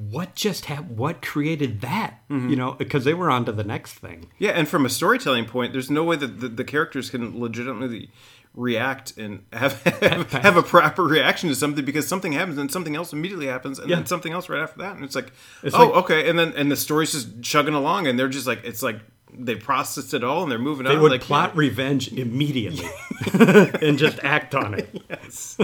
what 0.10 0.36
just 0.36 0.65
happened? 0.65 0.97
What 0.97 1.21
created 1.21 1.82
that? 1.82 2.19
Mm-hmm. 2.30 2.49
You 2.49 2.56
know, 2.56 2.71
because 2.73 3.06
they 3.06 3.13
were 3.13 3.32
on 3.32 3.45
to 3.45 3.52
the 3.52 3.63
next 3.63 3.93
thing. 3.93 4.30
Yeah, 4.38 4.52
and 4.52 4.67
from 4.67 4.86
a 4.86 4.89
storytelling 4.89 5.45
point, 5.45 5.73
there's 5.73 5.89
no 5.89 6.04
way 6.04 6.15
that 6.17 6.39
the, 6.39 6.49
the 6.49 6.63
characters 6.63 7.10
can 7.10 7.39
legitimately 7.39 8.12
react 8.56 9.15
and 9.17 9.45
have 9.54 9.82
have, 10.02 10.32
have 10.32 10.58
a 10.58 10.63
proper 10.63 11.04
reaction 11.04 11.49
to 11.49 11.56
something 11.56 11.86
because 11.86 12.08
something 12.08 12.32
happens 12.32 12.58
and 12.58 12.71
something 12.71 12.95
else 12.95 13.13
immediately 13.13 13.45
happens 13.45 13.80
and 13.80 13.89
Yeah. 13.89 13.97
then 13.97 14.06
something 14.08 14.34
else 14.34 14.49
right 14.49 14.62
after 14.62 14.80
that 14.80 14.95
and 14.95 15.06
it's 15.06 15.15
like 15.15 15.32
It's 15.62 15.75
oh 15.75 15.86
like- 15.86 15.95
okay 16.04 16.30
and 16.30 16.38
then 16.38 16.54
and 16.54 16.71
the 16.71 16.75
story's 16.75 17.12
just 17.12 17.41
chugging 17.43 17.75
along 17.75 18.08
and 18.08 18.17
they're 18.17 18.28
just 18.28 18.47
like 18.47 18.63
it's 18.63 18.82
like 18.82 18.99
they 19.38 19.56
processed 19.56 20.13
it 20.13 20.24
all 20.24 20.44
and 20.44 20.52
they're 20.52 20.60
moving 20.60 20.86
They 20.86 20.92
on 20.92 20.96
They 20.98 21.02
would 21.02 21.12
like 21.12 21.22
plot 21.22 21.56
revenge 21.56 22.12
immediately 22.12 22.89
and 23.34 23.98
just 23.98 24.20
act 24.24 24.56
on 24.56 24.74
it. 24.74 24.89
Yes. 25.10 25.58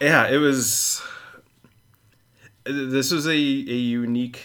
yeah 0.00 0.28
it 0.28 0.38
was 0.38 1.02
this 2.64 3.12
was 3.12 3.26
a, 3.26 3.30
a 3.32 3.34
unique 3.34 4.42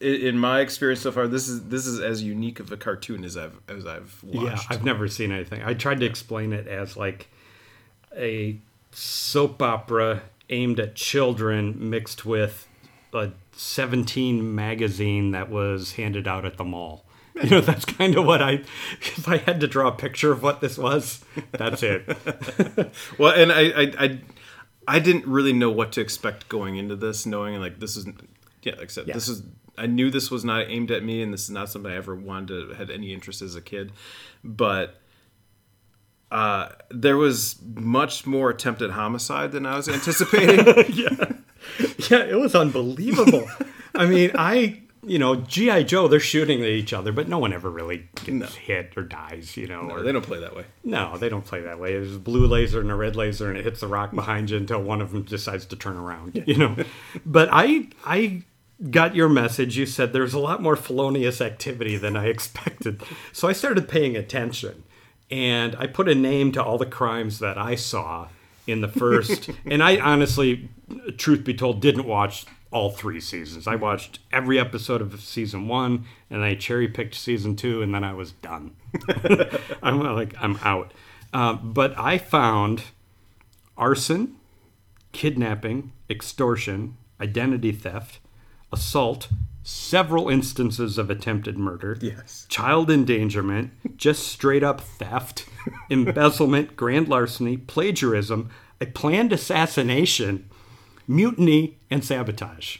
in 0.00 0.14
in 0.14 0.38
my 0.38 0.60
experience 0.60 1.00
so 1.00 1.12
far 1.12 1.26
this 1.28 1.48
is 1.48 1.68
this 1.68 1.86
is 1.86 2.00
as 2.00 2.22
unique 2.22 2.60
of 2.60 2.72
a 2.72 2.76
cartoon 2.76 3.24
as 3.24 3.36
I've 3.36 3.58
as 3.68 3.86
I've 3.86 4.18
watched 4.24 4.44
Yeah, 4.44 4.76
I've 4.76 4.84
never 4.84 5.08
seen 5.08 5.32
anything. 5.32 5.62
I 5.62 5.74
tried 5.74 6.00
to 6.00 6.06
explain 6.06 6.52
it 6.52 6.66
as 6.66 6.96
like 6.96 7.28
a 8.16 8.58
soap 8.92 9.60
opera 9.60 10.22
aimed 10.48 10.80
at 10.80 10.94
children 10.94 11.90
mixed 11.90 12.24
with 12.24 12.66
a 13.12 13.30
17 13.52 14.54
magazine 14.54 15.30
that 15.32 15.50
was 15.50 15.92
handed 15.92 16.28
out 16.28 16.44
at 16.44 16.56
the 16.56 16.64
mall. 16.64 17.04
You 17.44 17.50
know, 17.50 17.60
that's 17.60 17.84
kind 17.84 18.16
of 18.16 18.24
what 18.24 18.40
I, 18.40 18.62
if 19.00 19.28
I 19.28 19.36
had 19.36 19.60
to 19.60 19.66
draw 19.68 19.88
a 19.88 19.92
picture 19.92 20.32
of 20.32 20.42
what 20.42 20.60
this 20.62 20.78
was, 20.78 21.22
that's 21.52 21.82
it. 21.82 22.02
Well, 23.18 23.32
and 23.34 23.52
I, 23.52 23.60
I, 23.68 23.92
I, 23.98 24.20
I 24.88 24.98
didn't 25.00 25.26
really 25.26 25.52
know 25.52 25.70
what 25.70 25.92
to 25.92 26.00
expect 26.00 26.48
going 26.48 26.76
into 26.76 26.96
this, 26.96 27.26
knowing 27.26 27.60
like 27.60 27.78
this 27.78 27.94
is, 27.96 28.06
yeah, 28.62 28.72
like 28.76 28.84
I 28.84 28.86
said, 28.86 29.08
Yeah. 29.08 29.14
this 29.14 29.28
is. 29.28 29.42
I 29.78 29.86
knew 29.86 30.10
this 30.10 30.30
was 30.30 30.42
not 30.46 30.70
aimed 30.70 30.90
at 30.90 31.04
me, 31.04 31.20
and 31.22 31.30
this 31.34 31.42
is 31.44 31.50
not 31.50 31.68
something 31.68 31.92
I 31.92 31.96
ever 31.96 32.14
wanted 32.14 32.68
to 32.70 32.74
had 32.74 32.90
any 32.90 33.12
interest 33.12 33.42
as 33.42 33.54
a 33.54 33.60
kid, 33.60 33.92
but. 34.42 35.00
Uh, 36.28 36.70
there 36.90 37.16
was 37.16 37.54
much 37.76 38.26
more 38.26 38.50
attempted 38.50 38.90
homicide 38.90 39.52
than 39.52 39.64
I 39.64 39.76
was 39.76 39.88
anticipating. 39.98 40.66
Yeah, 40.92 41.32
yeah, 42.10 42.24
it 42.24 42.36
was 42.36 42.54
unbelievable. 42.56 43.46
I 43.94 44.06
mean, 44.06 44.32
I, 44.34 44.82
you 45.06 45.20
know, 45.20 45.36
G.I. 45.36 45.84
Joe, 45.84 46.08
they're 46.08 46.18
shooting 46.18 46.60
at 46.62 46.68
each 46.68 46.92
other, 46.92 47.12
but 47.12 47.28
no 47.28 47.38
one 47.38 47.52
ever 47.52 47.70
really 47.70 48.08
gets 48.24 48.56
hit 48.56 48.92
or 48.96 49.04
dies, 49.04 49.56
you 49.56 49.68
know. 49.68 49.88
or, 49.88 50.02
they 50.02 50.10
don't 50.10 50.24
play 50.24 50.40
that 50.40 50.56
way. 50.56 50.64
No, 50.82 51.16
they 51.16 51.28
don't 51.28 51.44
play 51.44 51.60
that 51.60 51.78
way. 51.78 51.92
There's 51.92 52.16
a 52.16 52.18
blue 52.18 52.46
laser 52.46 52.80
and 52.80 52.90
a 52.90 52.94
red 52.94 53.14
laser, 53.14 53.48
and 53.48 53.56
it 53.56 53.64
hits 53.64 53.80
the 53.80 53.86
rock 53.86 54.12
behind 54.12 54.50
you 54.50 54.56
until 54.56 54.82
one 54.82 55.00
of 55.00 55.12
them 55.12 55.22
decides 55.22 55.64
to 55.66 55.76
turn 55.76 55.96
around. 55.96 56.42
You 56.46 56.56
know, 56.56 56.76
but 57.26 57.48
I 57.52 57.88
I 58.04 58.42
got 58.90 59.14
your 59.14 59.28
message. 59.28 59.76
You 59.76 59.86
said 59.86 60.12
there's 60.12 60.34
a 60.34 60.40
lot 60.40 60.60
more 60.60 60.74
felonious 60.74 61.40
activity 61.40 61.96
than 61.96 62.16
I 62.16 62.26
expected, 62.36 63.00
so 63.32 63.46
I 63.46 63.52
started 63.52 63.88
paying 63.88 64.16
attention, 64.16 64.82
and 65.30 65.76
I 65.76 65.86
put 65.86 66.08
a 66.08 66.16
name 66.16 66.50
to 66.52 66.62
all 66.62 66.78
the 66.78 66.86
crimes 66.86 67.38
that 67.38 67.56
I 67.56 67.76
saw 67.76 68.28
in 68.66 68.80
the 68.80 68.88
first. 68.88 69.50
and 69.64 69.84
I 69.84 69.98
honestly, 69.98 70.68
truth 71.16 71.44
be 71.44 71.54
told, 71.54 71.80
didn't 71.80 72.06
watch 72.06 72.44
all 72.76 72.90
three 72.90 73.20
seasons. 73.20 73.66
I 73.66 73.74
watched 73.74 74.18
every 74.30 74.58
episode 74.60 75.00
of 75.00 75.18
season 75.20 75.66
one, 75.66 76.04
and 76.28 76.44
I 76.44 76.54
cherry 76.54 76.88
picked 76.88 77.14
season 77.14 77.56
two, 77.56 77.80
and 77.80 77.94
then 77.94 78.04
I 78.04 78.12
was 78.12 78.32
done. 78.32 78.76
I'm 79.82 79.98
like, 80.00 80.34
I'm 80.38 80.58
out. 80.62 80.92
Um, 81.32 81.72
but 81.72 81.98
I 81.98 82.18
found 82.18 82.82
arson, 83.78 84.36
kidnapping, 85.12 85.92
extortion, 86.10 86.98
identity 87.18 87.72
theft, 87.72 88.18
assault, 88.70 89.28
several 89.62 90.28
instances 90.28 90.98
of 90.98 91.08
attempted 91.08 91.56
murder, 91.56 91.96
Yes. 92.02 92.46
child 92.50 92.90
endangerment, 92.90 93.70
just 93.96 94.28
straight 94.28 94.62
up 94.62 94.82
theft, 94.82 95.46
embezzlement, 95.90 96.76
grand 96.76 97.08
larceny, 97.08 97.56
plagiarism, 97.56 98.50
a 98.82 98.86
planned 98.86 99.32
assassination, 99.32 100.48
mutiny, 101.08 101.75
and 101.90 102.04
sabotage. 102.04 102.78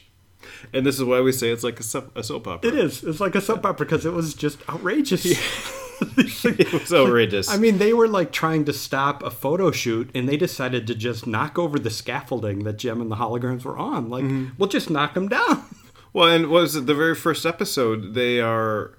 And 0.73 0.85
this 0.85 0.97
is 0.97 1.03
why 1.03 1.21
we 1.21 1.31
say 1.31 1.49
it's 1.49 1.63
like 1.63 1.79
a 1.79 1.83
soap, 1.83 2.15
a 2.15 2.23
soap 2.23 2.47
opera. 2.47 2.69
It 2.69 2.77
is. 2.77 3.03
It's 3.03 3.19
like 3.19 3.35
a 3.35 3.41
soap 3.41 3.65
opera 3.65 3.85
because 3.85 4.05
it 4.05 4.13
was 4.13 4.33
just 4.33 4.67
outrageous. 4.69 5.25
It 5.99 6.73
was 6.73 6.93
outrageous. 6.93 7.49
I 7.49 7.57
mean, 7.57 7.79
they 7.79 7.91
were 7.91 8.07
like 8.07 8.31
trying 8.31 8.65
to 8.65 8.73
stop 8.73 9.23
a 9.23 9.31
photo 9.31 9.71
shoot, 9.71 10.11
and 10.13 10.29
they 10.29 10.37
decided 10.37 10.85
to 10.85 10.93
just 10.93 11.25
knock 11.25 11.57
over 11.57 11.79
the 11.79 11.89
scaffolding 11.89 12.65
that 12.65 12.77
Jem 12.77 13.01
and 13.01 13.09
the 13.09 13.15
holograms 13.15 13.63
were 13.63 13.77
on. 13.77 14.07
Like, 14.07 14.23
mm-hmm. 14.23 14.49
we'll 14.59 14.69
just 14.69 14.91
knock 14.91 15.15
them 15.15 15.27
down. 15.27 15.65
Well, 16.13 16.27
and 16.29 16.47
was 16.47 16.75
it 16.75 16.85
the 16.85 16.93
very 16.93 17.15
first 17.15 17.45
episode? 17.45 18.13
They 18.13 18.39
are 18.39 18.95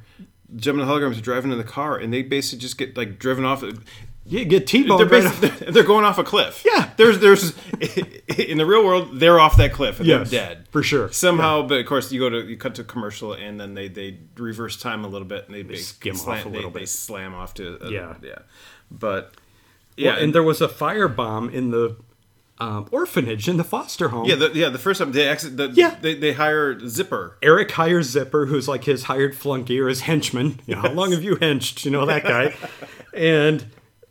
Jem 0.57 0.81
and 0.81 0.89
the 0.89 0.93
holograms 0.93 1.19
are 1.19 1.23
driving 1.23 1.53
in 1.53 1.59
the 1.59 1.65
car, 1.65 1.97
and 1.97 2.13
they 2.13 2.23
basically 2.23 2.61
just 2.61 2.79
get 2.79 2.97
like 2.97 3.19
driven 3.19 3.45
off. 3.45 3.63
You 4.29 4.45
get 4.45 4.67
They're, 4.67 4.83
T-boned. 4.83 5.11
right 5.11 5.25
off- 5.27 5.41
basically, 5.41 5.73
they're 5.73 5.83
going 5.85 6.05
off 6.05 6.19
a 6.19 6.25
cliff. 6.25 6.65
Yeah. 6.67 6.91
there's 6.97 7.19
there's 7.19 7.53
in 8.39 8.59
the 8.59 8.67
real 8.67 8.85
world 8.85 9.19
they're 9.19 9.41
off 9.41 9.57
that 9.57 9.73
cliff 9.73 9.99
and 9.99 10.07
Yes, 10.07 10.31
they're 10.31 10.49
dead 10.49 10.67
for 10.71 10.83
sure. 10.83 11.11
Somehow, 11.11 11.63
but 11.67 11.79
of 11.81 11.87
course 11.87 12.13
you 12.13 12.21
go 12.21 12.29
to 12.31 12.47
you 12.47 12.57
cut 12.57 12.75
to 12.77 12.85
commercial 12.85 13.33
and 13.33 13.59
then 13.61 13.75
they 13.75 13.89
they 13.89 14.19
reverse 14.37 14.77
time 14.81 15.05
a 15.05 15.09
little 15.09 15.27
bit 15.29 15.47
and 15.47 15.55
they, 15.55 15.63
they, 15.63 15.77
skim 15.77 16.15
off 16.15 16.21
slam, 16.23 16.47
a 16.47 16.51
they- 16.51 16.57
little 16.57 16.71
they, 16.71 16.81
bit. 16.81 16.89
slam 16.89 17.35
off 17.35 17.55
to 17.55 17.79
a, 17.87 17.91
Yeah. 17.91 18.15
yeah, 18.23 18.39
but 18.91 19.35
yeah, 19.97 20.13
Well, 20.15 20.23
and 20.25 20.35
there 20.35 20.43
was 20.43 20.61
a 20.61 20.69
firebomb 20.69 21.53
in 21.53 21.71
the 21.71 21.97
um, 22.61 22.89
orphanage 22.91 23.49
in 23.49 23.57
the 23.57 23.63
foster 23.65 24.09
home. 24.09 24.25
yeah, 24.27 24.35
the, 24.35 24.51
yeah. 24.53 24.69
The 24.69 24.79
first 24.81 24.99
time 24.99 25.13
they 25.13 25.29
exit, 25.29 25.57
the, 25.57 25.69
Yeah. 25.71 25.97
they 26.01 26.15
they 26.15 26.33
hire 26.33 26.77
Zipper. 26.89 27.37
Eric 27.41 27.71
hires 27.71 28.11
Zipper, 28.11 28.47
who's 28.47 28.67
like 28.67 28.83
his 28.85 29.05
hired 29.05 29.37
flunky 29.37 29.79
or 29.81 29.87
his 29.89 30.01
henchman. 30.03 30.59
You 30.67 30.75
know, 30.75 30.81
how 30.83 30.91
long 30.91 31.13
have 31.13 31.23
you 31.23 31.37
henched? 31.37 31.85
You 31.85 31.93
know 31.93 32.05
that 32.07 32.25
guy. 32.25 32.57
and 33.15 33.65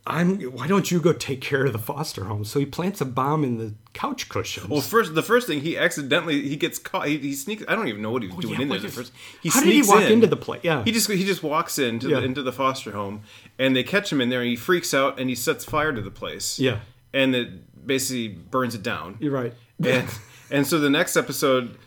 I'm. 0.07 0.39
Why 0.41 0.67
don't 0.67 0.89
you 0.89 0.99
go 1.01 1.11
take 1.13 1.41
care 1.41 1.65
of 1.65 1.73
the 1.73 1.79
foster 1.79 2.23
home? 2.23 2.45
So 2.45 2.59
he 2.59 2.65
plants 2.65 3.01
a 3.01 3.05
bomb 3.05 3.43
in 3.43 3.57
the 3.57 3.73
couch 3.93 4.29
cushions. 4.29 4.69
Well, 4.69 4.81
first 4.81 5.13
the 5.13 5.21
first 5.21 5.45
thing 5.47 5.61
he 5.61 5.77
accidentally 5.77 6.47
he 6.47 6.55
gets 6.55 6.79
caught. 6.79 7.07
He, 7.07 7.17
he 7.17 7.33
sneaks. 7.33 7.63
I 7.67 7.75
don't 7.75 7.87
even 7.89 8.01
know 8.01 8.11
what 8.11 8.21
he 8.23 8.29
was 8.29 8.37
oh, 8.37 8.41
doing 8.41 8.53
Oh, 8.55 8.57
yeah, 8.57 8.63
in 8.63 8.69
there. 8.69 8.79
The 8.79 8.87
first 8.89 9.11
he 9.43 9.49
how 9.49 9.61
did 9.61 9.73
he 9.73 9.81
walk 9.83 10.01
in. 10.03 10.13
into 10.13 10.27
the 10.27 10.37
place? 10.37 10.61
Yeah. 10.63 10.83
he 10.85 10.91
just 10.91 11.11
he 11.11 11.25
just 11.25 11.43
walks 11.43 11.77
into 11.77 12.09
Yeah. 12.09 12.21
the, 12.21 12.25
into 12.25 12.41
the 12.41 12.53
foster 12.53 12.91
home, 12.91 13.21
and 13.59 13.75
they 13.75 13.83
catch 13.83 14.11
him 14.11 14.21
in 14.21 14.29
there, 14.29 14.39
and 14.41 14.49
he 14.49 14.55
freaks 14.55 14.93
out, 14.93 15.19
and 15.19 15.29
he 15.29 15.35
sets 15.35 15.65
fire 15.65 15.91
to 15.91 16.01
the 16.01 16.11
place. 16.11 16.57
Yeah. 16.57 16.79
and 17.13 17.35
it 17.35 17.85
basically 17.85 18.29
burns 18.29 18.75
it 18.75 18.83
down. 18.83 19.17
You're 19.19 19.31
right. 19.31 19.53
and 19.83 20.07
and 20.49 20.65
so 20.65 20.79
the 20.79 20.89
next 20.89 21.17
episode, 21.17 21.77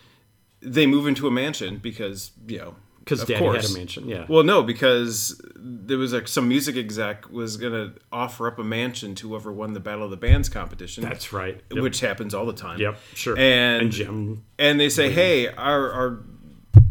they 0.61 0.87
move 0.87 1.06
into 1.06 1.26
a 1.26 1.30
mansion 1.30 1.78
because 1.78 2.33
you 2.46 2.59
know 2.59 2.74
Because 3.11 3.25
Daddy 3.25 3.40
course. 3.40 3.62
had 3.66 3.75
a 3.77 3.79
mansion. 3.79 4.09
Yeah. 4.09 4.25
Well, 4.29 4.44
no, 4.44 4.62
because 4.62 5.40
there 5.57 5.99
was 5.99 6.12
like 6.12 6.29
some 6.29 6.46
music 6.49 6.77
exec 6.77 7.29
was 7.31 7.57
gonna 7.57 7.94
offer 8.12 8.46
up 8.46 8.59
a 8.59 8.64
mansion 8.64 9.14
to 9.16 9.29
whoever 9.29 9.53
won 9.53 9.73
the 9.73 9.81
Battle 9.81 10.05
of 10.05 10.11
the 10.11 10.16
Bands 10.16 10.49
competition. 10.49 11.03
That's 11.03 11.33
right. 11.33 11.61
Yep. 11.73 11.83
Which 11.83 12.01
happens 12.01 12.35
all 12.35 12.46
the 12.46 12.53
time. 12.53 12.79
Yep, 12.79 12.99
sure. 13.14 13.37
And 13.37 13.83
And 13.83 13.90
Jem. 13.92 14.42
and 14.59 14.79
they 14.79 14.88
say, 14.88 15.11
"Hey, 15.11 15.49
our 15.49 15.90
our 15.92 16.18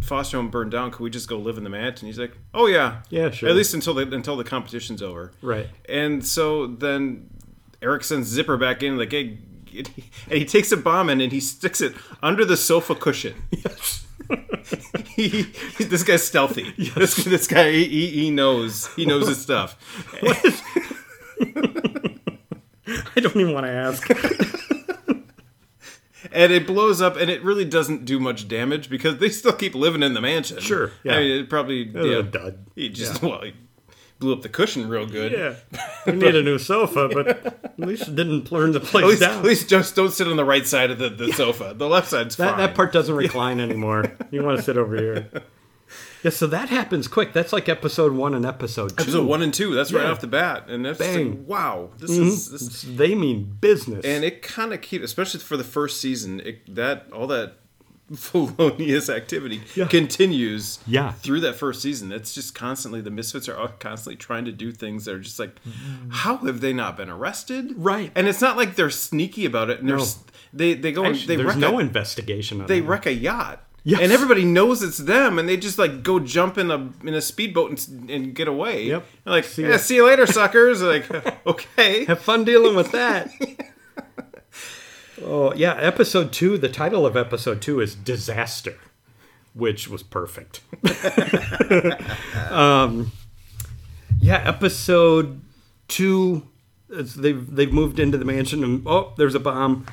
foster 0.02 0.38
home 0.38 0.50
burned 0.50 0.72
down. 0.72 0.92
Could 0.92 1.02
we 1.04 1.10
just 1.10 1.30
go 1.30 1.38
live 1.38 1.58
in 1.58 1.64
the 1.64 1.70
mansion?" 1.70 2.08
He's 2.08 2.20
like, 2.20 2.34
"Oh 2.54 2.68
yeah, 2.68 3.02
Yeah, 3.10 3.32
sure. 3.32 3.48
At 3.50 3.56
least 3.56 3.74
until 3.74 3.94
the 3.94 4.04
until 4.12 4.36
the 4.36 4.44
competition's 4.44 5.02
over." 5.02 5.32
Right. 5.42 5.70
And 5.88 6.26
so 6.26 6.68
then 6.68 7.30
Eric 7.82 8.04
sends 8.04 8.28
Zipper 8.28 8.58
back 8.58 8.84
in, 8.84 8.98
like, 8.98 9.12
"Hey." 9.12 9.38
And 10.28 10.38
he 10.40 10.46
takes 10.46 10.72
a 10.72 10.78
bomb 10.78 11.10
in 11.12 11.22
and 11.22 11.32
he 11.32 11.40
sticks 11.40 11.80
it 11.80 11.94
under 12.24 12.44
the 12.44 12.58
sofa 12.58 12.96
cushion. 12.96 13.36
Yes. 13.52 14.06
He, 15.16 15.42
this 15.80 16.04
guy's 16.04 16.24
stealthy. 16.24 16.72
This, 16.96 17.16
this 17.24 17.48
guy, 17.48 17.72
he, 17.72 17.86
he- 17.86 18.10
he 18.10 18.32
knows. 18.32 18.88
He 18.96 19.06
knows 19.06 19.28
his 19.28 19.42
stuff. 19.42 19.78
I 23.16 23.20
don't 23.22 23.36
even 23.36 23.54
want 23.54 23.66
to 23.66 23.72
ask. 23.72 24.10
And 26.32 26.52
it 26.52 26.68
blows 26.68 27.02
up, 27.02 27.16
and 27.16 27.32
it 27.32 27.44
really 27.44 27.66
doesn't 27.66 28.06
do 28.06 28.20
much 28.20 28.48
damage 28.48 28.90
because 28.90 29.18
they 29.18 29.30
still 29.30 29.54
keep 29.54 29.74
living 29.74 30.04
in 30.04 30.14
the 30.14 30.22
mansion. 30.22 30.60
Sure, 30.60 30.92
yeah. 31.04 31.14
I 31.14 31.20
mean, 31.22 31.32
it 31.40 31.50
probably 31.50 31.90
was 31.90 32.06
yeah, 32.06 32.18
a 32.18 32.24
dud. 32.24 32.66
He 32.76 32.90
just 32.90 33.22
well, 33.24 33.42
he 33.42 33.54
blew 34.20 34.34
up 34.34 34.42
the 34.42 34.50
cushion 34.50 34.88
real 34.90 35.06
good. 35.06 35.32
yeah. 35.32 35.56
We 36.06 36.14
need 36.14 36.36
a 36.36 36.44
new 36.44 36.58
sofa, 36.58 37.10
but 37.12 37.28
at 37.64 37.80
least 37.80 38.08
it 38.10 38.16
didn't 38.16 38.50
burn 38.50 38.72
the 38.74 38.80
place 38.80 39.04
At 39.04 39.10
least, 39.10 39.22
down. 39.22 39.38
at 39.40 39.44
least 39.44 39.70
just 39.70 39.96
don't 39.96 40.12
sit 40.12 40.28
on 40.28 40.38
the 40.38 40.46
right 40.46 40.66
side 40.66 40.92
of 40.92 40.98
the, 40.98 41.10
the 41.10 41.32
sofa. 41.34 41.74
The 41.76 41.88
left 41.88 42.10
side's 42.10 42.36
That, 42.38 42.52
fine. 42.52 42.58
that 42.60 42.76
part 42.76 42.92
doesn't 42.94 43.16
recline 43.26 43.60
anymore. 43.60 44.12
You 44.32 44.44
want 44.44 44.58
to 44.58 44.64
sit 44.64 44.78
over 44.78 44.96
here. 44.96 45.30
Yeah, 46.24 46.32
so 46.32 46.48
that 46.48 46.68
happens 46.70 47.08
quick. 47.08 47.32
That's 47.32 47.54
like 47.54 47.70
episode 47.70 48.12
one 48.12 48.34
and 48.34 48.46
episode 48.46 48.90
two. 48.98 49.04
Episode 49.04 49.26
one 49.26 49.42
and 49.42 49.54
two. 49.54 49.74
That's 49.74 49.94
right 49.94 50.06
off 50.06 50.20
the 50.20 50.28
bat, 50.28 50.66
and 50.70 50.86
that's 50.86 51.00
Bang. 51.00 51.18
Mm-hmm. 51.18 51.40
like, 51.40 51.48
wow. 51.48 51.90
This 51.98 52.12
is 52.12 52.52
this, 52.52 52.82
They 52.82 53.16
mean 53.16 53.56
business. 53.62 54.04
and 54.06 54.24
it 54.26 54.42
kind 54.42 54.74
of 54.74 54.82
keeps, 54.82 55.06
especially 55.06 55.40
for 55.40 55.56
the 55.56 55.64
first 55.64 56.02
season, 56.02 56.42
it, 56.42 56.76
that 56.76 57.08
all 57.14 57.26
that 57.28 57.59
felonious 58.16 59.10
activity 59.10 59.62
Yeah. 59.76 59.86
continues 59.88 60.80
Yeah. 60.88 61.12
through 61.14 61.42
that 61.42 61.56
first 61.56 61.82
season. 61.82 62.12
It's 62.12 62.34
just 62.34 62.56
constantly 62.56 63.02
the 63.02 63.12
misfits 63.12 63.48
are 63.50 63.68
constantly 63.80 64.16
trying 64.16 64.46
to 64.46 64.52
do 64.52 64.72
things 64.72 65.06
that 65.06 65.16
are 65.16 65.20
just 65.20 65.40
like, 65.40 65.56
mm-hmm. 65.64 66.10
how 66.10 66.38
have 66.38 66.62
they 66.62 66.74
not 66.74 66.98
been 66.98 67.10
arrested? 67.10 67.74
Right. 67.78 68.12
And 68.16 68.28
it's 68.28 68.42
not 68.42 68.58
like 68.58 68.76
they're 68.76 68.90
sneaky 68.90 69.46
about 69.46 69.70
it. 69.70 69.80
And 69.80 69.90
they're 69.90 69.98
No. 69.98 70.06
they 70.54 70.74
they 70.74 70.92
go 70.92 71.04
and 71.04 71.16
Actually, 71.16 71.28
they 71.36 71.44
there's 71.44 71.56
wreck 71.56 71.58
no 71.58 71.78
a, 71.78 71.82
investigation 71.82 72.62
on 72.62 72.68
they 72.68 72.82
wreck 72.82 73.06
a 73.06 73.14
yacht. 73.14 73.64
Yes. 73.86 74.02
And 74.02 74.12
everybody 74.12 74.44
knows 74.44 74.84
it's 74.84 74.98
them, 74.98 75.40
and 75.40 75.48
they 75.48 75.56
just 75.56 75.80
like 75.80 76.04
go 76.04 76.20
jump 76.20 76.58
in 76.58 76.70
a 76.70 76.90
in 77.08 77.14
a 77.14 77.22
speedboat 77.22 77.88
and, 77.90 78.10
and 78.10 78.36
get 78.36 78.48
away. 78.50 78.84
Yep. 78.86 79.06
They're 79.24 79.34
like, 79.34 79.46
See 79.46 79.64
yeah, 79.64 79.78
see 79.78 79.96
you 79.96 80.06
later, 80.06 80.28
suckers. 80.28 80.82
like, 80.82 81.10
okay. 81.48 82.04
Have 82.06 82.20
fun 82.20 82.44
dealing 82.44 82.76
with 82.76 82.92
that. 82.92 83.32
oh 85.24 85.54
yeah, 85.54 85.74
episode 85.76 86.32
two. 86.32 86.58
The 86.58 86.70
title 86.70 87.06
of 87.06 87.16
episode 87.18 87.62
two 87.62 87.80
is 87.80 87.96
"Disaster," 87.96 88.76
which 89.54 89.88
was 89.88 90.04
perfect. 90.04 90.62
um, 92.50 93.12
yeah, 94.20 94.42
episode 94.46 95.42
two. 95.88 96.44
They've 96.90 97.56
they've 97.56 97.72
moved 97.72 98.00
into 98.00 98.18
the 98.18 98.26
mansion 98.26 98.64
and 98.64 98.84
oh, 98.88 99.14
there's 99.18 99.36
a 99.36 99.40
bomb, 99.40 99.86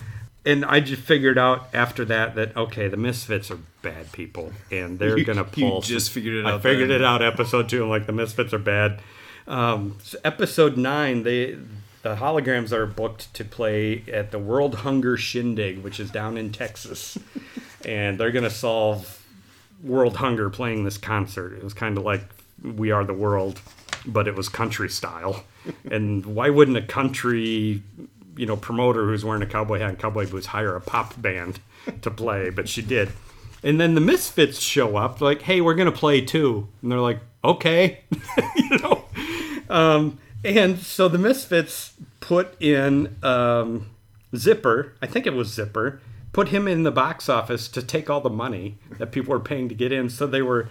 and 0.46 0.64
I 0.64 0.80
just 0.80 1.02
figured 1.02 1.36
out 1.38 1.68
after 1.74 2.04
that 2.06 2.34
that 2.36 2.56
okay, 2.56 2.88
the 2.88 2.96
Misfits 2.96 3.50
are 3.50 3.58
bad 3.82 4.10
people 4.12 4.52
and 4.70 4.98
they're 4.98 5.18
You- 5.18 5.24
gonna 5.24 5.44
pull. 5.44 5.76
you 5.76 5.82
just 5.82 6.10
figured 6.10 6.36
it 6.36 6.46
I 6.46 6.52
out 6.52 6.62
figured 6.62 6.88
then. 6.90 7.02
it 7.02 7.04
out. 7.04 7.22
Episode 7.22 7.68
two. 7.68 7.82
I'm 7.84 7.90
like 7.90 8.06
the 8.06 8.12
Misfits 8.12 8.54
are 8.54 8.58
bad. 8.58 9.00
Um, 9.46 9.96
so 10.02 10.18
episode 10.24 10.76
nine, 10.76 11.22
they 11.22 11.56
the 12.06 12.14
holograms 12.14 12.70
are 12.70 12.86
booked 12.86 13.34
to 13.34 13.44
play 13.44 14.04
at 14.12 14.30
the 14.30 14.38
World 14.38 14.76
Hunger 14.76 15.16
Shindig, 15.16 15.82
which 15.82 15.98
is 15.98 16.08
down 16.08 16.36
in 16.36 16.52
Texas, 16.52 17.18
and 17.84 18.16
they're 18.16 18.30
gonna 18.30 18.48
solve 18.48 19.24
world 19.82 20.16
hunger 20.16 20.48
playing 20.48 20.84
this 20.84 20.98
concert. 20.98 21.54
It 21.54 21.64
was 21.64 21.74
kind 21.74 21.98
of 21.98 22.04
like 22.04 22.22
We 22.62 22.92
Are 22.92 23.04
the 23.04 23.12
World, 23.12 23.60
but 24.06 24.28
it 24.28 24.36
was 24.36 24.48
country 24.48 24.88
style. 24.88 25.42
and 25.90 26.24
why 26.24 26.48
wouldn't 26.48 26.76
a 26.76 26.82
country, 26.82 27.82
you 28.36 28.46
know, 28.46 28.56
promoter 28.56 29.04
who's 29.06 29.24
wearing 29.24 29.42
a 29.42 29.46
cowboy 29.46 29.80
hat 29.80 29.88
and 29.88 29.98
cowboy 29.98 30.30
boots 30.30 30.46
hire 30.46 30.76
a 30.76 30.80
pop 30.80 31.20
band 31.20 31.58
to 32.02 32.10
play? 32.12 32.50
But 32.50 32.68
she 32.68 32.82
did. 32.82 33.10
And 33.64 33.80
then 33.80 33.96
the 33.96 34.00
Misfits 34.00 34.60
show 34.60 34.96
up, 34.96 35.20
like, 35.20 35.42
"Hey, 35.42 35.60
we're 35.60 35.74
gonna 35.74 35.90
play 35.90 36.20
too," 36.20 36.68
and 36.82 36.92
they're 36.92 37.00
like, 37.00 37.18
"Okay," 37.42 38.04
you 38.56 38.78
know. 38.78 39.04
Um, 39.68 40.18
and 40.46 40.78
so 40.78 41.08
the 41.08 41.18
Misfits 41.18 41.92
put 42.20 42.60
in 42.62 43.16
um, 43.22 43.90
Zipper, 44.34 44.94
I 45.02 45.06
think 45.06 45.26
it 45.26 45.34
was 45.34 45.52
Zipper, 45.52 46.00
put 46.32 46.48
him 46.48 46.68
in 46.68 46.82
the 46.82 46.90
box 46.90 47.28
office 47.28 47.68
to 47.68 47.82
take 47.82 48.08
all 48.08 48.20
the 48.20 48.30
money 48.30 48.78
that 48.98 49.12
people 49.12 49.32
were 49.32 49.40
paying 49.40 49.68
to 49.68 49.74
get 49.74 49.92
in. 49.92 50.08
So 50.08 50.26
they 50.26 50.42
were 50.42 50.68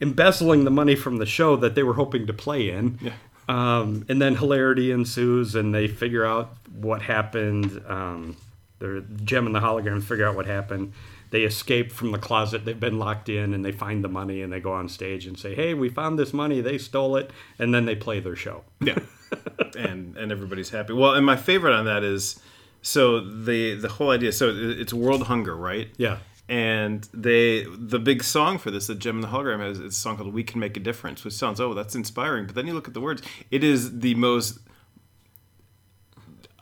embezzling 0.00 0.64
the 0.64 0.70
money 0.70 0.94
from 0.94 1.18
the 1.18 1.26
show 1.26 1.56
that 1.56 1.74
they 1.74 1.82
were 1.82 1.94
hoping 1.94 2.26
to 2.26 2.32
play 2.32 2.70
in. 2.70 2.98
Yeah. 3.00 3.12
Um, 3.48 4.06
and 4.08 4.22
then 4.22 4.36
hilarity 4.36 4.92
ensues, 4.92 5.56
and 5.56 5.74
they 5.74 5.88
figure 5.88 6.24
out 6.24 6.56
what 6.72 7.02
happened. 7.02 7.82
Um, 7.88 8.36
they're, 8.78 9.00
Jem 9.00 9.46
and 9.46 9.54
the 9.54 9.60
holograms 9.60 10.04
figure 10.04 10.26
out 10.26 10.36
what 10.36 10.46
happened. 10.46 10.92
They 11.30 11.42
escape 11.42 11.92
from 11.92 12.12
the 12.12 12.18
closet 12.18 12.64
they've 12.64 12.78
been 12.78 12.98
locked 12.98 13.28
in, 13.28 13.54
and 13.54 13.64
they 13.64 13.72
find 13.72 14.02
the 14.02 14.08
money, 14.08 14.42
and 14.42 14.52
they 14.52 14.60
go 14.60 14.72
on 14.72 14.88
stage 14.88 15.26
and 15.26 15.38
say, 15.38 15.54
"Hey, 15.54 15.74
we 15.74 15.88
found 15.88 16.18
this 16.18 16.32
money. 16.32 16.60
They 16.60 16.78
stole 16.78 17.16
it." 17.16 17.30
And 17.58 17.72
then 17.72 17.84
they 17.84 17.94
play 17.94 18.20
their 18.20 18.36
show. 18.36 18.64
Yeah. 18.80 18.98
and 19.78 20.16
and 20.16 20.32
everybody's 20.32 20.70
happy. 20.70 20.92
Well, 20.92 21.14
and 21.14 21.24
my 21.24 21.36
favorite 21.36 21.74
on 21.74 21.84
that 21.84 22.02
is 22.02 22.40
so 22.82 23.20
the 23.20 23.74
the 23.76 23.88
whole 23.88 24.10
idea. 24.10 24.32
So 24.32 24.52
it's 24.54 24.92
world 24.92 25.24
hunger, 25.24 25.56
right? 25.56 25.88
Yeah. 25.96 26.18
And 26.48 27.08
they 27.14 27.64
the 27.64 28.00
big 28.00 28.24
song 28.24 28.58
for 28.58 28.72
this, 28.72 28.88
the 28.88 28.96
Jem 28.96 29.16
and 29.16 29.24
the 29.24 29.28
Hologram, 29.28 29.60
has 29.60 29.78
it's 29.78 29.96
a 29.96 30.00
song 30.00 30.16
called 30.16 30.34
"We 30.34 30.42
Can 30.42 30.58
Make 30.58 30.76
a 30.76 30.80
Difference," 30.80 31.24
which 31.24 31.34
sounds 31.34 31.60
oh 31.60 31.74
that's 31.74 31.94
inspiring. 31.94 32.46
But 32.46 32.56
then 32.56 32.66
you 32.66 32.74
look 32.74 32.88
at 32.88 32.94
the 32.94 33.00
words; 33.00 33.22
it 33.52 33.62
is 33.62 34.00
the 34.00 34.16
most 34.16 34.58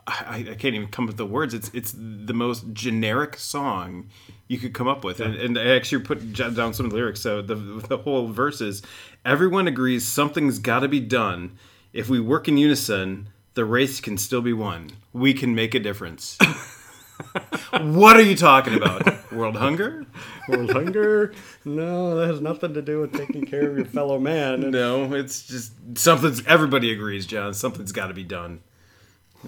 I, 0.08 0.46
I 0.50 0.54
can't 0.54 0.74
even 0.74 0.88
come 0.88 1.04
up 1.04 1.08
with 1.08 1.16
the 1.18 1.26
words. 1.26 1.54
It's 1.54 1.70
it's 1.74 1.94
the 1.96 2.32
most 2.32 2.72
generic 2.72 3.36
song 3.36 4.08
you 4.46 4.58
could 4.58 4.72
come 4.72 4.88
up 4.88 5.04
with, 5.04 5.20
and, 5.20 5.34
and 5.34 5.58
I 5.58 5.76
actually 5.76 6.02
put 6.02 6.32
down 6.32 6.72
some 6.72 6.86
of 6.86 6.90
the 6.90 6.96
lyrics. 6.96 7.20
So 7.20 7.42
the 7.42 7.54
the 7.54 7.98
whole 7.98 8.28
verse 8.28 8.60
is: 8.60 8.82
everyone 9.24 9.68
agrees 9.68 10.06
something's 10.06 10.58
got 10.58 10.80
to 10.80 10.88
be 10.88 11.00
done. 11.00 11.58
If 11.92 12.08
we 12.08 12.20
work 12.20 12.48
in 12.48 12.56
unison, 12.56 13.28
the 13.54 13.64
race 13.64 14.00
can 14.00 14.16
still 14.16 14.42
be 14.42 14.52
won. 14.52 14.92
We 15.12 15.34
can 15.34 15.54
make 15.54 15.74
a 15.74 15.80
difference. 15.80 16.38
what 17.80 18.16
are 18.16 18.22
you 18.22 18.36
talking 18.36 18.74
about? 18.74 19.32
World 19.32 19.56
hunger? 19.56 20.06
World 20.48 20.70
hunger? 20.70 21.34
No, 21.64 22.16
that 22.16 22.28
has 22.28 22.40
nothing 22.40 22.74
to 22.74 22.82
do 22.82 23.00
with 23.00 23.12
taking 23.12 23.44
care 23.44 23.70
of 23.70 23.76
your 23.76 23.86
fellow 23.86 24.18
man. 24.18 24.70
No, 24.78 25.12
it's 25.12 25.46
just 25.46 25.72
something's. 25.94 26.46
Everybody 26.46 26.92
agrees, 26.92 27.26
John. 27.26 27.52
Something's 27.52 27.92
got 27.92 28.06
to 28.08 28.14
be 28.14 28.24
done. 28.24 28.60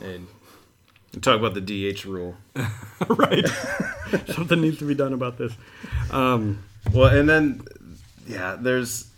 And 0.00 0.26
talk 1.20 1.38
about 1.38 1.54
the 1.54 1.60
DH 1.60 2.04
rule. 2.04 2.36
right. 3.08 3.46
Something 4.34 4.60
needs 4.60 4.78
to 4.78 4.84
be 4.86 4.94
done 4.94 5.12
about 5.12 5.38
this. 5.38 5.52
Um, 6.10 6.62
Well, 6.92 7.06
and 7.16 7.28
then 7.28 7.62
yeah, 8.26 8.56
there's. 8.60 9.08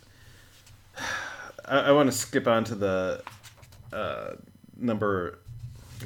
I, 1.64 1.78
I 1.78 1.92
want 1.92 2.10
to 2.10 2.16
skip 2.16 2.46
on 2.46 2.64
to 2.64 2.74
the 2.74 3.22
uh, 3.92 4.30
number. 4.76 5.38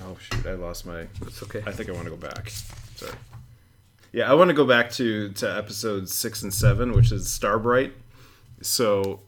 Oh 0.03 0.17
shoot! 0.21 0.47
I 0.47 0.53
lost 0.55 0.87
my. 0.87 1.07
it's 1.23 1.43
okay. 1.43 1.63
I 1.67 1.73
think 1.73 1.89
I 1.89 1.93
want 1.93 2.05
to 2.05 2.11
go 2.11 2.17
back. 2.17 2.51
Sorry. 2.97 3.13
Yeah, 4.13 4.31
I 4.31 4.35
want 4.35 4.49
to 4.49 4.55
go 4.55 4.65
back 4.67 4.91
to 4.93 5.31
to 5.33 5.57
episodes 5.57 6.15
six 6.15 6.43
and 6.43 6.53
seven, 6.53 6.93
which 6.93 7.11
is 7.13 7.29
Starbright. 7.31 7.93
So 8.61 9.21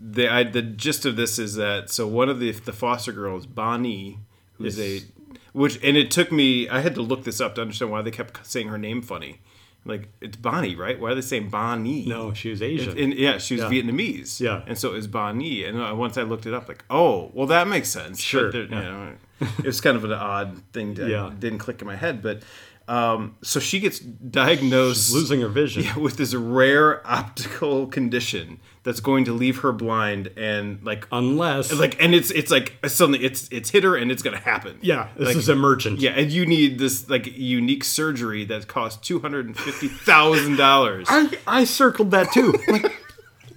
the 0.00 0.28
I, 0.28 0.42
the 0.44 0.62
gist 0.62 1.06
of 1.06 1.16
this 1.16 1.38
is 1.38 1.54
that 1.54 1.90
so 1.90 2.06
one 2.06 2.28
of 2.28 2.40
the 2.40 2.50
the 2.52 2.72
foster 2.72 3.12
girls, 3.12 3.46
Bonnie, 3.46 4.18
who's 4.54 4.78
Yes. 4.78 5.02
a 5.02 5.17
which 5.58 5.82
and 5.84 5.96
it 5.96 6.10
took 6.10 6.30
me 6.32 6.68
I 6.68 6.80
had 6.80 6.94
to 6.94 7.02
look 7.02 7.24
this 7.24 7.40
up 7.40 7.54
to 7.56 7.60
understand 7.62 7.90
why 7.90 8.02
they 8.02 8.10
kept 8.10 8.46
saying 8.46 8.68
her 8.68 8.78
name 8.78 9.02
funny. 9.02 9.40
Like 9.84 10.08
it's 10.20 10.36
Bonnie, 10.36 10.74
right? 10.74 10.98
Why 11.00 11.10
are 11.10 11.14
they 11.14 11.20
saying 11.22 11.48
Bonnie? 11.50 12.04
No, 12.06 12.32
she 12.34 12.50
was 12.50 12.60
Asian. 12.62 12.98
And 12.98 13.14
yeah, 13.14 13.38
she 13.38 13.54
was 13.54 13.62
Yeah. 13.64 13.70
Vietnamese. 13.70 14.40
Yeah. 14.40 14.62
and 14.66 14.76
so 14.76 14.90
it 14.90 14.94
was 14.94 15.06
Bonnie. 15.06 15.64
And 15.64 15.76
once 15.98 16.18
I 16.18 16.22
looked 16.22 16.46
it 16.46 16.52
up, 16.54 16.68
like, 16.68 16.84
oh, 16.90 17.30
well, 17.32 17.46
that 17.46 17.66
makes 17.68 17.88
sense. 17.88 18.20
Sure, 18.20 18.50
yeah. 18.54 18.62
you 18.62 18.68
know, 18.68 19.12
it 19.40 19.64
was 19.64 19.80
kind 19.80 19.96
of 19.96 20.04
an 20.04 20.12
odd 20.12 20.60
thing 20.72 20.94
that 20.94 21.08
Yeah. 21.08 21.32
didn't 21.38 21.58
click 21.60 21.80
in 21.80 21.86
my 21.86 21.96
head. 21.96 22.22
But 22.22 22.42
um, 22.88 23.36
so 23.42 23.60
she 23.60 23.78
gets 23.80 23.98
diagnosed 24.00 25.12
losing 25.12 25.40
her 25.42 25.48
vision. 25.48 25.82
yeah, 25.84 25.98
with 26.06 26.16
this 26.16 26.34
rare 26.34 27.06
optical 27.06 27.86
condition 27.86 28.58
that's 28.82 29.00
going 29.00 29.26
to 29.26 29.32
leave 29.32 29.58
her 29.58 29.72
blind 29.72 30.30
and 30.38 30.82
like 30.84 31.06
Unless, 31.12 31.72
like 31.74 32.02
and 32.02 32.14
it's 32.14 32.30
it's 32.30 32.50
like 32.50 32.72
suddenly 32.86 33.22
it's 33.24 33.46
it's 33.52 33.68
hit 33.70 33.84
her 33.84 33.94
and 33.96 34.10
it's 34.10 34.22
gonna 34.22 34.38
happen. 34.38 34.78
yeah, 34.80 35.08
this 35.18 35.28
Like, 35.28 35.36
is 35.36 35.48
emergent. 35.50 36.00
yeah, 36.00 36.12
and 36.12 36.32
you 36.32 36.46
need 36.46 36.78
this 36.78 37.08
like 37.10 37.26
unique 37.36 37.84
surgery 37.84 38.44
that 38.46 38.66
costs 38.68 39.06
two 39.06 39.20
hundred 39.20 39.44
and 39.46 39.54
fifty 39.56 39.88
thousand 39.88 40.56
dollars. 40.56 41.06
I, 41.10 41.28
I 41.46 41.64
circled 41.64 42.10
that 42.12 42.32
too. 42.32 42.54
Like, 42.68 42.84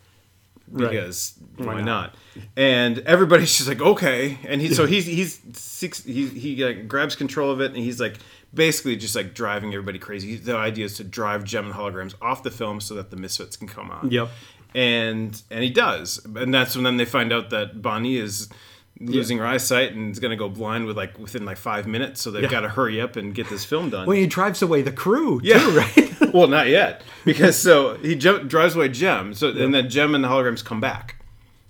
Right. 0.68 0.90
because 0.90 1.34
why, 1.56 1.66
Why 1.66 1.74
not? 1.80 1.84
not? 1.84 2.14
And 2.56 2.98
everybody's 3.00 3.56
just 3.56 3.68
like 3.68 3.80
okay, 3.80 4.38
and 4.44 4.60
he 4.60 4.72
so 4.74 4.86
he's 4.94 5.06
he's 5.06 5.40
six 5.52 6.02
he 6.04 6.26
he 6.28 6.64
like 6.64 6.88
grabs 6.88 7.14
control 7.16 7.50
of 7.50 7.60
it 7.60 7.66
and 7.66 7.76
he's 7.76 8.00
like 8.00 8.18
basically 8.52 8.96
just 8.96 9.14
like 9.14 9.34
driving 9.34 9.72
everybody 9.72 9.98
crazy. 9.98 10.36
The 10.36 10.56
idea 10.56 10.86
is 10.86 10.94
to 10.96 11.04
drive 11.04 11.44
Jem 11.44 11.66
and 11.66 11.74
holograms 11.74 12.14
off 12.20 12.42
the 12.42 12.50
film 12.50 12.80
so 12.80 12.94
that 12.94 13.10
the 13.10 13.16
Misfits 13.16 13.56
can 13.56 13.68
come 13.68 13.90
on. 13.90 14.10
Yep. 14.10 14.28
And 14.74 15.40
and 15.50 15.62
he 15.62 15.70
does, 15.70 16.24
and 16.34 16.52
that's 16.52 16.74
when 16.74 16.84
then 16.84 16.96
they 16.96 17.04
find 17.04 17.32
out 17.32 17.50
that 17.50 17.80
Bonnie 17.80 18.16
is 18.16 18.48
losing 19.00 19.38
her 19.38 19.46
eyesight 19.46 19.92
and 19.92 20.10
is 20.12 20.18
going 20.18 20.30
to 20.30 20.36
go 20.36 20.48
blind 20.48 20.86
with 20.86 20.96
like 20.96 21.18
within 21.18 21.44
like 21.44 21.58
five 21.58 21.86
minutes. 21.86 22.20
So 22.22 22.30
they've 22.30 22.42
Yeah. 22.44 22.48
got 22.50 22.60
to 22.60 22.68
hurry 22.70 23.00
up 23.00 23.16
and 23.16 23.34
get 23.34 23.48
this 23.50 23.64
film 23.64 23.90
done. 23.90 24.06
Well, 24.06 24.16
he 24.16 24.26
drives 24.26 24.62
away 24.62 24.82
the 24.82 24.92
crew, 24.92 25.40
Yeah. 25.42 25.58
too, 25.58 25.70
right? 25.70 26.32
well, 26.34 26.46
not 26.46 26.68
yet, 26.68 27.02
because 27.24 27.58
so 27.58 27.96
he 27.98 28.14
jump, 28.14 28.48
drives 28.48 28.74
away 28.74 28.88
Jem, 28.88 29.34
so 29.34 29.48
and 29.50 29.74
then 29.74 29.88
Jem 29.90 30.14
and 30.14 30.24
the 30.24 30.28
holograms 30.28 30.64
come 30.64 30.80
back. 30.80 31.16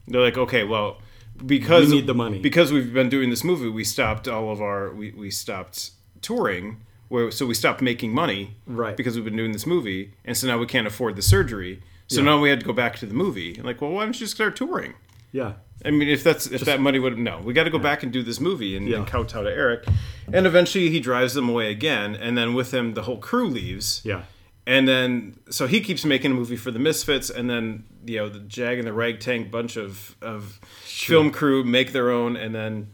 They're 0.06 0.20
like, 0.20 0.38
okay, 0.38 0.62
well, 0.64 1.00
because 1.44 1.88
We 1.90 1.96
need 1.96 2.06
the 2.06 2.14
money. 2.14 2.38
because 2.38 2.72
we've 2.72 2.92
been 2.94 3.08
doing 3.08 3.28
this 3.30 3.42
movie, 3.44 3.68
we 3.68 3.82
stopped 3.84 4.28
all 4.28 4.50
of 4.52 4.60
our 4.62 4.92
we, 4.94 5.10
we 5.10 5.30
stopped 5.30 5.90
touring. 6.22 6.80
Where 7.08 7.30
so 7.30 7.46
we 7.46 7.54
stopped 7.54 7.82
making 7.82 8.12
money, 8.12 8.56
Right. 8.66 8.96
Because 8.96 9.14
we've 9.14 9.24
been 9.24 9.36
doing 9.36 9.52
this 9.52 9.64
movie, 9.66 10.12
and 10.24 10.36
so 10.36 10.48
now 10.48 10.58
we 10.58 10.66
can't 10.66 10.88
afford 10.88 11.14
the 11.14 11.22
surgery. 11.22 11.80
So 12.08 12.18
Yeah. 12.20 12.24
now 12.26 12.40
we 12.40 12.48
had 12.50 12.58
to 12.60 12.66
go 12.66 12.72
back 12.72 12.96
to 12.98 13.06
the 13.06 13.14
movie. 13.14 13.54
And 13.54 13.64
like, 13.64 13.80
well, 13.80 13.92
why 13.92 14.02
don't 14.04 14.14
you 14.14 14.20
just 14.20 14.34
start 14.34 14.56
touring? 14.56 14.94
Yeah. 15.30 15.52
I 15.86 15.90
mean, 15.90 16.08
if 16.08 16.24
that's 16.24 16.46
if 16.48 16.62
that 16.62 16.80
money 16.80 16.98
would 16.98 17.16
no, 17.16 17.40
we 17.44 17.52
got 17.54 17.64
to 17.64 17.70
go 17.70 17.78
back 17.78 18.02
and 18.02 18.12
do 18.12 18.22
this 18.22 18.40
movie 18.40 18.76
and, 18.76 18.88
Yeah. 18.88 18.96
and 18.98 19.06
kowtow 19.06 19.44
to 19.44 19.50
Eric, 19.50 19.84
and 20.32 20.46
eventually 20.46 20.90
he 20.90 20.98
drives 21.00 21.34
them 21.34 21.48
away 21.48 21.70
again, 21.70 22.16
and 22.16 22.36
then 22.36 22.54
with 22.54 22.74
him 22.74 22.94
the 22.94 23.02
whole 23.02 23.18
crew 23.18 23.46
leaves, 23.48 24.02
Yeah. 24.04 24.22
and 24.66 24.88
then 24.88 25.36
so 25.48 25.66
he 25.68 25.80
keeps 25.80 26.04
making 26.04 26.32
a 26.32 26.34
movie 26.34 26.56
for 26.56 26.70
the 26.72 26.78
Misfits, 26.80 27.30
and 27.30 27.48
then 27.48 27.84
you 28.04 28.16
know 28.18 28.28
the 28.28 28.40
Jag 28.40 28.78
and 28.78 28.86
the 28.86 28.92
Ragtag 28.92 29.50
bunch 29.50 29.76
of 29.76 30.16
of 30.20 30.58
film 30.84 31.30
crew 31.30 31.62
make 31.62 31.92
their 31.92 32.10
own, 32.10 32.36
and 32.36 32.52
then 32.54 32.88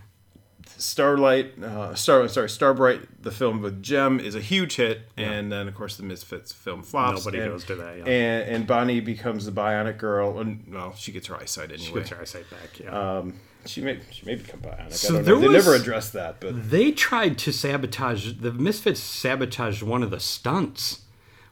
Starlight, 0.83 1.63
uh, 1.63 1.95
Star 1.95 2.27
sorry 2.29 2.49
Starbright, 2.51 3.23
the 3.23 3.31
film 3.31 3.63
with 3.63 3.83
Jem 3.83 4.19
is 4.21 4.35
a 4.35 4.41
huge 4.41 4.77
hit, 4.77 5.03
and 5.17 5.51
then 5.53 5.69
of 5.69 5.75
course 5.75 5.97
the 5.97 6.03
Misfits 6.03 6.53
film 6.53 6.83
flops. 6.83 7.25
Nobody 7.25 7.43
and, 7.43 7.53
goes 7.53 7.65
to 7.65 7.75
that, 7.77 7.99
yeah. 7.99 8.05
And, 8.05 8.49
and 8.57 8.67
Bonnie 8.67 9.01
becomes 9.01 9.47
the 9.47 9.53
Bionic 9.53 9.99
Girl, 9.99 10.39
and 10.41 10.65
well, 10.73 10.95
she 10.95 11.13
gets 11.13 11.29
her 11.29 11.37
eyesight 11.37 11.71
anyway. 11.71 11.85
She 11.87 11.93
gets 11.95 12.11
her 12.11 12.21
eyesight 12.21 12.51
back. 12.51 12.81
Yeah. 12.81 13.19
Um, 13.19 13.35
she 13.65 13.81
may 13.81 14.01
she 14.11 14.27
may 14.27 14.35
become 14.35 14.61
bionic. 14.61 14.93
So 14.93 15.15
I 15.15 15.23
don't 15.23 15.27
know. 15.27 15.41
They 15.41 15.49
was- 15.49 15.67
never 15.67 15.77
addressed 15.77 16.13
that, 16.15 16.41
but 16.41 16.71
they 16.71 16.91
tried 16.91 17.39
to 17.39 17.53
sabotage 17.53 18.33
the 18.41 18.53
Misfits 18.53 19.01
sabotaged 19.01 19.83
one 19.83 20.03
of 20.03 20.11
the 20.11 20.21
stunts 20.21 21.03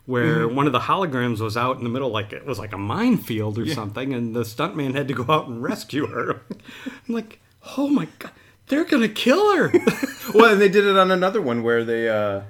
where 0.06 0.38
Mm-hmm. 0.46 0.56
one 0.56 0.66
of 0.66 0.72
the 0.72 0.80
holograms 0.80 1.38
was 1.38 1.56
out 1.56 1.76
in 1.78 1.84
the 1.84 1.90
middle 1.90 2.10
like 2.10 2.32
it 2.32 2.44
was 2.44 2.58
like 2.58 2.72
a 2.72 2.78
minefield 2.78 3.58
or 3.58 3.66
something 3.68 4.12
and 4.12 4.34
the 4.34 4.40
stuntman 4.42 4.94
had 4.94 5.06
to 5.06 5.14
go 5.14 5.24
out 5.32 5.46
and 5.46 5.62
rescue 5.62 6.06
her. 6.06 6.40
I'm 6.86 7.14
like, 7.14 7.38
"Oh 7.76 7.86
my 7.88 8.08
god, 8.18 8.32
they're 8.70 8.84
going 8.86 9.02
to 9.02 9.08
kill 9.08 9.54
her." 9.56 9.70
well, 10.34 10.52
and 10.52 10.60
they 10.60 10.68
did 10.70 10.86
it 10.86 10.96
on 10.96 11.10
another 11.10 11.42
one 11.42 11.62
where 11.62 11.84
they 11.84 12.08
uh, 12.08 12.40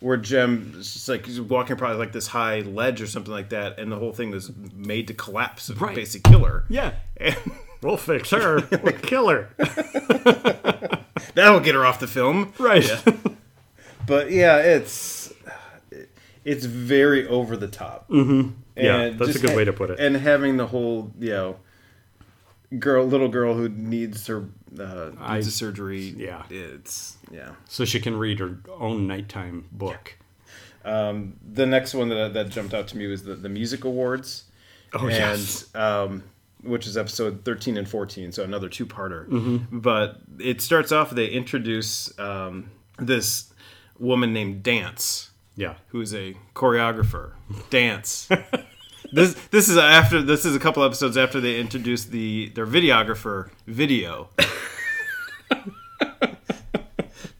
where 0.00 0.16
Jem 0.18 0.72
just 0.76 1.08
like 1.08 1.24
he's 1.26 1.40
walking 1.40 1.76
probably 1.76 1.96
like 1.98 2.12
this 2.12 2.26
high 2.26 2.60
ledge 2.60 3.00
or 3.00 3.06
something 3.06 3.32
like 3.32 3.48
that, 3.50 3.78
and 3.78 3.90
the 3.90 3.96
whole 3.96 4.12
thing 4.12 4.30
was 4.30 4.50
made 4.74 5.08
to 5.08 5.14
collapse 5.14 5.68
and 5.70 5.80
Right. 5.80 5.94
basically 5.94 6.30
kill 6.30 6.44
her. 6.44 6.64
yeah. 6.68 6.92
And 7.16 7.36
We'll 7.82 7.96
fix 7.96 8.28
her. 8.32 8.60
We'll 8.82 8.92
kill 9.02 9.28
her. 9.30 9.48
that'll 11.34 11.60
get 11.60 11.74
her 11.74 11.86
off 11.86 11.98
the 12.00 12.06
film. 12.06 12.52
Right. 12.58 12.90
But 14.06 14.30
yeah, 14.30 14.58
it's 14.58 15.32
it's 16.44 16.64
very 16.66 17.26
over 17.28 17.56
the 17.56 17.68
top. 17.68 18.08
Mm-hmm. 18.10 18.50
Yeah, 18.76 19.10
that's 19.10 19.36
a 19.36 19.38
good 19.38 19.56
way 19.56 19.64
to 19.64 19.72
put 19.72 19.90
it. 19.90 19.98
And 20.00 20.16
having 20.16 20.56
the 20.56 20.66
whole 20.66 21.10
you 21.18 21.30
know 21.30 21.56
girl, 22.78 23.04
little 23.04 23.28
girl 23.28 23.54
who 23.54 23.68
needs 23.68 24.26
her 24.26 24.48
uh, 24.78 25.10
I- 25.20 25.36
needs 25.36 25.46
a 25.46 25.50
surgery. 25.50 26.14
yeah. 26.16 26.44
it's 26.50 27.16
yeah. 27.30 27.50
So 27.68 27.84
she 27.84 28.00
can 28.00 28.16
read 28.16 28.38
her 28.40 28.58
own 28.78 29.06
nighttime 29.06 29.66
book. 29.72 30.16
Um, 30.84 31.36
the 31.52 31.66
next 31.66 31.94
one 31.94 32.08
that 32.08 32.32
that 32.34 32.48
jumped 32.50 32.72
out 32.74 32.88
to 32.88 32.96
me 32.96 33.06
was 33.06 33.22
the, 33.24 33.34
the 33.34 33.48
music 33.48 33.84
awards. 33.84 34.44
Oh, 34.92 35.00
and, 35.06 35.10
yes. 35.12 35.74
Um, 35.74 36.24
which 36.62 36.86
is 36.86 36.96
episode 36.98 37.42
13 37.44 37.78
and 37.78 37.88
14, 37.88 38.32
so 38.32 38.42
another 38.44 38.68
two 38.68 38.84
parter. 38.84 39.26
Mm-hmm. 39.28 39.78
But 39.78 40.20
it 40.38 40.60
starts 40.60 40.92
off, 40.92 41.10
they 41.10 41.26
introduce 41.28 42.18
um, 42.18 42.70
this 42.98 43.52
woman 43.98 44.34
named 44.34 44.62
Danse, 44.62 45.30
Yeah. 45.56 45.74
who's 45.88 46.14
a 46.14 46.36
choreographer. 46.54 47.32
Danse. 47.70 48.28
this 49.12 49.34
this 49.50 49.68
is 49.68 49.76
after 49.76 50.22
this 50.22 50.44
is 50.44 50.54
a 50.54 50.58
couple 50.60 50.82
episodes 50.84 51.16
after 51.16 51.40
they 51.40 51.58
introduced 51.60 52.10
the 52.10 52.50
their 52.54 52.66
videographer 52.66 53.50
video. 53.66 54.28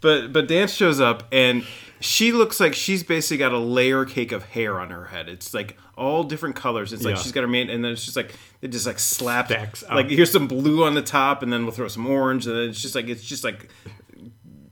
but 0.00 0.32
but 0.32 0.48
Danse 0.48 0.72
shows 0.74 1.00
up 1.00 1.24
and 1.32 1.64
she 2.00 2.32
looks 2.32 2.60
like 2.60 2.74
she's 2.74 3.02
basically 3.02 3.36
got 3.36 3.52
a 3.52 3.58
layer 3.58 4.04
cake 4.06 4.32
of 4.32 4.44
hair 4.44 4.80
on 4.80 4.90
her 4.90 5.06
head. 5.06 5.28
It's 5.28 5.52
like 5.52 5.76
all 5.98 6.24
different 6.24 6.56
colors. 6.56 6.92
It's 6.94 7.04
like 7.04 7.16
Yeah. 7.16 7.20
she's 7.22 7.32
got 7.32 7.42
her 7.42 7.48
main, 7.48 7.68
and 7.68 7.84
then 7.84 7.92
it's 7.92 8.04
just 8.04 8.16
like 8.16 8.34
it 8.62 8.68
just 8.68 8.86
like 8.86 8.98
slaps. 8.98 9.50
Stacks 9.50 9.82
up. 9.82 9.90
Like 9.90 10.08
here's 10.08 10.32
some 10.32 10.48
blue 10.48 10.84
on 10.84 10.94
the 10.94 11.02
top, 11.02 11.42
and 11.42 11.52
then 11.52 11.64
we'll 11.64 11.72
throw 11.72 11.88
some 11.88 12.06
orange, 12.06 12.46
and 12.46 12.56
then 12.56 12.68
it's 12.70 12.80
just 12.80 12.94
like 12.94 13.08
it's 13.08 13.22
just 13.22 13.44
like 13.44 13.68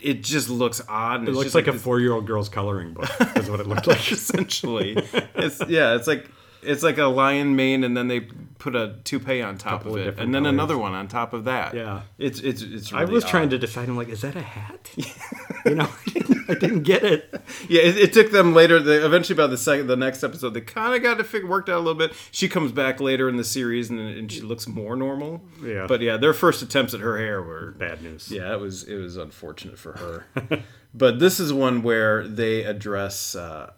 it 0.01 0.23
just 0.23 0.49
looks 0.49 0.81
odd. 0.89 1.21
And 1.21 1.29
It 1.29 1.33
it's 1.33 1.37
looks 1.37 1.47
just 1.47 1.55
like, 1.55 1.67
a 1.67 1.73
this- 1.73 1.83
four-year-old 1.83 2.27
girl's 2.27 2.49
coloring 2.49 2.95
book. 2.95 3.11
Is 3.37 3.51
what 3.51 3.61
it 3.61 3.67
looked 3.67 3.87
like. 3.87 4.11
essentially. 4.13 4.95
it's 5.35 5.61
yeah, 5.69 5.97
it's 5.97 6.07
like 6.07 6.27
it's 6.63 6.83
like 6.83 6.99
a 6.99 7.07
lion 7.07 7.57
mane, 7.57 7.85
and 7.85 7.97
then 7.97 8.09
they 8.09 8.21
put 8.59 8.75
a 8.75 8.97
toupee 9.05 9.41
on 9.41 9.57
top 9.57 9.83
Couple 9.83 9.97
of 9.97 10.01
it, 10.01 10.19
and 10.19 10.35
then 10.35 10.43
colors. 10.43 10.55
another 10.55 10.77
one 10.79 10.93
on 10.93 11.07
top 11.07 11.33
of 11.33 11.45
that. 11.45 11.75
Yeah. 11.75 12.03
it's 12.19 12.41
it's 12.41 12.61
it's. 12.63 12.93
I 12.93 13.05
was 13.05 13.25
odd. 13.25 13.31
trying 13.31 13.51
to 13.51 13.59
decide. 13.59 13.89
I'm 13.89 13.97
like, 13.97 14.09
is 14.09 14.23
that 14.23 14.35
a 14.37 14.43
hat? 14.43 14.91
you 15.65 15.75
know, 15.77 15.89
I 16.07 16.11
didn't, 16.11 16.51
I 16.51 16.55
didn't 16.55 16.83
get 16.83 17.05
it. 17.05 17.33
Yeah, 17.69 17.83
it, 17.83 17.97
it 17.97 18.13
took 18.13 18.31
them 18.33 18.55
later. 18.55 18.81
They, 18.81 18.97
eventually, 18.97 19.37
by 19.37 19.47
the 19.47 19.57
second, 19.59 19.87
the 19.87 19.97
next 19.97 20.25
episode, 20.25 20.55
they 20.55 20.61
kind 20.61 20.95
of 20.95 21.03
got 21.03 21.21
it 21.21 21.27
fig- 21.27 21.45
worked 21.45 21.69
out 21.69 21.77
a 21.77 21.81
little 21.81 21.95
bit. 21.95 22.13
She 22.33 22.49
comes 22.49 22.73
back 22.73 23.01
later 23.01 23.29
in 23.29 23.37
the 23.37 23.45
series, 23.45 23.91
and, 23.91 24.01
and 24.01 24.31
she 24.33 24.41
looks 24.41 24.67
more 24.67 24.97
normal. 24.97 25.43
Yeah. 25.63 25.87
but 25.87 26.01
yeah, 26.01 26.17
their 26.17 26.35
first 26.35 26.63
attempts 26.63 26.95
at 26.95 27.01
her 27.01 27.19
hair 27.19 27.43
were 27.43 27.73
Bad 27.79 28.03
news. 28.03 28.31
Yeah, 28.31 28.53
it 28.53 28.61
was 28.61 28.85
it 28.85 28.97
was 28.97 29.17
unfortunate 29.17 29.79
for 29.79 29.93
her. 29.93 30.63
but 30.95 31.19
this 31.21 31.39
is 31.39 31.53
one 31.53 31.83
where 31.83 32.27
they 32.27 32.65
address 32.65 33.37
uh, 33.37 33.71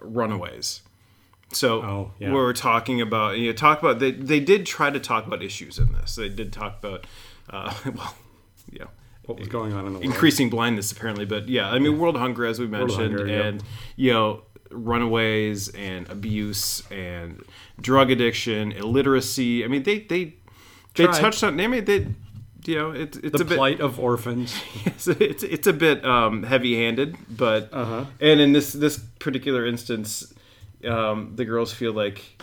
runaways. 0.00 0.82
So 1.56 1.82
Oh, 1.82 2.10
yeah. 2.18 2.32
we're 2.32 2.52
talking 2.52 3.00
about 3.00 3.38
you 3.38 3.46
know, 3.46 3.52
talk 3.52 3.80
about 3.80 3.98
they 3.98 4.12
they 4.12 4.40
did 4.40 4.66
try 4.66 4.90
to 4.90 5.00
talk 5.00 5.26
about 5.26 5.42
issues 5.42 5.78
in 5.78 5.92
this. 5.92 6.14
They 6.16 6.28
did 6.28 6.52
talk 6.52 6.78
about 6.82 7.06
uh, 7.50 7.72
well, 7.94 8.14
yeah. 8.70 8.84
What 9.24 9.38
was 9.40 9.48
going 9.48 9.72
on 9.72 9.80
in 9.86 9.92
the 9.92 9.98
world? 9.98 10.04
Increasing 10.04 10.50
blindness, 10.50 10.92
apparently, 10.92 11.24
but 11.24 11.48
yeah, 11.48 11.68
I 11.70 11.78
mean, 11.80 11.98
world 11.98 12.16
hunger, 12.16 12.46
as 12.46 12.60
we 12.60 12.66
mentioned, 12.68 13.12
hunger, 13.12 13.26
yep. 13.26 13.44
and 13.44 13.62
you 13.96 14.12
know, 14.12 14.42
runaways 14.70 15.68
and 15.70 16.08
abuse 16.08 16.82
and 16.92 17.42
drug 17.80 18.10
addiction, 18.12 18.70
illiteracy. 18.72 19.64
I 19.64 19.68
mean, 19.68 19.82
they 19.82 20.00
they 20.00 20.34
they 20.94 21.04
Tried. 21.06 21.20
touched 21.20 21.42
on. 21.42 21.58
I 21.60 21.66
mean, 21.66 21.84
they 21.84 22.06
you 22.66 22.74
know, 22.76 22.90
it, 22.92 23.16
it's 23.22 23.36
The 23.38 23.42
a 23.42 23.44
bit 23.44 23.56
plight 23.56 23.80
of 23.80 23.98
orphans. 23.98 24.54
it's, 24.84 25.08
it's 25.08 25.42
it's 25.42 25.66
a 25.66 25.72
bit 25.72 26.04
um, 26.04 26.42
heavy-handed, 26.44 27.16
but 27.28 27.68
Uh-huh. 27.72 28.04
and 28.20 28.40
in 28.40 28.52
this 28.52 28.72
this 28.72 28.98
particular 29.18 29.66
instance, 29.66 30.32
um, 30.84 31.32
the 31.36 31.44
girls 31.44 31.72
feel 31.72 31.92
like 31.92 32.42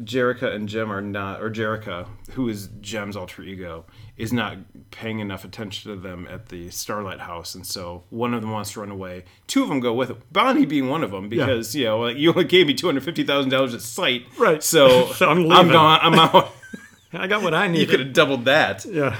Jerrica 0.00 0.54
and 0.54 0.68
Jem 0.68 0.92
are 0.92 1.00
not, 1.00 1.42
or 1.42 1.50
Jerrica, 1.50 2.06
who 2.32 2.48
is 2.48 2.68
Jem's 2.80 3.16
alter 3.16 3.42
ego, 3.42 3.86
is 4.18 4.30
not 4.32 4.58
paying 4.90 5.20
enough 5.20 5.44
attention 5.44 5.90
to 5.90 5.96
them 5.98 6.28
at 6.30 6.50
the 6.50 6.68
Starlight 6.70 7.20
House, 7.20 7.54
and 7.54 7.66
so 7.66 8.04
one 8.10 8.34
of 8.34 8.42
them 8.42 8.50
wants 8.50 8.72
to 8.72 8.80
run 8.80 8.90
away. 8.90 9.24
Two 9.46 9.62
of 9.62 9.68
them 9.70 9.80
go 9.80 9.94
with 9.94 10.10
him. 10.10 10.18
Bonnie 10.32 10.66
being 10.66 10.88
one 10.90 11.02
of 11.02 11.10
them, 11.12 11.28
because 11.30 11.74
you 11.74 11.84
know, 11.86 12.00
like 12.00 12.16
you 12.18 12.30
only 12.30 12.44
gave 12.56 12.66
me 12.66 12.74
two 12.74 12.86
hundred 12.86 13.04
fifty 13.04 13.24
thousand 13.24 13.50
dollars 13.50 13.72
at 13.74 13.80
sight, 13.80 14.26
Right. 14.38 14.62
So, 14.62 15.06
So 15.14 15.30
I'm 15.30 15.50
I'm 15.50 15.68
gone. 15.68 15.98
I'm 16.02 16.14
out. 16.14 16.52
I 17.14 17.26
got 17.26 17.42
what 17.42 17.54
I 17.54 17.66
need. 17.68 17.80
you 17.80 17.86
could 17.86 18.00
have 18.00 18.12
doubled 18.12 18.44
that. 18.44 18.84
Yeah. 18.84 19.18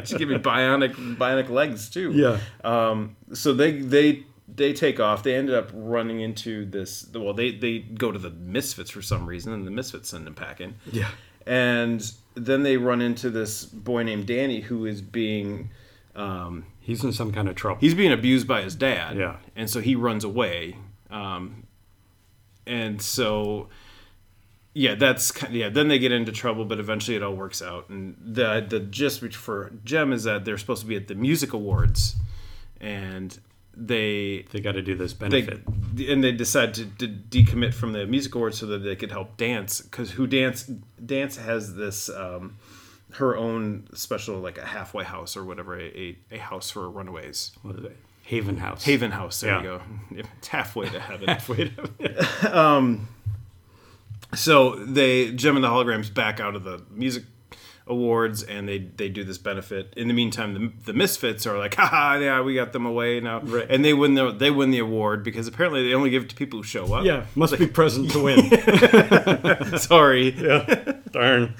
Just 0.00 0.18
give 0.18 0.28
me 0.28 0.36
bionic 0.38 0.94
bionic 1.16 1.48
legs 1.48 1.88
too. 1.88 2.10
Yeah. 2.12 2.40
Um, 2.64 3.14
so 3.32 3.52
they 3.54 3.72
they 3.80 4.24
they 4.48 4.72
take 4.72 5.00
off. 5.00 5.22
They 5.22 5.34
ended 5.34 5.54
up 5.54 5.70
running 5.74 6.20
into 6.20 6.64
this. 6.64 7.08
Well, 7.14 7.34
they 7.34 7.50
they 7.52 7.78
go 7.80 8.12
to 8.12 8.18
the 8.18 8.30
Misfits 8.30 8.90
for 8.90 9.02
some 9.02 9.26
reason, 9.26 9.52
and 9.52 9.66
the 9.66 9.70
Misfits 9.70 10.10
send 10.10 10.26
them 10.26 10.34
packing. 10.34 10.74
Yeah. 10.90 11.10
And 11.46 12.12
then 12.34 12.62
they 12.64 12.76
run 12.76 13.00
into 13.00 13.30
this 13.30 13.64
boy 13.64 14.02
named 14.02 14.26
Danny 14.26 14.60
who 14.60 14.84
is 14.86 15.00
being. 15.02 15.70
Um, 16.14 16.66
He's 16.80 17.02
in 17.02 17.12
some 17.12 17.32
kind 17.32 17.48
of 17.48 17.56
trouble. 17.56 17.80
he's 17.80 17.94
being 17.94 18.12
abused 18.12 18.46
by 18.46 18.62
his 18.62 18.76
dad. 18.76 19.16
Yeah. 19.16 19.36
And 19.56 19.68
so 19.68 19.80
he 19.80 19.96
runs 19.96 20.22
away. 20.22 20.76
Um, 21.10 21.64
and 22.64 23.02
so, 23.02 23.68
yeah, 24.72 24.94
that's 24.94 25.32
kind 25.32 25.52
of, 25.52 25.56
yeah. 25.56 25.68
Then 25.68 25.88
they 25.88 25.98
get 25.98 26.12
into 26.12 26.30
trouble, 26.30 26.64
but 26.64 26.78
eventually 26.78 27.16
it 27.16 27.24
all 27.24 27.34
works 27.34 27.60
out. 27.60 27.88
And 27.88 28.16
the 28.24 28.64
the 28.66 28.78
gist 28.80 29.20
for 29.34 29.72
Jem 29.84 30.12
is 30.12 30.24
that 30.24 30.44
they're 30.44 30.58
supposed 30.58 30.82
to 30.82 30.86
be 30.86 30.94
at 30.96 31.08
the 31.08 31.16
music 31.16 31.52
awards, 31.52 32.14
and 32.80 33.36
they 33.76 34.46
they 34.52 34.60
got 34.60 34.72
to 34.72 34.82
do 34.82 34.94
this 34.94 35.12
they 35.12 35.28
benefit. 35.28 35.60
and 36.08 36.24
they 36.24 36.32
decide 36.32 36.72
to, 36.74 36.86
to 36.86 37.06
decommit 37.06 37.74
from 37.74 37.92
the 37.92 38.06
music 38.06 38.34
awards 38.34 38.58
so 38.58 38.66
that 38.66 38.78
they 38.78 38.96
could 38.96 39.10
help 39.10 39.36
dance 39.36 39.80
because 39.82 40.12
who 40.12 40.26
dance 40.26 40.64
dance 41.04 41.36
has 41.36 41.74
this 41.74 42.08
um, 42.08 42.56
her 43.12 43.36
own 43.36 43.86
special 43.92 44.38
like 44.38 44.56
a 44.58 44.64
halfway 44.64 45.04
house 45.04 45.36
or 45.36 45.44
whatever 45.44 45.78
a, 45.78 45.84
a, 45.84 46.16
a 46.32 46.38
house 46.38 46.70
for 46.70 46.88
runaways 46.88 47.52
what 47.62 47.76
is 47.76 47.84
it? 47.84 47.96
Haven 48.22 48.56
House. 48.56 48.82
haven 48.84 49.10
house 49.12 49.40
there 49.40 49.50
Yeah. 49.52 49.58
you 49.58 49.62
go 49.64 49.80
it's 50.38 50.48
halfway 50.48 50.88
to 50.88 50.98
heaven 50.98 51.28
Halfway 51.36 51.68
to- 51.68 53.00
so 54.34 54.74
they 54.84 55.32
Jem 55.32 55.56
and 55.56 55.64
the 55.64 55.68
holograms 55.68 56.12
back 56.12 56.40
out 56.40 56.56
of 56.56 56.64
the 56.64 56.82
music 56.90 57.24
awards 57.88 58.42
and 58.42 58.68
they 58.68 58.78
they 58.78 59.08
do 59.08 59.22
this 59.22 59.38
benefit 59.38 59.94
in 59.96 60.08
the 60.08 60.14
meantime 60.14 60.54
the, 60.54 60.72
the 60.86 60.92
misfits 60.92 61.46
are 61.46 61.56
like 61.56 61.74
haha 61.76 62.18
yeah 62.18 62.40
we 62.40 62.52
got 62.54 62.72
them 62.72 62.84
away 62.84 63.20
now 63.20 63.38
Right. 63.40 63.66
and 63.70 63.84
they 63.84 63.94
win 63.94 64.14
the 64.14 64.32
they 64.32 64.50
win 64.50 64.72
the 64.72 64.80
award 64.80 65.22
because 65.22 65.46
apparently 65.46 65.86
they 65.86 65.94
only 65.94 66.10
give 66.10 66.24
it 66.24 66.30
to 66.30 66.34
people 66.34 66.58
who 66.58 66.62
show 66.64 66.92
up 66.92 67.04
yeah, 67.04 67.26
must 67.36 67.56
be 67.58 67.66
present 67.68 68.10
to 68.10 68.22
win. 68.24 68.50
sorry 69.78 70.30
yeah. 70.30 70.92
Darn. 71.12 71.54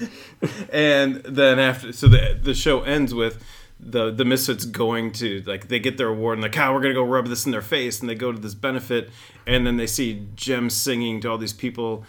and 0.71 1.15
then 1.23 1.59
after 1.59 1.91
so 1.93 2.07
the 2.07 2.37
the 2.41 2.53
show 2.53 2.81
ends 2.81 3.13
with 3.13 3.43
the 3.79 4.11
the 4.11 4.25
misfits 4.25 4.65
going 4.65 5.11
to 5.13 5.41
like 5.45 5.67
they 5.67 5.79
get 5.79 5.97
their 5.97 6.07
award 6.09 6.33
and 6.37 6.41
like, 6.43 6.51
"Cow, 6.51 6.73
we're 6.73 6.81
gonna 6.81 6.93
go 6.95 7.03
rub 7.03 7.27
this 7.27 7.45
in 7.45 7.51
their 7.51 7.61
face," 7.61 7.99
and 8.01 8.09
they 8.09 8.15
go 8.15 8.31
to 8.31 8.39
this 8.39 8.55
benefit, 8.55 9.11
and 9.45 9.67
then 9.67 9.77
they 9.77 9.85
see 9.85 10.25
Jem 10.35 10.69
singing 10.71 11.21
to 11.21 11.29
all 11.29 11.37
these 11.37 11.53
people, 11.53 12.03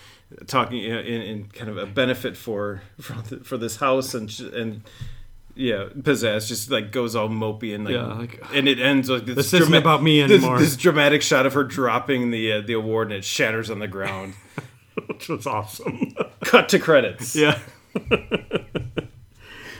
talking 0.46 0.82
in, 0.82 0.98
in 1.22 1.44
kind 1.48 1.70
of 1.70 1.76
a 1.78 1.86
benefit 1.86 2.36
for 2.36 2.82
for, 3.00 3.14
the, 3.22 3.44
for 3.44 3.56
this 3.56 3.76
house 3.76 4.14
and 4.14 4.38
and. 4.40 4.82
Yeah, 5.60 5.86
pizzazz 5.92 6.46
just 6.46 6.70
like 6.70 6.92
goes 6.92 7.16
all 7.16 7.28
mopey 7.28 7.74
and 7.74 7.84
like, 7.84 7.92
Yeah, 7.94 8.04
like, 8.04 8.40
and 8.54 8.68
it 8.68 8.78
ends 8.78 9.10
like 9.10 9.26
this. 9.26 9.34
This 9.34 9.54
isn't 9.54 9.74
about 9.74 10.04
me 10.04 10.22
this- 10.22 10.44
This, 10.44 10.76
dramatic 10.76 11.20
shot 11.20 11.46
of 11.46 11.54
her 11.54 11.64
dropping 11.64 12.30
the 12.30 12.52
uh, 12.52 12.60
the 12.60 12.74
award 12.74 13.08
and 13.08 13.16
it 13.16 13.24
shatters 13.24 13.68
on 13.68 13.80
the 13.80 13.88
ground. 13.88 14.34
which 15.06 15.28
was 15.28 15.46
awesome. 15.48 16.14
Cut 16.44 16.68
to 16.68 16.78
credits. 16.78 17.34
yeah. 17.34 17.58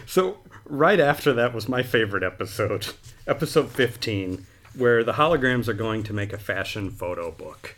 so 0.07 0.39
right 0.65 1.01
after 1.01 1.33
that 1.35 1.55
was 1.55 1.69
my 1.69 1.83
favorite 1.83 2.23
episode, 2.23 2.89
episode 3.27 3.71
15, 3.71 4.47
where 4.77 5.05
the 5.05 5.15
holograms 5.15 5.69
are 5.69 5.75
going 5.75 6.03
to 6.05 6.13
make 6.13 6.33
a 6.33 6.39
fashion 6.39 6.91
photo 6.91 7.31
book. 7.31 7.77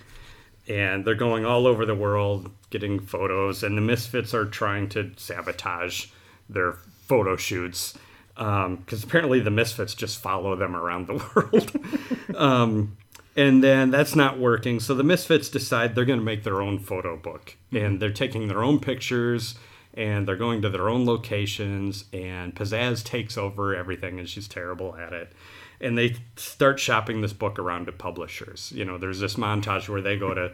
And 0.70 1.04
they're 1.04 1.16
going 1.16 1.44
all 1.44 1.66
over 1.66 1.84
the 1.84 1.96
world 1.96 2.48
getting 2.70 3.00
photos, 3.00 3.64
and 3.64 3.76
the 3.76 3.82
Misfits 3.82 4.32
are 4.32 4.44
trying 4.44 4.88
to 4.90 5.10
sabotage 5.16 6.06
their 6.48 6.74
photo 7.08 7.36
shoots. 7.36 7.98
Because 8.36 9.02
apparently 9.02 9.40
the 9.40 9.50
Misfits 9.50 9.94
just 9.94 10.20
follow 10.20 10.54
them 10.54 10.76
around 10.76 11.08
the 11.08 11.14
world. 11.34 12.36
um, 12.36 12.96
and 13.36 13.62
then 13.62 13.90
that's 13.90 14.14
not 14.14 14.38
working. 14.38 14.80
So 14.80 14.94
the 14.94 15.04
Misfits 15.04 15.48
decide 15.48 15.94
they're 15.94 16.04
going 16.04 16.18
to 16.20 16.24
make 16.24 16.44
their 16.44 16.60
own 16.62 16.78
photo 16.78 17.16
book. 17.16 17.56
And 17.72 18.00
they're 18.00 18.12
taking 18.12 18.48
their 18.48 18.62
own 18.62 18.80
pictures 18.80 19.56
and 19.94 20.26
they're 20.26 20.36
going 20.36 20.62
to 20.62 20.70
their 20.70 20.88
own 20.88 21.04
locations. 21.04 22.04
And 22.12 22.54
Pizzazz 22.54 23.04
takes 23.04 23.36
over 23.36 23.74
everything 23.74 24.18
and 24.18 24.28
she's 24.28 24.48
terrible 24.48 24.96
at 24.96 25.12
it. 25.12 25.32
And 25.80 25.96
they 25.96 26.16
start 26.36 26.78
shopping 26.78 27.22
this 27.22 27.32
book 27.32 27.58
around 27.58 27.86
to 27.86 27.92
publishers. 27.92 28.70
You 28.74 28.84
know, 28.84 28.98
there's 28.98 29.20
this 29.20 29.36
montage 29.36 29.88
where 29.88 30.02
they 30.02 30.18
go 30.18 30.34
to 30.34 30.52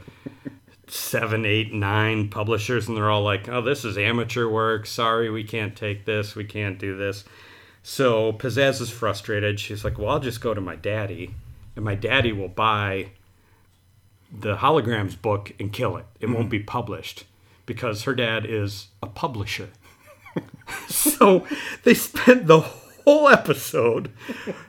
seven, 0.88 1.44
eight, 1.44 1.72
nine 1.72 2.28
publishers, 2.28 2.88
and 2.88 2.96
they're 2.96 3.10
all 3.10 3.22
like, 3.22 3.48
"Oh, 3.48 3.60
this 3.60 3.84
is 3.84 3.98
amateur 3.98 4.48
work. 4.48 4.86
Sorry, 4.86 5.30
we 5.30 5.44
can't 5.44 5.76
take 5.76 6.04
this. 6.04 6.34
We 6.34 6.44
can't 6.44 6.78
do 6.78 6.96
this." 6.96 7.24
So 7.82 8.32
Pizzazz 8.32 8.80
is 8.80 8.90
frustrated. 8.90 9.60
She's 9.60 9.84
like, 9.84 9.98
"Well, 9.98 10.10
I'll 10.10 10.20
just 10.20 10.40
go 10.40 10.54
to 10.54 10.60
my 10.60 10.76
daddy, 10.76 11.34
and 11.74 11.84
my 11.84 11.94
daddy 11.94 12.32
will 12.32 12.48
buy 12.48 13.10
the 14.32 14.56
holograms 14.56 15.20
book 15.20 15.52
and 15.58 15.72
kill 15.72 15.96
it. 15.96 16.06
It 16.20 16.26
won't 16.26 16.42
mm-hmm. 16.42 16.48
be 16.50 16.60
published 16.60 17.24
because 17.64 18.04
her 18.04 18.14
dad 18.14 18.46
is 18.46 18.88
a 19.02 19.06
publisher." 19.06 19.70
so 20.88 21.46
they 21.84 21.94
spent 21.94 22.46
the 22.46 22.60
whole 22.60 22.85
episode 23.06 24.10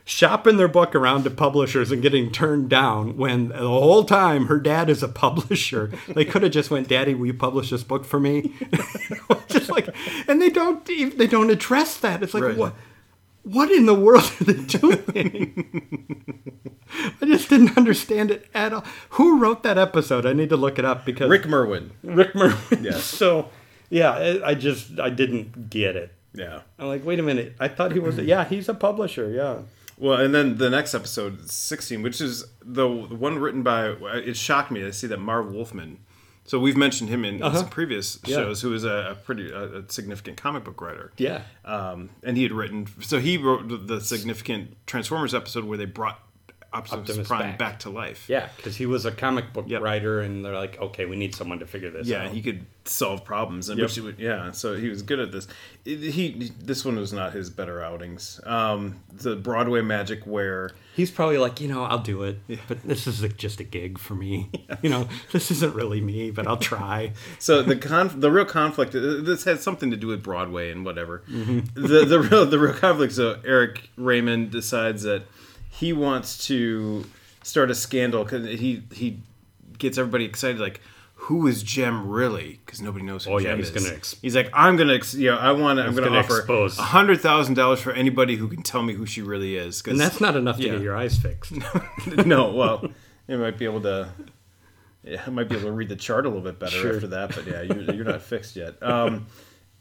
shopping 0.05 0.57
their 0.57 0.67
book 0.67 0.93
around 0.93 1.23
to 1.23 1.29
publishers 1.31 1.91
and 1.91 2.01
getting 2.03 2.31
turned 2.31 2.69
down 2.69 3.17
when 3.17 3.49
the 3.49 3.57
whole 3.57 4.03
time 4.03 4.45
her 4.45 4.59
dad 4.59 4.89
is 4.91 5.01
a 5.01 5.07
publisher. 5.07 5.91
They 6.07 6.23
could 6.23 6.43
have 6.43 6.51
just 6.51 6.69
went 6.69 6.87
daddy 6.87 7.15
will 7.15 7.25
you 7.25 7.33
publish 7.33 7.71
this 7.71 7.83
book 7.83 8.05
for 8.05 8.19
me? 8.19 8.53
Just 9.49 9.69
like 9.69 9.89
and 10.27 10.39
they 10.41 10.49
don't 10.49 10.85
they 10.85 11.25
don't 11.27 11.49
address 11.49 11.97
that. 11.99 12.21
It's 12.21 12.33
like 12.35 12.43
Right. 12.43 12.57
what 12.57 12.73
what 13.43 13.71
in 13.71 13.85
the 13.87 13.95
world 13.95 14.31
are 14.39 14.43
they 14.43 14.61
doing? 14.65 16.43
I 17.21 17.25
just 17.25 17.49
didn't 17.49 17.75
understand 17.77 18.29
it 18.31 18.47
at 18.53 18.71
all. 18.73 18.83
Who 19.11 19.39
wrote 19.39 19.63
that 19.63 19.77
episode? 19.77 20.25
I 20.25 20.33
need 20.33 20.49
to 20.49 20.57
look 20.57 20.77
it 20.79 20.85
up 20.85 21.05
because 21.05 21.29
Rick 21.29 21.45
Merwin. 21.47 21.91
rick 22.03 22.35
merwin. 22.35 22.83
Yes. 22.83 23.03
so 23.21 23.49
yeah 23.89 24.11
I- 24.11 24.49
i 24.49 24.53
just 24.53 24.99
i 24.99 25.09
didn't 25.09 25.69
get 25.69 25.95
it 25.95 26.11
Yeah. 26.33 26.61
I'm 26.77 26.87
like, 26.87 27.05
wait 27.05 27.19
a 27.19 27.23
minute. 27.23 27.55
I 27.59 27.67
thought 27.67 27.91
he 27.93 27.99
was. 27.99 28.17
Yeah, 28.17 28.45
he's 28.45 28.69
a 28.69 28.73
publisher. 28.73 29.29
Yeah. 29.29 29.59
Well, 29.99 30.19
and 30.19 30.33
then 30.35 30.57
the 30.57 30.69
next 30.69 30.93
episode, 30.93 31.49
16, 31.49 32.03
which 32.03 32.21
is 32.21 32.45
the 32.63 32.87
one 32.87 33.39
written 33.39 33.63
by, 33.63 33.87
it 33.89 34.37
shocked 34.37 34.69
me 34.69 34.81
to 34.81 34.93
see 34.93 35.07
that 35.07 35.17
Marv 35.19 35.51
Wolfman. 35.51 35.97
So 36.45 36.59
we've 36.59 36.77
mentioned 36.77 37.09
him 37.09 37.25
in 37.25 37.39
some 37.39 37.67
previous 37.67 38.19
Yeah. 38.25 38.37
shows, 38.37 38.61
who 38.61 38.73
is 38.73 38.85
a, 38.85 39.09
a 39.11 39.15
pretty 39.15 39.51
a, 39.51 39.79
a 39.79 39.89
significant 39.89 40.37
comic 40.37 40.63
book 40.63 40.79
writer. 40.81 41.11
Yeah. 41.17 41.41
Um, 41.65 42.11
and 42.23 42.37
he 42.37 42.43
had 42.43 42.51
written, 42.53 42.87
so 43.01 43.19
he 43.19 43.37
wrote 43.37 43.87
the 43.87 43.99
significant 43.99 44.77
Transformers 44.85 45.33
episode 45.33 45.65
where 45.65 45.77
they 45.77 45.85
brought 45.85 46.19
Optimus, 46.73 47.09
Optimus 47.09 47.27
Prime 47.27 47.41
back. 47.51 47.57
back. 47.59 47.79
to 47.79 47.89
life. 47.89 48.25
Yeah, 48.27 48.49
because 48.57 48.75
he 48.75 48.85
was 48.85 49.05
a 49.05 49.11
comic 49.11 49.53
book 49.53 49.65
Yep. 49.67 49.81
writer, 49.81 50.19
and 50.21 50.43
they're 50.43 50.53
like, 50.55 50.79
okay, 50.81 51.05
we 51.05 51.15
need 51.15 51.33
someone 51.35 51.59
to 51.59 51.65
figure 51.65 51.89
this 51.89 52.07
Yeah, 52.07 52.25
out. 52.25 52.31
he 52.31 52.41
could 52.41 52.65
solve 52.85 53.23
problems, 53.25 53.69
and 53.69 53.77
Yep. 53.79 53.85
which 53.85 53.95
he 53.95 54.01
would, 54.01 54.19
yeah. 54.19 54.51
So 54.51 54.75
he 54.75 54.89
was 54.89 55.01
good 55.01 55.19
at 55.19 55.31
this. 55.31 55.47
It- 55.85 56.11
he 56.11 56.51
this 56.59 56.83
one 56.85 56.95
was 56.97 57.11
not 57.13 57.33
his 57.33 57.49
better 57.49 57.81
outings. 57.81 58.39
Um, 58.45 58.95
the 59.13 59.35
Broadway 59.35 59.81
magic 59.81 60.25
where 60.25 60.71
He's 60.95 61.11
probably 61.11 61.37
like, 61.37 61.61
you 61.61 61.67
know, 61.67 61.83
I'll 61.83 61.99
do 61.99 62.23
it, 62.23 62.39
yeah. 62.47 62.57
but 62.67 62.81
this 62.83 63.05
is 63.05 63.21
a, 63.21 63.29
just 63.29 63.59
a 63.59 63.63
gig 63.63 63.97
for 63.99 64.15
me. 64.15 64.49
You 64.83 64.89
know, 64.91 65.07
this 65.31 65.49
isn't 65.51 65.73
really 65.73 66.01
me, 66.01 66.29
but 66.31 66.45
I'll 66.47 66.57
try. 66.57 67.13
So 67.39 67.61
the 67.63 67.75
conf- 67.75 68.19
the 68.19 68.29
real 68.31 68.45
conflict 68.45 68.93
uh, 68.95 69.21
this 69.21 69.43
has 69.45 69.61
something 69.63 69.89
to 69.91 69.97
do 69.97 70.07
with 70.07 70.21
Broadway 70.23 70.71
and 70.71 70.83
whatever. 70.85 71.23
The 71.27 72.05
the 72.05 72.19
real 72.19 72.45
the 72.45 72.59
real 72.59 72.73
conflict. 72.73 73.13
So 73.13 73.39
Eric 73.45 73.89
Raymond 73.97 74.51
decides 74.51 75.03
that 75.03 75.23
he 75.79 75.93
wants 75.93 76.47
to 76.47 77.05
start 77.43 77.69
a 77.71 77.75
scandal 77.75 78.23
because 78.23 78.45
he 78.59 78.83
he 78.93 79.19
gets 79.77 79.97
everybody 79.97 80.25
excited 80.25 80.59
like. 80.59 80.81
Who 81.21 81.47
is 81.47 81.63
Jem 81.63 82.07
really? 82.07 82.59
Because 82.63 82.79
nobody 82.79 83.03
knows 83.03 83.25
who 83.25 83.31
Oh, 83.33 83.37
yeah, 83.39 83.49
Jem 83.49 83.57
he's 83.57 83.69
is. 83.71 83.83
gonna 83.83 83.95
ex- 83.95 84.15
he's 84.21 84.35
like, 84.35 84.51
I'm 84.53 84.77
gonna, 84.77 84.93
ex- 84.93 85.15
you 85.15 85.31
know, 85.31 85.37
I 85.37 85.51
want 85.51 85.77
to, 85.77 85.83
I'm 85.83 85.95
gonna, 85.95 86.09
gonna 86.09 86.19
offer 86.19 86.69
hundred 86.79 87.21
thousand 87.21 87.55
dollars 87.55 87.81
for 87.81 87.91
anybody 87.91 88.35
who 88.35 88.47
can 88.47 88.61
tell 88.61 88.83
me 88.83 88.93
who 88.93 89.07
she 89.07 89.23
really 89.23 89.57
is. 89.57 89.81
And 89.87 89.99
that's 89.99 90.21
not 90.21 90.35
enough 90.35 90.57
to 90.57 90.63
Yeah. 90.63 90.73
get 90.73 90.81
your 90.83 90.95
eyes 90.95 91.17
fixed. 91.17 91.53
no, 92.25 92.53
well, 92.53 92.87
you 93.27 93.37
might 93.39 93.57
be 93.57 93.65
able 93.65 93.81
to. 93.81 94.09
Yeah, 95.03 95.23
I 95.25 95.29
might 95.31 95.49
be 95.49 95.55
able 95.55 95.65
to 95.69 95.71
read 95.71 95.89
the 95.89 95.95
chart 95.95 96.27
a 96.27 96.29
little 96.29 96.43
bit 96.43 96.59
better 96.59 96.77
Sure. 96.77 96.93
after 96.95 97.07
that, 97.07 97.33
but 97.35 97.47
yeah, 97.47 97.61
you're, 97.63 97.95
you're 97.95 98.05
not 98.05 98.21
fixed 98.21 98.55
yet. 98.55 98.81
Um, 98.83 99.25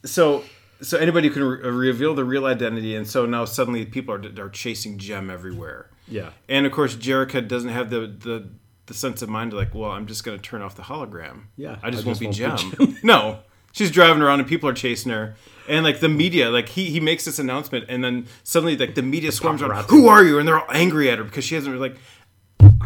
so, 0.07 0.43
so 0.81 0.99
anybody 0.99 1.31
can 1.31 1.43
re- 1.43 1.71
reveal 1.71 2.15
the 2.15 2.25
real 2.25 2.47
identity, 2.47 2.95
and 2.95 3.07
so 3.07 3.27
now 3.27 3.45
suddenly 3.45 3.85
people 3.87 4.15
are 4.15 4.45
are 4.45 4.51
chasing 4.51 4.99
Jem 4.99 5.31
everywhere. 5.31 5.91
Yeah. 6.09 6.31
and 6.49 6.67
of 6.67 6.73
course, 6.73 6.95
Jerrica 6.95 7.47
doesn't 7.47 7.71
have 7.71 7.91
the 7.91 8.01
the, 8.01 8.49
the 8.87 8.95
sense 8.95 9.23
of 9.23 9.29
mind 9.29 9.51
to 9.53 9.57
like, 9.57 9.75
well, 9.75 9.91
I'm 9.91 10.07
just 10.07 10.25
going 10.25 10.39
to 10.39 10.43
turn 10.43 10.63
off 10.63 10.77
the 10.77 10.83
hologram. 10.83 11.45
Yeah, 11.57 11.79
I 11.83 11.91
just 11.91 12.05
I 12.05 12.09
won't 12.09 12.21
just 12.21 12.39
be 12.39 12.45
won't 12.45 12.61
Jem. 12.79 12.99
no, 13.03 13.41
she's 13.73 13.91
driving 13.91 14.23
around 14.23 14.41
and 14.41 14.49
people 14.49 14.69
are 14.69 14.75
chasing 14.75 15.13
her. 15.13 15.37
And 15.69 15.85
like 15.85 16.01
the 16.01 16.09
media, 16.09 16.49
like 16.51 16.69
he, 16.69 16.91
he 16.91 17.01
makes 17.01 17.25
this 17.25 17.39
announcement, 17.39 17.87
and 17.89 18.05
then 18.05 18.27
suddenly 18.45 18.77
like 18.77 18.95
the 18.95 19.03
media 19.03 19.33
swarms 19.33 19.63
around. 19.63 19.85
Who 19.91 20.09
are 20.09 20.23
you? 20.25 20.39
And 20.39 20.47
they're 20.47 20.61
all 20.61 20.71
angry 20.71 21.11
at 21.11 21.19
her 21.19 21.25
because 21.25 21.45
she 21.45 21.57
hasn't 21.57 21.79
like 21.81 21.97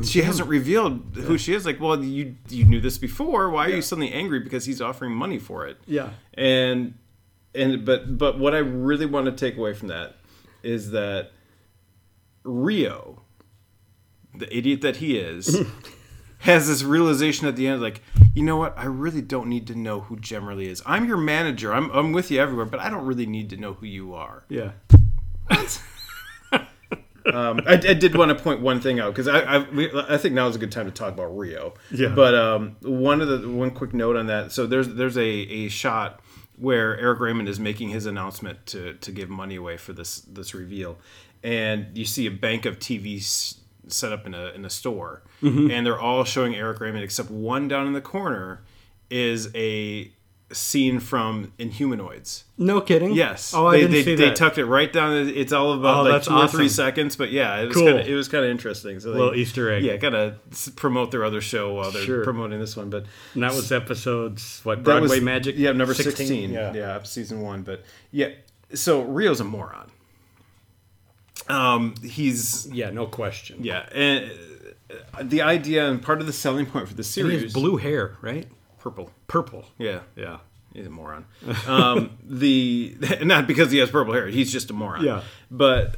she 0.03 0.23
hasn't 0.23 0.49
revealed 0.49 1.15
who 1.15 1.37
she 1.37 1.55
is. 1.55 1.67
Like, 1.67 1.81
well, 1.81 2.03
you 2.03 2.37
you 2.49 2.65
knew 2.65 2.81
this 2.81 2.99
before. 2.99 3.51
Why 3.51 3.67
are 3.67 3.71
you 3.71 3.83
suddenly 3.83 4.13
angry 4.13 4.41
because 4.41 4.65
he's 4.65 4.81
offering 4.81 5.13
money 5.13 5.39
for 5.39 5.67
it? 5.67 5.79
Yeah. 5.87 6.11
And 6.35 6.95
and 7.55 7.85
but 7.85 8.19
but 8.19 8.39
what 8.39 8.55
I 8.55 8.59
really 8.59 9.07
want 9.07 9.27
to 9.27 9.33
take 9.33 9.57
away 9.57 9.75
from 9.75 9.89
that 9.89 10.17
is 10.63 10.91
that 10.91 11.31
Rio, 12.45 13.23
the 14.35 14.55
idiot 14.57 14.83
that 14.83 14.97
he 14.97 15.19
is, 15.19 15.65
has 16.41 16.69
this 16.69 16.83
realization 16.83 17.47
at 17.47 17.57
the 17.57 17.67
end, 17.67 17.83
like, 17.83 18.03
you 18.35 18.43
know 18.43 18.57
what? 18.57 18.77
I 18.79 18.85
really 18.85 19.23
don't 19.23 19.49
need 19.49 19.67
to 19.69 19.75
know 19.75 20.01
who 20.01 20.17
Jem 20.17 20.49
really 20.49 20.69
is. 20.69 20.83
I'm 20.87 21.07
your 21.07 21.17
manager. 21.17 21.73
I'm 21.73 21.91
I'm 21.91 22.13
with 22.13 22.31
you 22.31 22.41
everywhere, 22.41 22.67
but 22.67 22.81
I 22.81 22.91
don't 22.91 23.05
really 23.07 23.27
need 23.27 23.51
to 23.51 23.57
know 23.57 23.75
who 23.75 23.87
you 23.87 24.15
are. 24.15 24.45
Yeah. 24.49 24.73
Um, 27.27 27.61
I, 27.67 27.75
I 27.75 27.95
did 27.95 28.17
want 28.17 28.37
to 28.37 28.43
point 28.43 28.61
one 28.61 28.81
thing 28.81 28.99
out 28.99 29.15
because 29.15 29.29
I 29.29 29.41
I, 29.41 29.59
we, 29.71 29.91
I 29.95 30.17
think 30.17 30.35
now 30.35 30.49
is 30.49 30.57
a 30.57 30.59
good 30.59 30.73
time 30.73 30.87
to 30.87 30.91
talk 30.91 31.13
about 31.13 31.37
Rio. 31.37 31.75
Yeah. 31.91 32.09
But 32.09 32.35
um, 32.35 32.77
one 32.81 33.21
of 33.21 33.29
the 33.29 33.49
one 33.49 33.71
quick 33.71 33.93
note 33.93 34.17
on 34.17 34.27
that. 34.27 34.53
So 34.53 34.67
there's 34.67 34.89
there's 34.89 35.17
a, 35.17 35.23
a 35.23 35.69
shot 35.69 36.21
where 36.61 36.99
Eric 36.99 37.21
Raymond 37.21 37.49
is 37.49 37.59
making 37.59 37.89
his 37.89 38.07
announcement 38.07 38.67
to 38.67 38.95
to 38.95 39.11
give 39.11 39.29
money 39.29 39.57
away 39.57 39.77
for 39.77 39.93
this 39.93 40.21
this 40.21 40.55
reveal, 40.55 40.99
and 41.43 41.97
you 41.97 42.05
see 42.05 42.27
a 42.27 42.31
bank 42.31 42.67
of 42.67 42.79
TVs 42.79 43.57
set 43.89 44.13
up 44.13 44.27
in 44.27 44.35
a 44.35 44.49
in 44.51 44.65
a 44.65 44.71
store, 44.71 45.23
mm-hmm. 45.43 45.71
and 45.71 45.87
they're 45.87 45.99
all 45.99 46.25
showing 46.25 46.55
Eric 46.55 46.81
Raymond 46.81 47.03
except 47.03 47.31
one 47.31 47.67
down 47.67 47.87
in 47.87 47.95
the 47.95 48.01
corner 48.01 48.63
is 49.11 49.51
a 49.55 50.13
scene 50.53 50.99
from 51.01 51.53
Inhumanoids. 51.59 52.43
No 52.59 52.81
kidding. 52.81 53.13
Yes. 53.15 53.55
Oh, 53.55 53.67
I 53.69 53.73
they, 53.73 53.81
didn't 53.83 53.93
they, 53.93 54.03
see 54.03 54.15
they 54.17 54.25
that. 54.31 54.37
tucked 54.37 54.59
it 54.59 54.65
right 54.67 54.93
down. 54.93 55.29
It's 55.29 55.53
all 55.53 55.73
about 55.73 55.99
Oh, 55.99 56.03
like 56.03 56.13
that's 56.13 56.27
two 56.29 56.35
or 56.35 56.49
three 56.49 56.69
seconds, 56.69 57.15
but 57.17 57.31
yeah, 57.31 57.59
it 57.61 57.67
was 57.69 57.77
Cool. 57.77 57.87
kind 57.87 57.99
of 58.01 58.07
it 58.09 58.15
was 58.15 58.29
kind 58.29 58.45
of 58.45 58.51
interesting. 58.51 58.99
So 59.01 59.13
they, 59.13 59.19
Little 59.19 59.35
Easter 59.35 59.71
egg. 59.73 59.85
Yeah, 59.85 59.97
gotta 59.97 60.37
s- 60.51 60.69
promote 60.75 61.11
their 61.13 61.25
other 61.25 61.41
show 61.41 61.73
while 61.75 61.91
they're 61.91 62.03
Sure. 62.05 62.25
promoting 62.25 62.59
this 62.59 62.77
one. 62.77 62.91
But 62.91 63.07
And 63.35 63.43
that 63.43 63.55
was 63.55 63.71
episodes 63.73 64.61
what 64.65 64.79
that 64.79 64.85
Broadway 64.85 65.09
was 65.09 65.21
Magic. 65.23 65.55
Yeah, 65.57 65.73
number 65.73 65.95
sixteen. 65.95 66.51
Yeah. 66.51 66.73
Yeah, 66.75 67.03
season 67.05 67.41
one. 67.43 67.63
But 67.63 67.85
yeah, 68.11 68.31
so 68.75 69.03
Rio's 69.03 69.41
a 69.41 69.45
moron. 69.45 69.91
Um, 71.49 71.95
he's 72.03 72.69
Yeah, 72.73 72.91
no 72.91 73.07
question. 73.07 73.59
yeah, 73.65 73.89
and 73.93 74.31
uh, 75.15 75.23
the 75.23 75.43
idea 75.43 75.89
and 75.89 76.01
part 76.03 76.21
of 76.21 76.27
the 76.27 76.33
selling 76.33 76.67
point 76.67 76.87
for 76.89 76.95
the 76.95 77.03
he 77.03 77.09
series 77.09 77.43
has 77.43 77.53
blue 77.53 77.77
hair, 77.77 78.17
right? 78.21 78.47
Purple. 78.81 79.11
Purple. 79.27 79.67
Yeah, 79.79 80.01
Yeah. 80.17 80.39
He's 80.73 80.87
a 80.87 80.91
moron. 80.91 81.27
Um, 81.67 82.17
the 82.23 82.97
not 83.23 83.47
because 83.47 83.71
he 83.73 83.79
has 83.79 83.91
purple 83.91 84.15
hair. 84.15 84.29
He's 84.29 84.53
just 84.53 84.71
a 84.71 84.73
moron. 84.73 85.05
Yeah. 85.05 85.23
But 85.51 85.97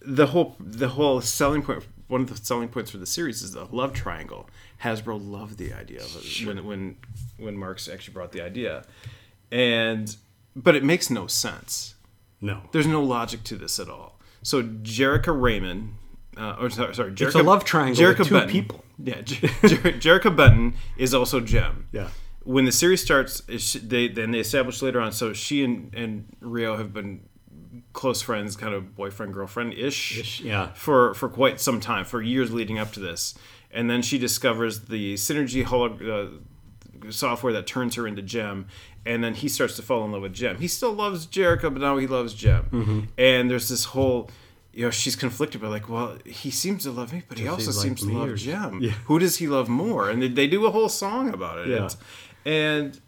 the 0.00 0.26
whole 0.26 0.56
the 0.58 0.88
whole 0.88 1.20
selling 1.20 1.62
point 1.62 1.84
one 2.08 2.22
of 2.22 2.30
the 2.30 2.36
selling 2.36 2.68
points 2.68 2.90
for 2.90 2.98
the 2.98 3.06
series 3.06 3.42
is 3.42 3.52
the 3.52 3.64
love 3.66 3.92
triangle. 3.92 4.48
Hasbro 4.82 5.18
loved 5.20 5.58
the 5.58 5.72
idea 5.72 6.00
of 6.00 6.16
it 6.16 6.46
when 6.46 6.64
when 6.64 6.96
when 7.38 7.56
Marx 7.56 7.88
actually 7.88 8.14
brought 8.14 8.32
the 8.32 8.40
idea, 8.40 8.84
and 9.50 10.16
but 10.54 10.74
it 10.74 10.84
makes 10.84 11.10
no 11.10 11.26
sense. 11.26 11.94
No. 12.40 12.62
There's 12.72 12.86
no 12.86 13.02
logic 13.02 13.44
to 13.44 13.56
this 13.56 13.78
at 13.80 13.88
all. 13.88 14.18
So 14.42 14.62
Jerrica 14.62 15.38
Raymond, 15.38 15.94
uh, 16.36 16.56
or 16.60 16.70
sorry, 16.70 16.94
sorry 16.94 17.12
Jerrica, 17.12 17.40
a 17.40 17.42
love 17.42 17.64
triangle 17.64 18.06
with 18.08 18.28
two 18.28 18.40
people. 18.46 18.84
Yeah, 18.98 19.20
Jer- 19.22 19.48
Jer- 19.68 19.92
Jerrica 20.20 20.34
Benton 20.34 20.74
is 20.96 21.14
also 21.14 21.40
Jem. 21.40 21.88
Yeah. 21.92 22.08
When 22.44 22.64
the 22.64 22.72
series 22.72 23.02
starts, 23.02 23.40
they 23.74 24.08
then 24.08 24.30
they 24.30 24.40
establish 24.40 24.80
later 24.82 25.00
on. 25.00 25.12
So 25.12 25.32
she 25.32 25.64
and, 25.64 25.92
and 25.94 26.26
Rio 26.40 26.76
have 26.76 26.92
been 26.92 27.28
close 27.92 28.22
friends, 28.22 28.56
kind 28.56 28.74
of 28.74 28.94
boyfriend 28.94 29.34
girlfriend 29.34 29.74
ish. 29.74 30.40
Yeah. 30.40 30.72
For 30.74 31.14
for 31.14 31.28
quite 31.28 31.60
some 31.60 31.80
time, 31.80 32.04
for 32.04 32.22
years 32.22 32.52
leading 32.52 32.78
up 32.78 32.92
to 32.92 33.00
this, 33.00 33.34
and 33.70 33.90
then 33.90 34.02
she 34.02 34.18
discovers 34.18 34.80
the 34.82 35.14
synergy 35.14 35.64
holo- 35.64 36.30
uh, 37.04 37.10
software 37.10 37.52
that 37.52 37.66
turns 37.66 37.94
her 37.96 38.06
into 38.06 38.22
Jem, 38.22 38.66
and 39.04 39.22
then 39.22 39.34
he 39.34 39.48
starts 39.48 39.76
to 39.76 39.82
fall 39.82 40.04
in 40.04 40.12
love 40.12 40.22
with 40.22 40.34
Jem. 40.34 40.58
He 40.58 40.68
still 40.68 40.92
loves 40.92 41.26
Jerrica, 41.26 41.72
but 41.72 41.80
now 41.80 41.96
he 41.98 42.06
loves 42.06 42.34
Jem. 42.34 42.64
Mm-hmm. 42.70 43.00
And 43.18 43.50
there's 43.50 43.68
this 43.68 43.86
whole, 43.86 44.30
you 44.76 44.84
know, 44.84 44.90
she's 44.90 45.16
conflicted, 45.16 45.62
but 45.62 45.70
like, 45.70 45.88
well, 45.88 46.18
he 46.26 46.50
seems 46.50 46.82
to 46.82 46.90
love 46.90 47.10
me, 47.10 47.22
but 47.26 47.38
he 47.38 47.48
also 47.48 47.70
he 47.70 47.76
like 47.78 47.82
seems 47.82 48.00
to 48.02 48.12
love 48.12 48.36
Jem. 48.36 48.80
Yeah. 48.82 48.90
Who 49.06 49.18
does 49.18 49.38
he 49.38 49.46
love 49.46 49.70
more? 49.70 50.10
And 50.10 50.22
they, 50.22 50.28
they 50.28 50.46
do 50.46 50.66
a 50.66 50.70
whole 50.70 50.90
song 50.90 51.32
about 51.32 51.66
it. 51.66 51.68
Yeah. 51.68 51.88
And 52.44 53.00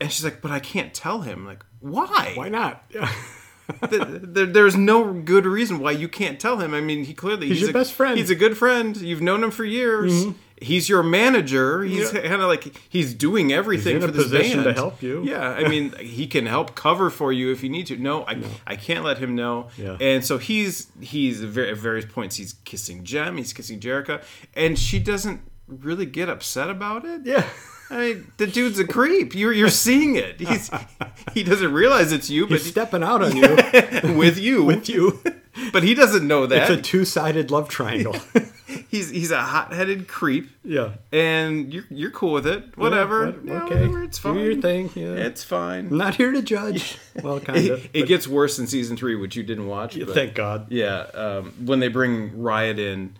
and 0.00 0.10
she's 0.10 0.24
like, 0.24 0.40
but 0.40 0.50
I 0.50 0.60
can't 0.60 0.94
tell 0.94 1.20
him. 1.20 1.44
Like, 1.44 1.62
why? 1.80 2.32
Why 2.34 2.48
not? 2.48 2.84
Yeah. 2.94 3.88
Th- 3.88 4.02
there, 4.22 4.44
there's 4.44 4.76
no 4.76 5.12
good 5.12 5.46
reason 5.46 5.78
why 5.78 5.92
you 5.92 6.08
can't 6.08 6.38
tell 6.40 6.58
him. 6.58 6.74
I 6.74 6.80
mean, 6.80 7.04
he 7.04 7.14
clearly 7.14 7.46
He's 7.46 7.60
your 7.60 7.70
a, 7.70 7.72
best 7.72 7.92
friend. 7.92 8.14
Mm-hmm. 8.14 8.18
He's 8.18 8.30
a 8.30 8.34
good 8.34 8.58
friend. 8.58 8.96
You've 8.96 9.22
known 9.22 9.42
him 9.42 9.52
for 9.52 9.64
years. 9.64 10.26
He's 10.62 10.88
your 10.88 11.02
manager. 11.02 11.82
He's 11.84 12.12
Yeah. 12.12 12.20
kind 12.22 12.40
of 12.42 12.48
like 12.48 12.74
he's 12.88 13.12
doing 13.14 13.52
everything 13.52 13.96
He's 13.96 14.04
in 14.04 14.10
for 14.10 14.14
a 14.14 14.16
this 14.16 14.24
position 14.30 14.62
band 14.64 14.74
to 14.76 14.80
help 14.80 15.02
you. 15.02 15.22
Yeah, 15.24 15.50
I 15.50 15.68
mean, 15.68 15.92
he 16.00 16.26
can 16.26 16.46
help 16.46 16.74
cover 16.74 17.10
for 17.10 17.32
you 17.32 17.50
if 17.52 17.62
you 17.62 17.68
need 17.68 17.86
to. 17.88 17.96
No, 17.96 18.24
I, 18.26 18.42
I 18.66 18.76
can't 18.76 19.04
let 19.04 19.18
him 19.18 19.34
know. 19.34 19.68
Yeah. 19.76 19.96
And 20.00 20.24
so 20.24 20.38
he's 20.38 20.88
he's 21.00 21.42
at 21.42 21.56
at 21.56 21.76
various 21.76 22.06
points 22.06 22.36
he's 22.36 22.54
kissing 22.64 23.04
Jem, 23.04 23.36
he's 23.36 23.52
kissing 23.52 23.80
Jerrica, 23.80 24.22
and 24.54 24.78
she 24.78 24.98
doesn't 24.98 25.40
really 25.66 26.06
get 26.06 26.28
upset 26.28 26.68
about 26.70 27.04
it. 27.04 27.22
Yeah. 27.24 27.44
I 27.90 27.96
mean, 27.98 28.32
the 28.38 28.46
dude's 28.46 28.78
a 28.78 28.86
creep. 28.86 29.34
You're 29.34 29.52
you're 29.52 29.68
seeing 29.68 30.16
it. 30.16 30.40
He's 30.40 30.70
he 31.34 31.42
doesn't 31.42 31.72
realize 31.72 32.10
it's 32.12 32.30
you, 32.30 32.46
but 32.46 32.58
He's 32.60 32.70
stepping 32.70 33.02
out 33.02 33.22
on 33.22 33.36
you 33.36 33.42
with 34.16 34.38
you, 34.38 34.64
with 34.64 34.88
you. 34.88 35.20
but 35.72 35.82
he 35.82 35.94
doesn't 35.94 36.26
know 36.26 36.46
that. 36.46 36.70
It's 36.70 36.78
a 36.78 36.82
two-sided 36.82 37.50
love 37.50 37.68
triangle. 37.68 38.16
he's 38.88 39.10
he's 39.10 39.30
a 39.30 39.40
hot-headed 39.42 40.08
creep, 40.08 40.50
yeah. 40.64 40.92
and 41.12 41.72
you're 41.72 41.84
you're 41.90 42.10
cool 42.10 42.32
with 42.32 42.46
it. 42.46 42.76
Whatever. 42.78 43.26
what- 43.26 43.44
Yeah, 43.44 43.62
okay. 43.64 43.74
whatever. 43.74 44.02
It's 44.04 44.18
Do 44.18 44.22
fine. 44.22 44.38
your 44.38 44.60
thing. 44.60 44.90
Yeah. 44.94 45.12
It's 45.14 45.44
fine. 45.44 45.88
I'm 45.88 45.98
not 45.98 46.14
here 46.16 46.32
to 46.32 46.42
judge. 46.42 46.98
Well, 47.22 47.40
kind 47.40 47.58
It, 47.58 47.70
of. 47.70 47.88
it 47.92 48.08
gets 48.08 48.26
worse 48.26 48.58
in 48.58 48.66
season 48.66 48.96
three, 48.96 49.14
which 49.16 49.36
you 49.36 49.42
didn't 49.42 49.66
watch. 49.66 49.98
but- 49.98 50.14
Thank 50.14 50.34
God. 50.34 50.72
Yeah, 50.72 51.00
um, 51.12 51.52
when 51.66 51.80
they 51.80 51.88
bring 51.88 52.40
Riot 52.40 52.78
in, 52.78 53.14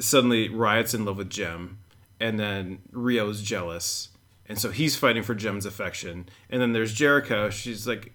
suddenly 0.00 0.48
Riot's 0.48 0.94
in 0.94 1.04
love 1.04 1.16
with 1.18 1.30
Jem, 1.30 1.78
and 2.18 2.40
then 2.40 2.78
Rio's 2.90 3.42
jealous, 3.42 4.08
and 4.48 4.58
so 4.58 4.70
he's 4.72 4.96
fighting 4.96 5.22
for 5.22 5.34
Jem's 5.36 5.64
affection. 5.64 6.28
And 6.50 6.60
then 6.60 6.72
there's 6.72 6.92
Jerrica. 6.92 7.52
She's 7.52 7.86
like, 7.86 8.12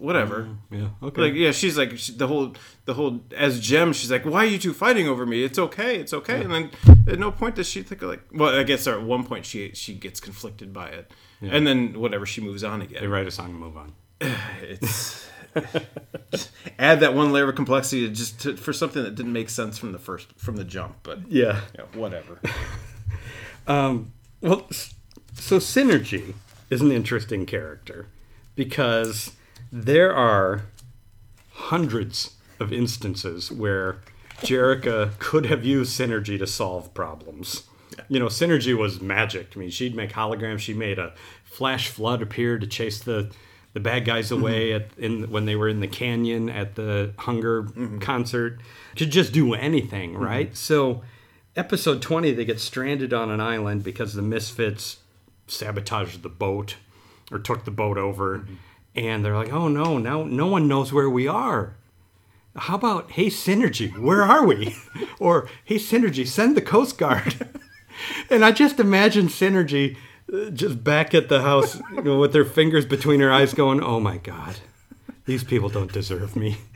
whatever. 0.00 0.48
Mm, 0.72 0.80
yeah. 0.80 1.06
Okay. 1.08 1.20
Like 1.22 1.34
yeah, 1.34 1.52
she's 1.52 1.76
like 1.78 1.96
she, 1.98 2.12
the 2.12 2.26
whole 2.26 2.54
the 2.86 2.94
whole 2.94 3.20
as 3.36 3.60
Jem. 3.60 3.92
She's 3.92 4.10
like, 4.10 4.24
why 4.24 4.40
are 4.44 4.48
you 4.48 4.58
two 4.58 4.72
fighting 4.72 5.06
over 5.08 5.24
me? 5.26 5.44
It's 5.44 5.58
okay, 5.58 5.96
it's 5.98 6.12
okay. 6.12 6.42
And 6.42 6.52
then 6.52 6.70
at 7.06 7.18
no 7.18 7.30
point 7.30 7.54
does 7.56 7.68
she 7.68 7.82
think 7.82 8.02
like, 8.02 8.22
well, 8.32 8.54
I 8.58 8.62
guess 8.64 8.86
at 8.86 9.02
one 9.02 9.24
point 9.24 9.46
she 9.46 9.70
she 9.74 9.94
gets 9.94 10.18
conflicted 10.20 10.72
by 10.72 10.88
it, 10.88 11.10
and 11.40 11.66
then 11.66 11.98
whatever 12.00 12.26
she 12.26 12.40
moves 12.40 12.64
on 12.64 12.82
again. 12.82 13.00
they 13.00 13.06
write 13.06 13.26
a 13.26 13.30
song 13.30 13.50
and 13.50 13.58
move 13.60 13.76
on. 13.76 13.92
It's 14.62 15.26
add 16.78 17.00
that 17.00 17.12
one 17.14 17.32
layer 17.32 17.48
of 17.48 17.56
complexity 17.56 18.06
to 18.08 18.14
just 18.14 18.40
to, 18.42 18.56
for 18.56 18.72
something 18.72 19.02
that 19.02 19.16
didn't 19.16 19.32
make 19.32 19.50
sense 19.50 19.78
from 19.78 19.90
the 19.92 19.98
first 19.98 20.28
from 20.38 20.56
the 20.56 20.64
jump, 20.64 20.96
but 21.02 21.18
Yeah. 21.28 21.60
yeah, 21.76 21.84
whatever. 21.94 22.40
Um, 23.66 24.12
well, 24.40 24.66
so 24.70 25.58
Synergy 25.58 26.34
is 26.70 26.80
an 26.80 26.90
interesting 26.90 27.46
character 27.46 28.08
because 28.56 29.32
there 29.72 30.14
are 30.14 30.62
hundreds 31.52 32.36
of 32.58 32.72
instances 32.72 33.50
where 33.50 34.00
Jerrica 34.40 35.18
could 35.18 35.46
have 35.46 35.64
used 35.64 35.98
Synergy 35.98 36.38
to 36.38 36.46
solve 36.46 36.92
problems. 36.94 37.64
You 38.08 38.18
know, 38.18 38.26
Synergy 38.26 38.76
was 38.76 39.00
magic. 39.00 39.52
I 39.54 39.58
mean, 39.58 39.70
she'd 39.70 39.94
make 39.94 40.12
holograms. 40.12 40.60
She 40.60 40.74
made 40.74 40.98
a 40.98 41.12
flash 41.44 41.88
flood 41.88 42.22
appear 42.22 42.58
to 42.58 42.66
chase 42.66 43.00
the 43.00 43.30
the 43.72 43.80
bad 43.80 44.04
guys 44.04 44.30
mm-hmm. 44.30 44.42
away 44.42 44.72
at 44.72 44.88
in 44.98 45.30
when 45.30 45.44
they 45.44 45.54
were 45.54 45.68
in 45.68 45.80
the 45.80 45.88
canyon 45.88 46.48
at 46.48 46.74
the 46.74 47.12
Hunger 47.18 47.64
mm-hmm. 47.64 47.98
concert. 47.98 48.60
Could 48.96 49.10
just 49.10 49.32
do 49.32 49.54
anything, 49.54 50.14
mm-hmm. 50.14 50.22
right? 50.22 50.56
So 50.56 51.02
episode 51.56 52.00
20 52.00 52.32
they 52.32 52.44
get 52.44 52.60
stranded 52.60 53.12
on 53.12 53.30
an 53.30 53.40
island 53.40 53.82
because 53.82 54.14
the 54.14 54.22
misfits 54.22 54.98
sabotaged 55.46 56.22
the 56.22 56.28
boat 56.28 56.76
or 57.30 57.38
took 57.38 57.64
the 57.64 57.70
boat 57.70 57.98
over 57.98 58.46
and 58.94 59.24
they're 59.24 59.36
like 59.36 59.52
oh 59.52 59.68
no 59.68 59.98
now 59.98 60.22
no 60.22 60.46
one 60.46 60.68
knows 60.68 60.92
where 60.92 61.08
we 61.10 61.26
are 61.26 61.76
how 62.56 62.74
about 62.74 63.12
hey 63.12 63.26
synergy 63.26 63.96
where 63.98 64.22
are 64.22 64.44
we 64.44 64.74
or 65.18 65.48
hey 65.64 65.76
synergy 65.76 66.26
send 66.26 66.56
the 66.56 66.62
coast 66.62 66.98
guard 66.98 67.48
and 68.30 68.44
i 68.44 68.50
just 68.50 68.80
imagine 68.80 69.26
synergy 69.28 69.96
uh, 70.32 70.50
just 70.50 70.82
back 70.82 71.14
at 71.14 71.28
the 71.28 71.42
house 71.42 71.80
you 71.94 72.02
know, 72.02 72.18
with 72.18 72.32
their 72.32 72.44
fingers 72.44 72.84
between 72.86 73.20
her 73.20 73.32
eyes 73.32 73.54
going 73.54 73.82
oh 73.82 74.00
my 74.00 74.16
god 74.18 74.56
these 75.26 75.44
people 75.44 75.68
don't 75.68 75.92
deserve 75.92 76.34
me 76.34 76.56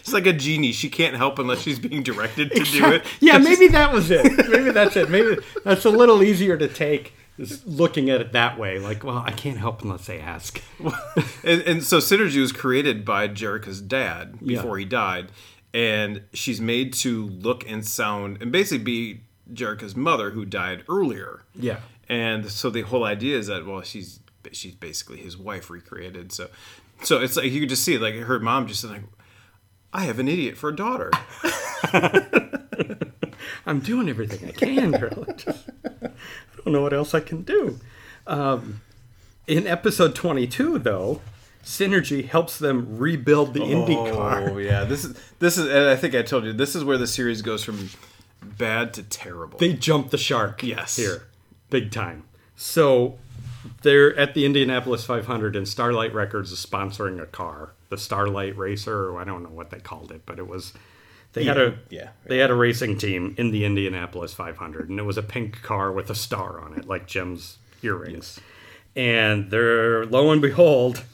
It's 0.00 0.12
like 0.12 0.26
a 0.26 0.32
genie; 0.32 0.72
she 0.72 0.90
can't 0.90 1.16
help 1.16 1.38
unless 1.38 1.62
she's 1.62 1.78
being 1.78 2.02
directed 2.02 2.50
to 2.52 2.64
do 2.64 2.92
it. 2.92 3.04
yeah, 3.20 3.38
maybe 3.38 3.68
that 3.68 3.92
was 3.92 4.10
it. 4.10 4.24
Maybe 4.48 4.70
that's 4.70 4.96
it. 4.96 5.08
Maybe 5.08 5.38
that's 5.64 5.86
a 5.86 5.90
little 5.90 6.22
easier 6.22 6.58
to 6.58 6.68
take, 6.68 7.14
is 7.38 7.64
looking 7.66 8.10
at 8.10 8.20
it 8.20 8.32
that 8.32 8.58
way. 8.58 8.78
Like, 8.78 9.02
well, 9.04 9.18
I 9.18 9.32
can't 9.32 9.58
help 9.58 9.82
unless 9.82 10.06
they 10.06 10.20
ask. 10.20 10.60
and, 11.44 11.62
and 11.62 11.82
so 11.84 11.98
Synergy 11.98 12.40
was 12.40 12.52
created 12.52 13.04
by 13.04 13.28
Jerrica's 13.28 13.80
dad 13.80 14.38
before 14.44 14.78
Yeah. 14.78 14.84
he 14.84 14.88
died, 14.88 15.28
and 15.72 16.22
she's 16.32 16.60
made 16.60 16.92
to 16.94 17.26
look 17.26 17.68
and 17.68 17.84
sound 17.86 18.38
and 18.40 18.52
basically 18.52 18.84
be 18.84 19.20
Jerrica's 19.52 19.96
mother 19.96 20.30
who 20.30 20.44
died 20.44 20.84
earlier. 20.88 21.42
Yeah. 21.54 21.80
And 22.08 22.50
so 22.50 22.70
the 22.70 22.82
whole 22.82 23.04
idea 23.04 23.36
is 23.38 23.46
that 23.48 23.66
well, 23.66 23.82
she's 23.82 24.20
she's 24.52 24.74
basically 24.74 25.18
his 25.18 25.36
wife 25.36 25.70
recreated. 25.70 26.32
So 26.32 26.48
so 27.02 27.20
it's 27.20 27.36
like 27.36 27.50
you 27.50 27.60
could 27.60 27.68
just 27.70 27.82
see 27.84 27.98
like 27.98 28.14
her 28.14 28.38
mom 28.38 28.66
just 28.66 28.84
like, 28.84 29.02
I 29.94 30.02
have 30.02 30.18
an 30.18 30.26
idiot 30.26 30.56
for 30.56 30.70
a 30.70 30.76
daughter. 30.76 31.12
I'm 33.66 33.78
doing 33.78 34.08
everything 34.08 34.48
I 34.48 34.52
can, 34.52 34.90
girl. 34.90 35.24
I, 35.28 35.32
just, 35.36 35.70
I 35.84 36.10
don't 36.64 36.72
know 36.72 36.82
what 36.82 36.92
else 36.92 37.14
I 37.14 37.20
can 37.20 37.42
do. 37.42 37.78
Um, 38.26 38.80
in 39.46 39.68
episode 39.68 40.16
22, 40.16 40.80
though, 40.80 41.20
Synergy 41.62 42.26
helps 42.26 42.58
them 42.58 42.98
rebuild 42.98 43.54
the 43.54 43.62
Indy 43.62 43.94
car. 43.94 44.50
Oh 44.50 44.58
yeah, 44.58 44.84
this 44.84 45.04
is 45.04 45.18
this 45.38 45.56
is. 45.56 45.66
And 45.66 45.88
I 45.88 45.96
think 45.96 46.14
I 46.14 46.22
told 46.22 46.44
you 46.44 46.52
this 46.52 46.74
is 46.74 46.84
where 46.84 46.98
the 46.98 47.06
series 47.06 47.40
goes 47.40 47.64
from 47.64 47.88
bad 48.42 48.92
to 48.94 49.02
terrible. 49.02 49.58
They 49.58 49.72
jump 49.72 50.10
the 50.10 50.18
shark. 50.18 50.62
Yes. 50.62 50.96
Here, 50.96 51.28
big 51.70 51.90
time. 51.90 52.24
So 52.56 53.18
they're 53.82 54.14
at 54.18 54.34
the 54.34 54.44
Indianapolis 54.44 55.04
500, 55.06 55.56
and 55.56 55.66
Starlight 55.66 56.12
Records 56.12 56.52
is 56.52 56.64
sponsoring 56.64 57.22
a 57.22 57.26
car, 57.26 57.72
the 57.88 57.98
Starlight 57.98 58.56
Racer, 58.56 59.10
or 59.10 59.20
I 59.20 59.24
don't 59.24 59.42
know 59.42 59.50
what 59.50 59.70
they 59.70 59.78
called 59.78 60.10
it, 60.12 60.22
but 60.26 60.38
it 60.38 60.48
was. 60.48 60.72
They 61.32 61.44
had 61.44 61.58
a 61.58 61.78
Yeah, 61.90 62.10
they 62.26 62.38
had 62.38 62.50
a 62.50 62.54
racing 62.54 62.98
team 62.98 63.34
in 63.36 63.50
the 63.50 63.64
Indianapolis 63.64 64.32
500, 64.34 64.88
and 64.88 64.98
it 64.98 65.02
was 65.02 65.18
a 65.18 65.22
pink 65.22 65.62
car 65.62 65.90
with 65.90 66.08
a 66.10 66.14
star 66.14 66.60
on 66.60 66.74
it, 66.78 66.86
like 66.86 67.06
Jem's 67.06 67.58
earrings. 67.82 68.38
And 68.94 69.50
they're 69.50 70.06
lo 70.06 70.30
and 70.30 70.40
behold, 70.40 71.04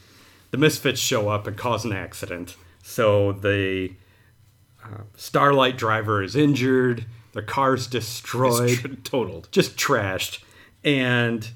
the 0.51 0.59
Misfits 0.59 1.01
show 1.01 1.29
up 1.29 1.47
and 1.47 1.57
cause 1.57 1.85
an 1.85 1.93
accident. 1.93 2.57
So 2.83 3.33
the 3.33 3.93
uh, 4.85 5.03
Starlight 5.16 5.79
driver 5.79 6.23
is 6.23 6.37
injured. 6.37 7.07
The 7.33 7.43
car's 7.43 7.87
destroyed 7.87 8.79
tr- 8.79 8.89
totaled. 9.05 9.49
just 9.53 9.77
trashed. 9.77 10.43
And 10.85 11.49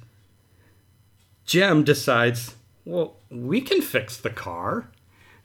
Jem 1.45 1.85
decides, 1.85 2.55
well, 2.85 3.17
we 3.31 3.61
can 3.61 3.83
fix 3.83 4.17
the 4.17 4.31
car. 4.31 4.89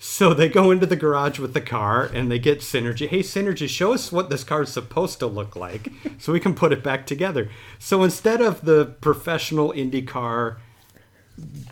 So 0.01 0.33
they 0.33 0.47
go 0.47 0.71
into 0.71 0.85
the 0.85 0.95
garage 0.95 1.39
with 1.39 1.53
the 1.53 1.59
car 1.59 2.05
and 2.05 2.31
they 2.31 2.39
get 2.39 2.61
Synergy. 2.61 3.09
Hey, 3.09 3.19
Synergy, 3.19 3.67
show 3.67 3.93
us 3.93 4.13
what 4.13 4.29
this 4.29 4.45
car 4.45 4.61
is 4.61 4.71
supposed 4.71 5.19
to 5.19 5.27
look 5.27 5.57
like 5.57 5.91
so 6.17 6.31
we 6.31 6.39
can 6.39 6.55
put 6.55 6.71
it 6.71 6.81
back 6.81 7.05
together. 7.05 7.49
So 7.79 8.03
instead 8.03 8.39
of 8.39 8.61
the 8.61 8.85
professional 9.01 9.73
IndyCar 9.73 10.55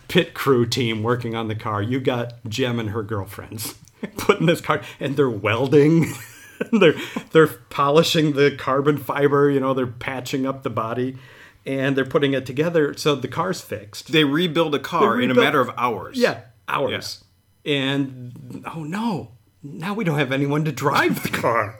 pit 0.08 0.34
crew 0.34 0.66
team 0.66 1.02
working 1.02 1.34
on 1.34 1.48
the 1.48 1.54
car, 1.54 1.82
you 1.82 2.00
got 2.00 2.34
Jem 2.46 2.78
and 2.78 2.90
her 2.90 3.02
girlfriends 3.02 3.76
putting 4.18 4.46
this 4.46 4.60
car, 4.60 4.82
and 5.00 5.16
they're 5.16 5.30
welding. 5.30 6.12
they're 6.72 6.96
they're 7.32 7.46
polishing 7.46 8.32
the 8.32 8.54
carbon 8.54 8.98
fiber. 8.98 9.50
You 9.50 9.60
know, 9.60 9.72
they're 9.72 9.86
patching 9.86 10.44
up 10.44 10.64
the 10.64 10.70
body, 10.70 11.16
and 11.64 11.96
they're 11.96 12.04
putting 12.04 12.34
it 12.34 12.44
together 12.44 12.92
so 12.94 13.14
the 13.14 13.28
car's 13.28 13.62
fixed. 13.62 14.12
They 14.12 14.24
rebuild 14.24 14.74
a 14.74 14.78
car 14.78 15.16
They 15.16 15.24
in 15.24 15.30
a 15.30 15.34
matter 15.34 15.60
of 15.60 15.70
hours. 15.78 16.18
Yeah, 16.18 16.42
hours. 16.68 17.24
And 17.68 18.62
oh 18.74 18.82
no, 18.82 19.32
now 19.62 19.92
we 19.94 20.04
don't 20.04 20.18
have 20.18 20.32
anyone 20.32 20.64
to 20.64 20.72
drive 20.72 21.22
the 21.22 21.28
car. 21.28 21.78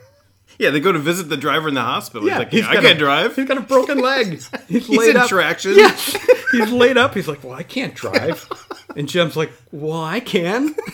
Yeah, 0.59 0.69
they 0.71 0.79
go 0.79 0.91
to 0.91 0.99
visit 0.99 1.29
the 1.29 1.37
driver 1.37 1.67
in 1.69 1.73
the 1.73 1.81
hospital. 1.81 2.27
Yeah, 2.27 2.33
he's 2.35 2.39
like, 2.39 2.51
he's 2.51 2.65
I 2.65 2.73
can't 2.81 2.95
a- 2.97 2.99
drive. 2.99 3.35
He's 3.35 3.47
got 3.47 3.57
a 3.57 3.61
broken 3.61 3.99
leg. 3.99 4.27
He's, 4.67 4.87
He's 4.87 4.89
laid 4.89 5.11
in 5.11 5.17
up. 5.17 5.29
traction. 5.29 5.75
Yeah, 5.77 5.95
he's 6.51 6.71
laid 6.71 6.97
up. 6.97 7.13
He's 7.13 7.27
like, 7.27 7.43
well, 7.43 7.53
I 7.53 7.63
can't 7.63 7.93
drive. 7.95 8.47
And 8.95 9.07
Jem's 9.07 9.35
like, 9.37 9.51
well, 9.71 10.03
I 10.03 10.19
can. 10.19 10.75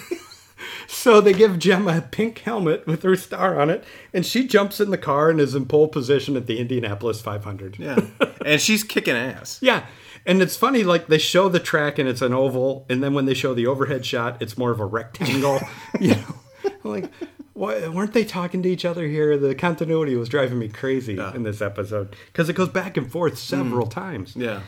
So 0.88 1.20
they 1.20 1.34
give 1.34 1.60
Jem 1.60 1.88
a 1.88 2.02
pink 2.02 2.40
helmet 2.40 2.86
with 2.88 3.04
her 3.04 3.16
star 3.16 3.60
on 3.60 3.70
it, 3.70 3.84
and 4.14 4.26
she 4.26 4.48
jumps 4.48 4.80
in 4.80 4.92
the 4.92 4.98
car 4.98 5.30
and 5.30 5.40
is 5.42 5.54
in 5.56 5.66
pole 5.66 5.88
position 5.88 6.36
at 6.38 6.46
the 6.48 6.60
Indianapolis 6.60 7.22
500. 7.22 7.78
Yeah, 7.80 8.00
and 8.46 8.62
she's 8.62 8.84
kicking 8.84 9.16
ass. 9.16 9.60
Yeah. 9.62 9.86
And 10.26 10.42
it's 10.42 10.56
funny, 10.56 10.84
like 10.84 11.08
they 11.08 11.18
show 11.18 11.50
the 11.50 11.60
track 11.60 12.00
and 12.00 12.10
it's 12.10 12.22
an 12.22 12.34
oval, 12.34 12.86
and 12.90 13.04
then 13.04 13.14
when 13.14 13.26
they 13.26 13.34
show 13.34 13.54
the 13.54 13.68
overhead 13.68 14.06
shot, 14.06 14.42
it's 14.42 14.58
more 14.58 14.72
of 14.72 14.80
a 14.80 14.86
rectangle. 14.86 15.60
you 16.00 16.16
know, 16.16 16.36
like, 16.84 17.12
why, 17.54 17.88
weren't 17.88 18.14
they 18.14 18.26
talking 18.26 18.64
to 18.64 18.70
each 18.70 18.86
other 18.86 19.08
here? 19.08 19.38
The 19.38 19.54
continuity 19.54 20.16
was 20.16 20.28
driving 20.28 20.58
me 20.58 20.68
crazy 20.68 21.20
in 21.20 21.44
this 21.44 21.62
episode 21.62 22.16
because 22.28 22.50
it 22.50 22.54
goes 22.54 22.70
back 22.70 22.98
and 22.98 23.12
forth 23.12 23.36
mm. 23.36 23.38
several 23.38 23.88
times. 23.88 24.36
Yeah, 24.36 24.62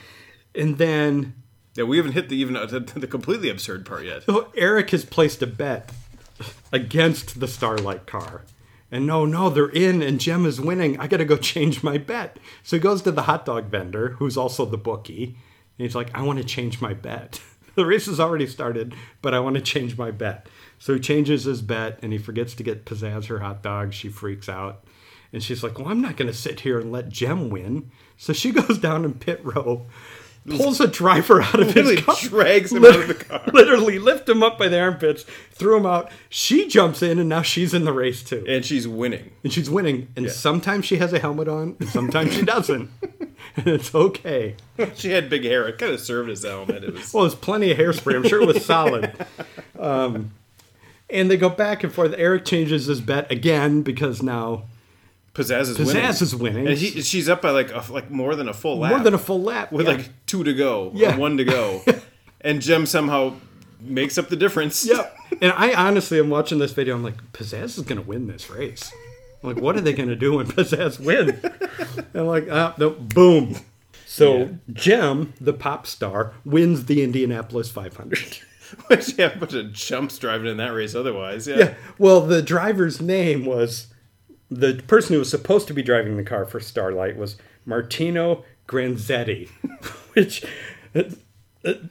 And 0.53 0.77
then 0.77 1.33
yeah. 1.77 1.83
We 1.83 1.97
haven't 1.97 2.13
hit 2.13 2.27
the 2.27 2.35
even 2.35 2.53
the, 2.69 2.79
the 2.79 3.07
completely 3.07 3.49
absurd 3.49 3.85
part 3.85 4.03
yet. 4.03 4.23
so 4.23 4.51
Eric 4.55 4.89
has 4.89 5.05
placed 5.05 5.41
a 5.41 5.47
bet 5.47 5.91
against 6.73 7.39
the 7.39 7.47
Starlight 7.47 8.07
car. 8.07 8.43
And 8.89 9.05
no, 9.05 9.25
no, 9.25 9.49
they're 9.49 9.69
in, 9.69 10.01
and 10.01 10.19
Jem 10.19 10.45
is 10.45 10.61
winning. 10.61 10.97
I 10.99 11.07
got 11.07 11.17
to 11.17 11.25
go 11.25 11.37
change 11.37 11.83
my 11.83 11.97
bet. 11.97 12.39
So 12.63 12.77
he 12.77 12.81
goes 12.81 13.01
to 13.03 13.11
the 13.11 13.23
hot 13.23 13.45
dog 13.45 13.65
vendor, 13.65 14.09
who's 14.17 14.37
also 14.37 14.65
the 14.65 14.77
bookie, 14.77 15.37
and 15.77 15.85
he's 15.85 15.95
like, 15.95 16.09
I 16.15 16.21
want 16.23 16.39
to 16.39 16.45
change 16.45 16.81
my 16.81 16.93
bet. 16.93 17.41
the 17.75 17.85
race 17.85 18.05
has 18.07 18.19
already 18.19 18.47
started, 18.47 18.95
but 19.21 19.33
I 19.33 19.39
want 19.39 19.55
to 19.55 19.61
change 19.61 19.97
my 19.97 20.11
bet. 20.11 20.47
So 20.79 20.93
he 20.93 20.99
changes 20.99 21.43
his 21.45 21.61
bet, 21.61 21.99
and 22.01 22.11
he 22.11 22.17
forgets 22.19 22.53
to 22.55 22.63
get 22.63 22.85
Pizzazz 22.85 23.27
her 23.27 23.39
hot 23.39 23.61
dog. 23.63 23.93
She 23.93 24.09
freaks 24.09 24.47
out. 24.49 24.83
And 25.33 25.43
she's 25.43 25.61
like, 25.63 25.77
Well, 25.77 25.89
I'm 25.89 26.01
not 26.01 26.15
going 26.17 26.31
to 26.31 26.37
sit 26.37 26.61
here 26.61 26.79
and 26.79 26.91
let 26.91 27.09
Jem 27.09 27.49
win. 27.49 27.91
So 28.15 28.33
she 28.33 28.51
goes 28.59 28.77
down 28.77 29.03
in 29.05 29.15
pit 29.15 29.41
row, 29.43 29.85
pulls 30.47 30.79
a 30.79 30.87
driver 30.87 31.41
out 31.41 31.59
of 31.59 31.73
his 31.73 31.99
car 32.01 32.15
drags 32.21 32.71
him 32.71 32.85
out 32.85 32.95
of 32.95 33.07
the 33.09 33.13
car. 33.13 33.41
literally 33.51 33.99
lift 33.99 34.29
him 34.29 34.41
up 34.41 34.57
by 34.57 34.67
the 34.69 34.79
armpits, 34.79 35.25
threw 35.51 35.75
him 35.77 35.85
out. 35.85 36.09
She 36.29 36.67
jumps 36.67 37.01
in, 37.03 37.19
and 37.19 37.27
now 37.27 37.41
she's 37.41 37.73
in 37.73 37.83
the 37.83 37.91
race 37.91 38.23
too, 38.23 38.45
And 38.47 38.63
she's 38.65 38.87
winning. 38.87 39.31
and 39.43 39.51
she's 39.51 39.69
winning. 39.69 40.07
And 40.15 40.29
sometimes 40.31 40.85
she 40.85 40.97
has 40.97 41.11
a 41.11 41.19
helmet 41.19 41.47
on, 41.49 41.75
and 41.79 41.89
sometimes 41.89 42.33
she 42.33 42.43
doesn't, 42.43 42.89
it's 43.65 43.93
okay. 43.93 44.55
She 44.95 45.09
had 45.09 45.29
big 45.29 45.43
hair. 45.43 45.67
It 45.67 45.79
kind 45.79 45.91
of 45.91 45.99
served 45.99 46.29
as 46.29 46.43
helmet. 46.43 46.83
It 46.83 46.93
was 46.93 47.11
Well, 47.13 47.23
there's 47.23 47.33
plenty 47.35 47.71
of 47.71 47.77
hairspray. 47.79 48.15
I'm 48.15 48.27
sure 48.27 48.41
it 48.41 48.45
was 48.47 48.63
solid. 48.65 49.11
Um, 49.79 50.31
and 51.07 51.29
they 51.29 51.37
go 51.37 51.49
back 51.49 51.83
and 51.83 51.93
forth. 51.93 52.13
Eric 52.17 52.45
changes 52.45 52.87
his 52.87 52.99
bet 52.99 53.31
again 53.31 53.83
because 53.83 54.23
now 54.23 54.63
Pizzazz 55.35 55.69
is 55.69 55.77
Pizzazz 55.77 55.85
winning. 55.93 56.09
is 56.09 56.35
winning. 56.35 56.67
and 56.67 56.77
he, 56.77 57.01
she's 57.03 57.29
up 57.29 57.43
by 57.43 57.51
like 57.51 57.71
a, 57.71 57.83
like 57.91 58.09
more 58.09 58.35
than 58.35 58.49
a 58.49 58.53
full 58.53 58.79
lap. 58.79 58.89
more 58.89 58.99
than 59.01 59.13
a 59.13 59.19
full 59.19 59.41
lap 59.41 59.71
with 59.71 59.85
yeah. 59.85 59.93
like 59.93 60.09
two 60.25 60.43
to 60.43 60.53
go, 60.55 60.91
Yeah. 60.95 61.15
or 61.15 61.19
one 61.19 61.37
to 61.37 61.43
go, 61.43 61.83
and 62.41 62.59
Jem 62.59 62.87
somehow 62.87 63.33
makes 63.79 64.17
up 64.17 64.29
the 64.29 64.35
difference. 64.35 64.83
Yep. 64.87 65.15
And 65.41 65.53
I 65.55 65.73
honestly 65.73 66.17
am 66.19 66.31
watching 66.31 66.57
this 66.57 66.71
video. 66.71 66.95
I'm 66.95 67.03
like, 67.03 67.21
Pizzazz 67.33 67.77
is 67.77 67.81
going 67.81 68.01
to 68.01 68.07
win 68.07 68.25
this 68.27 68.49
race. 68.49 68.91
Like, 69.47 69.61
what 69.61 69.75
are 69.75 69.81
they 69.81 69.93
going 69.93 70.09
to 70.09 70.15
do 70.15 70.35
when 70.35 70.45
Pizzazz 70.47 70.99
wins? 70.99 71.43
And 72.13 72.27
like, 72.27 72.47
ah, 72.51 72.75
no, 72.77 72.91
boom. 72.91 73.55
So 74.05 74.57
Jem, 74.73 75.33
the 75.39 75.53
pop 75.53 75.85
star, 75.85 76.33
wins 76.43 76.85
the 76.85 77.03
Indianapolis 77.03 77.69
500. 77.69 78.39
Which 78.87 79.17
yeah, 79.17 79.27
a 79.27 79.37
bunch 79.37 79.53
of 79.53 79.73
chumps 79.73 80.17
driving 80.17 80.47
in 80.47 80.57
that 80.57 80.73
race. 80.73 80.95
Otherwise, 80.95 81.47
yeah. 81.47 81.57
yeah. 81.57 81.73
Well, 81.97 82.21
the 82.21 82.41
driver's 82.41 83.01
name 83.01 83.45
was 83.45 83.87
the 84.49 84.81
person 84.87 85.13
who 85.13 85.19
was 85.19 85.29
supposed 85.29 85.67
to 85.67 85.73
be 85.73 85.83
driving 85.83 86.17
the 86.17 86.23
car 86.23 86.45
for 86.45 86.59
Starlight 86.59 87.17
was 87.17 87.37
Martino 87.65 88.43
Granzetti, 88.67 89.49
which 90.13 90.43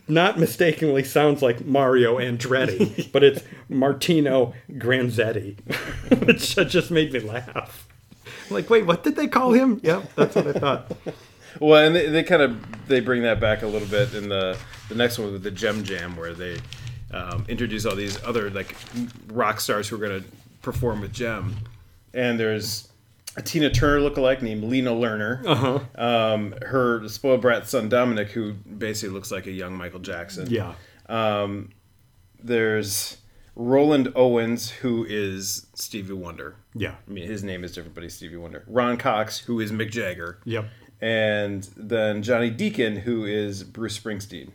not 0.08 0.38
mistakenly 0.38 1.04
sounds 1.04 1.42
like 1.42 1.64
Mario 1.64 2.18
Andretti, 2.18 3.10
but 3.12 3.22
it's 3.22 3.42
Martino 3.68 4.54
Granzetti, 4.72 5.56
which 6.26 6.54
just 6.70 6.90
made 6.90 7.12
me 7.12 7.20
laugh. 7.20 7.88
I'm 8.48 8.54
like, 8.54 8.70
wait, 8.70 8.86
what 8.86 9.02
did 9.02 9.16
they 9.16 9.26
call 9.26 9.52
him? 9.52 9.80
Yep, 9.82 10.14
that's 10.14 10.36
what 10.36 10.46
I 10.48 10.52
thought. 10.52 10.92
Well, 11.60 11.84
and 11.84 11.96
they, 11.96 12.08
they 12.08 12.22
kind 12.22 12.42
of 12.42 12.86
they 12.86 13.00
bring 13.00 13.22
that 13.22 13.40
back 13.40 13.62
a 13.62 13.66
little 13.66 13.88
bit 13.88 14.14
in 14.14 14.28
the 14.28 14.58
the 14.88 14.94
next 14.94 15.18
one 15.18 15.32
with 15.32 15.42
the 15.42 15.50
Jem 15.50 15.84
Jam, 15.84 16.16
where 16.16 16.34
they 16.34 16.58
um, 17.12 17.44
introduce 17.48 17.86
all 17.86 17.96
these 17.96 18.22
other 18.24 18.50
like 18.50 18.76
rock 19.28 19.60
stars 19.60 19.88
who 19.88 19.96
are 19.96 19.98
going 19.98 20.22
to 20.22 20.28
perform 20.62 21.00
with 21.00 21.12
Jem, 21.12 21.56
and 22.14 22.38
there's 22.38 22.88
a 23.36 23.42
Tina 23.42 23.70
Turner 23.70 24.00
lookalike 24.08 24.42
named 24.42 24.64
Lena 24.64 24.90
Lerner. 24.90 25.44
Uh-huh. 25.46 25.80
Um, 25.94 26.54
her 26.62 27.06
spoiled 27.08 27.42
brat 27.42 27.68
son 27.68 27.88
Dominic, 27.88 28.30
who 28.30 28.54
basically 28.54 29.14
looks 29.14 29.30
like 29.30 29.46
a 29.46 29.52
young 29.52 29.74
Michael 29.74 30.00
Jackson. 30.00 30.48
Yeah. 30.50 30.74
There's 32.42 33.16
Roland 33.56 34.12
Owens, 34.14 34.70
who 34.70 35.04
is 35.08 35.66
Stevie 35.74 36.12
Wonder. 36.12 36.56
Yeah. 36.74 36.94
I 37.08 37.10
mean, 37.10 37.26
his 37.26 37.42
name 37.42 37.64
is 37.64 37.72
different, 37.72 37.94
but 37.94 38.04
he's 38.04 38.14
Stevie 38.14 38.36
Wonder. 38.36 38.62
Ron 38.66 38.98
Cox, 38.98 39.38
who 39.38 39.60
is 39.60 39.72
Mick 39.72 39.90
Jagger. 39.90 40.38
Yep. 40.44 40.66
And 41.00 41.68
then 41.76 42.22
Johnny 42.22 42.50
Deacon, 42.50 42.96
who 42.96 43.24
is 43.24 43.64
Bruce 43.64 43.98
Springsteen. 43.98 44.50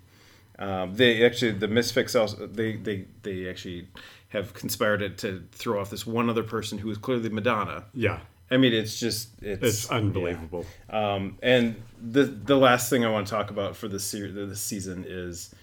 Um, 0.57 0.95
they 0.95 1.25
actually, 1.25 1.51
the 1.51 1.67
Misfits 1.67 2.15
also, 2.15 2.47
they, 2.47 2.77
they, 2.77 3.05
they 3.23 3.49
actually 3.49 3.88
have 4.29 4.53
conspired 4.53 5.17
to 5.17 5.43
throw 5.51 5.82
off 5.82 5.89
this 5.89 6.05
one 6.05 6.29
other 6.29 6.43
person 6.43 6.77
who 6.77 6.89
is 6.91 6.97
clearly 6.97 7.29
Madonna. 7.29 7.86
Yeah. 7.93 8.19
I 8.51 8.57
mean, 8.57 8.73
it's 8.73 8.99
just, 8.99 9.29
it's, 9.41 9.63
It's 9.63 9.89
unbelievable. 9.89 10.65
um, 10.89 11.37
and 11.41 11.81
the 12.01 12.23
the 12.25 12.57
last 12.57 12.89
thing 12.89 13.05
I 13.05 13.09
want 13.09 13.25
to 13.27 13.31
talk 13.33 13.49
about 13.49 13.75
for 13.77 13.87
this 13.87 14.03
series, 14.03 14.33
this 14.35 14.59
season 14.61 15.05
is 15.07 15.55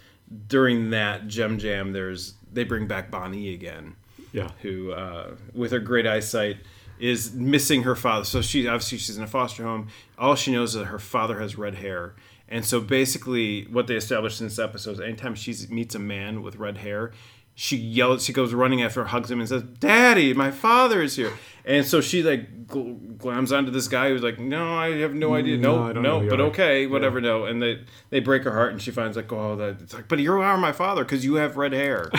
during 0.48 0.90
that 0.90 1.26
Jem 1.28 1.58
Jam. 1.58 1.92
There's 1.92 2.34
they 2.52 2.64
bring 2.64 2.86
back 2.86 3.10
Bonnie 3.10 3.52
again, 3.54 3.94
Yeah. 4.32 4.50
who 4.62 4.92
uh, 4.92 5.34
with 5.52 5.72
her 5.72 5.80
great 5.80 6.06
eyesight 6.06 6.58
is 6.98 7.32
missing 7.32 7.82
her 7.84 7.94
father. 7.94 8.24
So 8.24 8.40
she 8.42 8.66
obviously 8.66 8.98
she's 8.98 9.16
in 9.18 9.22
a 9.22 9.26
foster 9.28 9.62
home. 9.64 9.88
All 10.18 10.34
she 10.34 10.50
knows 10.52 10.70
is 10.74 10.80
that 10.80 10.86
her 10.86 10.98
father 10.98 11.38
has 11.40 11.56
red 11.58 11.74
hair. 11.76 12.14
And 12.48 12.64
so 12.64 12.80
basically, 12.80 13.64
what 13.66 13.86
they 13.86 13.94
established 13.96 14.40
in 14.40 14.46
this 14.46 14.58
episode 14.58 14.92
is 14.92 15.00
anytime 15.00 15.34
she 15.34 15.54
meets 15.68 15.94
a 15.94 15.98
man 15.98 16.42
with 16.42 16.56
red 16.56 16.78
hair, 16.78 17.12
she 17.54 17.76
yells, 17.76 18.24
she 18.24 18.32
goes 18.32 18.54
running 18.54 18.80
after, 18.82 19.02
him, 19.02 19.08
hugs 19.08 19.30
him, 19.30 19.40
and 19.40 19.48
says, 19.48 19.62
"Daddy, 19.64 20.32
my 20.32 20.50
father 20.50 21.02
is 21.02 21.16
here." 21.16 21.32
And 21.68 21.84
so 21.84 22.00
she 22.00 22.22
like 22.22 22.66
gl- 22.66 23.18
glams 23.18 23.56
onto 23.56 23.70
this 23.70 23.88
guy 23.88 24.08
who's 24.08 24.22
like, 24.22 24.38
"No, 24.38 24.74
I 24.74 24.96
have 25.00 25.14
no 25.14 25.34
idea. 25.34 25.58
No, 25.58 25.88
No, 25.88 25.92
no, 25.92 26.20
know 26.20 26.30
but 26.30 26.40
are." 26.40 26.44
okay, 26.44 26.86
whatever. 26.86 27.20
No." 27.20 27.44
And 27.44 27.62
they 27.62 27.84
they 28.08 28.20
break 28.20 28.44
her 28.44 28.52
heart, 28.52 28.72
and 28.72 28.80
she 28.80 28.90
finds 28.90 29.18
like, 29.18 29.30
"Oh, 29.30 29.54
that 29.56 29.82
it's 29.82 29.92
like, 29.92 30.08
but 30.08 30.18
you 30.18 30.32
are 30.32 30.56
my 30.56 30.72
father 30.72 31.04
because 31.04 31.26
you 31.26 31.34
have 31.34 31.58
red 31.58 31.74
hair." 31.74 32.10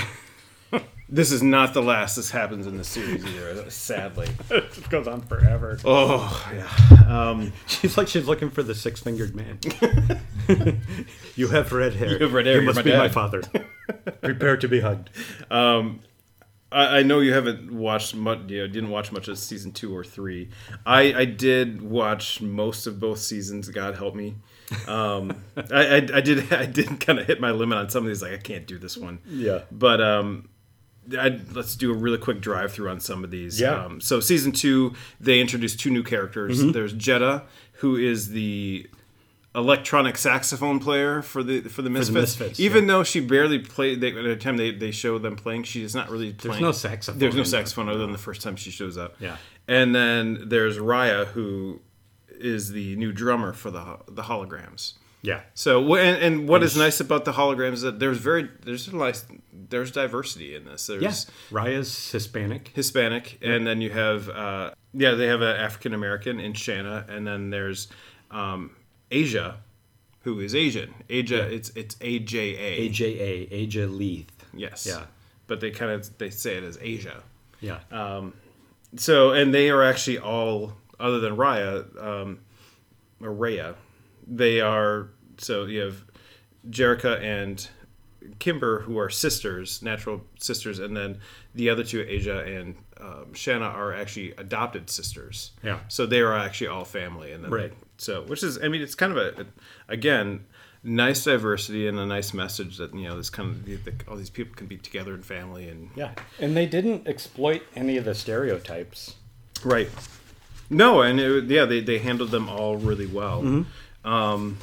this 1.10 1.32
is 1.32 1.42
not 1.42 1.74
the 1.74 1.82
last 1.82 2.16
this 2.16 2.30
happens 2.30 2.68
in 2.68 2.78
the 2.78 2.84
series 2.84 3.26
either. 3.26 3.72
Sadly. 3.72 4.28
it 4.52 4.88
goes 4.92 5.08
on 5.08 5.22
forever. 5.22 5.80
Oh 5.84 6.48
yeah. 6.54 7.08
Um, 7.30 7.52
She's 7.66 7.98
like 7.98 8.08
she's 8.08 8.28
looking 8.28 8.52
for 8.52 8.62
the 8.62 8.76
six 8.76 9.02
fingered 9.02 9.36
man. 9.36 9.58
you 11.36 11.48
have 11.48 11.72
red 11.72 11.94
hair. 11.94 12.12
You 12.12 12.20
have 12.20 12.34
red 12.34 12.46
hair, 12.46 12.60
You 12.60 12.68
must 12.68 12.76
my 12.78 12.82
be 12.84 12.92
my 12.96 13.10
father. 13.10 13.42
Prepare 14.22 14.58
to 14.58 14.68
be 14.68 14.82
hugged. 14.82 15.10
I, 16.72 17.00
I 17.00 17.04
know 17.04 17.20
you 17.20 17.34
haven't 17.34 17.72
watched 17.72 18.16
much. 18.16 18.40
You 18.48 18.62
know, 18.62 18.68
didn't 18.68 18.90
watch 18.90 19.12
much 19.12 19.28
of 19.28 19.38
season 19.38 19.72
two 19.72 19.96
or 19.96 20.04
three. 20.04 20.50
I, 20.86 21.14
I 21.14 21.26
did 21.26 21.82
watch 21.82 22.42
most 22.42 22.88
of 22.88 23.00
both 23.00 23.20
seasons. 23.20 23.70
God 23.70 23.96
help 23.96 24.16
me. 24.16 24.36
Um, 24.88 25.44
I, 25.72 25.86
I, 25.86 25.96
I 25.96 26.22
did 26.22 26.54
I 26.54 26.66
did 26.66 27.00
kind 27.00 27.20
of 27.20 27.26
hit 27.26 27.40
my 27.40 27.52
limit 27.52 27.78
on 27.78 27.90
some 27.90 28.04
of 28.04 28.10
these. 28.10 28.22
Like 28.22 28.34
I 28.34 28.38
can't 28.38 28.68
do 28.68 28.78
this 28.78 28.98
one. 28.98 29.20
Yeah. 29.28 29.62
But 29.72 30.02
um, 30.02 30.50
I, 31.18 31.40
let's 31.54 31.76
do 31.76 31.92
a 31.92 31.96
really 31.96 32.18
quick 32.18 32.42
drive 32.42 32.72
through 32.72 32.90
on 32.90 33.00
some 33.00 33.24
of 33.24 33.32
these. 33.32 33.60
Yeah. 33.60 33.86
Um, 33.86 34.02
so 34.02 34.20
season 34.20 34.52
two, 34.52 34.94
they 35.20 35.40
introduced 35.40 35.80
two 35.80 35.90
new 35.90 36.04
characters. 36.04 36.60
Mm-hmm. 36.60 36.72
There's 36.72 36.94
Jetta, 36.94 37.44
who 37.74 37.96
is 37.96 38.30
the 38.30 38.88
electronic 39.60 40.18
saxophone 40.18 40.80
player 40.80 41.22
for 41.22 41.44
the 41.44 41.62
for 41.62 41.82
the 41.82 41.90
Misfits. 41.90 42.40
Misfits, 42.40 42.60
Even 42.60 42.88
though 42.88 43.04
she 43.04 43.20
barely 43.20 43.60
played, 43.60 44.02
they, 44.02 44.10
at 44.10 44.24
the 44.24 44.36
time 44.36 44.58
they, 44.58 44.72
they 44.72 44.92
show 44.92 45.20
them 45.20 45.36
playing, 45.36 45.64
she 45.64 45.84
is 45.84 45.94
not 45.94 46.10
really 46.10 46.34
playing. 46.34 46.54
There's 46.54 46.62
no 46.62 46.72
saxophone 46.72 47.20
There's 47.20 47.36
no 47.36 47.44
saxophone 47.44 47.90
other 47.90 48.00
than 48.00 48.12
the 48.12 48.18
first 48.18 48.42
time 48.42 48.56
she 48.56 48.72
shows 48.72 48.98
up. 48.98 49.16
Yeah. 49.20 49.38
And 49.68 49.94
then 49.94 50.50
there's 50.50 50.78
Raya, 50.78 51.28
who 51.28 51.82
is 52.30 52.72
the 52.72 52.96
new 52.96 53.12
drummer 53.12 53.54
for 53.54 53.70
the 53.70 54.00
the 54.08 54.24
holograms. 54.24 54.94
Yeah. 55.22 55.42
So 55.54 55.96
and, 55.96 56.24
and 56.24 56.48
what 56.48 56.64
is 56.64 56.78
nice 56.78 57.00
about 57.02 57.26
the 57.26 57.34
holograms 57.34 57.74
is 57.74 57.82
that 57.82 58.00
there's 58.00 58.18
very 58.18 58.50
there's 58.64 58.88
a 58.88 58.96
nice 58.96 59.26
there's 59.52 59.92
diversity 59.92 60.56
in 60.56 60.64
this. 60.66 60.88
There's 60.88 61.02
Yes. 61.04 61.26
Raya's 61.52 62.12
Hispanic. 62.12 62.72
Hispanic, 62.74 63.38
and 63.42 63.68
then 63.68 63.82
you 63.82 63.90
have 63.90 64.30
uh, 64.30 64.72
yeah 64.94 65.12
they 65.12 65.28
have 65.28 65.42
an 65.42 65.58
African 65.58 65.94
American 65.94 66.40
in 66.40 66.54
Shana, 66.54 67.08
and 67.10 67.28
then 67.28 67.50
there's 67.50 67.90
um, 68.32 68.72
Asia, 69.12 69.58
who 70.24 70.40
is 70.40 70.54
Asian. 70.56 70.94
Asia, 71.10 71.42
it's 71.52 71.70
it's 71.72 71.96
A 72.02 72.20
J 72.20 72.56
A. 72.56 72.90
AJA, 72.90 73.64
Aja 73.68 73.88
Leith. 73.88 74.32
Yes. 74.54 74.86
Yeah. 74.88 75.06
But 75.48 75.60
they 75.62 75.72
kind 75.72 75.92
of 75.92 76.18
they 76.18 76.30
say 76.30 76.56
it 76.58 76.64
as 76.64 76.78
Asia. 76.82 77.24
Yeah. 77.62 77.80
Um, 77.92 78.34
So 78.98 79.32
and 79.32 79.54
they 79.54 79.70
are 79.70 79.84
actually 79.84 80.20
all 80.20 80.74
other 81.00 81.20
than 81.20 81.36
Raya, 81.38 81.86
um, 82.04 82.40
or 83.22 83.30
Raya, 83.32 83.76
they 84.28 84.60
are 84.62 85.08
so 85.38 85.66
you 85.66 85.80
have 85.82 86.04
Jerrica 86.70 87.22
and 87.22 87.68
Kimber 88.40 88.82
who 88.82 89.00
are 89.00 89.10
sisters, 89.10 89.82
natural 89.82 90.22
sisters, 90.40 90.80
and 90.80 90.96
then 90.96 91.20
the 91.56 91.70
other 91.70 91.84
two, 91.84 92.06
Asia 92.08 92.44
and 92.44 92.76
um, 93.00 93.28
Shana, 93.34 93.74
are 93.74 93.94
actually 93.94 94.34
adopted 94.38 94.90
sisters. 94.90 95.52
Yeah. 95.64 95.80
So 95.88 96.06
they 96.06 96.20
are 96.20 96.38
actually 96.38 96.68
all 96.68 96.84
family, 96.86 97.32
and 97.32 97.44
then 97.44 97.52
Right. 97.52 97.74
So 98.00 98.24
which 98.24 98.42
is, 98.42 98.58
I 98.64 98.68
mean, 98.68 98.82
it's 98.82 98.96
kind 98.96 99.16
of 99.16 99.18
a, 99.18 99.42
a 99.42 99.46
again. 99.88 100.46
Nice 100.82 101.26
diversity 101.26 101.90
and 101.90 102.00
a 102.00 102.06
nice 102.06 102.34
message 102.34 102.78
that 102.78 102.96
you 102.96 103.04
know 103.04 103.18
this 103.18 103.30
kind 103.30 103.50
of 103.50 103.66
the, 103.66 103.92
all 104.08 104.16
these 104.16 104.30
people 104.30 104.56
can 104.56 104.66
be 104.66 104.78
together 104.78 105.14
in 105.14 105.22
family 105.22 105.68
and 105.68 105.90
yeah. 105.94 106.12
And 106.40 106.56
they 106.56 106.66
didn't 106.66 107.06
exploit 107.06 107.64
any 107.76 107.98
of 107.98 108.06
the 108.06 108.16
stereotypes. 108.16 109.16
Right. 109.66 109.90
No, 110.70 111.02
and 111.02 111.20
it, 111.20 111.44
yeah, 111.46 111.66
they, 111.66 111.82
they 111.82 111.98
handled 111.98 112.32
them 112.32 112.48
all 112.48 112.78
really 112.78 113.08
well. 113.08 113.66
Um, 114.06 114.58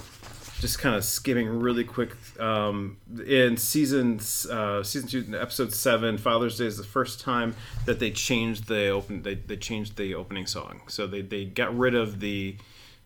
just 0.61 0.78
kind 0.78 0.97
of 0.97 1.05
skimming 1.05 1.61
really 1.61 1.84
quick. 1.84 2.12
Um, 2.41 2.97
in 3.26 3.59
season 3.59 4.18
uh, 4.51 4.82
season 4.82 5.09
two, 5.11 5.39
episode 5.39 5.74
seven, 5.74 6.16
Father's 6.16 6.57
Day 6.57 6.64
is 6.64 6.78
the 6.78 6.84
first 6.84 7.20
time 7.20 7.55
that 7.84 7.99
they 7.99 8.11
changed 8.11 8.68
the 8.68 8.89
open. 8.89 9.20
They, 9.20 9.34
they 9.34 9.59
changed 9.59 9.97
the 9.97 10.14
opening 10.14 10.47
song, 10.47 10.80
so 10.89 11.07
they, 11.07 11.20
they 11.20 11.45
got 11.45 11.76
rid 11.76 11.95
of 11.95 12.20
the. 12.20 12.57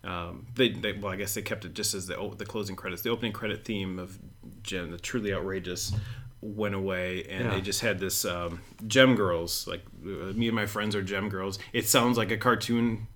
Um, 0.03 0.46
they, 0.55 0.70
they 0.70 0.92
well, 0.92 1.12
I 1.12 1.16
guess 1.16 1.34
they 1.34 1.42
kept 1.42 1.64
it 1.64 1.74
just 1.74 1.94
as 1.94 2.07
the 2.07 2.34
the 2.36 2.46
closing 2.46 2.76
credits. 2.76 3.03
The 3.03 3.11
opening 3.11 3.32
credit 3.32 3.64
theme 3.64 3.98
of 3.98 4.18
Jem, 4.62 4.90
the 4.90 4.98
truly 4.98 5.32
outrageous, 5.34 5.92
went 6.40 6.74
away, 6.74 7.24
and 7.28 7.44
Yeah. 7.44 7.51
they 7.55 7.61
just 7.61 7.80
had 7.82 7.98
this 7.98 8.24
um, 8.24 8.61
Jem 8.86 9.14
Girls. 9.14 9.66
Like 9.66 9.82
uh, 10.03 10.32
me 10.32 10.46
and 10.48 10.57
my 10.57 10.66
friends 10.66 10.94
are 10.96 11.03
Jem 11.03 11.28
Girls. 11.28 11.59
It 11.74 11.86
sounds 11.86 12.16
like 12.16 12.30
a 12.30 12.38
cartoon 12.38 13.09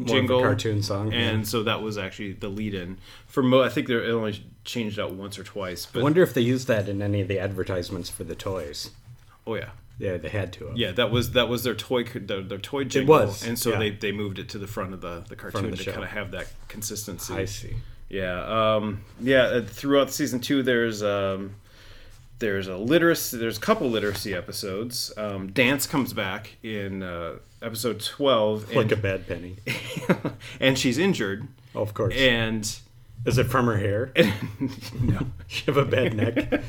a 0.00 0.04
jingle, 0.04 0.40
cartoon 0.40 0.82
song, 0.82 1.12
yeah. 1.12 1.18
and 1.20 1.46
so 1.46 1.62
that 1.62 1.80
was 1.82 1.96
actually 1.98 2.32
the 2.32 2.48
lead-in 2.48 2.98
for. 3.26 3.42
Mo- 3.44 3.62
I 3.62 3.68
think 3.68 3.86
they 3.86 3.94
only 3.94 4.44
changed 4.64 4.98
out 4.98 5.14
once 5.14 5.38
or 5.38 5.44
twice, 5.44 5.86
I 5.86 5.90
but 5.94 6.02
wonder 6.02 6.22
if 6.22 6.34
they 6.34 6.40
used 6.40 6.66
that 6.66 6.88
in 6.88 7.00
any 7.00 7.20
of 7.20 7.28
the 7.28 7.38
advertisements 7.38 8.10
for 8.10 8.24
the 8.24 8.34
toys. 8.34 8.90
oh 9.46 9.54
yeah. 9.54 9.68
Yeah, 9.98 10.16
they 10.16 10.28
had 10.28 10.52
to. 10.54 10.68
Have. 10.68 10.76
Yeah, 10.76 10.92
that 10.92 11.10
was 11.10 11.32
that 11.32 11.48
was 11.48 11.62
their 11.62 11.74
toy 11.74 12.04
their, 12.04 12.42
their 12.42 12.58
toy 12.58 12.84
jingle, 12.84 13.14
was, 13.14 13.46
and 13.46 13.58
so 13.58 13.70
yeah. 13.70 13.78
they, 13.78 13.90
they 13.90 14.12
moved 14.12 14.38
it 14.38 14.48
to 14.50 14.58
the 14.58 14.66
front 14.66 14.92
of 14.92 15.00
the, 15.00 15.24
the 15.28 15.36
cartoon 15.36 15.70
the 15.70 15.76
to 15.76 15.82
show. 15.84 15.92
kind 15.92 16.04
of 16.04 16.10
have 16.10 16.32
that 16.32 16.52
consistency. 16.68 17.32
I 17.34 17.44
see. 17.44 17.74
Yeah, 18.08 18.74
um, 18.76 19.02
yeah. 19.20 19.42
uh, 19.44 19.62
Throughout 19.62 20.10
season 20.10 20.40
two, 20.40 20.62
there's 20.62 21.02
um, 21.02 21.54
there's 22.40 22.66
a 22.66 22.76
literacy. 22.76 23.38
There's 23.38 23.56
a 23.56 23.60
couple 23.60 23.88
literacy 23.88 24.34
episodes. 24.34 25.12
Um, 25.16 25.52
Danse 25.52 25.86
comes 25.86 26.12
back 26.12 26.56
in 26.62 27.02
uh, 27.02 27.36
episode 27.62 28.00
twelve, 28.00 28.68
Like 28.74 28.90
and, 28.90 28.92
a 28.92 28.96
bad 28.96 29.26
penny. 29.28 29.56
and 30.60 30.78
she's 30.78 30.98
injured, 30.98 31.46
Oh, 31.74 31.82
of 31.82 31.94
course. 31.94 32.14
and 32.16 32.78
Is 33.24 33.38
it 33.38 33.44
from 33.44 33.66
her 33.66 33.76
hair? 33.76 34.12
no, 35.00 35.26
she 35.46 35.64
have 35.64 35.76
a 35.76 35.84
bad 35.84 36.14
neck. 36.14 36.62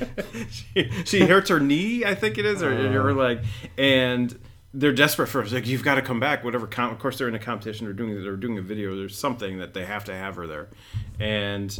she, 0.49 0.89
she 1.03 1.20
hurts 1.26 1.49
her 1.49 1.60
knee, 1.60 2.06
I 2.06 2.16
think 2.16 2.38
it 2.38 2.45
is, 2.45 2.64
or 2.64 2.74
her 2.74 3.14
leg, 3.14 3.39
and 3.78 4.38
they're 4.74 4.93
desperate 4.93 5.28
for 5.28 5.39
her. 5.39 5.43
It's 5.43 5.53
like 5.53 5.68
you've 5.68 5.84
got 5.84 5.95
to 5.95 6.01
come 6.01 6.20
back. 6.20 6.43
Whatever. 6.43 6.68
Com- 6.68 6.91
of 6.91 6.99
course, 6.99 7.18
they're 7.18 7.28
in 7.28 7.36
a 7.36 7.39
competition. 7.39 7.86
They're 7.86 7.93
doing 7.93 8.22
they're 8.24 8.36
doing 8.36 8.58
a 8.58 8.62
video. 8.62 8.95
There's 8.95 9.18
something 9.18 9.58
that 9.60 9.74
they 9.74 9.86
have 9.86 10.06
to 10.06 10.16
have 10.16 10.36
her 10.36 10.47
there, 10.47 10.70
and 11.20 11.78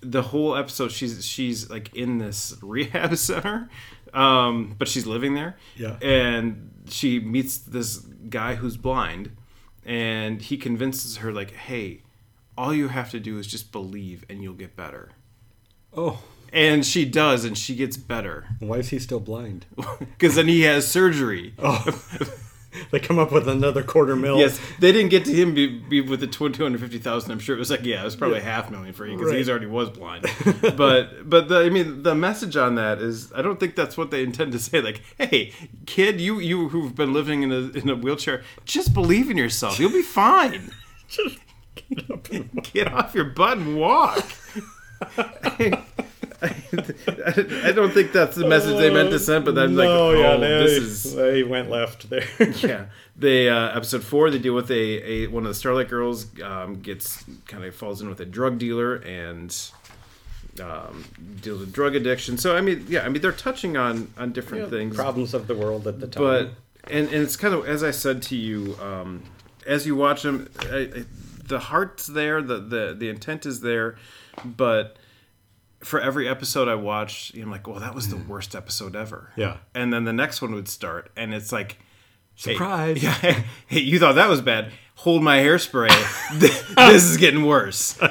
the 0.00 0.22
whole 0.22 0.54
episode 0.54 0.92
she's 0.92 1.24
she's 1.24 1.68
like 1.68 1.94
in 1.94 2.18
this 2.18 2.56
rehab 2.62 3.16
center, 3.16 3.68
um, 4.14 4.74
but 4.78 4.88
she's 4.88 5.06
living 5.06 5.34
there. 5.34 5.56
Yeah. 5.76 5.96
and 6.02 6.70
she 6.88 7.20
meets 7.20 7.58
this 7.58 7.98
guy 7.98 8.54
who's 8.54 8.76
blind, 8.76 9.36
and 9.84 10.40
he 10.40 10.56
convinces 10.56 11.18
her 11.18 11.32
like, 11.32 11.52
hey. 11.52 12.02
All 12.58 12.74
you 12.74 12.88
have 12.88 13.10
to 13.12 13.20
do 13.20 13.38
is 13.38 13.46
just 13.46 13.70
believe, 13.72 14.24
and 14.28 14.42
you'll 14.42 14.54
get 14.64 14.74
better. 14.76 15.10
Oh, 15.96 16.18
And 16.52 16.84
she 16.84 17.04
does, 17.04 17.44
and 17.44 17.56
she 17.56 17.74
gets 17.76 17.96
better. 17.96 18.46
why 18.58 18.78
is 18.78 18.88
he 18.90 18.98
still 18.98 19.20
blind? 19.20 19.66
Because 20.00 20.34
then 20.34 20.48
he 20.48 20.62
has 20.62 20.86
surgery. 20.88 21.54
Oh, 21.58 21.84
they 22.90 22.98
come 22.98 23.18
up 23.18 23.30
with 23.32 23.48
another 23.48 23.82
quarter 23.84 24.16
mil. 24.16 24.38
Yes, 24.38 24.58
they 24.80 24.90
didn't 24.92 25.10
get 25.10 25.24
to 25.26 25.32
him 25.32 25.54
be, 25.54 25.66
be 25.78 26.00
with 26.00 26.18
the 26.20 26.26
two 26.26 26.44
hundred 26.64 26.80
fifty 26.80 26.98
thousand. 26.98 27.30
I'm 27.32 27.38
sure 27.38 27.54
it 27.54 27.58
was 27.60 27.70
like 27.70 27.84
yeah, 27.84 28.00
it 28.02 28.04
was 28.04 28.16
probably 28.16 28.40
half 28.40 28.70
million 28.70 28.92
for 28.92 29.06
you 29.06 29.16
because 29.16 29.30
Right. 29.30 29.38
he's 29.38 29.48
already 29.48 29.66
was 29.66 29.90
blind. 29.90 30.26
but 30.76 31.28
but 31.30 31.48
the, 31.48 31.58
I 31.66 31.70
mean 31.70 32.02
the 32.02 32.14
message 32.16 32.56
on 32.56 32.74
that 32.74 32.98
is 32.98 33.32
I 33.32 33.42
don't 33.42 33.58
think 33.60 33.76
that's 33.76 33.96
what 33.96 34.10
they 34.10 34.22
intend 34.24 34.50
to 34.52 34.58
say. 34.58 34.80
Like 34.80 35.02
hey 35.18 35.52
kid, 35.86 36.20
you 36.20 36.40
you 36.40 36.68
who've 36.70 36.94
been 36.94 37.12
living 37.12 37.42
in 37.44 37.52
a 37.52 37.60
in 37.78 37.88
a 37.88 37.94
wheelchair, 37.94 38.42
just 38.64 38.92
believe 38.92 39.30
in 39.30 39.36
yourself. 39.36 39.78
You'll 39.78 39.92
be 39.92 40.02
fine. 40.02 40.72
Just 41.08 41.38
get 41.94 42.10
up 42.10 42.30
and 42.30 42.62
Get 42.72 42.92
off 42.92 43.14
your 43.14 43.24
butt 43.24 43.58
and 43.58 43.78
walk. 43.78 44.24
I, 45.16 45.82
I 46.42 47.72
don't 47.72 47.92
think 47.92 48.12
that's 48.12 48.36
the 48.36 48.46
message 48.46 48.76
they 48.76 48.92
meant 48.92 49.10
to 49.10 49.18
send, 49.18 49.44
but 49.44 49.58
I'm 49.58 49.74
like, 49.74 49.88
oh, 49.88 50.12
yeah, 50.12 50.36
they, 50.36 50.48
this 50.48 50.72
is 50.78 51.14
they 51.16 51.42
went 51.42 51.68
left 51.68 52.10
there. 52.10 52.26
yeah. 52.56 52.86
They 53.16 53.48
uh, 53.48 53.76
episode 53.76 54.04
four 54.04 54.30
they 54.30 54.38
deal 54.38 54.54
with 54.54 54.70
a, 54.70 54.74
a 55.12 55.26
one 55.26 55.42
of 55.44 55.48
the 55.48 55.54
Starlight 55.54 55.88
girls 55.88 56.26
um, 56.40 56.80
gets 56.80 57.24
kind 57.46 57.64
of 57.64 57.74
falls 57.74 58.00
in 58.00 58.08
with 58.08 58.20
a 58.20 58.24
drug 58.24 58.58
dealer 58.58 58.96
and 58.96 59.56
um, 60.60 61.04
deals 61.40 61.60
with 61.60 61.72
drug 61.72 61.96
addiction. 61.96 62.38
So 62.38 62.56
I 62.56 62.60
mean, 62.60 62.86
yeah, 62.88 63.00
I 63.04 63.08
mean 63.08 63.20
they're 63.20 63.32
touching 63.32 63.76
on 63.76 64.12
on 64.16 64.32
different 64.32 64.70
things, 64.70 64.94
Problems 64.94 65.34
of 65.34 65.48
the 65.48 65.56
world 65.56 65.88
at 65.88 65.98
the 65.98 66.06
time. 66.06 66.22
but 66.22 66.50
and 66.84 67.08
and 67.08 67.22
it's 67.22 67.36
kind 67.36 67.54
of 67.54 67.66
as 67.66 67.82
I 67.82 67.90
said 67.90 68.22
to 68.24 68.36
you, 68.36 68.76
um, 68.80 69.24
as 69.66 69.86
you 69.86 69.96
watch 69.96 70.22
them, 70.22 70.48
I, 70.60 70.76
I, 70.76 71.04
the 71.48 71.58
heart's 71.58 72.06
there, 72.06 72.40
the 72.42 72.58
the 72.58 72.96
the 72.96 73.08
intent 73.08 73.46
is 73.46 73.60
there, 73.60 73.96
but 74.44 74.96
for 75.80 76.00
every 76.00 76.28
episode 76.28 76.68
I 76.68 76.74
watched, 76.74 77.34
I'm 77.34 77.50
like, 77.50 77.66
well, 77.66 77.80
that 77.80 77.94
was 77.94 78.08
the 78.08 78.16
mm. 78.16 78.26
worst 78.26 78.54
episode 78.54 78.96
ever. 78.96 79.32
Yeah. 79.36 79.58
and 79.74 79.92
then 79.92 80.04
the 80.04 80.12
next 80.12 80.42
one 80.42 80.54
would 80.54 80.68
start, 80.68 81.10
and 81.16 81.34
it's 81.34 81.52
like. 81.52 81.78
hey, 82.36 82.52
Surprise. 82.54 83.02
yeah, 83.02 83.12
hey, 83.66 83.80
you 83.80 83.98
thought 83.98 84.14
that 84.14 84.28
was 84.28 84.40
bad. 84.40 84.72
Hold 84.96 85.22
my 85.22 85.38
hairspray. 85.38 85.90
this 86.38 87.04
is 87.04 87.16
getting 87.16 87.44
worse. 87.44 87.98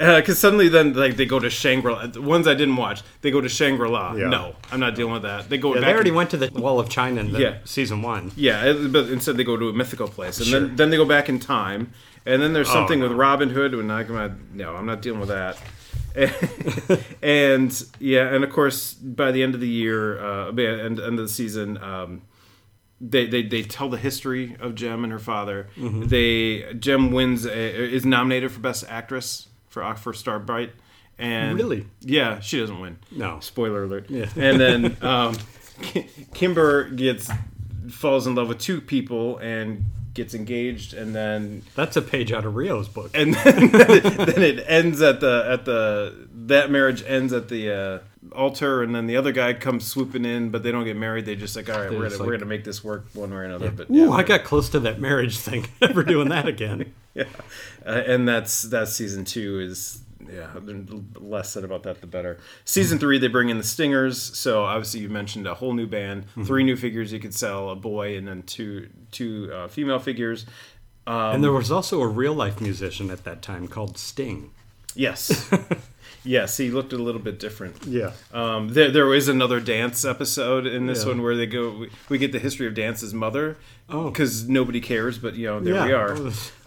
Because 0.00 0.38
suddenly, 0.38 0.70
then 0.70 0.94
like 0.94 1.16
they 1.16 1.26
go 1.26 1.38
to 1.38 1.50
Shangri 1.50 1.92
La. 1.92 2.06
The 2.06 2.22
ones 2.22 2.48
I 2.48 2.54
didn't 2.54 2.76
watch, 2.76 3.02
they 3.20 3.30
go 3.30 3.42
to 3.42 3.50
Shangri 3.50 3.86
La. 3.86 4.14
Yeah. 4.14 4.28
No, 4.28 4.54
I'm 4.72 4.80
not 4.80 4.94
dealing 4.94 5.12
with 5.12 5.22
that. 5.22 5.50
They 5.50 5.58
go 5.58 5.74
Yeah, 5.74 5.80
back. 5.82 5.88
they 5.88 5.92
already 5.94 6.08
in- 6.08 6.14
went 6.16 6.30
to 6.30 6.38
the 6.38 6.50
Wall 6.58 6.80
of 6.80 6.88
China 6.88 7.20
in 7.20 7.32
the 7.32 7.40
Yeah. 7.40 7.54
season 7.64 8.00
one. 8.00 8.32
yeah, 8.34 8.72
but 8.72 9.10
instead 9.10 9.36
they 9.36 9.44
go 9.44 9.58
to 9.58 9.68
a 9.68 9.72
mythical 9.74 10.08
place, 10.08 10.38
and 10.38 10.46
Sure. 10.46 10.60
then 10.60 10.76
then 10.76 10.90
they 10.90 10.96
go 10.96 11.04
back 11.04 11.28
in 11.28 11.38
time, 11.38 11.92
and 12.24 12.40
then 12.40 12.54
there's 12.54 12.70
Oh, 12.70 12.72
something 12.72 13.00
no. 13.00 13.08
with 13.08 13.16
Robin 13.16 13.50
Hood. 13.50 13.74
And 13.74 13.92
I'm 13.92 14.08
not, 14.14 14.30
no, 14.54 14.74
I'm 14.74 14.86
not 14.86 15.02
dealing 15.02 15.20
with 15.20 15.28
that. 15.28 15.58
and 17.22 17.84
yeah, 17.98 18.34
and 18.34 18.42
of 18.44 18.50
course 18.50 18.94
by 18.94 19.30
the 19.32 19.42
end 19.42 19.54
of 19.54 19.60
the 19.60 19.68
year, 19.68 20.18
uh, 20.22 20.46
by 20.52 20.62
the 20.62 20.82
end, 20.82 20.98
end 21.00 21.18
of 21.18 21.26
the 21.26 21.28
season, 21.28 21.78
um, 21.82 22.22
they, 23.00 23.26
they 23.26 23.42
they 23.42 23.62
tell 23.62 23.88
the 23.88 23.96
history 23.98 24.56
of 24.60 24.74
Jem 24.74 25.04
and 25.04 25.12
her 25.12 25.18
father. 25.18 25.68
Mm-hmm. 25.76 26.06
They 26.08 26.72
Jem 26.78 27.12
wins 27.12 27.46
a, 27.46 27.52
is 27.94 28.04
nominated 28.04 28.50
for 28.52 28.60
best 28.60 28.84
actress 28.88 29.48
for 29.70 29.94
for 29.94 30.12
Starbright, 30.12 30.72
and 31.18 31.56
Really? 31.56 31.86
yeah, 32.00 32.40
she 32.40 32.60
doesn't 32.60 32.78
win. 32.80 32.98
No. 33.10 33.40
spoiler 33.40 33.84
alert. 33.84 34.10
Yeah. 34.10 34.26
And 34.36 34.60
then 34.60 34.96
um, 35.02 35.36
Kimber 36.34 36.90
gets 36.90 37.30
falls 37.90 38.26
in 38.26 38.34
love 38.34 38.48
with 38.48 38.58
two 38.58 38.80
people 38.80 39.38
and 39.38 39.84
gets 40.14 40.34
engaged, 40.34 40.92
and 40.92 41.14
then 41.14 41.62
That's 41.74 41.96
a 41.96 42.02
page 42.02 42.32
out 42.32 42.44
of 42.44 42.54
Rio's 42.54 42.88
book. 42.88 43.10
and 43.14 43.34
then, 43.44 43.70
then 43.70 44.42
it 44.42 44.64
ends 44.66 45.00
at 45.02 45.20
the 45.20 45.46
at 45.48 45.64
the 45.64 46.28
that 46.46 46.70
marriage 46.70 47.02
ends 47.06 47.32
at 47.32 47.48
the 47.48 47.70
uh, 47.72 47.98
altar, 48.36 48.82
and 48.82 48.94
then 48.94 49.06
the 49.06 49.16
other 49.16 49.30
guy 49.32 49.52
comes 49.54 49.86
swooping 49.86 50.24
in, 50.24 50.50
but 50.50 50.62
they 50.62 50.72
don't 50.72 50.84
get 50.84 50.96
married. 50.96 51.26
They 51.26 51.36
just 51.36 51.54
like, 51.56 51.70
all 51.70 51.80
right, 51.80 51.90
we're 51.90 52.08
gonna 52.10 52.24
we're 52.24 52.32
gonna 52.32 52.46
make 52.46 52.64
this 52.64 52.82
work 52.82 53.06
one 53.14 53.30
way 53.30 53.36
or 53.36 53.42
another. 53.44 53.70
But 53.70 53.88
Ooh, 53.90 54.12
I 54.12 54.22
got 54.24 54.42
close 54.44 54.68
to 54.70 54.80
that 54.80 55.00
marriage 55.00 55.38
thing. 55.38 55.66
Never 55.80 56.02
doing 56.02 56.28
that 56.30 56.46
again. 56.48 56.92
Yeah, 57.14 57.24
uh, 57.86 57.90
and 57.90 58.26
that's 58.28 58.62
that's 58.62 58.92
season 58.92 59.24
two 59.24 59.60
is. 59.60 60.02
Yeah, 60.30 60.50
the 60.54 61.02
less 61.18 61.50
said 61.50 61.64
about 61.64 61.82
that, 61.84 62.02
the 62.02 62.06
better. 62.06 62.38
Season 62.66 62.98
three, 62.98 63.18
they 63.18 63.26
bring 63.26 63.48
in 63.48 63.56
the 63.56 63.64
Stingers. 63.64 64.20
So 64.20 64.62
obviously, 64.64 65.00
you 65.00 65.08
mentioned 65.08 65.46
a 65.46 65.54
whole 65.54 65.72
new 65.72 65.86
band, 65.86 66.26
three 66.44 66.62
new 66.62 66.76
figures 66.76 67.10
you 67.10 67.18
could 67.18 67.34
sell, 67.34 67.70
a 67.70 67.74
boy, 67.74 68.16
and 68.16 68.28
then 68.28 68.42
two 68.42 68.88
two 69.10 69.50
uh, 69.52 69.66
female 69.66 69.98
figures. 69.98 70.44
and 71.06 71.42
there 71.42 71.50
was 71.52 71.72
also 71.72 72.00
a 72.02 72.06
real 72.06 72.34
life 72.34 72.60
musician 72.60 73.10
at 73.10 73.24
that 73.24 73.40
time 73.40 73.66
called 73.66 73.96
Sting. 73.96 74.50
Yes. 74.94 75.50
yes, 76.24 76.56
he 76.56 76.70
looked 76.70 76.92
a 76.92 76.98
little 76.98 77.20
bit 77.20 77.38
different. 77.38 77.84
Yeah. 77.86 78.12
Um, 78.32 78.68
there, 78.70 78.90
there 78.90 79.12
is 79.14 79.28
another 79.28 79.60
Danse 79.60 80.04
episode 80.04 80.66
in 80.66 80.86
this 80.86 81.02
Yeah. 81.02 81.08
one 81.10 81.22
where 81.22 81.36
they 81.36 81.46
go. 81.46 81.70
We, 81.70 81.90
we 82.08 82.18
get 82.18 82.32
the 82.32 82.38
history 82.38 82.66
of 82.66 82.74
Danse's 82.74 83.12
mother. 83.14 83.56
Oh. 83.92 84.08
because 84.10 84.48
nobody 84.48 84.80
cares, 84.80 85.18
but 85.18 85.34
you 85.34 85.46
know 85.48 85.58
there 85.58 85.74
Yeah. 85.74 85.86
we 85.86 85.92
are. 85.92 86.16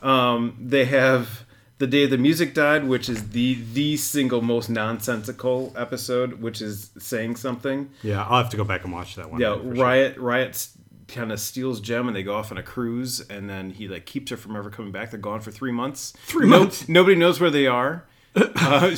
Um, 0.01 0.57
they 0.59 0.83
have 0.85 1.45
the 1.77 1.87
day 1.87 2.05
the 2.05 2.17
music 2.17 2.53
died, 2.53 2.85
which 2.85 3.07
is 3.07 3.29
the 3.29 3.55
the 3.73 3.95
single 3.97 4.41
most 4.41 4.69
nonsensical 4.69 5.73
episode, 5.77 6.41
which 6.41 6.61
is 6.61 6.89
saying 6.97 7.37
something. 7.37 7.89
Yeah, 8.01 8.23
I'll 8.23 8.37
have 8.43 8.49
to 8.51 8.57
go 8.57 8.63
back 8.65 8.83
and 8.83 8.91
watch 8.93 9.15
that 9.15 9.31
one. 9.31 9.39
Yeah, 9.39 9.55
for 9.55 9.63
sure. 9.75 9.85
Riot 9.85 10.17
Riot 10.17 10.67
kind 11.07 11.31
of 11.31 11.39
steals 11.39 11.79
Jem 11.79 12.07
and 12.07 12.15
they 12.15 12.23
go 12.23 12.35
off 12.35 12.51
on 12.51 12.57
a 12.57 12.63
cruise, 12.63 13.21
and 13.21 13.49
then 13.49 13.69
he 13.71 13.87
like 13.87 14.05
keeps 14.05 14.29
her 14.31 14.37
from 14.37 14.55
ever 14.57 14.69
coming 14.69 14.91
back. 14.91 15.11
They're 15.11 15.19
gone 15.19 15.39
for 15.41 15.51
three 15.51 15.71
months. 15.71 16.13
Three 16.25 16.47
No- 16.49 16.59
months? 16.59 16.89
Nobody 16.89 17.15
knows 17.15 17.39
where 17.39 17.51
they 17.51 17.67
are. 17.67 18.03
Uh, 18.35 18.95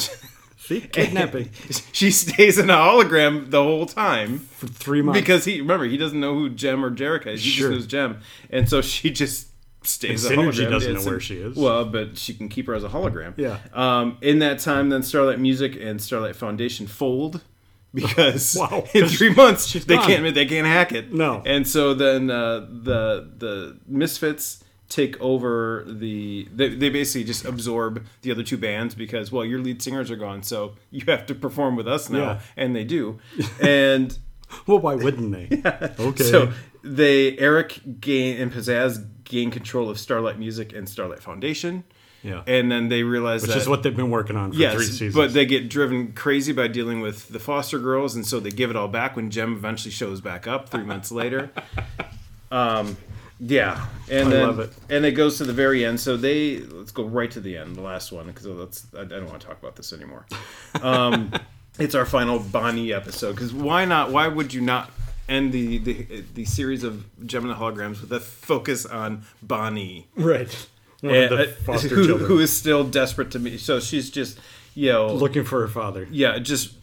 See, 0.68 0.82
kidnapping 0.92 1.50
she 1.92 2.12
stays 2.12 2.58
in 2.58 2.70
a 2.70 2.74
hologram 2.74 3.52
the 3.52 3.62
whole 3.64 3.86
time 3.86 4.40
for 4.40 4.68
three 4.68 5.02
months. 5.02 5.20
because 5.20 5.46
he 5.46 5.62
remember 5.62 5.86
he 5.86 5.98
doesn't 5.98 6.20
know 6.20 6.34
who 6.34 6.50
Jem 6.50 6.84
or 6.84 6.92
Jerrica 6.92 7.28
is. 7.28 7.44
He 7.44 7.50
Sure. 7.52 7.70
just 7.70 7.82
knows 7.82 7.88
Jem, 7.88 8.20
and 8.50 8.68
so 8.70 8.82
she 8.82 9.12
just 9.12 9.48
stays 9.84 10.26
And 10.26 10.34
a 10.34 10.38
Synergy 10.44 10.66
hologram. 10.66 10.70
doesn't 10.72 10.94
know 10.96 11.02
where 11.04 11.20
she 11.20 11.36
is. 11.36 11.56
Well, 11.56 11.86
but 11.86 12.18
she 12.18 12.34
can 12.34 12.50
keep 12.50 12.66
her 12.68 12.74
as 12.74 12.84
a 12.84 12.90
hologram. 12.90 13.34
Yeah. 13.38 13.60
Um, 13.74 14.18
in 14.22 14.40
that 14.40 14.58
time, 14.58 14.90
then 14.90 15.04
Starlight 15.04 15.40
Music 15.40 15.76
and 15.80 16.02
Starlight 16.02 16.36
Foundation 16.36 16.88
fold 16.88 17.42
because 17.94 18.58
Wow. 18.60 18.86
in 18.94 19.08
three 19.08 19.34
months 19.34 19.72
they 19.72 19.96
gone. 19.96 20.08
can't 20.08 20.36
they 20.36 20.46
can't 20.48 20.68
hack 20.68 20.92
it. 20.92 21.14
No. 21.14 21.44
And 21.46 21.68
so 21.68 21.94
then 21.94 22.30
uh, 22.32 22.62
the 22.62 23.30
the 23.38 23.78
Misfits 23.88 24.64
take 24.96 25.20
over 25.20 25.84
the 25.88 26.48
they, 26.54 26.70
they 26.70 26.90
basically 26.90 27.26
just 27.26 27.44
absorb 27.44 28.06
the 28.22 28.32
other 28.32 28.44
two 28.44 28.58
bands 28.58 28.96
because 28.96 29.32
well 29.32 29.44
your 29.44 29.60
lead 29.60 29.82
singers 29.82 30.10
are 30.10 30.16
gone 30.16 30.42
so 30.42 30.76
you 30.90 31.04
have 31.08 31.26
to 31.26 31.36
perform 31.36 31.76
with 31.76 31.88
us 31.88 32.10
now 32.10 32.20
Yeah. 32.24 32.40
and 32.56 32.76
they 32.76 32.86
do 32.86 33.20
and 33.62 34.18
well, 34.68 34.80
why 34.80 34.94
wouldn't 34.96 35.32
they? 35.32 35.62
Okay. 36.00 36.24
so 36.24 36.54
they 36.84 37.36
Eric 37.40 37.82
gain 38.00 38.40
and 38.40 38.52
Pizzazz 38.54 39.06
gain 39.24 39.50
control 39.52 39.90
of 39.90 40.00
Starlight 40.00 40.38
Music 40.38 40.72
and 40.72 40.88
Starlight 40.88 41.20
Foundation. 41.22 41.84
Yeah. 42.22 42.44
And 42.48 42.72
then 42.72 42.90
they 42.90 43.02
realize 43.04 43.42
Which 43.42 43.52
that 43.52 43.58
is 43.58 43.68
what 43.68 43.82
they've 43.84 43.96
been 43.96 44.12
working 44.12 44.36
on 44.38 44.52
for 44.52 44.56
three 44.56 44.64
yes, 44.64 44.78
seasons. 44.88 45.16
but 45.16 45.34
they 45.34 45.46
get 45.48 45.68
driven 45.68 46.14
crazy 46.14 46.54
by 46.54 46.68
dealing 46.68 47.02
with 47.02 47.30
the 47.30 47.40
foster 47.40 47.80
girls, 47.80 48.16
and 48.16 48.26
so 48.26 48.40
they 48.40 48.50
give 48.52 48.70
it 48.70 48.76
all 48.76 48.88
back 48.88 49.16
when 49.16 49.30
Jem 49.32 49.54
eventually 49.54 49.92
shows 49.92 50.22
back 50.22 50.48
up 50.48 50.70
three 50.70 50.84
months 50.84 51.12
later. 51.12 51.52
Um, 52.52 52.96
yeah, 53.40 53.86
and 54.10 54.28
I 54.28 54.32
then 54.32 54.48
love 54.48 54.60
it. 54.60 54.74
and 54.90 55.06
it 55.06 55.12
goes 55.12 55.38
to 55.40 55.46
the 55.46 55.54
very 55.54 55.84
end. 55.86 56.00
So 56.00 56.16
they 56.18 56.60
let's 56.60 56.92
go 56.92 57.04
right 57.04 57.30
to 57.32 57.40
the 57.40 57.58
end, 57.58 57.76
the 57.76 57.82
last 57.82 58.12
one, 58.12 58.28
because 58.28 58.46
that's 58.58 58.88
I, 58.96 59.02
I 59.02 59.06
don't 59.06 59.28
want 59.28 59.42
to 59.42 59.48
talk 59.48 59.60
about 59.60 59.76
this 59.76 59.92
anymore. 59.94 60.26
Um, 60.82 61.34
it's 61.80 61.96
our 61.96 62.06
final 62.06 62.40
Bonnie 62.40 62.94
episode 62.94 63.34
because 63.34 63.54
why 63.54 63.86
not? 63.86 64.12
Why 64.12 64.28
would 64.28 64.54
you 64.54 64.62
not 64.62 64.92
end 65.28 65.52
the 65.52 65.80
the, 65.80 66.24
the 66.34 66.46
series 66.46 66.84
of 66.84 67.06
Jem 67.26 67.50
and 67.50 67.60
Holograms 67.60 68.02
with 68.02 68.12
a 68.14 68.20
focus 68.20 68.86
on 68.86 69.24
Bonnie? 69.42 70.08
right. 70.16 70.68
One 71.02 71.14
of 71.16 71.30
the 71.30 71.56
And, 71.68 71.70
uh, 71.70 71.80
who, 71.80 72.18
who 72.18 72.40
is 72.40 72.56
still 72.56 72.84
desperate 72.84 73.30
to 73.32 73.40
meet. 73.40 73.60
So 73.60 73.80
she's 73.80 74.10
just, 74.10 74.40
you 74.74 74.92
know, 74.92 75.14
looking 75.14 75.44
for 75.44 75.60
her 75.62 75.68
father. 75.68 76.08
yeah, 76.10 76.40
just 76.40 76.74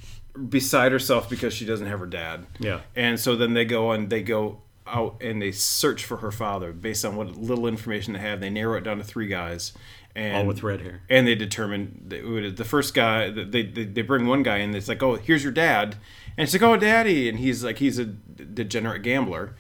beside 0.48 0.92
herself 0.92 1.28
because 1.28 1.52
she 1.54 1.64
doesn't 1.64 1.86
have 1.86 1.98
her 1.98 2.06
dad. 2.06 2.46
Yeah. 2.60 2.80
And 2.94 3.18
so 3.18 3.34
then 3.36 3.54
they 3.54 3.64
go 3.64 3.90
and 3.90 4.10
they 4.10 4.22
go 4.22 4.58
out 4.86 5.16
and 5.20 5.40
they 5.40 5.52
search 5.52 6.04
for 6.04 6.18
her 6.18 6.30
father 6.30 6.72
based 6.72 7.04
on 7.04 7.16
what 7.16 7.36
little 7.36 7.66
information 7.66 8.14
they 8.14 8.18
have. 8.18 8.40
They 8.40 8.50
narrow 8.50 8.76
it 8.78 8.84
down 8.84 8.98
to 8.98 9.04
three 9.04 9.28
guys. 9.28 9.72
And, 10.14 10.36
All 10.36 10.46
with 10.46 10.62
red 10.62 10.82
hair. 10.82 11.02
And 11.08 11.26
they 11.26 11.34
determine 11.34 12.04
the 12.06 12.64
first 12.64 12.92
guy, 12.92 13.30
they, 13.30 13.62
they, 13.62 13.84
they 13.84 14.02
bring 14.02 14.26
one 14.26 14.42
guy 14.42 14.58
in, 14.58 14.74
it's 14.74 14.88
like, 14.88 15.02
oh, 15.02 15.14
here's 15.14 15.42
your 15.42 15.52
dad. 15.52 15.96
And 16.36 16.44
it's 16.44 16.52
like, 16.52 16.62
oh, 16.62 16.76
daddy. 16.76 17.28
And 17.28 17.38
he's 17.38 17.64
like, 17.64 17.78
he's 17.78 17.98
a 17.98 18.04
degenerate 18.04 19.02
gambler. 19.02 19.54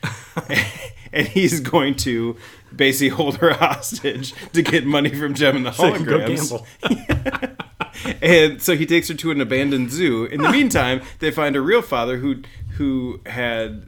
and 1.12 1.28
he's 1.28 1.60
going 1.60 1.94
to 1.96 2.36
basically 2.74 3.08
hold 3.10 3.36
her 3.38 3.52
hostage 3.54 4.34
to 4.52 4.62
get 4.62 4.84
money 4.84 5.10
from 5.10 5.34
Jem 5.34 5.56
and 5.56 5.66
the 5.66 5.72
So 5.72 5.92
holograms. 5.92 7.56
And 8.20 8.60
so 8.60 8.76
he 8.76 8.86
takes 8.86 9.08
her 9.08 9.14
to 9.14 9.30
an 9.30 9.40
abandoned 9.40 9.90
zoo. 9.90 10.24
In 10.24 10.42
the 10.42 10.50
meantime, 10.50 11.02
they 11.18 11.30
find 11.30 11.56
a 11.56 11.60
real 11.60 11.82
father 11.82 12.18
who 12.18 12.42
who 12.76 13.20
had 13.26 13.86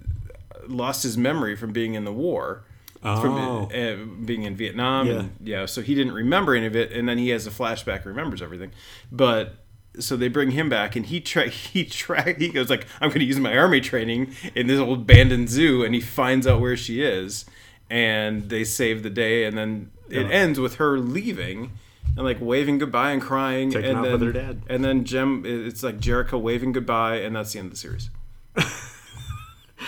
lost 0.69 1.03
his 1.03 1.17
memory 1.19 1.57
from 1.57 1.73
being 1.73 1.95
in 1.95 2.05
the 2.05 2.13
war, 2.13 2.65
from 3.01 3.35
Oh. 3.35 3.69
uh, 3.75 3.97
being 4.25 4.45
in 4.45 4.57
Vietnam. 4.57 5.09
And, 5.11 5.31
yeah, 5.43 5.67
so 5.67 5.83
he 5.83 5.95
didn't 5.95 6.15
remember 6.15 6.55
any 6.55 6.67
of 6.67 6.75
it, 6.77 6.93
and 6.93 7.09
then 7.09 7.19
he 7.19 7.29
has 7.31 7.47
a 7.47 7.51
flashback, 7.51 8.05
remembers 8.05 8.41
everything. 8.41 8.71
But 9.13 9.57
so 9.99 10.17
they 10.17 10.29
bring 10.29 10.51
him 10.53 10.69
back, 10.69 10.97
and 10.97 11.07
he 11.07 11.21
tra- 11.21 11.49
he 11.73 11.85
tra- 11.85 12.35
he 12.39 12.49
goes 12.49 12.71
like, 12.71 12.87
"I'm 13.01 13.09
going 13.11 13.21
to 13.21 13.27
use 13.27 13.39
my 13.39 13.57
army 13.57 13.81
training 13.81 14.35
in 14.55 14.67
this 14.67 14.81
old 14.81 15.01
abandoned 15.03 15.49
zoo," 15.51 15.85
and 15.85 15.95
he 15.95 16.01
finds 16.01 16.47
out 16.47 16.61
where 16.61 16.77
she 16.77 17.03
is, 17.03 17.45
and 17.91 18.49
they 18.49 18.65
save 18.65 19.03
the 19.03 19.11
day, 19.11 19.45
and 19.45 19.57
then 19.57 19.91
it 20.11 20.27
Yeah. 20.27 20.33
ends 20.33 20.59
with 20.59 20.77
her 20.77 20.99
leaving. 20.99 21.73
And 22.17 22.25
like 22.25 22.39
waving 22.41 22.79
goodbye 22.79 23.11
and 23.11 23.21
crying, 23.21 23.71
Taking 23.73 23.91
and 23.91 23.99
off 23.99 24.05
then 24.05 24.13
with 24.13 24.23
her 24.23 24.33
dad. 24.33 24.63
and 24.69 24.85
then 24.85 25.05
Jem, 25.05 25.43
it's 25.45 25.83
like 25.83 25.99
Jerrica 25.99 26.41
waving 26.41 26.71
goodbye, 26.71 27.17
and 27.17 27.35
that's 27.35 27.53
the 27.53 27.59
end 27.59 27.67
of 27.67 27.73
the 27.73 27.77
series. 27.77 28.09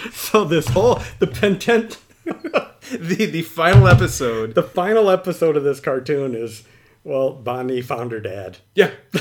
So 0.13 0.45
this 0.45 0.69
whole 0.69 1.01
the 1.19 1.27
pentent 1.27 1.99
the 2.25 3.27
The 3.27 3.43
final 3.43 3.89
episode. 3.89 4.55
the 4.55 4.63
final 4.63 5.11
episode 5.11 5.57
of 5.57 5.65
this 5.65 5.81
cartoon 5.81 6.35
is 6.35 6.65
well, 7.05 7.33
Bonnie 7.33 7.83
found 7.83 8.11
her 8.13 8.19
dad. 8.21 8.59
Yeah, 8.75 8.91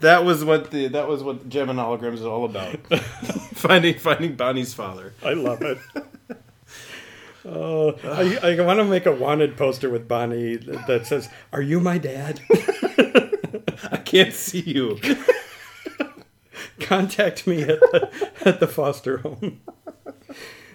that 0.00 0.24
was 0.24 0.44
what 0.44 0.70
the 0.72 0.88
that 0.88 1.06
was 1.08 1.22
what 1.22 1.48
Jem 1.48 1.70
and 1.70 1.78
holograms 1.78 2.14
is 2.14 2.24
all 2.24 2.44
about. 2.44 2.76
finding 3.54 3.98
finding 3.98 4.34
Bonnie's 4.34 4.74
father. 4.74 5.12
I 5.24 5.34
love 5.34 5.62
it. 5.62 5.78
Oh, 7.44 7.92
I, 8.02 8.38
I 8.56 8.60
want 8.60 8.80
to 8.80 8.84
make 8.84 9.06
a 9.06 9.12
wanted 9.12 9.56
poster 9.56 9.88
with 9.88 10.08
Bonnie 10.08 10.56
that 10.56 10.86
that 10.88 11.06
says, 11.06 11.28
"Are 11.52 11.62
you 11.62 11.78
my 11.78 11.96
dad?" 11.96 12.40
I 13.92 13.98
can't 14.04 14.34
see 14.34 14.60
you. 14.62 14.98
Contact 16.80 17.46
me 17.46 17.62
at 17.62 17.80
the, 17.80 18.30
at 18.44 18.60
the 18.60 18.66
foster 18.66 19.18
home. 19.18 19.60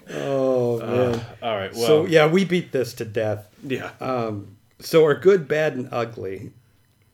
Oh 0.09 0.81
ah, 0.81 0.85
man! 0.85 1.25
All 1.41 1.55
right. 1.55 1.73
Well, 1.73 1.85
so 1.85 2.05
yeah, 2.05 2.27
we 2.27 2.43
beat 2.43 2.71
this 2.71 2.93
to 2.95 3.05
death. 3.05 3.47
yeah. 3.63 3.91
Um, 3.99 4.57
so 4.79 5.03
our 5.03 5.15
good, 5.15 5.47
bad, 5.47 5.75
and 5.75 5.87
ugly. 5.91 6.51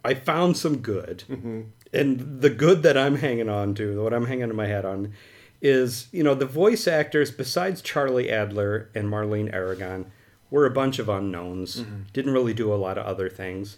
I 0.04 0.14
found 0.14 0.56
some 0.56 0.78
good, 0.78 1.26
mm-hmm. 1.30 1.64
and 1.92 2.42
the 2.42 2.50
good 2.50 2.82
that 2.84 2.98
I'm 2.98 3.18
hanging 3.18 3.50
on 3.50 3.76
to, 3.76 4.02
what 4.02 4.14
I'm 4.14 4.26
hanging 4.26 4.56
my 4.56 4.68
hat 4.68 4.86
on, 4.86 5.14
is 5.62 6.08
you 6.12 6.24
know 6.24 6.34
the 6.34 6.46
voice 6.46 6.88
actors 6.88 7.30
besides 7.30 7.82
Charlie 7.82 8.32
Adler 8.32 8.90
and 8.96 9.10
Marlene 9.10 9.54
Aragon 9.54 10.10
were 10.50 10.66
a 10.66 10.72
bunch 10.72 10.98
of 10.98 11.10
unknowns. 11.10 11.82
Mm-hmm. 11.82 12.02
Didn't 12.14 12.34
really 12.34 12.54
do 12.54 12.74
a 12.74 12.76
lot 12.76 12.98
of 12.98 13.06
other 13.06 13.30
things. 13.30 13.78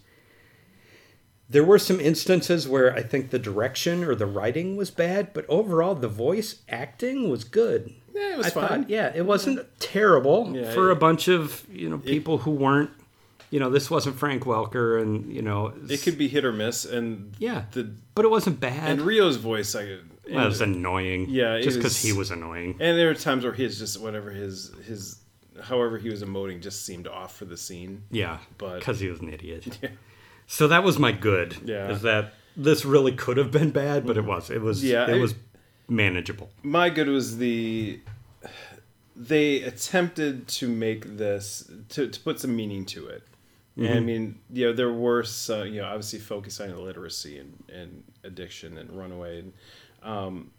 There 1.49 1.63
were 1.63 1.79
some 1.79 1.99
instances 1.99 2.67
where 2.67 2.93
I 2.93 3.01
think 3.01 3.31
the 3.31 3.39
direction 3.39 4.03
or 4.03 4.13
the 4.13 4.27
writing 4.27 4.75
was 4.77 4.91
bad, 4.91 5.33
but 5.33 5.45
overall 5.49 5.95
the 5.95 6.07
voice 6.07 6.61
acting 6.69 7.29
was 7.29 7.43
good. 7.43 7.91
Yeah, 8.13 8.33
it 8.33 8.37
was 8.37 8.47
I 8.47 8.49
fine. 8.51 8.67
thought, 8.67 8.89
yeah, 8.89 9.11
it 9.15 9.25
wasn't 9.25 9.65
terrible 9.79 10.55
Yeah, 10.55 10.71
for 10.73 10.89
it- 10.89 10.93
a 10.93 10.95
bunch 10.95 11.27
of 11.27 11.65
you 11.71 11.89
know 11.89 11.97
people 11.97 12.39
who 12.39 12.51
weren't. 12.51 12.91
You 13.51 13.59
know, 13.59 13.71
this 13.71 13.89
wasn't 13.89 14.15
Frank 14.15 14.43
Welker, 14.43 15.01
and 15.01 15.33
you 15.33 15.41
know, 15.41 15.73
It 15.89 16.03
could 16.03 16.19
be 16.19 16.27
hit 16.27 16.45
or 16.45 16.51
miss, 16.53 16.85
and 16.85 17.33
yeah, 17.39 17.63
the 17.71 17.89
but 18.13 18.25
it 18.25 18.29
wasn't 18.29 18.59
bad. 18.59 18.87
and 18.91 19.01
Rio's 19.01 19.37
voice, 19.37 19.73
I 19.73 19.97
Well, 20.29 20.43
it 20.45 20.47
was 20.47 20.61
annoying. 20.61 21.29
Yeah, 21.31 21.59
just 21.59 21.77
because 21.77 21.99
he 21.99 22.13
was 22.13 22.29
annoying. 22.29 22.75
and 22.79 22.95
there 22.95 23.07
were 23.07 23.15
times 23.15 23.43
where 23.43 23.53
his 23.53 23.79
just 23.79 23.99
whatever 23.99 24.29
his 24.29 24.71
his 24.85 25.17
however 25.63 25.97
he 25.97 26.09
was 26.09 26.21
emoting 26.21 26.61
just 26.61 26.85
seemed 26.85 27.07
off 27.07 27.35
for 27.37 27.45
the 27.45 27.57
scene. 27.57 28.03
Yeah, 28.11 28.37
but- 28.59 28.79
because 28.79 28.99
he 28.99 29.07
was 29.07 29.19
an 29.19 29.33
idiot. 29.33 29.79
Yeah. 29.83 29.89
So 30.51 30.67
that 30.67 30.83
was 30.83 30.97
my 30.97 31.11
good. 31.11 31.55
Yeah. 31.63 31.91
is 31.91 32.01
that 32.01 32.33
this 32.57 32.83
really 32.83 33.11
could 33.13 33.37
have 33.37 33.51
been 33.51 33.69
bad, 33.71 34.05
but 34.07 34.17
it 34.17 34.25
was. 34.25 34.49
It 34.49 34.61
was. 34.61 34.83
Yeah, 34.83 35.07
it 35.09 35.15
I- 35.15 35.19
was 35.19 35.35
manageable. 35.87 36.49
my 36.63 36.89
good 36.89 37.07
was 37.07 37.37
the 37.37 37.99
they 39.15 39.61
attempted 39.63 40.47
to 40.47 40.67
make 40.67 41.17
this 41.17 41.69
to, 41.89 42.07
to 42.07 42.19
put 42.21 42.39
some 42.39 42.55
meaning 42.55 42.85
to 42.85 43.07
it 43.07 43.23
and 43.75 43.87
i 43.95 43.99
mean 43.99 44.37
you 44.53 44.65
know 44.67 44.73
there 44.73 44.91
were 44.93 45.23
some 45.23 45.65
you 45.67 45.81
know 45.81 45.87
obviously 45.87 46.19
focusing 46.19 46.71
on 46.71 46.77
illiteracy 46.77 47.39
and, 47.39 47.63
and 47.73 48.03
addiction 48.23 48.77
and 48.77 48.91
runaway 48.91 49.39
and 49.39 49.53
um 50.03 50.51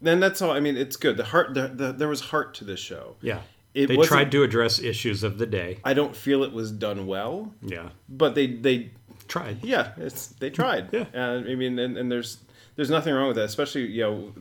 then 0.00 0.18
that's 0.20 0.42
all 0.42 0.50
i 0.50 0.58
mean 0.60 0.76
it's 0.76 0.96
good 0.96 1.16
the 1.16 1.24
heart 1.24 1.54
the, 1.54 1.68
the, 1.68 1.92
there 1.92 2.08
was 2.08 2.20
heart 2.20 2.54
to 2.54 2.64
this 2.64 2.80
show 2.80 3.14
Yeah, 3.20 3.40
It 3.74 3.86
they 3.86 3.96
tried 3.98 4.32
to 4.32 4.42
address 4.42 4.78
issues 4.80 5.22
of 5.22 5.38
the 5.38 5.46
day. 5.46 5.78
i 5.84 5.94
don't 5.94 6.16
feel 6.16 6.42
it 6.42 6.52
was 6.52 6.72
done 6.72 7.06
well 7.06 7.54
Yeah, 7.62 7.90
but 8.08 8.34
they 8.34 8.46
they 8.48 8.90
tried. 9.32 9.64
yeah, 9.64 9.92
it's 9.96 10.26
they 10.42 10.50
tried. 10.50 10.84
Yeah. 10.92 11.06
uh, 11.14 11.42
I 11.50 11.54
mean, 11.54 11.78
and, 11.78 11.96
and 11.96 12.10
there's 12.12 12.38
there's 12.76 12.90
nothing 12.90 13.14
wrong 13.14 13.28
with 13.28 13.36
that, 13.36 13.44
especially 13.44 13.86
you 13.86 14.02
know, 14.02 14.32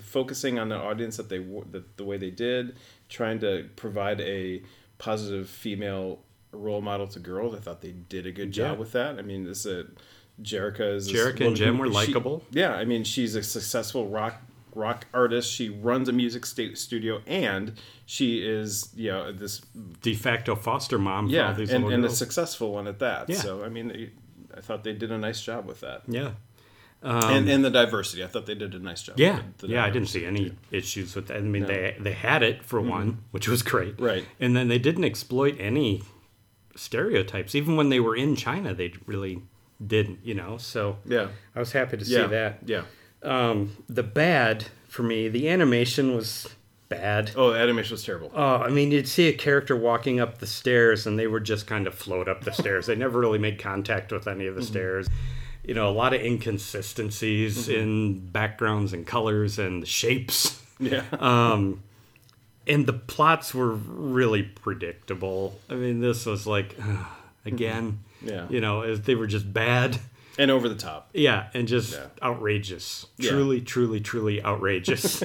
focusing 0.00 0.58
on 0.58 0.68
the 0.68 0.76
audience 0.76 1.16
that 1.16 1.28
they 1.28 1.38
w- 1.38 1.64
the, 1.96 2.04
way 2.04 2.16
they 2.16 2.30
did, 2.30 2.76
trying 3.08 3.38
to 3.40 3.68
provide 3.76 4.20
a 4.20 4.62
positive 4.98 5.48
female 5.48 6.20
role 6.52 6.80
model 6.80 7.06
to 7.08 7.18
girls. 7.18 7.54
I 7.54 7.58
thought 7.58 7.80
they 7.82 7.94
did 8.08 8.26
a 8.26 8.32
good 8.32 8.52
job 8.52 8.72
Yeah. 8.74 8.78
with 8.78 8.92
that. 8.92 9.18
I 9.18 9.22
mean, 9.22 9.44
this 9.44 9.66
uh, 9.66 9.84
Jerrica 10.42 10.94
is 10.96 11.06
this 11.06 11.14
Jerrica 11.16 11.30
and 11.30 11.40
woman 11.40 11.54
Jem 11.56 11.78
were 11.78 11.88
likable. 11.88 12.42
Yeah, 12.50 12.74
I 12.74 12.84
mean, 12.84 13.04
she's 13.04 13.34
a 13.34 13.42
successful 13.42 14.08
rock 14.08 14.40
rock 14.74 15.06
artist. 15.14 15.50
She 15.50 15.70
runs 15.70 16.08
a 16.08 16.12
music 16.12 16.44
sta- 16.44 16.74
studio, 16.74 17.22
and 17.26 17.72
she 18.04 18.46
is 18.46 18.90
you 18.94 19.10
know 19.10 19.32
this 19.32 19.60
De 20.02 20.14
facto 20.14 20.54
foster 20.54 20.98
mom 20.98 21.28
yeah, 21.28 21.52
these 21.52 21.70
and, 21.70 21.90
and 21.92 22.04
a 22.04 22.10
successful 22.10 22.72
one 22.72 22.86
at 22.86 22.98
that. 23.00 23.28
Yeah. 23.28 23.36
So 23.38 23.64
I 23.64 23.68
mean, 23.68 24.10
I 24.56 24.60
thought 24.60 24.84
they 24.84 24.92
did 24.92 25.10
a 25.10 25.18
nice 25.18 25.40
job 25.42 25.66
with 25.66 25.80
that, 25.80 26.02
yeah. 26.08 26.32
and 27.02 27.48
and 27.48 27.64
the 27.64 27.70
diversity. 27.70 28.24
I 28.24 28.26
thought 28.26 28.46
they 28.46 28.54
did 28.54 28.74
a 28.74 28.78
nice 28.78 29.02
job. 29.02 29.16
Um, 29.16 29.22
Yeah, 29.22 29.42
yeah, 29.62 29.84
I 29.84 29.90
didn't 29.90 30.08
see 30.08 30.24
any 30.24 30.52
issues 30.70 31.14
with 31.14 31.26
that. 31.28 31.36
I 31.38 31.40
mean, 31.40 31.66
they 31.66 31.96
they 32.00 32.12
had 32.12 32.42
it 32.42 32.64
for 32.64 32.80
one, 32.80 33.22
which 33.30 33.48
was 33.48 33.62
great, 33.62 33.96
Mm-hmm. 33.96 34.04
Right. 34.04 34.24
And 34.40 34.56
then 34.56 34.68
they 34.68 34.78
didn't 34.78 35.04
exploit 35.04 35.56
any 35.60 36.02
stereotypes, 36.74 37.54
even 37.54 37.76
when 37.76 37.88
they 37.88 38.00
were 38.00 38.16
in 38.16 38.36
China. 38.36 38.74
They 38.74 38.92
really 39.06 39.42
didn't, 39.84 40.20
you 40.24 40.34
know. 40.34 40.56
So 40.58 40.98
Yeah, 41.04 41.28
I 41.54 41.58
was 41.58 41.72
happy 41.72 41.96
to 41.96 42.04
yeah, 42.04 42.22
see 42.22 42.26
that. 42.28 42.58
Yeah. 42.64 42.82
Um, 43.22 43.76
the 43.88 44.02
bad 44.02 44.66
for 44.88 45.02
me, 45.02 45.28
the 45.28 45.48
animation 45.48 46.14
was 46.14 46.48
bad. 46.88 47.30
Oh, 47.36 47.52
the 47.52 47.58
animation 47.58 47.94
was 47.94 48.04
terrible. 48.04 48.30
Oh, 48.34 48.56
I 48.56 48.68
mean, 48.70 48.90
you'd 48.90 49.08
see 49.08 49.28
a 49.28 49.32
character 49.32 49.74
walking 49.76 50.20
up 50.20 50.38
the 50.38 50.46
stairs, 50.46 51.06
and 51.06 51.18
they 51.18 51.26
would 51.26 51.44
just 51.44 51.66
kind 51.66 51.86
of 51.86 51.94
float 51.94 52.28
up 52.28 52.44
the 52.44 52.52
stairs. 52.62 52.86
They 52.86 52.94
never 52.96 53.18
really 53.18 53.38
made 53.38 53.58
contact 53.58 54.12
with 54.12 54.26
any 54.28 54.46
of 54.46 54.52
Mm-hmm. 54.54 54.60
the 54.60 54.66
stairs. 54.66 55.08
You 55.64 55.74
know, 55.74 55.88
a 55.88 55.90
lot 55.90 56.14
of 56.14 56.20
inconsistencies 56.20 57.68
in 57.68 58.20
backgrounds 58.28 58.92
and 58.92 59.06
colors 59.06 59.58
and 59.58 59.86
shapes. 59.86 60.62
yeah. 60.78 61.02
Um, 61.20 61.82
and 62.68 62.84
the 62.86 62.92
plots 62.92 63.54
were 63.54 63.72
really 63.74 64.42
predictable. 64.42 65.58
I 65.70 65.74
mean, 65.74 66.00
this 66.00 66.26
was 66.26 66.46
like, 66.46 66.76
again, 67.46 68.00
Yeah. 68.22 68.46
you 68.48 68.60
know, 68.60 68.82
as 68.82 69.02
they 69.02 69.14
were 69.14 69.26
just 69.28 69.52
bad. 69.52 69.98
and 70.38 70.50
over 70.50 70.68
the 70.68 70.74
top. 70.74 71.10
Yeah, 71.14 71.46
and 71.54 71.66
just 71.68 71.92
Yeah. 71.94 72.06
outrageous. 72.22 73.06
Yeah. 73.18 73.30
Truly, 73.30 73.60
truly, 73.60 74.00
truly 74.00 74.42
outrageous. 74.44 75.22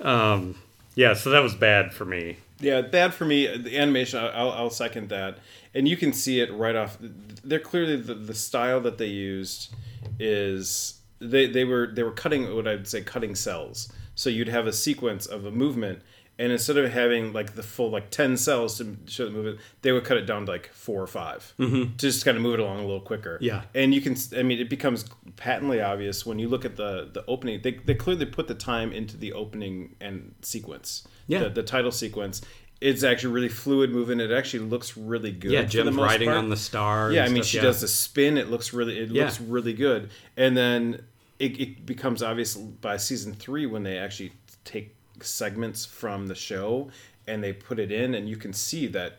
um, 0.00 0.56
yeah, 0.94 1.14
so 1.14 1.30
that 1.30 1.42
was 1.42 1.54
bad 1.54 1.92
for 1.92 2.04
me. 2.04 2.36
Yeah, 2.60 2.80
bad 2.82 3.12
for 3.12 3.24
me. 3.24 3.56
The 3.56 3.76
animation, 3.76 4.20
I'll, 4.20 4.52
I'll 4.52 4.70
second 4.70 5.08
that. 5.08 5.38
And 5.74 5.88
you 5.88 5.96
can 5.96 6.12
see 6.12 6.40
it 6.40 6.52
right 6.52 6.76
off. 6.76 6.96
They're 7.42 7.58
clearly 7.58 7.96
the, 7.96 8.14
the 8.14 8.34
style 8.34 8.80
that 8.82 8.98
they 8.98 9.06
used 9.06 9.74
is 10.18 11.00
they, 11.18 11.46
they 11.46 11.64
were 11.64 11.88
they 11.92 12.02
were 12.02 12.12
cutting 12.12 12.54
what 12.54 12.68
I'd 12.68 12.86
say 12.86 13.02
cutting 13.02 13.34
cells. 13.34 13.92
So 14.14 14.30
you'd 14.30 14.48
have 14.48 14.66
a 14.66 14.72
sequence 14.72 15.26
of 15.26 15.46
a 15.46 15.50
movement, 15.50 16.02
and 16.38 16.50
instead 16.50 16.76
of 16.78 16.90
having 16.90 17.32
like 17.32 17.54
the 17.54 17.62
full 17.62 17.90
like 17.90 18.10
ten 18.10 18.36
cells 18.36 18.78
to 18.78 18.96
show 19.06 19.26
the 19.26 19.30
movement, 19.30 19.58
they 19.82 19.92
would 19.92 20.04
cut 20.04 20.16
it 20.16 20.26
down 20.26 20.46
to 20.46 20.52
like 20.52 20.70
four 20.72 21.02
or 21.02 21.06
5 21.06 21.54
mm-hmm. 21.58 21.82
to 21.82 21.96
just 21.96 22.24
kind 22.24 22.36
of 22.36 22.42
move 22.42 22.54
it 22.54 22.60
along 22.60 22.78
a 22.78 22.82
little 22.82 23.00
quicker. 23.00 23.38
Yeah. 23.40 23.62
and 23.74 23.94
you 23.94 24.00
can. 24.00 24.16
I 24.36 24.42
mean, 24.42 24.58
it 24.58 24.70
becomes 24.70 25.04
patently 25.36 25.80
obvious 25.80 26.24
when 26.24 26.38
you 26.38 26.48
look 26.48 26.64
at 26.64 26.76
the 26.76 27.08
the 27.12 27.24
opening. 27.26 27.60
They 27.62 27.72
they 27.72 27.94
clearly 27.94 28.26
put 28.26 28.48
the 28.48 28.54
time 28.54 28.92
into 28.92 29.16
the 29.16 29.32
opening 29.34 29.94
and 30.00 30.34
sequence. 30.42 31.06
Yeah. 31.26 31.44
the, 31.44 31.50
the 31.50 31.62
title 31.62 31.92
sequence. 31.92 32.40
It's 32.80 33.04
actually 33.04 33.34
really 33.34 33.48
fluid 33.48 33.90
moving. 33.90 34.18
It 34.18 34.32
actually 34.32 34.64
looks 34.64 34.96
really 34.96 35.30
good. 35.30 35.52
Yeah, 35.52 35.62
Jem's 35.62 35.94
riding 35.94 36.28
part. 36.28 36.38
on 36.38 36.48
the 36.48 36.56
star. 36.56 37.12
Yeah, 37.12 37.24
I 37.24 37.28
mean, 37.28 37.44
stuff, 37.44 37.46
she 37.46 37.56
yeah. 37.58 37.62
does 37.62 37.80
the 37.80 37.86
spin. 37.86 38.36
It 38.36 38.50
looks 38.50 38.72
really, 38.72 38.98
it 38.98 39.10
Yeah. 39.10 39.26
looks 39.26 39.40
really 39.40 39.72
good. 39.72 40.10
And 40.36 40.56
then 40.56 41.04
it, 41.38 41.60
it 41.60 41.86
becomes 41.86 42.24
obvious 42.24 42.56
by 42.56 42.96
season 42.96 43.34
three 43.34 43.66
when 43.66 43.84
they 43.84 43.98
actually 43.98 44.32
take 44.64 44.96
segments 45.24 45.84
from 45.86 46.26
the 46.26 46.34
show 46.34 46.90
and 47.26 47.42
they 47.42 47.52
put 47.52 47.78
it 47.78 47.92
in, 47.92 48.14
and 48.14 48.28
you 48.28 48.36
can 48.36 48.52
see 48.52 48.86
that 48.88 49.18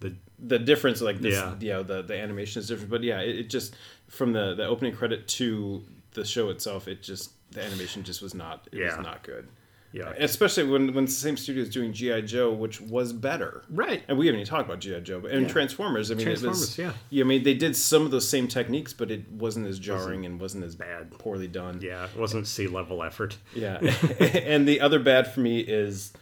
The, 0.00 0.14
the 0.38 0.58
difference. 0.58 1.00
Like 1.02 1.18
this, 1.20 1.34
Yeah. 1.34 1.54
you 1.60 1.68
know, 1.74 1.82
the 1.82 2.00
the 2.02 2.16
animation 2.16 2.60
is 2.60 2.68
different. 2.68 2.90
But 2.90 3.02
yeah, 3.02 3.20
it, 3.20 3.36
it 3.40 3.50
just 3.50 3.74
from 4.08 4.32
the 4.32 4.54
the 4.54 4.64
opening 4.66 4.94
credit 4.94 5.28
to 5.38 5.82
the 6.14 6.24
show 6.24 6.48
itself, 6.50 6.88
it 6.88 7.02
just 7.02 7.32
the 7.52 7.62
animation 7.62 8.02
just 8.02 8.22
was 8.22 8.34
not. 8.34 8.66
It 8.72 8.78
Yeah. 8.78 8.96
was 8.96 9.04
not 9.04 9.22
good. 9.22 9.46
Yeah. 9.92 10.12
Especially 10.18 10.64
when 10.64 10.94
when 10.94 11.04
the 11.06 11.10
same 11.10 11.36
studio 11.36 11.62
is 11.62 11.68
doing 11.68 11.92
GI 11.92 12.22
Joe, 12.22 12.52
which 12.52 12.80
was 12.80 13.12
better. 13.12 13.62
Right. 13.68 14.02
And 14.08 14.16
we 14.18 14.26
haven't 14.26 14.40
even 14.42 14.48
talked 14.50 14.66
about 14.68 14.78
GI 14.80 15.00
Joe, 15.00 15.20
but 15.20 15.30
and 15.32 15.42
Yeah. 15.42 15.48
Transformers. 15.52 16.10
I 16.10 16.14
mean, 16.14 16.24
Transformers, 16.26 16.60
was, 16.60 16.78
yeah. 16.78 16.92
I 17.20 17.24
mean, 17.24 17.42
they 17.42 17.54
did 17.54 17.74
some 17.76 18.02
of 18.04 18.10
those 18.10 18.28
same 18.28 18.46
techniques, 18.48 18.92
but 18.92 19.10
it 19.10 19.30
wasn't 19.32 19.66
as 19.66 19.78
jarring 19.78 20.24
and 20.26 20.40
wasn't 20.40 20.64
as 20.64 20.76
bad. 20.76 21.10
poorly 21.18 21.48
done. 21.48 21.80
Yeah, 21.82 22.04
it 22.04 22.16
wasn't 22.18 22.46
sea 22.46 22.66
level 22.68 23.02
effort. 23.02 23.36
Yeah. 23.54 23.78
and 24.20 24.66
the 24.68 24.80
other 24.80 24.98
bad 25.00 25.32
for 25.32 25.40
me 25.40 25.60
is 25.60 26.12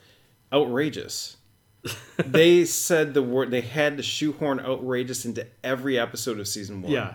outrageous. 0.53 1.37
they 2.17 2.65
said 2.65 3.15
the 3.15 3.23
word. 3.23 3.51
They 3.51 3.61
had 3.61 3.97
to 3.99 4.03
shoehorn 4.03 4.61
outrageous 4.61 5.25
into 5.25 5.47
every 5.63 5.99
episode 5.99 6.41
of 6.41 6.49
season 6.49 6.83
one. 6.83 6.93
Yeah. 6.93 7.15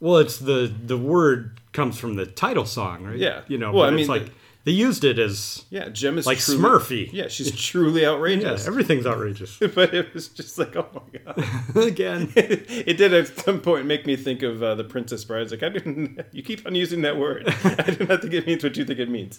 Well, 0.00 0.18
it's 0.18 0.38
the 0.38 0.72
the 0.84 0.96
word 0.96 1.60
comes 1.72 1.98
from 1.98 2.14
the 2.14 2.24
title 2.24 2.64
song, 2.64 3.04
right? 3.04 3.18
Yeah. 3.18 3.42
You 3.48 3.58
know, 3.58 3.72
Well, 3.72 3.84
I 3.84 3.88
it's 3.88 3.96
mean, 3.96 4.06
like 4.08 4.26
the- 4.26 4.32
they 4.64 4.72
used 4.72 5.04
it 5.04 5.18
as 5.18 5.64
Yeah. 5.70 5.88
Jem 5.88 6.18
is 6.18 6.26
Like 6.26 6.38
truly, 6.38 6.60
Smurfy. 6.60 7.12
Yeah, 7.12 7.28
she's 7.28 7.50
truly 7.54 8.04
outrageous. 8.04 8.62
yeah, 8.62 8.68
everything's 8.68 9.06
outrageous. 9.06 9.56
but 9.74 9.94
it 9.94 10.12
was 10.12 10.28
just 10.28 10.58
like, 10.58 10.76
oh 10.76 10.86
my 10.94 11.18
god. 11.20 11.76
Again. 11.76 12.32
it 12.36 12.96
did 12.98 13.14
at 13.14 13.28
some 13.28 13.60
point 13.60 13.86
make 13.86 14.04
me 14.06 14.16
think 14.16 14.42
of 14.42 14.62
uh, 14.62 14.74
the 14.74 14.84
Princess 14.84 15.24
Bride. 15.24 15.42
It's 15.42 15.52
like 15.52 15.62
I 15.62 15.68
didn't. 15.70 16.20
You 16.32 16.42
keep 16.42 16.66
on 16.66 16.74
using 16.74 17.02
that 17.02 17.16
word. 17.16 17.44
I 17.64 17.90
do 17.90 18.04
not 18.06 18.20
think 18.20 18.34
it 18.34 18.46
means 18.46 18.62
what 18.62 18.76
you 18.76 18.84
think 18.84 18.98
it 18.98 19.08
means. 19.08 19.38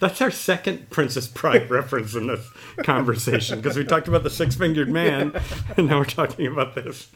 That's 0.00 0.20
our 0.22 0.30
second 0.30 0.88
Princess 0.88 1.28
Bride 1.28 1.68
reference 1.70 2.14
in 2.14 2.26
this 2.26 2.48
conversation 2.82 3.60
because 3.60 3.76
we 3.76 3.84
talked 3.84 4.08
about 4.08 4.22
the 4.22 4.30
six 4.30 4.54
fingered 4.56 4.88
man 4.88 5.32
and 5.76 5.88
now 5.88 5.98
we're 5.98 6.04
talking 6.06 6.46
about 6.46 6.74
this. 6.74 7.08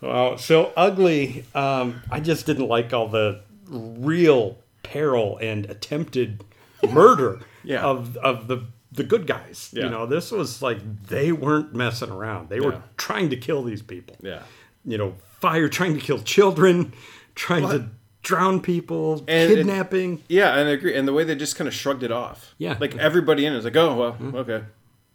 Wow. 0.00 0.36
So 0.36 0.72
ugly. 0.76 1.44
Um, 1.56 2.02
I 2.12 2.20
just 2.20 2.46
didn't 2.46 2.68
like 2.68 2.92
all 2.92 3.08
the 3.08 3.40
real 3.68 4.58
peril 4.82 5.38
and 5.38 5.66
attempted 5.66 6.44
murder 6.90 7.40
Yeah. 7.64 7.82
of, 7.82 8.16
of 8.18 8.46
the, 8.48 8.64
the 8.92 9.04
good 9.04 9.26
guys. 9.26 9.70
Yeah. 9.72 9.84
You 9.84 9.90
know, 9.90 10.06
this 10.06 10.30
was 10.30 10.60
like 10.62 11.06
they 11.06 11.32
weren't 11.32 11.74
messing 11.74 12.10
around, 12.10 12.48
they 12.50 12.60
were 12.60 12.82
trying 12.96 13.30
to 13.30 13.36
kill 13.36 13.62
these 13.62 13.82
people. 13.82 14.16
Yeah. 14.20 14.42
You 14.84 14.98
know, 14.98 15.14
fire, 15.40 15.68
trying 15.68 15.94
to 15.94 16.00
kill 16.00 16.18
children, 16.18 16.92
trying 17.34 17.66
to 17.68 17.88
drown 18.22 18.60
people, 18.60 19.24
And 19.26 19.50
it- 19.52 19.56
kidnapping. 19.56 20.22
Yeah, 20.28 20.56
and 20.58 20.68
I 20.68 20.72
agree. 20.72 20.94
And 20.94 21.08
the 21.08 21.12
way 21.12 21.24
they 21.24 21.34
just 21.34 21.56
kind 21.56 21.68
of 21.68 21.74
shrugged 21.74 22.02
it 22.02 22.12
off. 22.12 22.54
Yeah. 22.58 22.76
Like 22.78 22.96
everybody 22.98 23.46
in 23.46 23.52
it 23.54 23.56
was 23.56 23.64
like, 23.64 23.76
oh 23.76 23.94
well, 23.94 24.12
mm-hmm. 24.12 24.34
okay. 24.36 24.64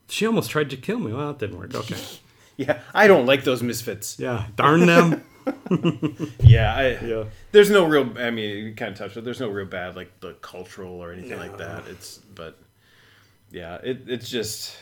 She 0.07 0.25
almost 0.25 0.49
tried 0.49 0.71
to 0.71 0.77
kill 0.77 0.97
me. 0.99 1.13
Well, 1.13 1.29
it 1.31 1.37
didn't 1.39 1.57
work. 1.57 1.75
Okay. 1.75 1.95
Yeah, 2.57 2.81
I 2.93 3.07
don't 3.07 3.25
like 3.25 3.45
those 3.45 3.63
misfits. 3.63 4.19
Yeah, 4.19 4.47
darn 4.57 4.85
them. 4.85 5.23
Yeah, 6.43 6.75
I, 6.75 7.05
Yeah. 7.05 7.23
There's 7.51 7.69
no 7.69 7.85
real. 7.85 8.17
I 8.17 8.31
mean, 8.31 8.65
you 8.65 8.73
kind 8.73 8.91
of 8.91 8.97
touched 8.97 9.17
it. 9.17 9.23
There's 9.23 9.39
no 9.39 9.49
real 9.49 9.65
bad 9.65 9.95
like 9.95 10.19
the 10.19 10.33
cultural 10.33 10.93
or 10.93 11.11
anything 11.11 11.37
like 11.37 11.57
that. 11.57 11.87
It's 11.87 12.17
but 12.35 12.57
yeah, 13.51 13.75
it, 13.83 14.03
it's 14.07 14.29
just 14.29 14.75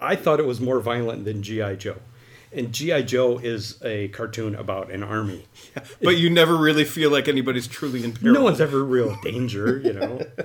I 0.00 0.16
thought 0.16 0.40
it 0.40 0.46
was 0.46 0.60
more 0.60 0.80
violent 0.80 1.24
than 1.24 1.42
G.I. 1.42 1.76
Joe. 1.76 1.96
And 2.52 2.72
G.I. 2.72 3.02
Joe 3.02 3.38
is 3.38 3.82
a 3.84 4.08
cartoon 4.08 4.54
about 4.54 4.90
an 4.90 5.02
army. 5.02 5.46
but 6.02 6.16
you 6.16 6.30
never 6.30 6.56
really 6.56 6.84
feel 6.84 7.10
like 7.10 7.28
anybody's 7.28 7.66
truly 7.66 8.04
in 8.04 8.12
peril. 8.12 8.34
No 8.34 8.42
one's 8.42 8.60
ever 8.60 8.82
real 8.82 9.16
danger, 9.22 9.78
you 9.78 9.92
know. 9.92 10.26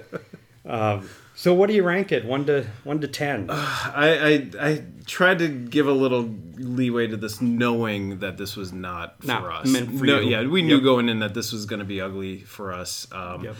Um, 0.65 1.09
so 1.35 1.53
what 1.53 1.67
do 1.67 1.75
you 1.75 1.83
rank 1.83 2.11
it? 2.11 2.25
One 2.25 2.45
to 2.45 2.65
one 2.83 2.99
to 3.01 3.07
ten. 3.07 3.47
I, 3.49 4.49
I 4.59 4.67
I 4.69 4.83
tried 5.05 5.39
to 5.39 5.47
give 5.47 5.87
a 5.87 5.91
little 5.93 6.29
leeway 6.55 7.07
to 7.07 7.17
this, 7.17 7.41
knowing 7.41 8.19
that 8.19 8.37
this 8.37 8.55
was 8.55 8.71
not 8.71 9.21
for 9.21 9.27
Not 9.27 9.43
us. 9.43 9.67
meant 9.67 9.97
for 9.99 10.05
no, 10.05 10.19
you. 10.19 10.29
yeah, 10.31 10.45
we 10.47 10.61
knew 10.61 10.75
Yep. 10.75 10.83
going 10.83 11.09
in 11.09 11.19
that 11.19 11.33
this 11.33 11.51
was 11.51 11.65
going 11.65 11.79
to 11.79 11.85
be 11.85 11.99
ugly 12.01 12.39
for 12.39 12.73
us. 12.73 13.07
Um, 13.11 13.43
Yep. 13.45 13.55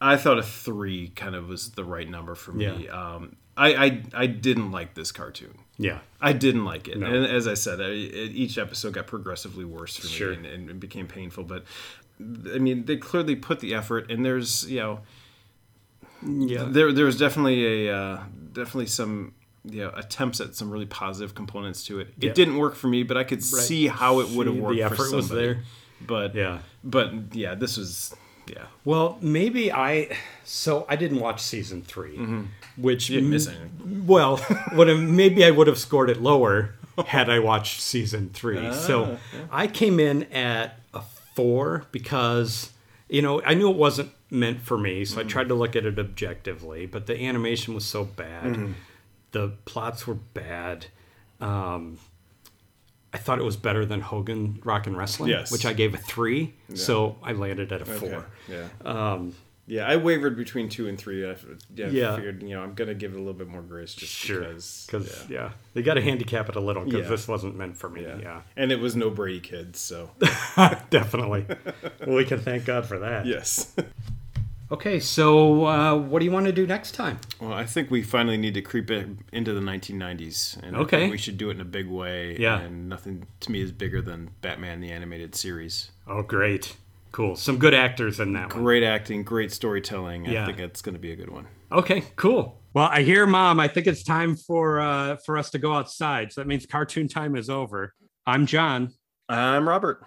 I 0.00 0.16
thought 0.18 0.38
a 0.38 0.42
three 0.42 1.08
kind 1.08 1.34
of 1.34 1.48
was 1.48 1.70
the 1.70 1.84
right 1.84 2.08
number 2.08 2.34
for 2.34 2.52
me. 2.52 2.84
Yeah. 2.84 3.14
Um, 3.14 3.36
I, 3.56 3.74
I 3.86 4.02
I 4.12 4.26
didn't 4.26 4.70
like 4.70 4.92
this 4.94 5.10
cartoon. 5.12 5.58
Yeah. 5.78 6.00
I 6.20 6.34
didn't 6.34 6.66
like 6.66 6.88
it, 6.88 6.98
No. 6.98 7.06
and 7.06 7.24
as 7.24 7.46
I 7.48 7.54
said, 7.54 7.80
I, 7.80 7.84
it, 7.86 8.32
each 8.32 8.58
episode 8.58 8.92
got 8.92 9.06
progressively 9.06 9.64
worse 9.64 9.96
for 9.96 10.06
me, 10.06 10.12
Sure. 10.12 10.32
and, 10.32 10.44
and 10.44 10.68
it 10.68 10.78
became 10.80 11.06
painful. 11.06 11.44
But 11.44 11.64
I 12.20 12.58
mean, 12.58 12.84
they 12.84 12.96
clearly 12.98 13.36
put 13.36 13.60
the 13.60 13.74
effort, 13.74 14.10
and 14.10 14.22
there's 14.24 14.70
you 14.70 14.80
know 14.80 15.00
Yeah. 16.22 16.64
there 16.68 16.92
there 16.92 17.04
was 17.06 17.18
definitely 17.18 17.88
a 17.88 17.94
uh, 17.96 18.22
definitely 18.52 18.86
some 18.86 19.34
you 19.64 19.82
know 19.82 19.90
attempts 19.94 20.40
at 20.40 20.54
some 20.54 20.70
really 20.70 20.86
positive 20.86 21.34
components 21.34 21.84
to 21.86 22.00
it. 22.00 22.08
It 22.20 22.24
Yeah. 22.26 22.32
didn't 22.32 22.56
work 22.58 22.74
for 22.74 22.88
me, 22.88 23.02
but 23.02 23.16
I 23.16 23.24
could 23.24 23.42
see 23.42 23.86
how 23.88 24.20
it 24.20 24.28
would 24.30 24.46
have 24.46 24.54
See, 24.56 24.60
the 24.60 24.66
worked. 24.66 24.80
effort 24.80 25.10
for 25.10 25.16
was 25.16 25.28
there. 25.28 25.62
but 26.00 26.34
Yeah. 26.34 26.58
but 26.84 27.12
yeah, 27.34 27.54
this 27.54 27.76
was 27.76 28.14
yeah. 28.48 28.66
Well, 28.84 29.18
maybe 29.20 29.72
I. 29.72 30.16
So 30.44 30.86
I 30.88 30.94
didn't 30.94 31.18
watch 31.18 31.40
season 31.42 31.82
3 31.82 32.10
which 32.76 33.06
Mm-hmm. 33.06 33.12
You 33.12 33.20
didn't 33.20 33.30
miss 33.30 33.46
anything. 33.48 34.06
Well, 34.06 34.36
what 34.72 34.86
maybe 34.96 35.44
I 35.44 35.50
would 35.50 35.66
have 35.66 35.78
scored 35.78 36.10
it 36.10 36.22
lower 36.22 36.74
had 37.06 37.28
I 37.28 37.40
watched 37.40 37.80
season 37.80 38.30
three. 38.32 38.58
Ah, 38.68 38.72
so 38.72 39.18
I 39.50 39.66
came 39.66 39.98
in 40.00 40.22
at 40.32 40.78
a 40.94 41.02
four 41.34 41.84
because 41.92 42.70
you 43.08 43.20
know 43.20 43.42
I 43.42 43.54
knew 43.54 43.68
it 43.70 43.76
wasn't 43.76 44.10
meant 44.30 44.60
for 44.62 44.76
me, 44.78 45.04
so 45.04 45.18
Mm-hmm. 45.18 45.26
I 45.28 45.30
tried 45.30 45.48
to 45.48 45.54
look 45.54 45.76
at 45.76 45.86
it 45.86 45.98
objectively. 45.98 46.86
But 46.86 47.06
the 47.06 47.20
animation 47.26 47.74
was 47.74 47.84
so 47.84 48.04
bad, 48.04 48.44
Mm-hmm. 48.44 48.72
The 49.32 49.48
plots 49.66 50.06
were 50.06 50.14
bad. 50.14 50.86
Um, 51.40 51.98
I 53.12 53.18
thought 53.18 53.38
it 53.38 53.44
was 53.44 53.56
better 53.56 53.84
than 53.84 54.00
Hogan 54.00 54.60
Rock 54.64 54.86
and 54.86 54.96
Wrestling, 54.96 55.30
Yes. 55.30 55.50
which 55.52 55.66
I 55.66 55.72
gave 55.72 55.94
a 55.94 55.98
three. 55.98 56.54
So 56.74 57.16
I 57.22 57.32
landed 57.32 57.70
at 57.72 57.80
a 57.86 57.90
Okay. 57.92 57.98
four. 57.98 58.26
Yeah. 58.48 58.68
Um, 58.84 59.34
Yeah, 59.68 59.84
I 59.88 59.96
wavered 59.96 60.36
between 60.36 60.68
two 60.68 60.86
and 60.86 60.96
three. 60.96 61.28
I, 61.28 61.34
yeah, 61.74 61.88
Yeah. 61.88 62.14
figured 62.14 62.40
you 62.42 62.50
know 62.50 62.62
I'm 62.62 62.74
gonna 62.74 62.94
give 62.94 63.12
it 63.12 63.16
a 63.16 63.18
little 63.18 63.34
bit 63.34 63.48
more 63.48 63.62
grace 63.62 63.94
just 63.94 64.12
sure, 64.12 64.38
because. 64.40 64.86
because 64.86 65.28
yeah. 65.28 65.50
they 65.74 65.82
got 65.82 65.94
to 65.94 66.00
handicap 66.02 66.48
it 66.48 66.54
a 66.54 66.60
little 66.60 66.84
because 66.84 67.00
Yeah. 67.02 67.08
this 67.08 67.26
wasn't 67.26 67.56
meant 67.56 67.76
for 67.76 67.88
me. 67.90 68.02
yeah. 68.04 68.16
Yeah, 68.22 68.40
and 68.56 68.70
it 68.70 68.78
was 68.78 68.94
no 68.94 69.10
Brady 69.10 69.40
kids, 69.40 69.80
so 69.80 70.10
definitely. 70.90 71.46
well, 72.06 72.16
we 72.16 72.24
can 72.24 72.38
thank 72.38 72.64
God 72.64 72.86
for 72.86 73.00
that. 73.00 73.26
yes. 73.26 73.74
Okay, 74.70 74.98
so 74.98 75.64
uh, 75.66 75.94
what 75.96 76.18
do 76.18 76.24
you 76.24 76.32
want 76.32 76.46
to 76.46 76.52
do 76.52 76.66
next 76.66 76.92
time? 76.96 77.20
Well, 77.40 77.52
I 77.52 77.64
think 77.64 77.88
we 77.90 78.02
finally 78.02 78.36
need 78.36 78.54
to 78.54 78.62
creep 78.62 78.90
it 78.90 79.06
into 79.32 79.52
the 79.54 79.60
1990s, 79.60 80.60
and 80.62 80.76
Okay. 80.76 81.08
we 81.08 81.16
should 81.18 81.38
do 81.38 81.50
it 81.50 81.54
in 81.54 81.60
a 81.60 81.64
big 81.64 81.86
way. 81.86 82.36
Yeah. 82.38 82.60
and 82.60 82.88
nothing 82.88 83.26
to 83.40 83.52
me 83.52 83.60
is 83.60 83.70
bigger 83.70 84.02
than 84.02 84.30
Batman 84.40 84.80
the 84.80 84.90
animated 84.90 85.36
series. 85.36 85.92
Oh, 86.08 86.22
great, 86.22 86.76
cool. 87.12 87.36
Some 87.36 87.58
good 87.58 87.74
actors 87.74 88.18
in 88.18 88.32
that 88.32 88.52
one. 88.54 88.64
Great 88.64 88.82
acting, 88.82 89.22
great 89.22 89.52
storytelling. 89.52 90.24
Yeah. 90.24 90.42
I 90.42 90.46
think 90.46 90.58
it's 90.58 90.82
going 90.82 90.94
to 90.96 91.00
be 91.00 91.12
a 91.12 91.16
good 91.16 91.30
one. 91.30 91.46
Okay, 91.70 92.02
cool. 92.16 92.60
Well, 92.74 92.88
I 92.90 93.02
hear, 93.02 93.24
Mom. 93.24 93.60
I 93.60 93.68
think 93.68 93.86
it's 93.86 94.02
time 94.02 94.34
for 94.36 94.80
uh, 94.80 95.16
for 95.24 95.38
us 95.38 95.48
to 95.50 95.58
go 95.58 95.74
outside. 95.74 96.32
So 96.32 96.40
that 96.40 96.46
means 96.48 96.66
cartoon 96.66 97.06
time 97.08 97.36
is 97.36 97.48
over. 97.48 97.94
I'm 98.26 98.46
John, 98.46 98.92
I'm 99.28 99.68
Robert. 99.68 100.04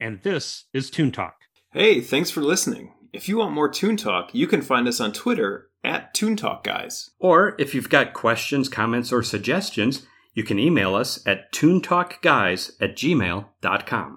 and 0.00 0.20
this 0.22 0.64
is 0.74 0.90
Toon 0.90 1.12
Talk. 1.12 1.36
Hey, 1.72 2.00
thanks 2.00 2.30
for 2.30 2.40
listening. 2.42 2.92
If 3.12 3.28
you 3.28 3.36
want 3.36 3.52
more 3.52 3.68
Toon 3.68 3.98
Talk, 3.98 4.34
you 4.34 4.46
can 4.46 4.62
find 4.62 4.88
us 4.88 4.98
on 4.98 5.12
Twitter 5.12 5.68
at 5.84 6.14
Toon 6.14 6.34
Talk 6.34 6.64
Guys. 6.64 7.10
Or 7.18 7.54
if 7.58 7.74
you've 7.74 7.90
got 7.90 8.14
questions, 8.14 8.70
comments, 8.70 9.12
or 9.12 9.22
suggestions, 9.22 10.06
you 10.32 10.44
can 10.44 10.58
email 10.58 10.94
us 10.94 11.22
at 11.26 11.52
toontalkguys 11.52 12.72
at 12.80 12.96
gmail.com. 12.96 14.10